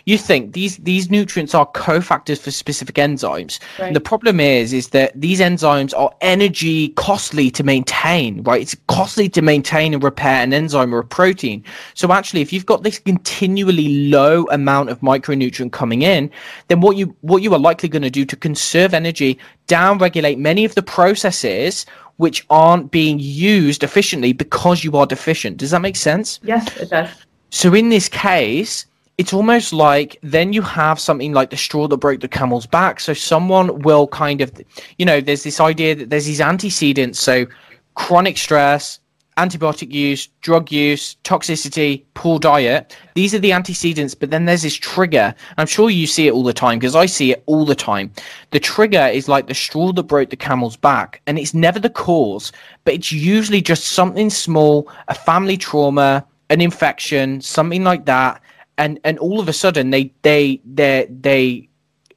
you 0.06 0.18
think 0.18 0.52
these 0.52 0.76
these 0.78 1.10
nutrients 1.10 1.54
are 1.54 1.66
cofactors 1.66 2.38
for 2.38 2.50
specific 2.50 2.96
enzymes. 2.96 3.58
Right. 3.78 3.94
The 3.94 4.00
problem 4.00 4.40
is 4.40 4.72
is 4.72 4.88
that 4.88 5.12
these 5.18 5.40
enzymes 5.40 5.96
are 5.96 6.12
energy 6.20 6.90
costly 6.90 7.50
to 7.52 7.62
maintain, 7.62 8.42
right? 8.42 8.62
It's 8.62 8.76
costly 8.88 9.28
to 9.30 9.42
maintain 9.42 9.94
and 9.94 10.02
repair 10.02 10.42
an 10.42 10.52
enzyme 10.52 10.94
or 10.94 11.00
a 11.00 11.04
protein. 11.04 11.64
So 11.94 12.12
actually 12.12 12.40
if 12.40 12.52
you've 12.52 12.66
got 12.66 12.82
this 12.82 12.98
continually 12.98 14.08
low 14.08 14.44
amount 14.50 14.90
of 14.90 15.00
micronutrient 15.00 15.72
coming 15.72 16.02
in, 16.02 16.30
then 16.68 16.80
what 16.80 16.96
you 16.96 17.14
what 17.20 17.42
you 17.42 17.52
are 17.54 17.58
likely 17.58 17.88
going 17.88 18.02
to 18.02 18.10
do 18.10 18.24
to 18.24 18.36
conserve 18.36 18.94
energy, 18.94 19.38
down 19.66 19.98
regulate 19.98 20.38
many 20.38 20.64
of 20.64 20.74
the 20.74 20.82
processes 20.82 21.86
which 22.16 22.46
aren't 22.50 22.90
being 22.90 23.18
used 23.18 23.82
efficiently 23.82 24.32
because 24.32 24.84
you 24.84 24.96
are 24.96 25.06
deficient. 25.06 25.56
Does 25.56 25.70
that 25.70 25.80
make 25.80 25.96
sense? 25.96 26.40
Yes, 26.42 26.76
it 26.76 26.90
does. 26.90 27.08
So 27.50 27.74
in 27.74 27.88
this 27.88 28.08
case, 28.08 28.86
it's 29.22 29.32
almost 29.32 29.72
like 29.72 30.18
then 30.24 30.52
you 30.52 30.62
have 30.62 30.98
something 30.98 31.32
like 31.32 31.50
the 31.50 31.56
straw 31.56 31.86
that 31.86 31.96
broke 31.98 32.18
the 32.18 32.26
camel's 32.26 32.66
back. 32.66 32.98
So 32.98 33.14
someone 33.14 33.78
will 33.82 34.08
kind 34.08 34.40
of, 34.40 34.50
you 34.98 35.06
know, 35.06 35.20
there's 35.20 35.44
this 35.44 35.60
idea 35.60 35.94
that 35.94 36.10
there's 36.10 36.26
these 36.26 36.40
antecedents. 36.40 37.20
So 37.20 37.46
chronic 37.94 38.36
stress, 38.36 38.98
antibiotic 39.38 39.92
use, 39.92 40.26
drug 40.40 40.72
use, 40.72 41.14
toxicity, 41.22 42.02
poor 42.14 42.40
diet. 42.40 42.96
These 43.14 43.32
are 43.32 43.38
the 43.38 43.52
antecedents, 43.52 44.16
but 44.16 44.30
then 44.30 44.46
there's 44.46 44.62
this 44.62 44.74
trigger. 44.74 45.32
I'm 45.56 45.68
sure 45.68 45.88
you 45.88 46.08
see 46.08 46.26
it 46.26 46.32
all 46.32 46.42
the 46.42 46.52
time 46.52 46.80
because 46.80 46.96
I 46.96 47.06
see 47.06 47.30
it 47.30 47.44
all 47.46 47.64
the 47.64 47.76
time. 47.76 48.10
The 48.50 48.58
trigger 48.58 49.06
is 49.06 49.28
like 49.28 49.46
the 49.46 49.54
straw 49.54 49.92
that 49.92 50.02
broke 50.02 50.30
the 50.30 50.36
camel's 50.36 50.76
back, 50.76 51.22
and 51.28 51.38
it's 51.38 51.54
never 51.54 51.78
the 51.78 51.90
cause, 51.90 52.50
but 52.84 52.94
it's 52.94 53.12
usually 53.12 53.62
just 53.62 53.92
something 53.92 54.30
small, 54.30 54.90
a 55.06 55.14
family 55.14 55.56
trauma, 55.56 56.26
an 56.50 56.60
infection, 56.60 57.40
something 57.40 57.84
like 57.84 58.04
that 58.06 58.42
and 58.78 58.98
and 59.04 59.18
all 59.18 59.40
of 59.40 59.48
a 59.48 59.52
sudden 59.52 59.90
they 59.90 60.12
they 60.22 60.60
they 60.64 61.06
they 61.10 61.68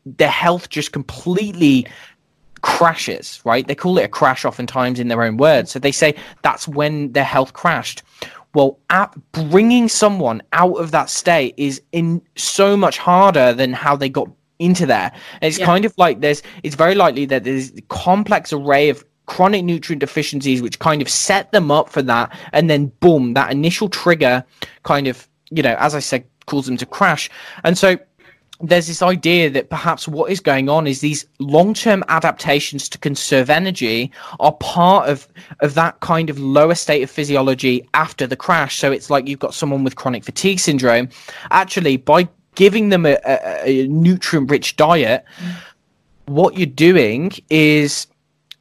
their 0.06 0.30
health 0.30 0.69
just 0.69 0.91
completely 0.91 1.88
crashes 2.61 3.41
right? 3.45 3.68
They 3.68 3.76
call 3.76 3.98
it 3.98 4.03
a 4.03 4.07
crash 4.07 4.44
oftentimes 4.44 4.99
in 4.99 5.07
their 5.07 5.22
own 5.23 5.38
words. 5.38 5.72
So 5.72 5.80
they 5.80 5.91
say 5.91 6.15
that's 6.41 6.68
when 6.68 7.11
their 7.11 7.23
health 7.23 7.53
crashed. 7.53 8.03
Well 8.53 8.80
bringing 9.32 9.90
someone 9.90 10.41
out 10.53 10.76
of 10.76 10.91
that 10.91 11.10
state 11.10 11.53
is 11.57 11.82
in 11.91 12.22
so 12.36 12.76
much 12.76 12.98
harder 12.98 13.53
than 13.53 13.73
how 13.73 13.95
they 13.95 14.10
got 14.10 14.30
into 14.60 14.86
there. 14.86 15.11
And 15.41 15.49
it's 15.49 15.60
yeah. 15.60 15.65
kind 15.65 15.86
of 15.86 15.94
like 15.98 16.22
there's 16.22 16.41
it's 16.64 16.76
very 16.76 16.95
likely 16.95 17.26
that 17.26 17.44
there's 17.44 17.72
a 17.72 17.82
complex 17.90 18.53
array 18.53 18.90
of 18.90 19.06
chronic 19.26 19.64
nutrient 19.64 19.99
deficiencies 19.99 20.61
which 20.61 20.80
kind 20.80 21.02
of 21.02 21.10
set 21.10 21.52
them 21.52 21.69
up 21.69 21.90
for 21.90 22.02
that. 22.03 22.36
And 22.53 22.69
then 22.69 22.88
boom 22.99 23.34
that 23.34 23.52
initial 23.52 23.90
trigger 23.90 24.44
kind 24.84 25.07
of 25.07 25.27
you 25.52 25.61
know 25.61 25.76
as 25.80 25.94
i 25.94 25.99
said 25.99 26.26
cause 26.45 26.65
them 26.65 26.77
to 26.77 26.85
crash. 26.85 27.30
And 27.63 27.77
so 27.77 27.97
there's 28.61 28.88
this 28.88 29.01
idea 29.01 29.49
that 29.49 29.69
perhaps 29.69 30.07
what 30.07 30.31
is 30.31 30.39
going 30.39 30.69
on 30.69 30.88
is 30.88 31.01
these 31.01 31.26
long-term 31.39 32.03
adaptations 32.07 32.88
to 32.88 32.97
conserve 32.97 33.49
energy 33.49 34.11
are 34.39 34.53
part 34.53 35.09
of 35.09 35.27
of 35.59 35.73
that 35.73 35.99
kind 35.99 36.30
of 36.30 36.39
lower 36.39 36.76
state 36.76 37.03
of 37.03 37.09
physiology 37.09 37.88
after 37.93 38.26
the 38.26 38.35
crash 38.35 38.77
so 38.77 38.91
it's 38.91 39.09
like 39.09 39.27
you've 39.27 39.39
got 39.39 39.53
someone 39.53 39.84
with 39.84 39.97
chronic 39.97 40.23
fatigue 40.23 40.59
syndrome 40.59 41.09
actually 41.51 41.97
by 41.97 42.27
giving 42.55 42.89
them 42.89 43.05
a, 43.05 43.17
a, 43.26 43.84
a 43.84 43.88
nutrient 43.88 44.49
rich 44.49 44.77
diet 44.77 45.26
mm. 45.39 45.51
what 46.27 46.57
you're 46.57 46.65
doing 46.65 47.31
is 47.49 48.07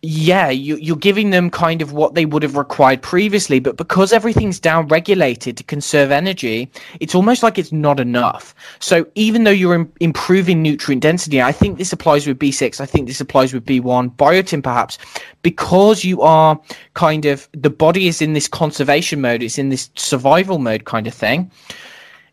yeah, 0.04 0.50
you, 0.50 0.76
you're 0.76 0.96
giving 0.96 1.30
them 1.30 1.48
kind 1.48 1.80
of 1.80 1.92
what 1.92 2.14
they 2.14 2.26
would 2.26 2.42
have 2.42 2.56
required 2.56 3.00
previously, 3.00 3.58
but 3.58 3.78
because 3.78 4.12
everything's 4.12 4.60
down 4.60 4.86
regulated 4.88 5.56
to 5.56 5.64
conserve 5.64 6.10
energy, 6.10 6.70
it's 7.00 7.14
almost 7.14 7.42
like 7.42 7.58
it's 7.58 7.72
not 7.72 7.98
enough. 7.98 8.54
So 8.80 9.06
even 9.14 9.44
though 9.44 9.50
you're 9.50 9.74
Im- 9.74 9.92
improving 10.00 10.60
nutrient 10.60 11.02
density, 11.02 11.40
I 11.40 11.52
think 11.52 11.78
this 11.78 11.90
applies 11.90 12.26
with 12.26 12.38
B6, 12.38 12.82
I 12.82 12.86
think 12.86 13.08
this 13.08 13.20
applies 13.20 13.54
with 13.54 13.64
B1, 13.64 14.14
biotin 14.16 14.62
perhaps, 14.62 14.98
because 15.42 16.04
you 16.04 16.20
are 16.20 16.60
kind 16.92 17.24
of 17.24 17.48
the 17.52 17.70
body 17.70 18.06
is 18.06 18.20
in 18.20 18.34
this 18.34 18.46
conservation 18.46 19.22
mode, 19.22 19.42
it's 19.42 19.58
in 19.58 19.70
this 19.70 19.88
survival 19.96 20.58
mode 20.58 20.84
kind 20.84 21.06
of 21.06 21.14
thing 21.14 21.50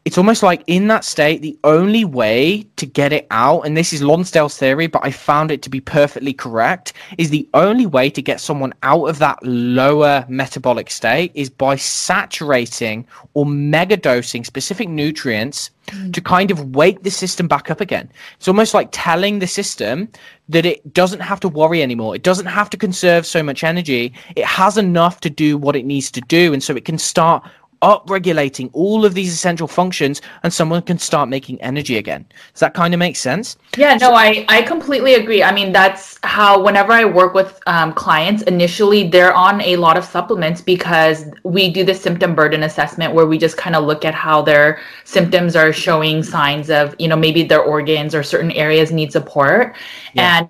it's 0.03 0.17
almost 0.17 0.41
like 0.41 0.63
in 0.65 0.87
that 0.87 1.05
state, 1.05 1.41
the 1.41 1.57
only 1.63 2.05
way 2.05 2.65
to 2.77 2.87
get 2.87 3.13
it 3.13 3.27
out, 3.29 3.61
and 3.61 3.77
this 3.77 3.93
is 3.93 4.01
Lonsdale's 4.01 4.57
theory, 4.57 4.87
but 4.87 5.05
I 5.05 5.11
found 5.11 5.51
it 5.51 5.61
to 5.61 5.69
be 5.69 5.79
perfectly 5.79 6.33
correct, 6.33 6.93
is 7.19 7.29
the 7.29 7.47
only 7.53 7.85
way 7.85 8.09
to 8.09 8.21
get 8.21 8.41
someone 8.41 8.73
out 8.81 9.05
of 9.05 9.19
that 9.19 9.37
lower 9.43 10.25
metabolic 10.27 10.89
state 10.89 11.31
is 11.35 11.51
by 11.51 11.75
saturating 11.75 13.05
or 13.35 13.45
megadosing 13.45 14.43
specific 14.43 14.89
nutrients 14.89 15.69
mm. 15.87 16.11
to 16.13 16.19
kind 16.19 16.49
of 16.49 16.75
wake 16.75 17.03
the 17.03 17.11
system 17.11 17.47
back 17.47 17.69
up 17.69 17.79
again. 17.79 18.09
It's 18.37 18.47
almost 18.47 18.73
like 18.73 18.89
telling 18.91 19.37
the 19.37 19.47
system 19.47 20.09
that 20.49 20.65
it 20.65 20.93
doesn't 20.93 21.21
have 21.21 21.39
to 21.41 21.47
worry 21.47 21.83
anymore. 21.83 22.15
It 22.15 22.23
doesn't 22.23 22.47
have 22.47 22.69
to 22.71 22.77
conserve 22.77 23.25
so 23.25 23.43
much 23.43 23.63
energy. 23.63 24.13
It 24.35 24.45
has 24.45 24.77
enough 24.77 25.21
to 25.21 25.29
do 25.29 25.57
what 25.57 25.75
it 25.75 25.85
needs 25.85 26.09
to 26.11 26.21
do. 26.21 26.53
And 26.53 26.63
so 26.63 26.75
it 26.75 26.85
can 26.85 26.97
start 26.97 27.43
upregulating 27.81 28.69
all 28.73 29.05
of 29.05 29.13
these 29.13 29.33
essential 29.33 29.67
functions 29.67 30.21
and 30.43 30.53
someone 30.53 30.81
can 30.81 30.97
start 30.97 31.29
making 31.29 31.59
energy 31.61 31.97
again. 31.97 32.25
Does 32.53 32.59
that 32.59 32.73
kind 32.73 32.93
of 32.93 32.99
make 32.99 33.15
sense? 33.15 33.57
Yeah, 33.77 33.93
no, 33.93 34.09
so- 34.09 34.13
I, 34.13 34.45
I 34.49 34.61
completely 34.61 35.15
agree. 35.15 35.43
I 35.43 35.51
mean, 35.53 35.71
that's 35.71 36.19
how 36.23 36.61
whenever 36.61 36.91
I 36.91 37.05
work 37.05 37.33
with 37.33 37.59
um, 37.65 37.93
clients, 37.93 38.43
initially 38.43 39.09
they're 39.09 39.33
on 39.33 39.61
a 39.61 39.75
lot 39.77 39.97
of 39.97 40.05
supplements 40.05 40.61
because 40.61 41.25
we 41.43 41.69
do 41.69 41.83
the 41.83 41.95
symptom 41.95 42.35
burden 42.35 42.63
assessment 42.63 43.13
where 43.13 43.25
we 43.25 43.37
just 43.37 43.57
kind 43.57 43.75
of 43.75 43.83
look 43.85 44.05
at 44.05 44.13
how 44.13 44.41
their 44.41 44.79
symptoms 45.03 45.55
are 45.55 45.73
showing 45.73 46.23
signs 46.23 46.69
of, 46.69 46.95
you 46.99 47.07
know, 47.07 47.15
maybe 47.15 47.43
their 47.43 47.61
organs 47.61 48.13
or 48.13 48.23
certain 48.23 48.51
areas 48.51 48.91
need 48.91 49.11
support. 49.11 49.75
Yeah. 50.13 50.39
And 50.39 50.49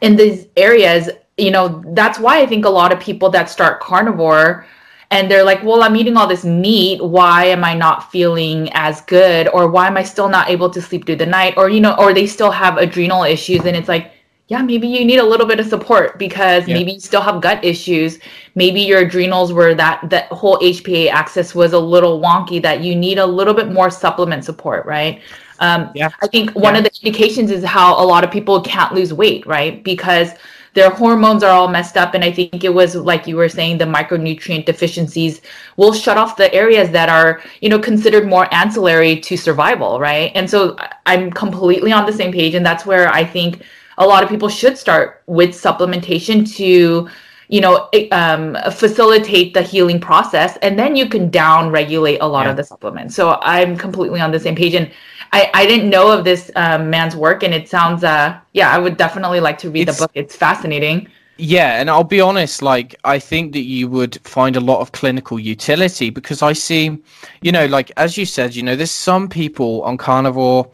in 0.00 0.16
these 0.16 0.46
areas, 0.56 1.10
you 1.36 1.50
know, 1.50 1.82
that's 1.94 2.18
why 2.18 2.40
I 2.40 2.46
think 2.46 2.64
a 2.64 2.70
lot 2.70 2.92
of 2.92 3.00
people 3.00 3.30
that 3.30 3.48
start 3.48 3.80
carnivore 3.80 4.66
and 5.10 5.30
they're 5.30 5.44
like, 5.44 5.62
well, 5.64 5.82
I'm 5.82 5.96
eating 5.96 6.16
all 6.16 6.26
this 6.26 6.44
meat. 6.44 7.02
Why 7.02 7.44
am 7.46 7.64
I 7.64 7.74
not 7.74 8.10
feeling 8.12 8.70
as 8.74 9.00
good? 9.02 9.48
Or 9.48 9.68
why 9.68 9.86
am 9.86 9.96
I 9.96 10.02
still 10.02 10.28
not 10.28 10.50
able 10.50 10.68
to 10.70 10.82
sleep 10.82 11.06
through 11.06 11.16
the 11.16 11.26
night? 11.26 11.54
Or, 11.56 11.70
you 11.70 11.80
know, 11.80 11.94
or 11.98 12.12
they 12.12 12.26
still 12.26 12.50
have 12.50 12.76
adrenal 12.76 13.24
issues. 13.24 13.64
And 13.64 13.74
it's 13.74 13.88
like, 13.88 14.12
yeah, 14.48 14.60
maybe 14.62 14.86
you 14.86 15.04
need 15.04 15.18
a 15.18 15.24
little 15.24 15.46
bit 15.46 15.60
of 15.60 15.66
support 15.66 16.18
because 16.18 16.66
yeah. 16.66 16.74
maybe 16.74 16.92
you 16.92 17.00
still 17.00 17.20
have 17.22 17.40
gut 17.40 17.62
issues. 17.64 18.18
Maybe 18.54 18.80
your 18.80 19.00
adrenals 19.00 19.52
were 19.52 19.74
that 19.74 20.08
that 20.08 20.26
whole 20.28 20.58
HPA 20.58 21.10
axis 21.10 21.54
was 21.54 21.74
a 21.74 21.78
little 21.78 22.20
wonky 22.20 22.60
that 22.62 22.80
you 22.80 22.94
need 22.94 23.18
a 23.18 23.26
little 23.26 23.52
bit 23.52 23.70
more 23.70 23.90
supplement 23.90 24.44
support, 24.44 24.86
right? 24.86 25.20
Um, 25.60 25.90
yeah. 25.94 26.08
I 26.22 26.28
think 26.28 26.54
one 26.54 26.74
yeah. 26.74 26.78
of 26.78 26.84
the 26.84 26.90
indications 27.02 27.50
is 27.50 27.62
how 27.64 28.02
a 28.02 28.04
lot 28.04 28.24
of 28.24 28.30
people 28.30 28.60
can't 28.62 28.94
lose 28.94 29.12
weight, 29.12 29.46
right? 29.46 29.82
Because 29.84 30.30
their 30.74 30.90
hormones 30.90 31.42
are 31.42 31.50
all 31.50 31.68
messed 31.68 31.96
up. 31.96 32.14
And 32.14 32.24
i 32.24 32.32
think 32.32 32.64
it 32.64 32.72
was 32.72 32.94
like 32.94 33.26
you 33.26 33.36
were 33.36 33.48
saying 33.48 33.78
the 33.78 33.84
micronutrient 33.84 34.64
deficiencies 34.64 35.40
will 35.76 35.92
shut 35.92 36.16
off 36.16 36.36
the 36.36 36.52
areas 36.54 36.90
that 36.90 37.08
are 37.08 37.42
you 37.60 37.68
know 37.68 37.78
considered 37.78 38.28
more 38.28 38.52
ancillary 38.52 39.20
to 39.20 39.36
survival 39.36 40.00
right? 40.00 40.32
And 40.34 40.48
so 40.48 40.76
i'm 41.06 41.30
completely 41.30 41.92
on 41.92 42.06
the 42.06 42.12
same 42.12 42.32
page. 42.32 42.54
And 42.54 42.64
that's 42.64 42.84
where 42.86 43.08
i 43.12 43.24
think 43.24 43.62
a 43.98 44.06
lot 44.06 44.22
of 44.22 44.28
people 44.28 44.48
should 44.48 44.78
start 44.78 45.22
with 45.26 45.50
supplementation 45.50 46.48
to 46.56 47.08
you 47.48 47.60
know 47.60 47.88
um, 48.12 48.56
facilitate 48.72 49.54
the 49.54 49.62
healing 49.62 50.00
process. 50.00 50.56
And 50.62 50.78
then 50.78 50.96
you 50.96 51.08
can 51.08 51.30
down 51.30 51.70
regulate 51.70 52.18
a 52.18 52.26
lot 52.26 52.44
yeah. 52.44 52.50
of 52.50 52.56
the 52.56 52.64
supplements. 52.64 53.14
So 53.14 53.38
i'm 53.42 53.76
completely 53.76 54.20
on 54.20 54.30
the 54.30 54.40
same 54.40 54.54
page. 54.54 54.74
And 54.74 54.90
I, 55.32 55.50
I 55.54 55.66
didn't 55.66 55.90
know 55.90 56.10
of 56.10 56.24
this 56.24 56.50
um, 56.56 56.90
man's 56.90 57.16
work, 57.16 57.42
and 57.42 57.54
it 57.54 57.68
sounds, 57.68 58.04
uh, 58.04 58.38
yeah, 58.52 58.70
I 58.70 58.78
would 58.78 58.96
definitely 58.96 59.40
like 59.40 59.58
to 59.58 59.70
read 59.70 59.88
it's, 59.88 59.98
the 59.98 60.04
book. 60.04 60.10
It's 60.14 60.36
fascinating. 60.36 61.08
Yeah, 61.36 61.80
and 61.80 61.88
I'll 61.88 62.02
be 62.04 62.20
honest, 62.20 62.62
like, 62.62 62.96
I 63.04 63.18
think 63.18 63.52
that 63.52 63.62
you 63.62 63.88
would 63.88 64.18
find 64.24 64.56
a 64.56 64.60
lot 64.60 64.80
of 64.80 64.92
clinical 64.92 65.38
utility 65.38 66.10
because 66.10 66.42
I 66.42 66.52
see, 66.52 66.98
you 67.42 67.52
know, 67.52 67.66
like, 67.66 67.92
as 67.96 68.16
you 68.18 68.26
said, 68.26 68.56
you 68.56 68.62
know, 68.62 68.74
there's 68.74 68.90
some 68.90 69.28
people 69.28 69.82
on 69.82 69.98
carnivore 69.98 70.68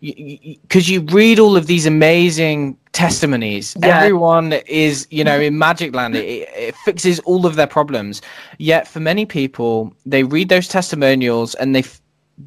because 0.00 0.88
you, 0.88 1.00
read 1.02 1.38
all 1.38 1.56
of 1.56 1.66
these 1.66 1.84
amazing 1.84 2.76
testimonies 2.92 3.76
yeah. 3.80 3.98
everyone 3.98 4.54
is 4.66 5.06
you 5.10 5.22
know 5.22 5.38
in 5.38 5.58
magic 5.58 5.94
land 5.94 6.16
it, 6.16 6.48
it, 6.56 6.74
fixes 6.84 7.20
all 7.20 7.46
of 7.46 7.54
their 7.54 7.66
problems 7.66 8.22
yet 8.58 8.88
for 8.88 8.98
many 8.98 9.24
people 9.24 9.94
they 10.06 10.24
read 10.24 10.48
those 10.48 10.66
testimonials 10.66 11.54
and 11.56 11.76
they 11.76 11.84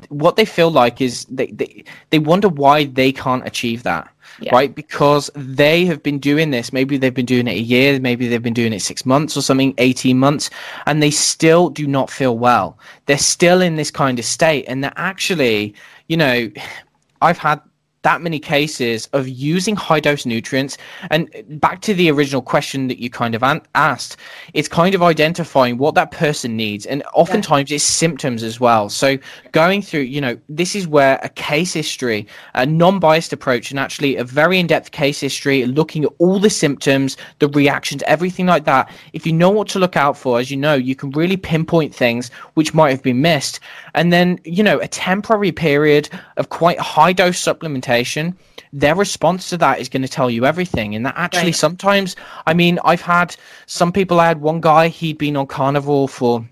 what 0.09 0.35
they 0.35 0.45
feel 0.45 0.71
like 0.71 1.01
is 1.01 1.25
they, 1.25 1.47
they 1.47 1.83
they 2.09 2.19
wonder 2.19 2.49
why 2.49 2.85
they 2.85 3.11
can't 3.11 3.45
achieve 3.45 3.83
that 3.83 4.09
yeah. 4.39 4.53
right 4.53 4.75
because 4.75 5.29
they 5.35 5.85
have 5.85 6.01
been 6.03 6.19
doing 6.19 6.51
this 6.51 6.73
maybe 6.73 6.97
they've 6.97 7.13
been 7.13 7.25
doing 7.25 7.47
it 7.47 7.55
a 7.55 7.61
year 7.61 7.99
maybe 7.99 8.27
they've 8.27 8.41
been 8.41 8.53
doing 8.53 8.73
it 8.73 8.81
six 8.81 9.05
months 9.05 9.37
or 9.37 9.41
something 9.41 9.73
18 9.77 10.17
months 10.17 10.49
and 10.85 11.01
they 11.01 11.11
still 11.11 11.69
do 11.69 11.87
not 11.87 12.09
feel 12.09 12.37
well 12.37 12.77
they're 13.05 13.17
still 13.17 13.61
in 13.61 13.75
this 13.75 13.91
kind 13.91 14.19
of 14.19 14.25
state 14.25 14.65
and 14.67 14.83
they're 14.83 14.93
actually 14.95 15.73
you 16.07 16.17
know 16.17 16.49
i've 17.21 17.37
had 17.37 17.61
that 18.03 18.21
many 18.21 18.39
cases 18.39 19.09
of 19.13 19.27
using 19.27 19.75
high 19.75 19.99
dose 19.99 20.25
nutrients. 20.25 20.77
And 21.09 21.30
back 21.59 21.81
to 21.81 21.93
the 21.93 22.11
original 22.11 22.41
question 22.41 22.88
that 22.88 22.99
you 22.99 23.09
kind 23.09 23.34
of 23.34 23.43
an- 23.43 23.61
asked, 23.75 24.17
it's 24.53 24.67
kind 24.67 24.93
of 24.93 25.01
identifying 25.01 25.77
what 25.77 25.95
that 25.95 26.11
person 26.11 26.55
needs. 26.55 26.85
And 26.85 27.03
oftentimes 27.13 27.71
yeah. 27.71 27.75
it's 27.75 27.84
symptoms 27.84 28.43
as 28.43 28.59
well. 28.59 28.89
So 28.89 29.17
going 29.51 29.81
through, 29.81 30.01
you 30.01 30.21
know, 30.21 30.38
this 30.49 30.75
is 30.75 30.88
where 30.88 31.19
a 31.23 31.30
case 31.30 31.73
history, 31.73 32.27
a 32.53 32.65
non 32.65 32.99
biased 32.99 33.34
approach, 33.34 33.71
and 33.71 33.80
actually 33.80 34.17
a 34.17 34.23
very 34.23 34.59
in 34.59 34.67
depth 34.67 34.91
case 34.91 35.19
history, 35.19 35.65
looking 35.65 36.03
at 36.03 36.11
all 36.19 36.39
the 36.39 36.49
symptoms, 36.49 37.17
the 37.39 37.47
reactions, 37.49 38.03
everything 38.05 38.45
like 38.45 38.65
that. 38.65 38.91
If 39.13 39.25
you 39.25 39.34
know 39.34 39.49
what 39.49 39.67
to 39.69 39.80
look 39.80 39.95
out 39.95 40.17
for, 40.17 40.39
as 40.39 40.51
you 40.51 40.57
know, 40.57 40.75
you 40.75 40.95
can 40.95 41.09
really 41.11 41.38
pinpoint 41.38 41.95
things 41.95 42.30
which 42.55 42.73
might 42.73 42.91
have 42.91 43.01
been 43.01 43.21
missed. 43.21 43.61
And 43.93 44.11
then, 44.11 44.39
you 44.43 44.63
know, 44.63 44.79
a 44.79 44.87
temporary 44.87 45.51
period 45.51 46.09
of 46.37 46.49
quite 46.49 46.79
high 46.79 47.13
dose 47.13 47.41
supplementation, 47.41 48.35
their 48.71 48.95
response 48.95 49.49
to 49.49 49.57
that 49.57 49.79
is 49.79 49.89
going 49.89 50.01
to 50.01 50.07
tell 50.07 50.29
you 50.29 50.45
everything. 50.45 50.95
And 50.95 51.05
that 51.05 51.15
actually 51.15 51.45
right. 51.45 51.55
sometimes, 51.55 52.15
I 52.47 52.53
mean, 52.53 52.79
I've 52.83 53.01
had 53.01 53.35
some 53.67 53.91
people, 53.91 54.19
I 54.19 54.27
had 54.27 54.41
one 54.41 54.61
guy, 54.61 54.87
he'd 54.87 55.17
been 55.17 55.37
on 55.37 55.47
carnivore 55.47 56.09
for, 56.09 56.43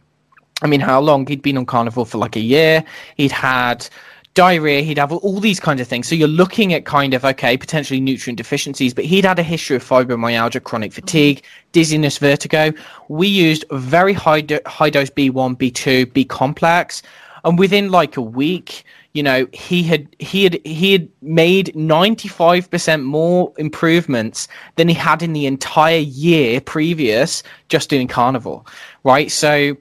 I 0.62 0.68
mean, 0.68 0.82
how 0.82 1.02
long? 1.02 1.26
He'd 1.26 1.42
been 1.42 1.58
on 1.58 1.66
carnivore 1.66 2.06
for 2.06 2.20
like 2.20 2.36
a 2.36 2.42
year. 2.42 2.84
He'd 3.18 3.32
had 3.32 3.88
diarrhea, 4.34 4.82
he'd 4.82 4.98
have 4.98 5.12
all 5.12 5.40
these 5.40 5.60
kinds 5.60 5.82
of 5.82 5.88
things. 5.88 6.08
So 6.08 6.16
you're 6.16 6.28
looking 6.28 6.74
at 6.74 6.86
kind 6.86 7.14
of, 7.14 7.26
okay, 7.26 7.58
potentially 7.58 8.00
nutrient 8.00 8.38
deficiencies, 8.38 8.94
but 8.94 9.04
he'd 9.04 9.26
had 9.26 9.40
a 9.40 9.44
history 9.44 9.76
of 9.76 9.84
fibromyalgia, 9.84 10.64
chronic 10.64 10.92
mm-hmm. 10.92 11.02
fatigue, 11.02 11.44
dizziness, 11.72 12.18
vertigo. 12.18 12.72
We 13.10 13.28
used 13.28 13.66
very 13.72 14.14
high, 14.14 14.42
do- 14.42 14.62
high 14.66 14.90
dose 14.90 15.10
B1, 15.10 15.58
B2, 15.58 16.14
B 16.14 16.24
complex 16.24 17.02
and 17.44 17.58
within 17.60 17.90
like 17.90 18.18
a 18.18 18.22
week 18.22 18.84
you 19.14 19.24
know 19.24 19.48
he 19.52 19.84
had 19.84 20.08
he 20.20 20.44
had 20.44 20.60
he 20.66 20.94
had 20.94 21.10
made 21.22 21.74
95% 21.76 23.04
more 23.04 23.54
improvements 23.58 24.48
than 24.76 24.88
he 24.88 24.94
had 24.94 25.22
in 25.22 25.34
the 25.34 25.46
entire 25.46 25.98
year 25.98 26.62
previous 26.62 27.44
just 27.68 27.90
doing 27.90 28.08
carnivore, 28.08 28.64
right? 29.04 29.30
So 29.32 29.76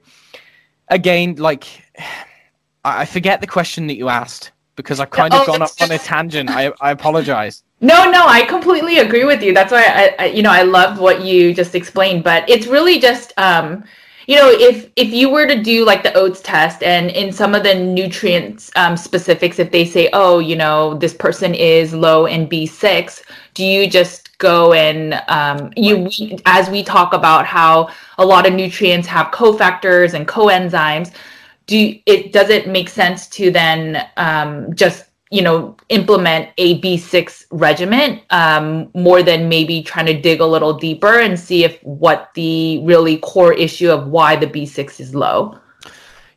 again 0.91 1.35
like 1.37 1.65
i 2.83 3.05
forget 3.05 3.41
the 3.41 3.47
question 3.47 3.87
that 3.87 3.95
you 3.95 4.09
asked 4.09 4.51
because 4.75 4.99
i've 4.99 5.09
kind 5.09 5.33
of 5.33 5.41
oh, 5.41 5.45
gone 5.45 5.61
off 5.61 5.81
on 5.81 5.91
a 5.91 5.97
tangent. 5.97 6.49
I, 6.49 6.71
I 6.79 6.91
apologize. 6.91 7.63
No 7.83 8.11
no 8.11 8.27
i 8.27 8.43
completely 8.43 8.99
agree 8.99 9.23
with 9.23 9.41
you. 9.41 9.55
That's 9.55 9.71
why 9.71 9.83
I, 9.83 10.23
I 10.23 10.25
you 10.27 10.43
know 10.43 10.51
i 10.51 10.61
loved 10.61 11.01
what 11.01 11.21
you 11.21 11.51
just 11.51 11.73
explained 11.73 12.23
but 12.23 12.47
it's 12.47 12.67
really 12.67 12.99
just 12.99 13.33
um 13.37 13.83
you 14.27 14.35
know 14.35 14.49
if 14.49 14.89
if 14.95 15.11
you 15.11 15.29
were 15.29 15.47
to 15.47 15.61
do 15.61 15.85
like 15.85 16.03
the 16.03 16.11
OATs 16.11 16.41
test 16.41 16.83
and 16.83 17.09
in 17.11 17.31
some 17.31 17.55
of 17.55 17.63
the 17.63 17.73
nutrients 17.73 18.71
um, 18.75 18.95
specifics 18.95 19.59
if 19.59 19.71
they 19.71 19.85
say 19.85 20.09
oh 20.13 20.39
you 20.39 20.55
know 20.55 20.95
this 20.95 21.13
person 21.13 21.53
is 21.53 21.93
low 21.93 22.25
in 22.25 22.47
b6 22.47 23.23
do 23.53 23.65
you 23.65 23.89
just 23.89 24.37
go 24.37 24.73
and 24.73 25.21
um, 25.27 25.71
you 25.75 26.09
as 26.45 26.69
we 26.69 26.83
talk 26.83 27.13
about 27.13 27.45
how 27.45 27.89
a 28.17 28.25
lot 28.25 28.47
of 28.47 28.53
nutrients 28.53 29.07
have 29.07 29.27
cofactors 29.27 30.13
and 30.13 30.27
coenzymes 30.27 31.13
do 31.67 31.95
it 32.05 32.33
does 32.33 32.49
it 32.49 32.67
make 32.67 32.89
sense 32.89 33.27
to 33.27 33.51
then 33.51 34.07
um, 34.17 34.73
just 34.75 35.10
you 35.31 35.41
know 35.41 35.75
implement 35.89 36.49
a 36.57 36.79
b6 36.81 37.45
regimen 37.51 38.21
um, 38.29 38.91
more 38.93 39.23
than 39.23 39.49
maybe 39.49 39.81
trying 39.81 40.05
to 40.05 40.19
dig 40.19 40.41
a 40.41 40.45
little 40.45 40.73
deeper 40.73 41.19
and 41.19 41.39
see 41.39 41.63
if 41.63 41.81
what 41.83 42.29
the 42.35 42.79
really 42.83 43.17
core 43.17 43.53
issue 43.53 43.89
of 43.89 44.07
why 44.07 44.35
the 44.35 44.47
b6 44.47 44.99
is 44.99 45.15
low. 45.15 45.57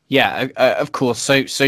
Yeah 0.08 0.48
uh, 0.56 0.76
of 0.78 0.92
course. 0.92 1.18
So 1.18 1.44
so 1.46 1.66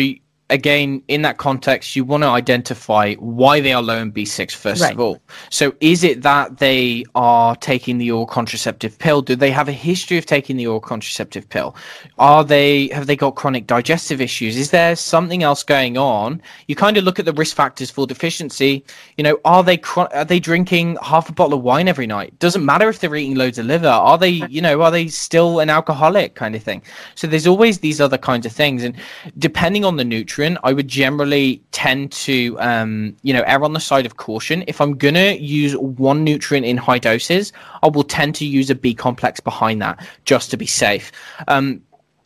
again, 0.51 1.02
in 1.09 1.23
that 1.23 1.39
context, 1.39 1.97
you 1.97 2.05
want 2.05 2.23
to 2.23 2.28
identify 2.28 3.14
why 3.14 3.60
they 3.60 3.73
are 3.73 3.82
low 3.82 3.98
in 3.98 4.12
B6 4.12 4.55
first 4.55 4.81
Right. 4.81 4.93
of 4.93 5.01
all. 5.01 5.20
So, 5.51 5.74
is 5.81 6.05
it 6.05 6.23
that 6.23 6.59
they 6.59 7.05
are 7.14 7.56
taking 7.56 7.98
the 7.98 8.10
oral 8.12 8.27
contraceptive 8.27 8.98
pill? 8.98 9.23
Do 9.23 9.35
they 9.35 9.51
have 9.51 9.68
a 9.68 9.73
history 9.73 10.18
of 10.18 10.27
taking 10.27 10.56
the 10.56 10.66
oral 10.66 10.81
contraceptive 10.81 11.48
pill? 11.48 11.74
Are 12.18 12.44
they 12.44 12.89
have 12.89 13.06
they 13.06 13.16
got 13.16 13.35
chronic 13.35 13.66
digestive 13.66 14.20
issues? 14.20 14.56
Is 14.56 14.70
there 14.70 14.94
something 14.94 15.43
else 15.43 15.62
going 15.64 15.98
on? 15.98 16.40
You 16.68 16.77
kind 16.77 16.97
of 16.97 17.02
look 17.05 17.18
at 17.18 17.24
the 17.24 17.32
risk 17.32 17.56
factors 17.56 17.90
for 17.90 18.06
deficiency. 18.06 18.85
You 19.16 19.24
know, 19.24 19.39
are 19.44 19.64
they 19.64 19.81
are 19.97 20.24
they 20.24 20.39
drinking 20.39 20.97
half 21.02 21.28
a 21.28 21.32
bottle 21.32 21.59
of 21.59 21.64
wine 21.64 21.89
every 21.89 22.06
night? 22.06 22.39
Doesn't 22.39 22.64
matter 22.64 22.89
if 22.89 23.01
they're 23.01 23.16
eating 23.16 23.36
loads 23.36 23.59
of 23.59 23.66
liver. 23.66 23.89
Are 23.89 24.18
they, 24.18 24.28
you 24.48 24.60
know, 24.60 24.82
are 24.82 24.90
they 24.93 25.09
still 25.09 25.59
an 25.59 25.70
alcoholic 25.70 26.35
kind 26.36 26.55
of 26.55 26.62
thing? 26.62 26.82
So 27.16 27.27
there's 27.27 27.47
always 27.47 27.81
these 27.81 28.01
other 28.01 28.18
kinds 28.18 28.47
of 28.47 28.52
things, 28.52 28.85
and 28.85 28.94
depending 29.39 29.85
on 29.85 29.97
the 29.97 30.05
nutrient, 30.05 30.35
I 30.62 30.72
would 30.72 30.88
generally 30.88 31.62
tend 31.72 32.12
to, 32.12 32.58
um, 32.60 33.16
you 33.22 33.32
know, 33.32 33.42
err 33.46 33.64
on 33.64 33.72
the 33.72 33.80
side 33.80 34.06
of 34.06 34.16
caution. 34.16 34.64
If 34.66 34.80
I'm 34.80 34.96
gonna 34.96 35.32
use 35.32 35.74
one 35.76 36.24
nutrient 36.24 36.66
in 36.66 36.76
high 36.76 36.98
doses, 36.98 37.52
I 37.82 37.88
will 37.88 38.04
tend 38.04 38.34
to 38.36 38.44
use 38.44 38.68
a 38.68 38.74
B 38.74 38.94
complex 38.94 39.40
behind 39.40 39.80
that 39.82 40.06
just 40.24 40.50
to 40.50 40.56
be 40.56 40.66
safe. 40.66 41.10
Um, 41.48 41.80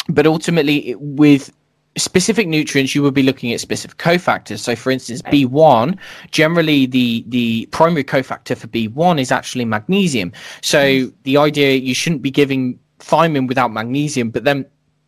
but 0.09 0.27
ultimately, 0.27 0.97
with 0.99 1.53
specific 1.97 2.47
nutrients 2.47 2.95
you 2.95 3.03
would 3.03 3.15
be 3.15 3.23
looking 3.23 3.53
at 3.53 3.61
specific 3.61 3.99
cofactors 3.99 4.61
so 4.61 4.77
for 4.77 4.93
instance 4.93 5.21
b1 5.23 5.99
generally 6.31 6.87
the 6.87 7.25
the 7.29 7.67
primary 7.73 8.05
cofactor 8.05 8.57
for 8.57 8.69
b1 8.69 9.21
is 9.21 9.33
actually 9.33 9.65
magnesium 9.65 10.33
so 10.63 11.11
the 11.25 11.37
idea 11.37 11.75
you 11.75 11.93
shouldn't 11.93 12.23
be 12.23 12.31
giving 12.31 12.79
thiamine 13.01 13.49
without 13.49 13.73
magnesium 13.73 14.31
but 14.31 14.45
then 14.45 14.65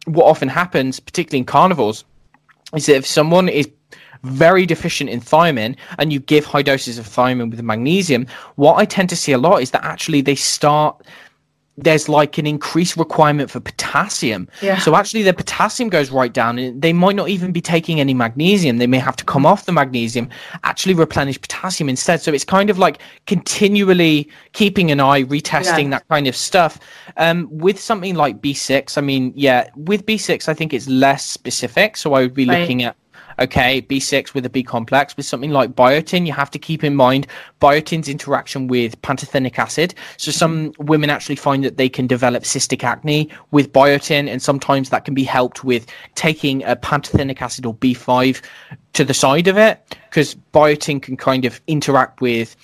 what 0.07 0.25
often 0.25 0.49
happens 0.49 0.99
particularly 0.99 1.39
in 1.39 1.45
carnivores 1.45 2.05
is 2.75 2.87
that 2.87 2.97
if 2.97 3.07
someone 3.07 3.49
is 3.49 3.69
very 4.23 4.67
deficient 4.67 5.11
in 5.11 5.21
thiamine 5.21 5.77
and 5.99 6.13
you 6.13 6.21
give 6.21 6.45
high 6.45 6.63
doses 6.63 6.99
of 6.99 7.07
thiamine 7.07 7.51
with 7.51 7.61
magnesium 7.63 8.27
what 8.55 8.77
i 8.77 8.85
tend 8.85 9.09
to 9.09 9.17
see 9.17 9.33
a 9.33 9.39
lot 9.39 9.61
is 9.63 9.73
that 9.73 9.85
actually 9.85 10.21
they 10.21 10.35
start 10.35 11.05
there's 11.79 12.07
like 12.09 12.37
an 12.37 12.47
increased 12.47 12.97
requirement 12.99 13.51
for 13.51 13.59
potassium. 13.59 14.47
Yeah. 14.61 14.79
So 14.79 14.95
actually 14.95 15.23
their 15.23 15.33
potassium 15.33 15.89
goes 15.89 16.11
right 16.11 16.33
down 16.33 16.59
and 16.59 16.81
they 16.83 16.93
might 16.93 17.17
not 17.17 17.31
even 17.31 17.51
be 17.51 17.63
taking 17.63 17.99
any 17.99 18.13
magnesium. 18.13 18.77
They 18.77 18.87
may 18.87 18.99
have 18.99 19.17
to 19.17 19.25
come 19.25 19.47
off 19.47 19.65
the 19.65 19.73
magnesium, 19.73 20.29
actually 20.65 20.95
replenish 20.95 21.41
potassium 21.41 21.89
instead. 21.89 22.21
So 22.21 22.33
it's 22.33 22.45
kind 22.45 22.69
of 22.69 22.79
like 22.79 22.99
continually 23.27 24.29
keeping 24.53 24.91
an 24.91 25.01
eye, 25.01 25.25
retesting 25.25 25.85
Yeah. 25.85 25.91
that 25.91 26.09
kind 26.09 26.27
of 26.27 26.37
stuff. 26.37 26.79
Um, 27.17 27.49
with 27.51 27.81
something 27.81 28.15
like 28.17 28.41
B6, 28.43 28.99
I 28.99 29.01
mean, 29.01 29.33
yeah, 29.35 29.69
with 29.75 30.05
B6, 30.05 30.49
I 30.49 30.55
think 30.55 30.73
it's 30.75 30.89
less 30.89 31.25
specific. 31.25 31.97
So 31.97 32.13
I 32.15 32.21
would 32.21 32.35
be 32.35 32.45
Right. 32.47 32.61
looking 32.61 32.83
at 32.83 32.97
okay, 33.43 33.83
B6 33.83 34.35
with 34.35 34.47
a 34.47 34.51
B 34.51 34.63
complex. 34.63 35.17
With 35.17 35.27
something 35.27 35.51
like 35.51 35.73
biotin, 35.75 36.27
you 36.27 36.33
have 36.33 36.51
to 36.53 36.59
keep 36.59 36.83
in 36.83 36.95
mind 36.95 37.27
biotin's 37.61 38.09
interaction 38.09 38.69
with 38.69 39.01
pantothenic 39.03 39.59
acid. 39.59 39.95
So 40.17 40.31
mm-hmm. 40.31 40.39
some 40.39 40.73
women 40.79 41.11
actually 41.11 41.37
find 41.37 41.65
that 41.65 41.77
they 41.77 41.89
can 41.89 42.07
develop 42.07 42.45
cystic 42.45 42.83
acne 42.85 43.29
with 43.51 43.73
biotin, 43.73 44.29
and 44.29 44.41
sometimes 44.41 44.91
that 44.91 45.05
can 45.05 45.15
be 45.15 45.25
helped 45.25 45.65
with 45.65 45.87
taking 46.15 46.63
a 46.65 46.77
pantothenic 46.77 47.41
acid 47.41 47.67
or 47.67 47.75
B5 47.75 48.41
to 48.95 49.05
the 49.05 49.15
side 49.15 49.49
of 49.49 49.57
it, 49.57 49.97
because 50.09 50.35
biotin 50.53 51.01
can 51.03 51.17
kind 51.17 51.45
of 51.45 51.61
interact 51.67 52.21
with 52.21 52.57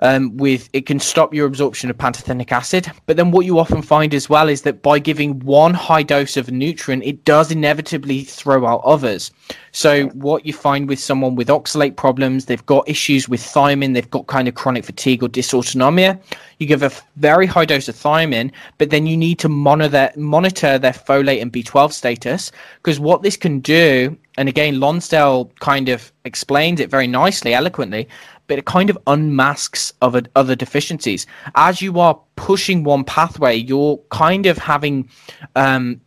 um, 0.00 0.36
with 0.36 0.68
it 0.72 0.86
can 0.86 0.98
stop 0.98 1.34
your 1.34 1.46
absorption 1.46 1.90
of 1.90 1.98
pantothenic 1.98 2.52
acid. 2.52 2.90
But 3.06 3.16
then 3.16 3.30
what 3.30 3.46
you 3.46 3.58
often 3.58 3.82
find 3.82 4.14
as 4.14 4.28
well 4.28 4.48
is 4.48 4.62
that 4.62 4.82
by 4.82 4.98
giving 4.98 5.38
one 5.40 5.74
high 5.74 6.02
dose 6.02 6.36
of 6.36 6.48
a 6.48 6.50
nutrient, 6.50 7.04
it 7.04 7.24
does 7.24 7.50
inevitably 7.50 8.24
throw 8.24 8.66
out 8.66 8.82
others. 8.84 9.30
So 9.72 10.06
what 10.08 10.44
you 10.46 10.52
find 10.52 10.88
with 10.88 10.98
someone 10.98 11.36
with 11.36 11.48
oxalate 11.48 11.96
problems, 11.96 12.46
they've 12.46 12.64
got 12.66 12.88
issues 12.88 13.28
with 13.28 13.40
thiamine, 13.40 13.94
they've 13.94 14.10
got 14.10 14.26
kind 14.26 14.48
of 14.48 14.54
chronic 14.54 14.84
fatigue 14.84 15.22
or 15.22 15.28
dysautonomia. 15.28 16.20
You 16.58 16.66
give 16.66 16.82
a 16.82 16.90
very 17.16 17.46
high 17.46 17.64
dose 17.64 17.88
of 17.88 17.94
thiamine, 17.94 18.50
but 18.78 18.90
then 18.90 19.06
you 19.06 19.16
need 19.16 19.38
to 19.40 19.48
monitor 19.48 19.88
their, 19.88 20.12
monitor 20.16 20.78
their 20.78 20.92
folate 20.92 21.40
and 21.40 21.52
B12 21.52 21.92
status 21.92 22.52
because 22.82 22.98
what 22.98 23.22
this 23.22 23.36
can 23.36 23.60
do, 23.60 24.16
and 24.36 24.48
again, 24.48 24.80
Lonsdale 24.80 25.50
kind 25.60 25.88
of 25.88 26.12
explains 26.24 26.80
it 26.80 26.90
very 26.90 27.06
nicely, 27.06 27.54
eloquently, 27.54 28.08
but 28.50 28.58
it 28.58 28.64
kind 28.64 28.90
of 28.90 28.98
unmasks 29.06 29.92
other 30.02 30.22
other 30.34 30.56
deficiencies. 30.56 31.24
As 31.54 31.80
you 31.80 32.00
are 32.00 32.18
pushing 32.34 32.82
one 32.82 33.04
pathway, 33.04 33.54
you're 33.54 33.98
kind 34.10 34.44
of 34.44 34.58
having 34.58 35.08
um, 35.54 36.00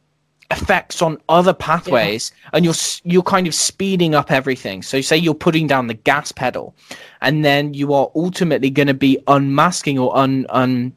effects 0.52 1.02
on 1.02 1.20
other 1.30 1.54
pathways, 1.54 2.34
and 2.52 2.66
you're 2.66 2.74
you're 3.06 3.24
kind 3.24 3.48
of 3.48 3.56
speeding 3.56 4.14
up 4.14 4.30
everything. 4.30 4.82
So 4.82 5.00
say 5.00 5.16
you're 5.16 5.34
putting 5.34 5.68
down 5.68 5.88
the 5.88 5.94
gas 5.94 6.34
pedal, 6.34 6.76
and 7.22 7.46
then 7.46 7.74
you 7.74 7.94
are 7.94 8.12
ultimately 8.14 8.70
going 8.70 8.90
to 8.90 8.94
be 8.94 9.18
unmasking 9.28 9.98
or 9.98 10.14
un 10.14 10.46
un 10.50 10.92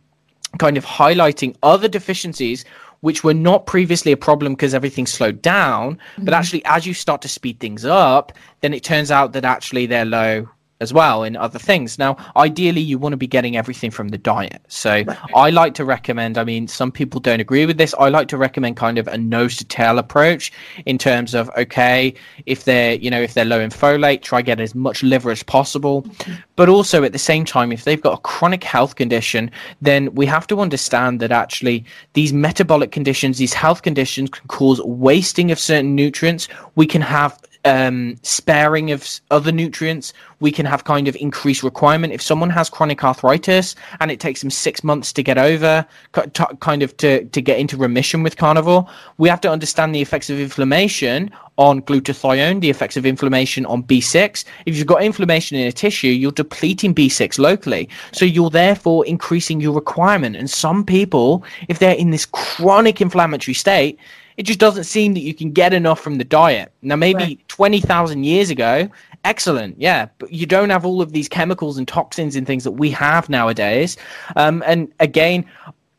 kind 0.59 0.77
of 0.77 0.85
highlighting 0.85 1.55
other 1.63 1.87
deficiencies 1.87 2.65
which 3.03 3.23
were 3.23 3.35
not 3.35 3.67
previously 3.67 4.11
a 4.11 4.17
problem 4.17 4.55
because 4.55 4.75
everything 4.75 5.07
slowed 5.07 5.43
down 5.43 5.99
but 6.19 6.33
actually 6.33 6.65
as 6.65 6.87
you 6.87 6.95
start 6.95 7.21
to 7.21 7.29
speed 7.29 7.61
things 7.61 7.85
up 7.85 8.33
then 8.63 8.73
it 8.73 8.83
turns 8.83 9.11
out 9.11 9.35
that 9.35 9.45
actually 9.45 9.85
they're 9.85 10.07
low 10.07 10.49
as 10.81 10.93
well 10.93 11.25
in 11.25 11.37
other 11.37 11.59
things. 11.59 11.99
Now 11.99 12.17
ideally 12.37 12.81
you 12.81 12.99
want 12.99 13.13
to 13.13 13.17
be 13.17 13.27
getting 13.27 13.57
everything 13.57 13.91
from 13.91 14.09
the 14.09 14.19
diet. 14.19 14.63
So 14.69 15.05
i 15.35 15.51
like 15.51 15.75
to 15.75 15.85
recommend 15.85 16.39
i 16.39 16.45
mean 16.45 16.69
some 16.69 16.93
people 16.93 17.21
don't 17.21 17.41
agree 17.41 17.67
with 17.67 17.79
this 17.79 17.95
i 17.99 18.09
like 18.09 18.29
to 18.29 18.37
recommend 18.37 18.77
kind 18.77 18.99
of 18.99 19.07
a 19.09 19.19
nose 19.19 19.57
to 19.57 19.65
tail 19.65 19.99
approach 19.99 20.53
in 20.85 20.99
terms 20.99 21.35
of 21.35 21.51
okay 21.57 22.15
if 22.47 22.65
they're 22.65 22.95
you 22.95 23.11
know 23.11 23.21
if 23.21 23.35
they're 23.35 23.45
low 23.45 23.61
in 23.61 23.71
folate 23.71 24.23
try 24.23 24.43
get 24.43 24.61
as 24.61 24.75
much 24.75 25.03
liver 25.03 25.31
as 25.31 25.43
possible. 25.43 26.07
But 26.57 26.69
also 26.69 27.05
at 27.05 27.13
the 27.13 27.19
same 27.19 27.45
time 27.45 27.73
if 27.73 27.85
they've 27.85 28.01
got 28.01 28.19
a 28.19 28.23
chronic 28.23 28.65
health 28.65 28.97
condition 28.97 29.51
then 29.81 30.15
we 30.15 30.27
have 30.27 30.47
to 30.49 30.61
understand 30.61 31.21
that 31.21 31.33
actually 31.33 31.85
these 32.15 32.33
metabolic 32.33 32.93
conditions 32.93 33.39
these 33.39 33.55
health 33.55 33.83
conditions 33.83 34.31
can 34.31 34.47
cause 34.49 34.81
wasting 34.83 35.51
of 35.51 35.59
certain 35.59 35.95
nutrients. 35.95 36.49
We 36.75 36.87
can 36.87 37.03
have 37.03 37.39
um, 37.67 38.17
sparing 38.23 38.93
of 38.93 39.21
other 39.31 39.53
nutrients. 39.53 40.13
We 40.41 40.53
can 40.53 40.67
have 40.67 40.85
kind 40.85 41.09
of 41.09 41.17
increased 41.17 41.63
requirement. 41.63 42.13
If 42.13 42.23
someone 42.23 42.51
has 42.51 42.71
chronic 42.71 43.03
arthritis 43.03 43.75
and 44.01 44.11
it 44.11 44.21
takes 44.21 44.41
them 44.41 44.51
six 44.51 44.85
months 44.85 45.13
to 45.15 45.23
get 45.23 45.39
over, 45.39 45.85
ki- 46.15 46.45
kind 46.61 46.83
of 46.83 46.97
to, 46.99 47.25
to 47.25 47.43
get 47.43 47.59
into 47.59 47.77
remission 47.77 48.23
with 48.23 48.37
carnivore, 48.37 48.87
we 49.19 49.29
have 49.29 49.41
to 49.43 49.51
understand 49.51 49.95
the 49.95 50.01
effects 50.01 50.31
of 50.31 50.39
inflammation 50.39 51.31
on 51.59 51.81
glutathione, 51.83 52.61
the 52.61 52.71
effects 52.71 52.97
of 52.97 53.07
inflammation 53.07 53.67
on 53.67 53.83
B6. 53.83 54.45
If 54.67 54.77
you've 54.77 54.87
got 54.87 55.03
inflammation 55.03 55.57
in 55.57 55.67
a 55.67 55.73
tissue, 55.73 56.09
you're 56.09 56.33
depleting 56.33 56.95
B6 56.95 57.39
locally. 57.39 57.89
So 58.13 58.25
you're 58.25 58.51
therefore 58.51 59.07
increasing 59.07 59.61
your 59.61 59.73
requirement. 59.73 60.37
And 60.37 60.51
some 60.51 60.85
people, 60.85 61.45
if 61.69 61.79
they're 61.79 61.95
in 61.95 62.11
this 62.11 62.27
chronic 62.27 63.01
inflammatory 63.01 63.55
state, 63.55 63.99
it 64.37 64.43
just 64.45 64.59
doesn't 64.59 64.85
seem 64.85 65.15
that 65.15 65.21
you 65.21 65.35
can 65.35 65.51
get 65.51 65.73
enough 65.73 66.01
from 66.01 66.19
the 66.19 66.25
diet. 66.25 66.73
Now, 66.83 66.97
maybe 66.97 67.25
Right. 67.25 67.49
20,000 67.49 68.25
years 68.25 68.51
ago, 68.51 68.89
excellent, 69.25 69.81
yeah, 69.81 70.09
but 70.19 70.33
you 70.33 70.47
don't 70.47 70.71
have 70.71 70.85
all 70.85 71.01
of 71.01 71.13
these 71.13 71.29
chemicals 71.29 71.79
and 71.79 71.89
toxins 71.89 72.37
and 72.37 72.47
things 72.47 72.65
that 72.65 72.73
we 72.73 72.91
have 72.91 73.29
nowadays. 73.29 73.97
Um, 74.37 74.63
and 74.67 74.93
again, 75.01 75.47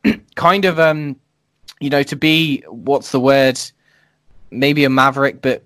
kind 0.35 0.65
of, 0.65 0.79
um, 0.79 1.15
you 1.79 1.89
know, 1.89 2.03
to 2.03 2.15
be, 2.15 2.61
what's 2.69 3.11
the 3.11 3.19
word? 3.19 3.59
Maybe 4.51 4.85
a 4.85 4.89
maverick, 4.89 5.41
but 5.41 5.63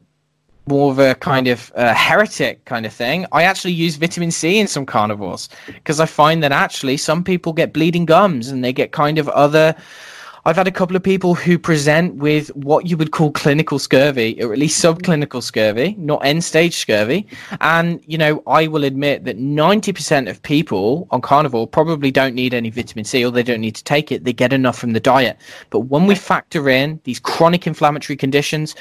more 0.67 0.91
of 0.91 0.99
a 0.99 1.15
kind 1.15 1.47
of 1.47 1.71
uh, 1.75 1.93
heretic 1.93 2.63
kind 2.65 2.85
of 2.85 2.93
thing. 2.93 3.25
I 3.31 3.43
actually 3.43 3.73
use 3.73 3.95
vitamin 3.95 4.31
C 4.31 4.59
in 4.59 4.67
some 4.67 4.85
carnivores 4.85 5.49
because 5.67 5.99
I 5.99 6.05
find 6.05 6.41
that 6.43 6.51
actually 6.51 6.97
some 6.97 7.23
people 7.23 7.51
get 7.51 7.73
bleeding 7.73 8.05
gums 8.05 8.49
and 8.49 8.63
they 8.63 8.71
get 8.71 8.91
kind 8.91 9.17
of 9.17 9.27
other. 9.29 9.75
I've 10.43 10.55
had 10.55 10.67
a 10.67 10.71
couple 10.71 10.95
of 10.95 11.03
people 11.03 11.35
who 11.35 11.59
present 11.59 12.15
with 12.15 12.47
what 12.55 12.87
you 12.87 12.97
would 12.97 13.11
call 13.11 13.31
clinical 13.31 13.77
scurvy, 13.77 14.41
or 14.41 14.51
at 14.51 14.57
least 14.57 14.83
subclinical 14.83 15.43
scurvy, 15.43 15.95
not 15.99 16.25
end 16.25 16.43
stage 16.43 16.77
scurvy. 16.77 17.27
And, 17.59 18.01
you 18.07 18.17
know, 18.17 18.41
I 18.47 18.65
will 18.65 18.83
admit 18.83 19.23
that 19.25 19.37
90% 19.37 20.29
of 20.29 20.41
people 20.41 21.07
on 21.11 21.21
carnivore 21.21 21.67
probably 21.67 22.09
don't 22.09 22.33
need 22.33 22.55
any 22.55 22.71
vitamin 22.71 23.05
C 23.05 23.23
or 23.23 23.31
they 23.31 23.43
don't 23.43 23.61
need 23.61 23.75
to 23.75 23.83
take 23.83 24.11
it. 24.11 24.23
They 24.23 24.33
get 24.33 24.51
enough 24.51 24.79
from 24.79 24.93
the 24.93 24.99
diet. 24.99 25.37
But 25.69 25.81
when 25.81 26.07
we 26.07 26.15
factor 26.15 26.69
in 26.69 26.99
these 27.03 27.19
chronic 27.19 27.67
inflammatory 27.67 28.17
conditions, 28.17 28.75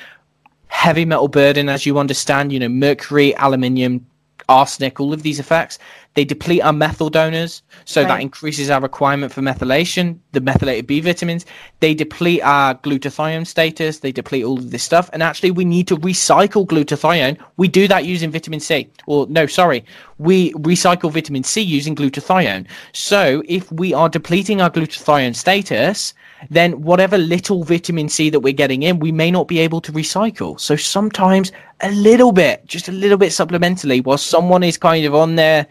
heavy 0.69 1.05
metal 1.05 1.29
burden, 1.29 1.69
as 1.69 1.85
you 1.85 1.99
understand, 1.99 2.53
you 2.53 2.59
know, 2.59 2.69
mercury, 2.71 3.35
aluminium, 3.37 4.07
arsenic, 4.51 5.01
all 5.01 5.13
of 5.13 5.23
these 5.23 5.39
effects, 5.39 5.79
they 6.15 6.25
deplete 6.25 6.63
our 6.63 6.73
methyl 6.73 7.09
donors. 7.09 7.63
So 7.85 8.03
that 8.03 8.21
increases 8.21 8.69
our 8.69 8.81
requirement 8.81 9.33
for 9.33 9.43
methylation, 9.43 10.19
the 10.33 10.41
methylated 10.41 10.89
B 10.89 11.01
vitamins. 11.01 11.47
They 11.79 11.95
deplete 11.95 12.43
our 12.43 12.75
glutathione 12.75 13.47
status. 13.47 14.01
They 14.01 14.11
deplete 14.11 14.45
all 14.45 14.59
of 14.59 14.73
this 14.73 14.83
stuff. 14.83 15.09
And 15.13 15.23
actually, 15.23 15.53
we 15.53 15.65
need 15.65 15.87
to 15.87 15.97
recycle 15.97 16.67
glutathione. 16.67 17.39
We 17.59 17.69
do 17.69 17.87
that 17.87 18.05
using 18.07 18.33
vitamin 18.33 18.59
C. 18.59 18.91
Or, 19.07 19.29
no, 19.29 19.47
sorry, 19.47 19.85
we 20.19 20.53
recycle 20.55 21.13
vitamin 21.13 21.45
C 21.45 21.61
using 21.61 21.95
glutathione. 21.95 22.67
So 22.93 23.45
if 23.47 23.71
we 23.71 23.95
are 23.95 24.09
depleting 24.09 24.61
our 24.61 24.71
glutathione 24.71 25.37
status, 25.37 26.13
then 26.49 26.83
whatever 26.83 27.19
little 27.19 27.65
vitamin 27.65 28.09
C 28.09 28.31
that 28.31 28.41
we're 28.41 28.53
getting 28.53 28.83
in, 28.83 28.99
we 28.99 29.13
may 29.13 29.31
not 29.31 29.47
be 29.47 29.59
able 29.59 29.81
to 29.83 29.93
recycle. 29.93 30.59
So 30.59 30.77
sometimes 30.77 31.53
a 31.81 31.91
little 31.91 32.33
bit, 32.33 32.65
just 32.67 32.89
a 32.89 32.93
little 32.93 33.19
bit 33.19 33.31
supplementally, 33.31 34.03
while 34.03 34.19
someone 34.19 34.63
is 34.63 34.79
kind 34.79 35.05
of 35.05 35.15
on 35.15 35.37
their 35.37 35.67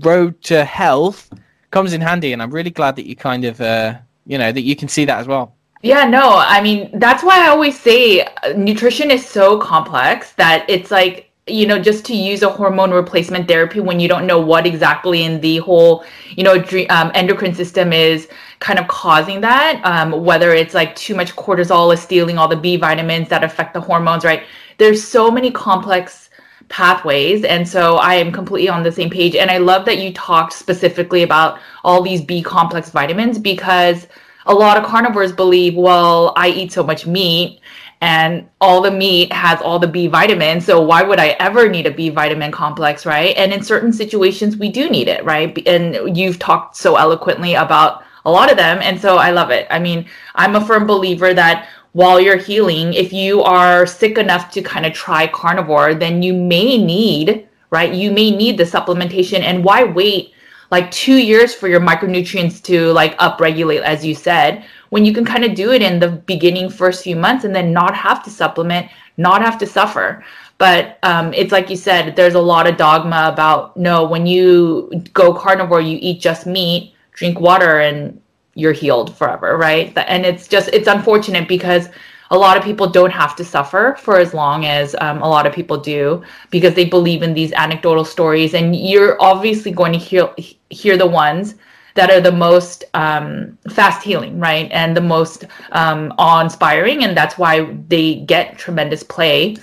road 0.00 0.40
to 0.44 0.64
health, 0.64 1.30
comes 1.70 1.92
in 1.92 2.00
handy. 2.00 2.32
And 2.32 2.42
I'm 2.42 2.50
really 2.50 2.70
glad 2.70 2.96
that 2.96 3.06
you 3.06 3.16
kind 3.16 3.44
of, 3.44 3.60
uh, 3.60 3.98
you 4.26 4.38
know, 4.38 4.50
that 4.52 4.62
you 4.62 4.76
can 4.76 4.88
see 4.88 5.04
that 5.04 5.18
as 5.18 5.26
well. 5.26 5.54
Yeah, 5.82 6.04
no, 6.04 6.36
I 6.38 6.62
mean, 6.62 6.98
that's 6.98 7.22
why 7.22 7.44
I 7.44 7.48
always 7.48 7.78
say 7.78 8.22
uh, 8.22 8.54
nutrition 8.56 9.10
is 9.10 9.26
so 9.26 9.58
complex 9.58 10.32
that 10.32 10.64
it's 10.68 10.90
like, 10.90 11.30
you 11.46 11.66
know, 11.66 11.78
just 11.78 12.06
to 12.06 12.16
use 12.16 12.42
a 12.42 12.48
hormone 12.48 12.90
replacement 12.90 13.46
therapy 13.46 13.78
when 13.78 14.00
you 14.00 14.08
don't 14.08 14.26
know 14.26 14.40
what 14.40 14.66
exactly 14.66 15.24
in 15.24 15.40
the 15.42 15.58
whole, 15.58 16.04
you 16.30 16.42
know, 16.42 16.54
um, 16.88 17.10
endocrine 17.14 17.54
system 17.54 17.92
is 17.92 18.28
kind 18.60 18.78
of 18.78 18.88
causing 18.88 19.42
that, 19.42 19.78
um, 19.84 20.24
whether 20.24 20.54
it's 20.54 20.72
like 20.72 20.96
too 20.96 21.14
much 21.14 21.36
cortisol 21.36 21.92
is 21.92 22.00
stealing 22.00 22.38
all 22.38 22.48
the 22.48 22.56
B 22.56 22.76
vitamins 22.76 23.28
that 23.28 23.44
affect 23.44 23.74
the 23.74 23.80
hormones, 23.80 24.24
right? 24.24 24.44
There's 24.78 25.04
so 25.04 25.30
many 25.30 25.50
complex 25.50 26.30
pathways. 26.70 27.44
And 27.44 27.68
so 27.68 27.96
I 27.96 28.14
am 28.14 28.32
completely 28.32 28.70
on 28.70 28.82
the 28.82 28.92
same 28.92 29.10
page. 29.10 29.36
And 29.36 29.50
I 29.50 29.58
love 29.58 29.84
that 29.84 29.98
you 29.98 30.14
talked 30.14 30.54
specifically 30.54 31.22
about 31.22 31.60
all 31.84 32.02
these 32.02 32.22
B 32.22 32.42
complex 32.42 32.88
vitamins 32.88 33.38
because 33.38 34.06
a 34.46 34.54
lot 34.54 34.76
of 34.76 34.84
carnivores 34.84 35.32
believe, 35.32 35.74
well, 35.74 36.32
I 36.36 36.48
eat 36.48 36.72
so 36.72 36.82
much 36.82 37.06
meat 37.06 37.60
and 38.04 38.46
all 38.60 38.82
the 38.82 38.90
meat 38.90 39.32
has 39.32 39.62
all 39.62 39.78
the 39.78 39.86
B 39.86 40.08
vitamins. 40.08 40.66
So 40.66 40.78
why 40.78 41.02
would 41.02 41.18
I 41.18 41.28
ever 41.40 41.70
need 41.70 41.86
a 41.86 41.90
B 41.90 42.10
vitamin 42.10 42.52
complex, 42.52 43.06
right? 43.06 43.34
And 43.38 43.50
in 43.50 43.62
certain 43.62 43.94
situations, 43.94 44.58
we 44.58 44.68
do 44.68 44.90
need 44.90 45.08
it, 45.08 45.24
right? 45.24 45.66
And 45.66 46.14
you've 46.14 46.38
talked 46.38 46.76
so 46.76 46.96
eloquently 46.96 47.54
about 47.54 48.04
a 48.26 48.30
lot 48.30 48.50
of 48.50 48.58
them. 48.58 48.80
And 48.82 49.00
so 49.00 49.16
I 49.16 49.30
love 49.30 49.50
it. 49.50 49.66
I 49.70 49.78
mean, 49.78 50.06
I'm 50.34 50.54
a 50.54 50.66
firm 50.66 50.86
believer 50.86 51.32
that 51.32 51.66
while 51.92 52.20
you're 52.20 52.36
healing, 52.36 52.92
if 52.92 53.10
you 53.10 53.42
are 53.42 53.86
sick 53.86 54.18
enough 54.18 54.50
to 54.50 54.60
kind 54.60 54.84
of 54.84 54.92
try 54.92 55.26
carnivore, 55.26 55.94
then 55.94 56.22
you 56.22 56.34
may 56.34 56.76
need, 56.76 57.48
right? 57.70 57.94
You 57.94 58.10
may 58.10 58.30
need 58.30 58.58
the 58.58 58.64
supplementation. 58.64 59.40
And 59.40 59.64
why 59.64 59.82
wait 59.82 60.34
like 60.70 60.90
two 60.90 61.16
years 61.16 61.54
for 61.54 61.68
your 61.68 61.80
micronutrients 61.80 62.62
to 62.64 62.92
like 62.92 63.16
upregulate, 63.18 63.80
as 63.80 64.04
you 64.04 64.14
said, 64.14 64.66
when 64.94 65.04
you 65.04 65.12
can 65.12 65.24
kind 65.24 65.44
of 65.44 65.56
do 65.56 65.72
it 65.72 65.82
in 65.82 65.98
the 65.98 66.08
beginning 66.08 66.70
first 66.70 67.02
few 67.02 67.16
months 67.16 67.44
and 67.44 67.52
then 67.52 67.72
not 67.72 67.96
have 67.96 68.22
to 68.22 68.30
supplement, 68.30 68.88
not 69.16 69.42
have 69.42 69.58
to 69.58 69.66
suffer. 69.66 70.24
But 70.56 71.00
um, 71.02 71.34
it's 71.34 71.50
like 71.50 71.68
you 71.68 71.74
said, 71.74 72.14
there's 72.14 72.34
a 72.34 72.40
lot 72.40 72.68
of 72.68 72.76
dogma 72.76 73.28
about 73.32 73.76
no, 73.76 74.04
when 74.04 74.24
you 74.24 74.88
go 75.12 75.34
carnivore, 75.34 75.80
you 75.80 75.98
eat 76.00 76.20
just 76.20 76.46
meat, 76.46 76.94
drink 77.12 77.40
water, 77.40 77.80
and 77.80 78.20
you're 78.54 78.72
healed 78.72 79.16
forever, 79.16 79.56
right? 79.56 79.92
And 79.98 80.24
it's 80.24 80.46
just, 80.46 80.68
it's 80.72 80.86
unfortunate 80.86 81.48
because 81.48 81.88
a 82.30 82.38
lot 82.38 82.56
of 82.56 82.62
people 82.62 82.88
don't 82.88 83.10
have 83.10 83.34
to 83.34 83.44
suffer 83.44 83.96
for 83.98 84.18
as 84.18 84.32
long 84.32 84.64
as 84.64 84.94
um, 85.00 85.20
a 85.22 85.28
lot 85.28 85.44
of 85.44 85.52
people 85.52 85.76
do 85.76 86.22
because 86.50 86.74
they 86.74 86.84
believe 86.84 87.24
in 87.24 87.34
these 87.34 87.50
anecdotal 87.54 88.04
stories 88.04 88.54
and 88.54 88.76
you're 88.76 89.20
obviously 89.20 89.72
going 89.72 89.92
to 89.92 89.98
hear 89.98 90.32
hear 90.70 90.96
the 90.96 91.06
ones 91.06 91.56
that 91.94 92.10
are 92.10 92.20
the 92.20 92.32
most 92.32 92.84
um, 92.94 93.56
fast 93.70 94.02
healing 94.02 94.38
right? 94.38 94.70
And 94.72 94.96
the 94.96 95.00
most 95.00 95.44
um, 95.72 96.12
awe-inspiring 96.18 97.04
and 97.04 97.16
that's 97.16 97.38
why 97.38 97.64
they 97.88 98.16
get 98.16 98.58
tremendous 98.58 99.02
play. 99.02 99.56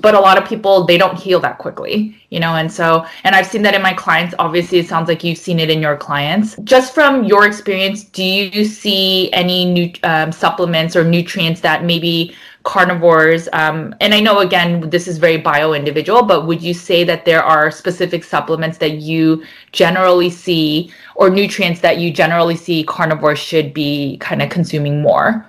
But 0.00 0.14
a 0.14 0.20
lot 0.20 0.38
of 0.38 0.48
people 0.48 0.84
they 0.84 0.96
don't 0.96 1.18
heal 1.18 1.40
that 1.40 1.58
quickly 1.58 2.16
you 2.30 2.40
know? 2.40 2.54
And 2.54 2.72
so 2.72 3.06
and 3.24 3.36
i've 3.36 3.46
seen 3.46 3.62
that 3.62 3.74
in 3.74 3.82
my 3.82 3.92
clients. 3.92 4.34
Obviously 4.38 4.78
it 4.78 4.88
sounds 4.88 5.06
like 5.08 5.22
you've 5.22 5.38
seen 5.38 5.60
it 5.60 5.68
in 5.70 5.82
your 5.82 5.96
clients. 5.96 6.56
Just 6.64 6.94
from 6.94 7.24
your 7.24 7.46
experience 7.46 8.04
do 8.04 8.24
you 8.24 8.64
see 8.64 9.30
any 9.32 9.66
new 9.66 9.92
um, 10.02 10.32
supplements 10.32 10.96
or 10.96 11.04
nutrients 11.04 11.60
that 11.60 11.84
maybe 11.84 12.34
carnivores 12.64 13.48
um, 13.52 13.94
and 14.00 14.14
i 14.14 14.20
know 14.20 14.38
again 14.38 14.88
this 14.90 15.08
is 15.08 15.18
very 15.18 15.36
bio 15.36 15.72
individual 15.72 16.22
but 16.22 16.46
would 16.46 16.62
you 16.62 16.72
say 16.72 17.04
that 17.04 17.24
there 17.24 17.42
are 17.42 17.70
specific 17.70 18.24
supplements 18.24 18.78
that 18.78 18.98
you 18.98 19.42
generally 19.72 20.30
see 20.30 20.92
or 21.16 21.28
nutrients 21.28 21.80
that 21.80 21.98
you 21.98 22.12
generally 22.12 22.56
see 22.56 22.84
carnivores 22.84 23.38
should 23.38 23.74
be 23.74 24.16
kind 24.18 24.42
of 24.42 24.48
consuming 24.50 25.02
more 25.02 25.46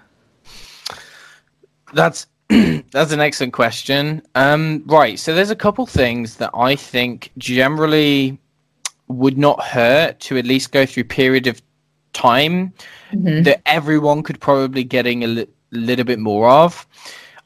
that's 1.94 2.28
That's 2.92 3.12
an 3.12 3.20
excellent 3.20 3.54
question. 3.54 4.22
Um, 4.36 4.84
right, 4.86 5.18
so 5.18 5.34
there's 5.34 5.50
a 5.50 5.56
couple 5.56 5.86
things 5.86 6.36
that 6.36 6.52
I 6.54 6.76
think 6.76 7.32
generally 7.38 8.38
would 9.08 9.38
not 9.38 9.62
hurt 9.64 10.20
to 10.22 10.38
at 10.38 10.46
least 10.46 10.72
go 10.72 10.86
through 10.86 11.06
period 11.06 11.48
of 11.48 11.62
time 12.14 12.74
mm-hmm. 13.12 13.44
that 13.44 13.62
everyone 13.66 14.24
could 14.24 14.40
probably 14.40 14.84
getting 14.84 15.24
a 15.24 15.28
li- 15.28 15.48
little 15.78 16.06
bit 16.06 16.20
more 16.20 16.50
of. 16.50 16.88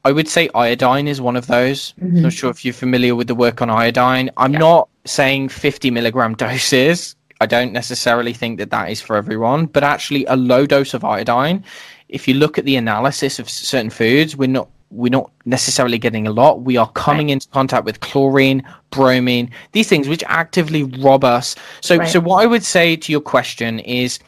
I 0.06 0.12
would 0.12 0.28
say 0.28 0.49
iodine 0.56 1.08
is 1.08 1.20
one 1.20 1.36
of 1.36 1.48
those. 1.48 1.94
Mm-hmm. 2.02 2.22
Not 2.22 2.34
sure 2.34 2.49
if 2.49 2.64
you're 2.64 2.74
familiar 2.74 3.16
with 3.16 3.28
the 3.28 3.36
work 3.36 3.62
on 3.62 3.70
iodine. 3.70 4.30
I'm 4.38 4.54
yeah. 4.54 4.60
not 4.60 4.90
saying 5.06 5.49
50 5.49 5.91
milligram 5.91 6.36
doses. 6.45 7.16
I 7.41 7.45
don't 7.45 7.74
necessarily 7.74 8.34
think 8.34 8.58
that 8.60 8.72
that 8.72 8.90
is 8.90 9.02
for 9.02 9.16
everyone, 9.16 9.68
but 9.68 9.84
actually 9.84 10.26
a 10.26 10.36
low 10.36 10.66
dose 10.66 10.94
of 10.94 11.04
iodine. 11.04 11.64
If 12.10 12.28
you 12.28 12.34
look 12.34 12.58
at 12.58 12.66
the 12.66 12.78
analysis 12.78 13.38
of 13.38 13.49
certain 13.49 13.90
foods, 13.90 14.36
we're 14.36 14.48
not 14.48 14.70
we're 14.90 15.12
not 15.12 15.30
necessarily 15.45 15.98
getting 15.98 16.28
a 16.28 16.32
lot. 16.32 16.62
We 16.62 16.78
are 16.78 16.90
coming 16.91 17.28
right. 17.28 17.34
into 17.34 17.49
contact 17.49 17.84
with 17.84 17.99
chlorine, 17.99 18.64
bromine, 18.90 19.52
these 19.74 19.90
things 19.90 20.08
which 20.08 20.24
actively 20.28 20.84
rob 20.84 21.26
us. 21.26 21.56
So, 21.82 21.98
right. 21.98 22.08
so 22.08 22.22
what 22.22 22.41
I 22.41 22.45
would 22.45 22.64
say 22.64 22.95
to 22.95 23.12
your 23.12 23.22
question 23.22 23.80
is, 23.80 24.20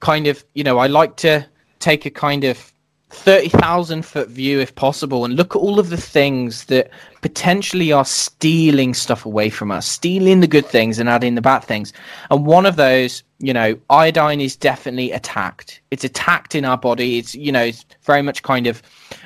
kind 0.00 0.26
of, 0.26 0.42
you 0.54 0.64
know, 0.64 0.78
I 0.78 0.86
like 0.86 1.16
to 1.16 1.46
take 1.80 2.06
a 2.06 2.10
kind 2.10 2.44
of 2.44 2.72
thirty 3.16 3.48
thousand 3.48 4.04
foot 4.04 4.28
view 4.28 4.60
if 4.60 4.74
possible, 4.74 5.24
and 5.24 5.34
look 5.34 5.56
at 5.56 5.58
all 5.58 5.78
of 5.78 5.88
the 5.88 5.96
things 5.96 6.66
that 6.66 6.90
potentially 7.22 7.90
are 7.92 8.04
stealing 8.04 8.94
stuff 8.94 9.26
away 9.26 9.50
from 9.50 9.70
us, 9.70 9.86
stealing 9.86 10.40
the 10.40 10.46
good 10.46 10.66
things 10.66 10.98
and 10.98 11.08
adding 11.08 11.34
the 11.34 11.40
bad 11.40 11.60
things. 11.60 11.92
And 12.30 12.46
one 12.46 12.66
of 12.66 12.76
those, 12.76 13.22
you 13.38 13.52
know, 13.52 13.76
iodine 13.90 14.40
is 14.40 14.54
definitely 14.54 15.10
attacked. 15.12 15.80
It's 15.90 16.04
attacked 16.04 16.54
in 16.54 16.64
our 16.64 16.78
body. 16.78 17.18
It's 17.18 17.34
you 17.34 17.52
know, 17.52 17.64
it's 17.64 17.84
very 18.02 18.22
much 18.22 18.42
kind 18.42 18.66
of 18.66 18.82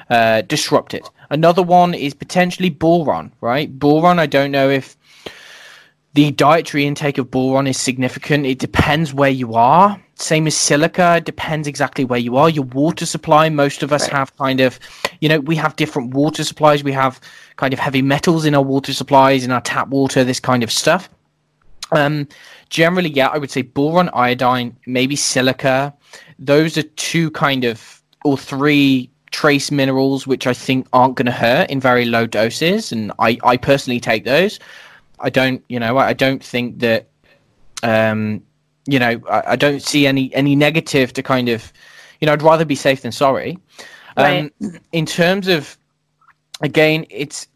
uh, 0.09 0.43
disrupted. 0.43 1.03
Another 1.31 1.62
one 1.62 1.95
is 1.95 2.15
potentially 2.15 2.71
boron, 2.71 3.33
right? 3.41 3.79
Boron, 3.79 4.19
I 4.19 4.27
don't 4.27 4.51
know 4.51 4.69
if 4.69 4.97
the 6.15 6.32
dietary 6.32 6.87
intake 6.87 7.19
of 7.19 7.31
boron 7.31 7.66
is 7.66 7.78
significant. 7.78 8.45
It 8.45 8.59
depends 8.59 9.15
where 9.15 9.31
you 9.31 9.55
are. 9.55 10.01
Same 10.16 10.47
as 10.47 10.57
silica, 10.57 11.16
it 11.16 11.24
depends 11.24 11.66
exactly 11.66 12.05
where 12.05 12.19
you 12.19 12.37
are. 12.37 12.51
Your 12.51 12.65
water 12.65 13.07
supply, 13.07 13.49
most 13.49 13.82
of 13.82 13.93
us 13.93 14.03
right. 14.03 14.12
have 14.12 14.37
kind 14.37 14.61
of, 14.61 14.78
you 15.20 15.28
know, 15.28 15.41
we 15.41 15.57
have 15.57 15.77
different 15.77 16.12
water 16.12 16.45
supplies. 16.45 16.85
We 16.85 16.93
have 16.93 17.20
kind 17.57 17.73
of 17.73 17.78
heavy 17.78 18.03
metals 18.03 18.45
in 18.45 18.55
our 18.55 18.62
water 18.62 18.93
supplies, 18.93 19.45
in 19.45 19.51
our 19.51 19.62
tap 19.62 19.89
water, 19.89 20.24
this 20.24 20.41
kind 20.41 20.62
of 20.62 20.70
stuff. 20.70 21.09
Um, 21.93 22.28
generally, 22.69 23.11
yeah, 23.11 23.28
I 23.28 23.39
would 23.39 23.51
say 23.51 23.62
boron, 23.62 24.11
iodine, 24.12 24.77
maybe 24.87 25.16
silica. 25.16 25.95
Those 26.39 26.77
are 26.77 26.82
two 26.82 27.31
kind 27.31 27.65
of, 27.65 28.03
or 28.24 28.37
three 28.37 29.11
trace 29.31 29.70
minerals, 29.70 30.27
which 30.27 30.47
I 30.47 30.53
think 30.53 30.87
aren't 30.93 31.15
going 31.15 31.27
to 31.27 31.32
hurt 31.32 31.70
in 31.70 31.81
very 31.81 32.05
low 32.05 32.27
doses, 32.27 32.93
and 32.93 33.12
I, 33.19 33.39
I 33.45 33.57
personally 33.57 34.01
take 34.01 34.24
those. 34.24 34.59
I 35.20 35.30
don't, 35.30 35.64
you 35.68 35.78
know, 35.78 35.98
I 35.98 36.12
don't 36.12 36.42
think 36.42 36.80
that, 36.80 37.09
um, 37.82 38.42
you 38.86 38.98
know, 38.98 39.20
I, 39.30 39.52
I 39.52 39.56
don't 39.56 39.82
see 39.82 40.06
any 40.06 40.34
any 40.34 40.56
negative 40.56 41.12
to 41.14 41.22
kind 41.22 41.48
of, 41.48 41.72
you 42.20 42.26
know, 42.26 42.32
I'd 42.32 42.42
rather 42.42 42.64
be 42.64 42.74
safe 42.74 43.02
than 43.02 43.12
sorry. 43.12 43.59
Um, 44.16 44.51
right. 44.60 44.80
In 44.92 45.06
terms 45.06 45.48
of, 45.48 45.76
again, 46.60 47.06
it's 47.10 47.47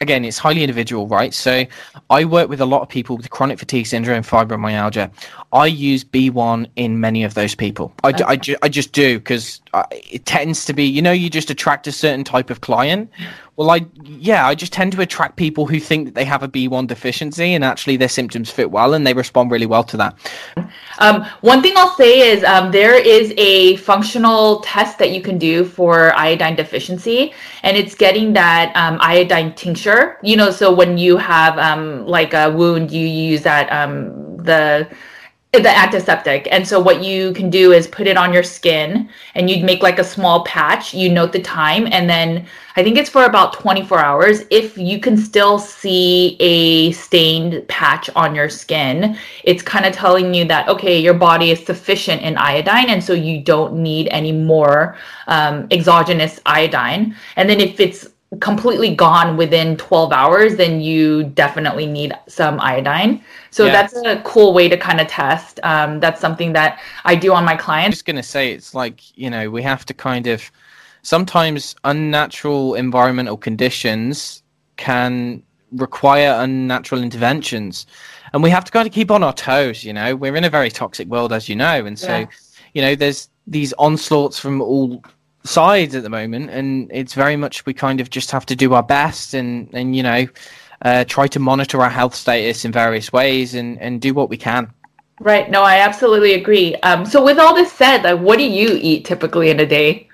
again, 0.00 0.24
it's 0.24 0.38
highly 0.38 0.62
individual, 0.62 1.06
right? 1.06 1.32
So 1.32 1.64
I 2.10 2.24
work 2.24 2.48
with 2.48 2.60
a 2.60 2.66
lot 2.66 2.82
of 2.82 2.88
people 2.88 3.16
with 3.16 3.30
chronic 3.30 3.58
fatigue 3.58 3.86
syndrome, 3.86 4.22
fibromyalgia. 4.22 5.10
I 5.52 5.66
use 5.66 6.04
B1 6.04 6.68
in 6.76 7.00
many 7.00 7.24
of 7.24 7.34
those 7.34 7.54
people. 7.54 7.92
I, 8.04 8.10
okay. 8.10 8.24
I, 8.24 8.36
ju- 8.36 8.56
I 8.62 8.68
just 8.68 8.92
do 8.92 9.18
because 9.18 9.60
it 9.92 10.26
tends 10.26 10.64
to 10.66 10.72
be, 10.72 10.84
you 10.84 11.00
know, 11.00 11.12
you 11.12 11.30
just 11.30 11.50
attract 11.50 11.86
a 11.86 11.92
certain 11.92 12.24
type 12.24 12.50
of 12.50 12.60
client. 12.60 13.10
Well, 13.56 13.70
I, 13.70 13.86
yeah, 14.04 14.46
I 14.46 14.54
just 14.54 14.72
tend 14.72 14.92
to 14.92 15.00
attract 15.00 15.36
people 15.36 15.66
who 15.66 15.80
think 15.80 16.04
that 16.04 16.14
they 16.14 16.26
have 16.26 16.42
a 16.42 16.48
B1 16.48 16.86
deficiency 16.86 17.54
and 17.54 17.64
actually 17.64 17.96
their 17.96 18.08
symptoms 18.08 18.50
fit 18.50 18.70
well 18.70 18.92
and 18.92 19.06
they 19.06 19.14
respond 19.14 19.50
really 19.50 19.64
well 19.64 19.82
to 19.84 19.96
that. 19.96 20.14
Um, 20.98 21.24
one 21.40 21.62
thing 21.62 21.72
I'll 21.76 21.94
say 21.96 22.30
is 22.30 22.44
um, 22.44 22.70
there 22.70 22.94
is 22.94 23.32
a 23.38 23.76
functional 23.76 24.60
test 24.60 24.98
that 24.98 25.10
you 25.10 25.22
can 25.22 25.38
do 25.38 25.64
for 25.64 26.14
iodine 26.14 26.56
deficiency, 26.56 27.32
and 27.62 27.76
it's 27.76 27.94
getting 27.94 28.32
that 28.34 28.72
um, 28.76 28.98
iodine 29.00 29.54
tincture. 29.54 30.18
You 30.22 30.36
know, 30.36 30.50
so 30.50 30.74
when 30.74 30.98
you 30.98 31.16
have 31.16 31.58
um, 31.58 32.06
like 32.06 32.34
a 32.34 32.50
wound, 32.50 32.90
you 32.90 33.06
use 33.06 33.42
that 33.42 33.70
um, 33.72 34.36
the 34.38 34.88
the 35.60 35.70
antiseptic. 35.70 36.48
And 36.50 36.66
so 36.66 36.80
what 36.80 37.02
you 37.02 37.32
can 37.32 37.50
do 37.50 37.72
is 37.72 37.86
put 37.86 38.06
it 38.06 38.16
on 38.16 38.32
your 38.32 38.42
skin 38.42 39.08
and 39.34 39.48
you'd 39.48 39.64
make 39.64 39.82
like 39.82 39.98
a 39.98 40.04
small 40.04 40.44
patch. 40.44 40.94
You 40.94 41.10
note 41.10 41.32
the 41.32 41.40
time 41.40 41.86
and 41.90 42.08
then 42.08 42.46
I 42.76 42.82
think 42.82 42.98
it's 42.98 43.08
for 43.08 43.24
about 43.24 43.54
24 43.54 43.98
hours. 43.98 44.42
If 44.50 44.76
you 44.76 45.00
can 45.00 45.16
still 45.16 45.58
see 45.58 46.36
a 46.40 46.92
stained 46.92 47.66
patch 47.68 48.10
on 48.16 48.34
your 48.34 48.48
skin, 48.48 49.16
it's 49.44 49.62
kind 49.62 49.86
of 49.86 49.94
telling 49.94 50.34
you 50.34 50.44
that 50.46 50.68
okay, 50.68 50.98
your 50.98 51.14
body 51.14 51.50
is 51.50 51.64
sufficient 51.64 52.22
in 52.22 52.36
iodine 52.36 52.90
and 52.90 53.02
so 53.02 53.12
you 53.12 53.42
don't 53.42 53.74
need 53.74 54.08
any 54.08 54.32
more 54.32 54.96
um, 55.26 55.66
exogenous 55.70 56.40
iodine. 56.46 57.16
And 57.36 57.48
then 57.48 57.60
if 57.60 57.80
it's 57.80 58.08
completely 58.40 58.94
gone 58.94 59.36
within 59.36 59.76
12 59.76 60.12
hours, 60.12 60.56
then 60.56 60.80
you 60.80 61.24
definitely 61.24 61.86
need 61.86 62.12
some 62.28 62.60
iodine. 62.60 63.22
So 63.50 63.66
Yeah. 63.66 63.72
that's 63.72 63.94
a 64.04 64.20
cool 64.24 64.52
way 64.52 64.68
to 64.68 64.76
kind 64.76 65.00
of 65.00 65.06
test. 65.06 65.60
Um, 65.62 66.00
that's 66.00 66.20
something 66.20 66.52
that 66.52 66.80
I 67.04 67.14
do 67.14 67.32
on 67.32 67.44
my 67.44 67.52
I'm 67.52 67.58
clients. 67.58 67.96
just 67.98 68.04
going 68.06 68.16
to 68.16 68.22
say 68.22 68.52
it's 68.52 68.74
like, 68.74 69.16
you 69.16 69.30
know, 69.30 69.48
we 69.50 69.62
have 69.62 69.84
to 69.86 69.94
kind 69.94 70.26
of 70.26 70.50
sometimes 71.02 71.76
unnatural 71.84 72.74
environmental 72.74 73.36
conditions 73.36 74.42
can 74.76 75.42
require 75.72 76.34
unnatural 76.40 77.02
interventions. 77.02 77.86
And 78.32 78.42
we 78.42 78.50
have 78.50 78.64
to 78.64 78.72
kind 78.72 78.86
of 78.88 78.92
keep 78.92 79.10
on 79.10 79.22
our 79.22 79.32
toes, 79.32 79.84
you 79.84 79.92
know. 79.92 80.16
We're 80.16 80.36
in 80.36 80.44
a 80.44 80.50
very 80.50 80.70
toxic 80.70 81.06
world, 81.08 81.32
as 81.32 81.48
you 81.48 81.54
know. 81.56 81.86
And 81.86 81.98
so, 81.98 82.18
Yeah. 82.18 82.26
you 82.74 82.82
know, 82.82 82.94
there's 82.96 83.28
these 83.46 83.72
onslaughts 83.74 84.38
from 84.38 84.60
all 84.60 85.00
sides 85.46 85.94
at 85.94 86.02
the 86.02 86.10
moment. 86.10 86.50
And 86.50 86.90
it's 86.92 87.14
very 87.14 87.36
much 87.36 87.64
we 87.66 87.74
kind 87.74 88.00
of 88.00 88.10
just 88.10 88.30
have 88.30 88.46
to 88.46 88.56
do 88.56 88.74
our 88.74 88.82
best 88.82 89.34
and, 89.34 89.68
and 89.72 89.96
you 89.96 90.02
know, 90.02 90.26
uh, 90.82 91.04
try 91.04 91.26
to 91.28 91.38
monitor 91.38 91.82
our 91.82 91.90
health 91.90 92.14
status 92.14 92.64
in 92.64 92.72
various 92.72 93.12
ways 93.12 93.54
and, 93.54 93.80
and 93.80 94.00
do 94.00 94.12
what 94.12 94.28
we 94.28 94.36
can. 94.36 94.70
Right. 95.20 95.50
No, 95.50 95.62
I 95.62 95.78
absolutely 95.78 96.34
agree. 96.34 96.74
Um, 96.76 97.06
so 97.06 97.24
with 97.24 97.38
all 97.38 97.54
this 97.54 97.72
said, 97.72 98.02
like, 98.02 98.20
what 98.20 98.38
do 98.38 98.44
you 98.44 98.78
eat 98.80 99.04
typically 99.04 99.48
in 99.50 99.60
a 99.60 99.66
day? 99.66 100.08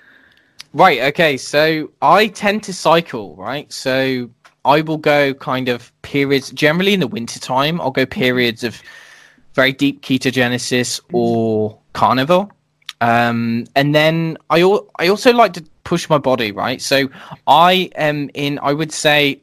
Right. 0.75 1.01
Okay. 1.01 1.37
So 1.37 1.91
I 2.01 2.29
tend 2.29 2.63
to 2.65 2.73
cycle. 2.73 3.35
Right. 3.37 3.73
So 3.73 4.31
I 4.65 4.81
will 4.81 4.99
go 4.99 5.35
kind 5.35 5.69
of 5.69 5.93
periods. 6.03 6.51
Generally 6.51 6.95
in 6.95 7.01
the 7.01 7.09
winter 7.09 7.41
time, 7.41 7.81
I'll 7.81 7.91
go 7.91 8.07
periods 8.07 8.63
of 8.63 8.81
very 9.55 9.73
deep 9.73 10.03
ketogenesis 10.03 11.01
or 11.13 11.79
carnivore. 11.93 12.49
Um, 13.03 13.67
and 13.75 13.95
then 13.95 14.39
I 14.49 14.61
al- 14.63 14.87
I 14.99 15.09
also 15.09 15.33
like 15.33 15.53
to 15.55 15.65
push 15.83 16.09
my 16.09 16.19
body. 16.19 16.53
Right. 16.53 16.81
So 16.81 17.09
I 17.47 17.91
am 17.97 18.31
in. 18.35 18.59
I 18.63 18.73
would 18.73 18.93
say 18.93 19.41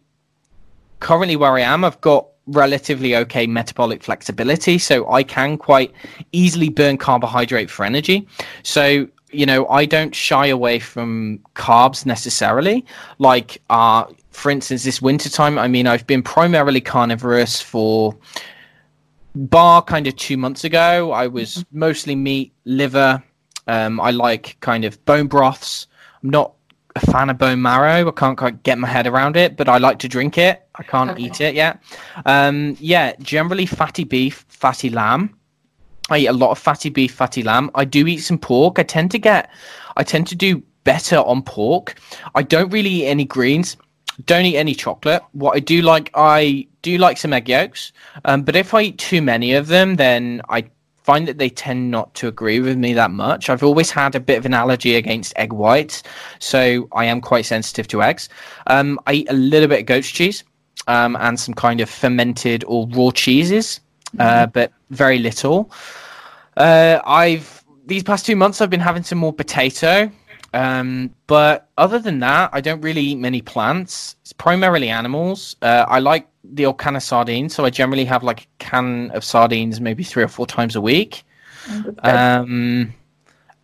currently 1.02 1.36
where 1.36 1.52
I 1.52 1.62
am, 1.62 1.84
I've 1.84 2.00
got 2.02 2.26
relatively 2.48 3.16
okay 3.16 3.46
metabolic 3.48 4.02
flexibility, 4.04 4.78
so 4.78 5.12
I 5.12 5.24
can 5.24 5.58
quite 5.58 5.92
easily 6.32 6.70
burn 6.70 6.98
carbohydrate 6.98 7.70
for 7.70 7.86
energy. 7.86 8.28
So 8.64 9.08
you 9.32 9.46
know, 9.46 9.68
I 9.68 9.86
don't 9.86 10.16
shy 10.16 10.48
away 10.48 10.80
from 10.80 11.40
carbs 11.56 12.06
necessarily. 12.06 12.86
Like, 13.20 13.62
uh, 13.70 14.06
for 14.32 14.50
instance, 14.50 14.84
this 14.84 15.02
wintertime, 15.02 15.60
I 15.60 15.68
mean, 15.68 15.86
I've 15.86 16.08
been 16.08 16.24
primarily 16.24 16.82
carnivorous 16.82 17.62
for 17.62 18.18
bar 19.36 19.84
kind 19.84 20.08
of 20.08 20.16
two 20.16 20.38
months 20.38 20.64
ago. 20.64 21.12
I 21.12 21.28
was 21.28 21.64
mostly 21.72 22.16
meat, 22.16 22.54
liver. 22.66 23.24
Um, 23.70 24.00
I 24.02 24.12
like 24.12 24.58
kind 24.62 24.84
of 24.86 25.04
bone 25.06 25.28
broths. 25.28 25.88
I'm 26.24 26.30
not 26.32 26.54
a 26.96 27.00
fan 27.12 27.30
of 27.30 27.38
bone 27.38 27.62
marrow. 27.62 28.08
I 28.08 28.12
can't 28.12 28.38
quite 28.38 28.64
get 28.64 28.78
my 28.80 28.88
head 28.88 29.06
around 29.08 29.38
it, 29.38 29.56
but 29.56 29.70
I 29.70 29.78
like 29.78 30.00
to 30.00 30.08
drink 30.08 30.38
it. 30.38 30.68
I 30.76 30.84
can't 30.84 31.12
Okay. 31.12 31.24
eat 31.24 31.40
it 31.40 31.54
yet. 31.56 31.82
Um, 32.26 32.76
yeah, 32.80 33.14
generally 33.20 33.66
fatty 33.68 34.04
beef, 34.04 34.46
fatty 34.50 34.90
lamb. 34.90 35.36
I 36.10 36.18
eat 36.20 36.28
a 36.28 36.34
lot 36.34 36.50
of 36.52 36.58
fatty 36.58 36.90
beef, 36.90 37.14
fatty 37.14 37.44
lamb. 37.44 37.70
I 37.76 37.86
do 37.86 38.08
eat 38.08 38.18
some 38.20 38.40
pork. 38.40 38.80
I 38.80 38.84
tend 38.84 39.12
to 39.12 39.20
get, 39.20 39.50
I 39.98 40.04
tend 40.04 40.26
to 40.28 40.36
do 40.36 40.64
better 40.84 41.18
on 41.18 41.44
pork. 41.44 41.96
I 42.34 42.42
don't 42.42 42.72
really 42.72 42.90
eat 43.04 43.06
any 43.08 43.26
greens. 43.26 43.78
Don't 44.26 44.46
eat 44.46 44.58
any 44.58 44.74
chocolate. 44.74 45.22
What 45.34 45.56
I 45.56 45.60
do 45.60 45.82
like, 45.84 46.10
I 46.16 46.68
do 46.82 46.98
like 46.98 47.18
some 47.18 47.32
egg 47.34 47.48
yolks. 47.48 47.94
Um, 48.26 48.42
but 48.42 48.56
if 48.56 48.74
I 48.74 48.82
eat 48.82 48.98
too 48.98 49.22
many 49.22 49.54
of 49.54 49.68
them, 49.68 49.96
then 49.96 50.42
I 50.50 50.66
find 51.10 51.28
that 51.28 51.40
they 51.40 51.50
tend 51.50 51.90
not 51.90 52.14
to 52.14 52.28
agree 52.28 52.60
with 52.60 52.78
me 52.78 52.94
that 52.94 53.10
much. 53.10 53.50
I've 53.50 53.64
always 53.64 53.90
had 53.90 54.14
a 54.14 54.20
bit 54.20 54.38
of 54.38 54.46
an 54.46 54.54
allergy 54.54 54.94
against 54.96 55.34
egg 55.38 55.52
whites, 55.52 56.04
so 56.38 56.88
I 56.92 57.06
am 57.06 57.20
quite 57.20 57.48
sensitive 57.48 57.88
to 57.88 58.04
eggs. 58.04 58.30
Um, 58.68 59.00
I 59.08 59.14
eat 59.14 59.28
a 59.28 59.34
little 59.34 59.68
bit 59.68 59.80
of 59.80 59.86
goat's 59.88 60.12
cheese 60.12 60.44
um, 60.86 61.16
and 61.16 61.40
some 61.40 61.56
kind 61.56 61.82
of 61.82 61.90
fermented 61.90 62.64
or 62.68 62.88
raw 62.92 63.10
cheeses, 63.10 63.80
uh, 64.20 64.46
but 64.46 64.72
very 64.92 65.18
little. 65.18 65.72
Uh, 66.58 67.00
I've 67.04 67.66
these 67.88 68.04
past 68.04 68.28
two 68.28 68.36
months 68.36 68.62
I've 68.62 68.70
been 68.70 68.80
having 68.80 69.02
some 69.02 69.18
more 69.18 69.34
potato, 69.34 70.12
um, 70.54 71.14
but 71.28 71.70
other 71.78 72.00
than 72.00 72.20
that, 72.20 72.50
I 72.54 72.62
don't 72.62 72.82
really 72.82 73.02
eat 73.02 73.18
many 73.18 73.42
plants. 73.42 74.16
It's 74.22 74.34
primarily 74.34 74.90
animals. 74.90 75.56
Uh, 75.62 75.86
I 75.88 76.00
like 76.00 76.28
the 76.44 76.66
old 76.66 76.80
can 76.80 76.96
of 76.96 77.04
sardines, 77.04 77.54
so 77.54 77.66
I 77.66 77.70
generally 77.70 78.06
have 78.06 78.24
like 78.24 78.42
a 78.42 78.48
can 78.64 79.12
of 79.12 79.24
sardines 79.24 79.80
maybe 79.80 80.04
three 80.04 80.24
or 80.24 80.28
four 80.28 80.48
times 80.48 80.76
a 80.76 80.82
week. 80.82 81.24
Um, 82.04 82.94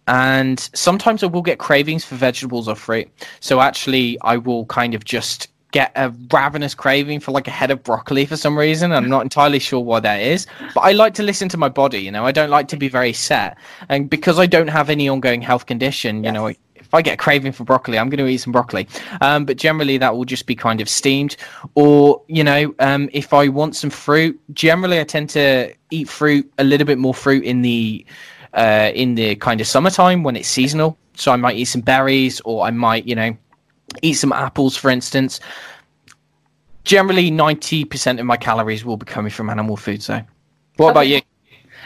and 0.07 0.59
sometimes 0.73 1.23
I 1.23 1.27
will 1.27 1.41
get 1.41 1.57
cravings 1.57 2.05
for 2.05 2.15
vegetables 2.15 2.67
or 2.67 2.75
fruit. 2.75 3.09
So 3.39 3.61
actually, 3.61 4.19
I 4.21 4.37
will 4.37 4.65
kind 4.65 4.93
of 4.93 5.03
just 5.03 5.47
get 5.71 5.91
a 5.95 6.09
ravenous 6.31 6.73
craving 6.73 7.19
for 7.19 7.31
like 7.31 7.47
a 7.47 7.51
head 7.51 7.69
of 7.71 7.83
broccoli 7.83 8.25
for 8.25 8.37
some 8.37 8.57
reason. 8.57 8.93
I'm 8.93 9.09
not 9.09 9.23
entirely 9.23 9.59
sure 9.59 9.79
why 9.79 9.99
that 10.01 10.21
is, 10.21 10.47
but 10.73 10.81
I 10.81 10.91
like 10.91 11.15
to 11.15 11.23
listen 11.23 11.49
to 11.49 11.57
my 11.57 11.69
body. 11.69 11.99
You 11.99 12.11
know, 12.11 12.25
I 12.25 12.31
don't 12.31 12.51
like 12.51 12.67
to 12.69 12.77
be 12.77 12.87
very 12.87 13.11
set, 13.11 13.57
and 13.89 14.09
because 14.09 14.39
I 14.39 14.45
don't 14.45 14.69
have 14.69 14.89
any 14.89 15.09
ongoing 15.09 15.41
health 15.41 15.65
condition, 15.65 16.23
you 16.23 16.31
know. 16.31 16.47
If 16.47 16.57
I 16.95 17.01
get 17.01 17.13
a 17.13 17.17
craving 17.17 17.51
for 17.51 17.63
broccoli, 17.63 17.99
I'm 17.99 18.09
going 18.09 18.25
to 18.25 18.27
eat 18.27 18.37
some 18.37 18.53
broccoli. 18.53 18.87
Um, 19.21 19.45
but 19.45 19.57
generally, 19.57 19.97
that 19.97 20.15
will 20.15 20.25
just 20.25 20.47
be 20.47 20.55
kind 20.55 20.81
of 20.81 20.89
steamed. 20.89 21.37
Or, 21.75 22.21
you 22.27 22.43
know, 22.43 22.73
um, 22.79 23.09
if 23.13 23.33
I 23.33 23.47
want 23.49 23.75
some 23.75 23.89
fruit, 23.89 24.39
generally 24.53 24.99
I 24.99 25.03
tend 25.03 25.29
to 25.31 25.73
eat 25.91 26.09
fruit, 26.09 26.51
a 26.57 26.63
little 26.63 26.87
bit 26.87 26.97
more 26.97 27.13
fruit 27.13 27.43
in 27.43 27.61
the 27.61 28.05
uh, 28.53 28.91
in 28.95 29.15
the 29.15 29.35
kind 29.35 29.59
of 29.59 29.67
summertime 29.67 30.23
when 30.23 30.35
it's 30.35 30.47
seasonal. 30.47 30.97
So 31.15 31.31
I 31.31 31.35
might 31.35 31.57
eat 31.57 31.65
some 31.65 31.81
berries, 31.81 32.41
or 32.41 32.65
I 32.65 32.71
might, 32.71 33.05
you 33.05 33.15
know, 33.15 33.35
eat 34.01 34.13
some 34.13 34.31
apples, 34.31 34.75
for 34.77 34.89
instance. 34.89 35.39
Generally, 36.83 37.31
ninety 37.31 37.83
percent 37.83 38.19
of 38.19 38.25
my 38.25 38.37
calories 38.37 38.85
will 38.85 38.97
be 38.97 39.05
coming 39.05 39.31
from 39.31 39.49
animal 39.49 39.75
food. 39.75 40.01
So, 40.01 40.21
what 40.77 40.91
about 40.91 41.07
you? 41.07 41.21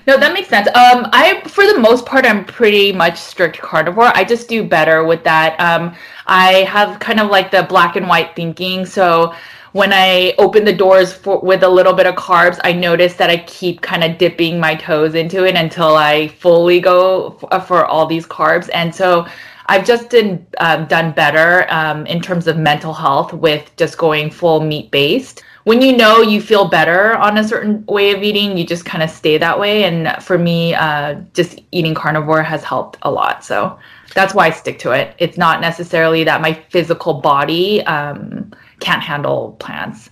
No, 0.08 0.18
that 0.18 0.34
makes 0.34 0.50
sense. 0.50 0.68
Um, 0.70 1.08
I, 1.12 1.42
for 1.48 1.66
the 1.66 1.80
most 1.80 2.06
part, 2.06 2.26
I'm 2.26 2.46
pretty 2.46 2.92
much 2.92 3.18
strict 3.20 3.60
carnivore. 3.60 4.16
I 4.16 4.24
just 4.24 4.48
do 4.48 4.64
better 4.64 5.04
with 5.04 5.24
that. 5.24 5.60
Um, 5.60 5.96
I 6.26 6.64
have 6.64 7.00
kind 7.00 7.20
of 7.20 7.30
like 7.30 7.52
the 7.52 7.64
black 7.64 7.96
and 7.96 8.08
white 8.08 8.36
thinking. 8.36 8.86
So 8.86 9.34
when 9.74 9.94
I 9.94 10.34
open 10.38 10.66
the 10.66 10.74
doors 10.74 11.14
for, 11.14 11.40
with 11.42 11.64
a 11.64 11.70
little 11.70 11.94
bit 11.94 12.08
of 12.08 12.16
carbs, 12.16 12.60
I 12.64 12.74
notice 12.74 13.14
that 13.16 13.30
I 13.30 13.38
keep 13.38 13.82
kind 13.82 14.04
of 14.04 14.18
dipping 14.18 14.60
my 14.60 14.76
toes 14.76 15.16
into 15.16 15.46
it 15.46 15.56
until 15.56 15.96
I 15.96 16.30
fully 16.30 16.80
go 16.80 17.38
f- 17.52 17.68
for 17.68 17.86
all 17.86 18.08
these 18.08 18.26
carbs. 18.26 18.70
And 18.74 18.94
so 18.94 19.28
I've 19.68 19.86
just 19.86 20.10
done, 20.10 20.48
um, 20.60 20.88
done 20.88 21.12
better 21.12 21.72
um, 21.72 22.08
in 22.08 22.22
terms 22.22 22.48
of 22.48 22.58
mental 22.58 22.94
health 22.94 23.34
with 23.34 23.72
just 23.78 23.98
going 23.98 24.32
full 24.32 24.60
meat 24.62 24.90
based. 24.90 25.44
When 25.66 25.82
you 25.82 25.96
know 25.96 26.22
you 26.22 26.42
feel 26.42 26.68
better 26.68 27.16
on 27.18 27.38
a 27.38 27.48
certain 27.48 27.86
way 27.86 28.12
of 28.12 28.24
eating, 28.24 28.58
you 28.58 28.66
just 28.66 28.86
kind 28.86 29.04
of 29.04 29.10
stay 29.10 29.38
that 29.38 29.60
way. 29.60 29.84
And 29.84 30.22
for 30.24 30.38
me, 30.38 30.74
uh, 30.74 31.16
just 31.34 31.60
eating 31.72 31.94
carnivore 31.94 32.44
has 32.44 32.64
helped 32.64 32.98
a 33.02 33.12
lot. 33.12 33.44
So 33.44 33.78
that's 34.14 34.34
why 34.34 34.48
I 34.48 34.50
stick 34.52 34.80
to 34.80 34.92
it. 34.92 35.16
It's 35.20 35.38
not 35.38 35.62
necessarily 35.62 36.24
that 36.24 36.42
my 36.42 36.54
physical 36.70 37.16
body 37.16 37.84
um, 37.86 38.52
can't 38.80 39.02
handle 39.02 39.58
plants. 39.60 40.10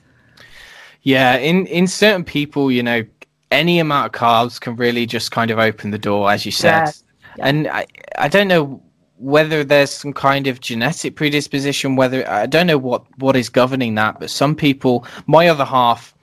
Yeah, 1.04 1.38
in 1.38 1.66
in 1.68 1.88
certain 1.88 2.26
people, 2.26 2.70
you 2.72 2.84
know, 2.84 3.06
any 3.50 3.80
amount 3.80 4.08
of 4.08 4.12
carbs 4.12 4.60
can 4.60 4.76
really 4.76 5.06
just 5.06 5.32
kind 5.32 5.52
of 5.52 5.60
open 5.60 5.92
the 5.92 5.98
door, 5.98 6.30
as 6.30 6.46
you 6.46 6.52
said. 6.52 6.86
Yes. 6.86 7.04
And 7.40 7.68
I 7.68 7.86
I 8.18 8.28
don't 8.28 8.48
know 8.48 8.82
whether 9.18 9.64
there's 9.64 9.92
some 9.92 10.14
kind 10.14 10.48
of 10.48 10.62
genetic 10.62 11.16
predisposition, 11.16 11.96
whether 11.96 12.30
I 12.30 12.46
don't 12.46 12.68
know 12.68 12.78
what 12.78 13.04
what 13.20 13.36
is 13.36 13.50
governing 13.50 13.96
that, 13.96 14.20
but 14.20 14.30
some 14.30 14.56
people, 14.56 15.06
my 15.26 15.48
other 15.48 15.66
half, 15.66 16.14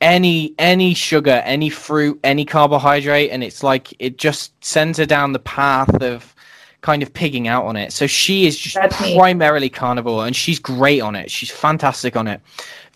any 0.00 0.54
any 0.58 0.94
sugar, 0.94 1.42
any 1.44 1.70
fruit, 1.70 2.20
any 2.24 2.44
carbohydrate, 2.44 3.30
and 3.30 3.42
it's 3.42 3.62
like 3.62 3.94
it 3.98 4.18
just 4.18 4.52
sends 4.64 4.98
her 4.98 5.06
down 5.06 5.32
the 5.32 5.38
path 5.38 6.02
of 6.02 6.34
kind 6.82 7.02
of 7.02 7.12
pigging 7.14 7.48
out 7.48 7.64
on 7.64 7.76
it. 7.76 7.92
So 7.92 8.06
she 8.06 8.46
is 8.46 8.58
just 8.58 8.74
That's 8.74 9.00
me. 9.00 9.16
primarily 9.16 9.70
carnivore, 9.70 10.26
and 10.26 10.36
she's 10.36 10.58
great 10.58 11.00
on 11.00 11.16
it. 11.16 11.30
She's 11.30 11.50
fantastic 11.50 12.14
on 12.14 12.28
it. 12.28 12.42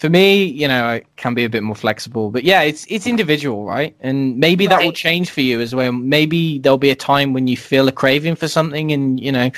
For 0.01 0.09
me, 0.09 0.45
you 0.45 0.69
know, 0.69 0.85
I 0.85 1.03
can 1.17 1.35
be 1.35 1.45
a 1.45 1.49
bit 1.49 1.63
more 1.65 1.75
flexible, 1.75 2.31
but 2.31 2.45
yeah, 2.45 2.63
it's 2.63 2.87
it's 2.89 3.07
individual, 3.07 3.65
right? 3.65 3.97
And 4.01 4.39
maybe 4.39 4.69
that 4.69 4.81
will 4.81 4.93
change 4.93 5.31
for 5.31 5.41
you 5.41 5.61
as 5.61 5.75
well. 5.75 5.91
Maybe 5.91 6.61
there'll 6.61 6.79
be 6.79 6.91
a 6.91 6.97
time 6.97 7.33
when 7.33 7.49
you 7.49 7.57
feel 7.57 7.89
a 7.89 7.93
craving 7.93 8.37
for 8.37 8.47
something, 8.47 8.93
and 8.93 9.19
you 9.19 9.33
know, 9.33 9.51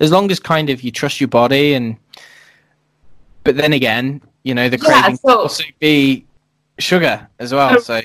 as 0.00 0.10
long 0.12 0.30
as 0.30 0.38
kind 0.38 0.68
of 0.68 0.82
you 0.82 0.90
trust 0.90 1.18
your 1.20 1.28
body, 1.28 1.72
and 1.72 1.96
but 3.42 3.56
then 3.56 3.72
again, 3.72 4.20
you 4.42 4.54
know, 4.54 4.68
the 4.68 4.76
Yeah, 4.76 4.84
craving 4.84 5.16
so- 5.16 5.28
can 5.28 5.38
also 5.38 5.64
be 5.80 6.26
sugar 6.78 7.26
as 7.38 7.54
well. 7.54 7.80
So 7.80 8.02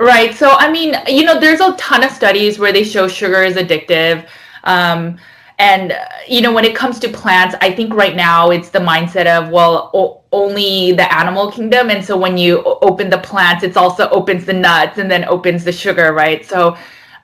Right. 0.00 0.32
So, 0.34 0.50
I 0.52 0.70
mean, 0.70 0.94
you 1.08 1.24
know, 1.24 1.40
there's 1.40 1.60
a 1.60 1.72
ton 1.76 2.04
of 2.04 2.10
studies 2.12 2.58
where 2.58 2.72
they 2.72 2.84
show 2.84 3.08
sugar 3.08 3.42
is 3.42 3.56
addictive. 3.56 4.26
Um, 4.62 5.18
and, 5.58 5.92
uh, 5.92 6.04
you 6.26 6.40
know, 6.40 6.52
when 6.52 6.64
it 6.64 6.74
comes 6.76 7.00
to 7.00 7.08
plants, 7.08 7.56
I 7.60 7.72
think 7.72 7.92
right 7.94 8.14
now 8.14 8.50
it's 8.50 8.70
the 8.70 8.78
mindset 8.78 9.26
of, 9.26 9.50
well, 9.50 9.90
o- 9.92 10.20
only 10.30 10.92
the 10.92 11.12
animal 11.12 11.50
kingdom. 11.50 11.90
And 11.90 12.04
so 12.04 12.16
when 12.16 12.38
you 12.38 12.62
open 12.62 13.10
the 13.10 13.18
plants, 13.18 13.64
it's 13.64 13.76
also 13.76 14.08
opens 14.10 14.44
the 14.44 14.52
nuts 14.52 14.98
and 14.98 15.10
then 15.10 15.24
opens 15.24 15.64
the 15.64 15.72
sugar, 15.72 16.12
right? 16.12 16.46
So 16.46 16.76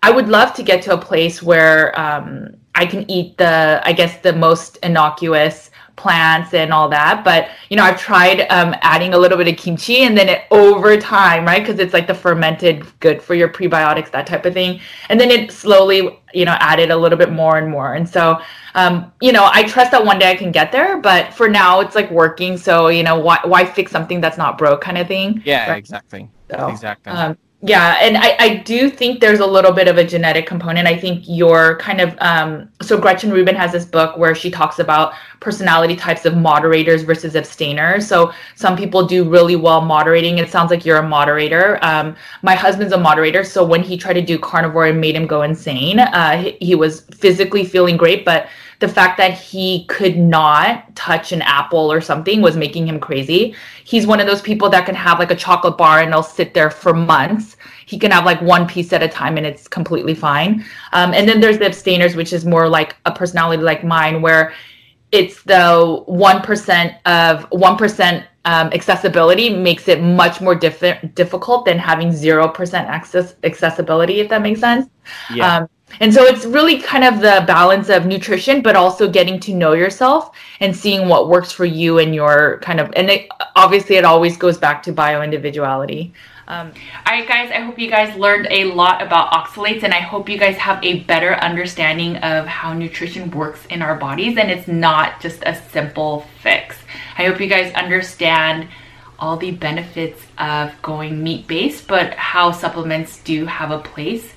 I 0.02 0.10
would 0.10 0.28
love 0.28 0.52
to 0.54 0.62
get 0.64 0.82
to 0.82 0.94
a 0.94 0.98
place 0.98 1.42
where 1.42 1.98
um, 1.98 2.56
I 2.74 2.86
can 2.86 3.08
eat 3.08 3.38
the, 3.38 3.80
I 3.84 3.92
guess, 3.92 4.18
the 4.20 4.32
most 4.32 4.78
innocuous 4.82 5.70
plants 5.96 6.54
and 6.54 6.72
all 6.72 6.88
that. 6.88 7.24
But 7.24 7.50
you 7.68 7.76
know, 7.76 7.84
I've 7.84 7.98
tried 7.98 8.42
um, 8.50 8.74
adding 8.80 9.14
a 9.14 9.18
little 9.18 9.38
bit 9.38 9.48
of 9.48 9.56
kimchi, 9.56 10.02
and 10.02 10.16
then 10.16 10.28
it 10.28 10.42
over 10.50 10.96
time, 10.96 11.44
right? 11.44 11.62
Because 11.62 11.78
it's 11.78 11.92
like 11.92 12.06
the 12.06 12.14
fermented, 12.14 12.86
good 13.00 13.22
for 13.22 13.34
your 13.34 13.48
prebiotics, 13.48 14.10
that 14.10 14.26
type 14.26 14.44
of 14.44 14.54
thing. 14.54 14.80
And 15.08 15.20
then 15.20 15.30
it 15.30 15.52
slowly, 15.52 16.18
you 16.32 16.44
know, 16.44 16.56
added 16.60 16.90
a 16.90 16.96
little 16.96 17.18
bit 17.18 17.32
more 17.32 17.58
and 17.58 17.70
more. 17.70 17.94
And 17.94 18.08
so, 18.08 18.40
um, 18.74 19.12
you 19.20 19.32
know, 19.32 19.48
I 19.52 19.64
trust 19.64 19.90
that 19.92 20.04
one 20.04 20.18
day 20.18 20.30
I 20.30 20.36
can 20.36 20.50
get 20.50 20.72
there. 20.72 20.98
But 20.98 21.32
for 21.34 21.48
now, 21.48 21.80
it's 21.80 21.94
like 21.94 22.10
working. 22.10 22.56
So 22.56 22.88
you 22.88 23.02
know, 23.02 23.18
why 23.18 23.38
why 23.44 23.64
fix 23.64 23.92
something 23.92 24.20
that's 24.20 24.38
not 24.38 24.58
broke, 24.58 24.80
kind 24.80 24.98
of 24.98 25.06
thing. 25.06 25.42
Yeah, 25.44 25.70
right? 25.70 25.78
exactly. 25.78 26.28
So, 26.50 26.68
exactly. 26.68 27.12
Um, 27.12 27.38
yeah, 27.66 27.96
and 28.02 28.18
I, 28.18 28.36
I 28.38 28.56
do 28.56 28.90
think 28.90 29.20
there's 29.20 29.40
a 29.40 29.46
little 29.46 29.72
bit 29.72 29.88
of 29.88 29.96
a 29.96 30.04
genetic 30.04 30.46
component. 30.46 30.86
I 30.86 30.98
think 30.98 31.24
you're 31.26 31.78
kind 31.78 32.02
of 32.02 32.14
um, 32.20 32.68
so 32.82 33.00
Gretchen 33.00 33.30
Rubin 33.30 33.54
has 33.54 33.72
this 33.72 33.86
book 33.86 34.18
where 34.18 34.34
she 34.34 34.50
talks 34.50 34.80
about 34.80 35.14
personality 35.40 35.96
types 35.96 36.26
of 36.26 36.36
moderators 36.36 37.04
versus 37.04 37.36
abstainers. 37.36 38.06
So 38.06 38.34
some 38.54 38.76
people 38.76 39.06
do 39.06 39.26
really 39.26 39.56
well 39.56 39.80
moderating. 39.80 40.36
It 40.36 40.50
sounds 40.50 40.70
like 40.70 40.84
you're 40.84 40.98
a 40.98 41.08
moderator. 41.08 41.78
Um, 41.80 42.14
my 42.42 42.54
husband's 42.54 42.92
a 42.92 42.98
moderator, 42.98 43.42
so 43.44 43.64
when 43.64 43.82
he 43.82 43.96
tried 43.96 44.14
to 44.14 44.22
do 44.22 44.38
carnivore, 44.38 44.88
it 44.88 44.92
made 44.92 45.16
him 45.16 45.26
go 45.26 45.40
insane. 45.40 46.00
Uh, 46.00 46.36
he, 46.36 46.58
he 46.60 46.74
was 46.74 47.00
physically 47.12 47.64
feeling 47.64 47.96
great, 47.96 48.26
but 48.26 48.48
the 48.84 48.92
fact 48.92 49.16
that 49.16 49.32
he 49.32 49.86
could 49.86 50.18
not 50.18 50.94
touch 50.94 51.32
an 51.32 51.40
apple 51.40 51.90
or 51.90 52.02
something 52.02 52.42
was 52.42 52.54
making 52.54 52.86
him 52.86 53.00
crazy. 53.00 53.54
He's 53.84 54.06
one 54.06 54.20
of 54.20 54.26
those 54.26 54.42
people 54.42 54.68
that 54.68 54.84
can 54.84 54.94
have 54.94 55.18
like 55.18 55.30
a 55.30 55.34
chocolate 55.34 55.78
bar 55.78 56.00
and 56.00 56.12
they'll 56.12 56.22
sit 56.22 56.52
there 56.52 56.70
for 56.70 56.92
months. 56.92 57.56
He 57.86 57.98
can 57.98 58.10
have 58.10 58.26
like 58.26 58.42
one 58.42 58.68
piece 58.68 58.92
at 58.92 59.02
a 59.02 59.08
time 59.08 59.38
and 59.38 59.46
it's 59.46 59.66
completely 59.66 60.14
fine. 60.14 60.66
Um, 60.92 61.14
and 61.14 61.26
then 61.26 61.40
there's 61.40 61.58
the 61.58 61.64
abstainers, 61.64 62.14
which 62.14 62.34
is 62.34 62.44
more 62.44 62.68
like 62.68 62.94
a 63.06 63.12
personality 63.12 63.62
like 63.62 63.84
mine, 63.84 64.20
where 64.20 64.52
it's 65.12 65.42
the 65.44 66.04
1% 66.06 66.98
of 67.06 67.48
1% 67.48 68.26
um, 68.44 68.66
accessibility 68.74 69.48
makes 69.48 69.88
it 69.88 70.02
much 70.02 70.42
more 70.42 70.54
diff- 70.54 71.14
difficult 71.14 71.64
than 71.64 71.78
having 71.78 72.08
0% 72.08 72.74
access 72.74 73.36
accessibility, 73.44 74.20
if 74.20 74.28
that 74.28 74.42
makes 74.42 74.60
sense. 74.60 74.90
Yeah. 75.32 75.56
Um, 75.56 75.68
and 76.00 76.12
so 76.12 76.24
it's 76.24 76.44
really 76.44 76.78
kind 76.78 77.04
of 77.04 77.20
the 77.20 77.44
balance 77.46 77.88
of 77.88 78.06
nutrition, 78.06 78.62
but 78.62 78.76
also 78.76 79.08
getting 79.08 79.38
to 79.40 79.54
know 79.54 79.72
yourself 79.72 80.34
and 80.60 80.74
seeing 80.74 81.08
what 81.08 81.28
works 81.28 81.52
for 81.52 81.64
you 81.64 81.98
and 81.98 82.14
your 82.14 82.58
kind 82.62 82.80
of, 82.80 82.92
and 82.96 83.10
it, 83.10 83.28
obviously 83.56 83.96
it 83.96 84.04
always 84.04 84.36
goes 84.36 84.58
back 84.58 84.82
to 84.84 84.92
bio 84.92 85.22
individuality. 85.22 86.12
Um, 86.46 86.72
all 87.06 87.14
right, 87.14 87.26
guys, 87.26 87.50
I 87.50 87.60
hope 87.60 87.78
you 87.78 87.88
guys 87.88 88.14
learned 88.18 88.48
a 88.50 88.64
lot 88.64 89.00
about 89.00 89.32
oxalates 89.32 89.82
and 89.82 89.94
I 89.94 90.00
hope 90.00 90.28
you 90.28 90.36
guys 90.36 90.56
have 90.56 90.82
a 90.84 91.00
better 91.00 91.34
understanding 91.36 92.16
of 92.18 92.46
how 92.46 92.74
nutrition 92.74 93.30
works 93.30 93.64
in 93.66 93.80
our 93.80 93.94
bodies 93.94 94.36
and 94.36 94.50
it's 94.50 94.68
not 94.68 95.20
just 95.20 95.42
a 95.46 95.54
simple 95.70 96.26
fix. 96.42 96.76
I 97.16 97.24
hope 97.24 97.40
you 97.40 97.46
guys 97.46 97.72
understand 97.74 98.68
all 99.18 99.38
the 99.38 99.52
benefits 99.52 100.22
of 100.36 100.70
going 100.82 101.22
meat 101.22 101.46
based, 101.46 101.88
but 101.88 102.12
how 102.14 102.50
supplements 102.50 103.22
do 103.22 103.46
have 103.46 103.70
a 103.70 103.78
place 103.78 104.34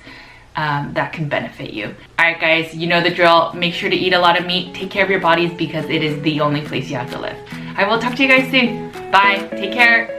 um, 0.58 0.92
that 0.94 1.12
can 1.12 1.28
benefit 1.28 1.72
you. 1.72 1.86
All 2.18 2.26
right, 2.26 2.40
guys, 2.40 2.74
you 2.74 2.88
know 2.88 3.00
the 3.00 3.14
drill. 3.14 3.52
Make 3.52 3.74
sure 3.74 3.88
to 3.88 3.94
eat 3.94 4.12
a 4.12 4.18
lot 4.18 4.38
of 4.38 4.44
meat. 4.44 4.74
Take 4.74 4.90
care 4.90 5.04
of 5.04 5.10
your 5.10 5.20
bodies 5.20 5.52
because 5.56 5.84
it 5.84 6.02
is 6.02 6.20
the 6.22 6.40
only 6.40 6.62
place 6.62 6.90
you 6.90 6.96
have 6.96 7.10
to 7.12 7.18
live. 7.20 7.36
I 7.76 7.86
will 7.88 8.00
talk 8.00 8.16
to 8.16 8.22
you 8.24 8.28
guys 8.28 8.50
soon. 8.50 8.90
Bye. 9.12 9.48
Take 9.52 9.72
care. 9.72 10.18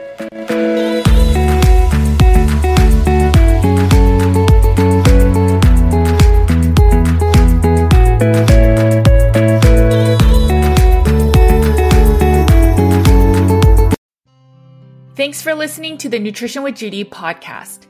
Thanks 15.16 15.42
for 15.42 15.54
listening 15.54 15.98
to 15.98 16.08
the 16.08 16.18
Nutrition 16.18 16.62
with 16.62 16.76
Judy 16.76 17.04
podcast. 17.04 17.89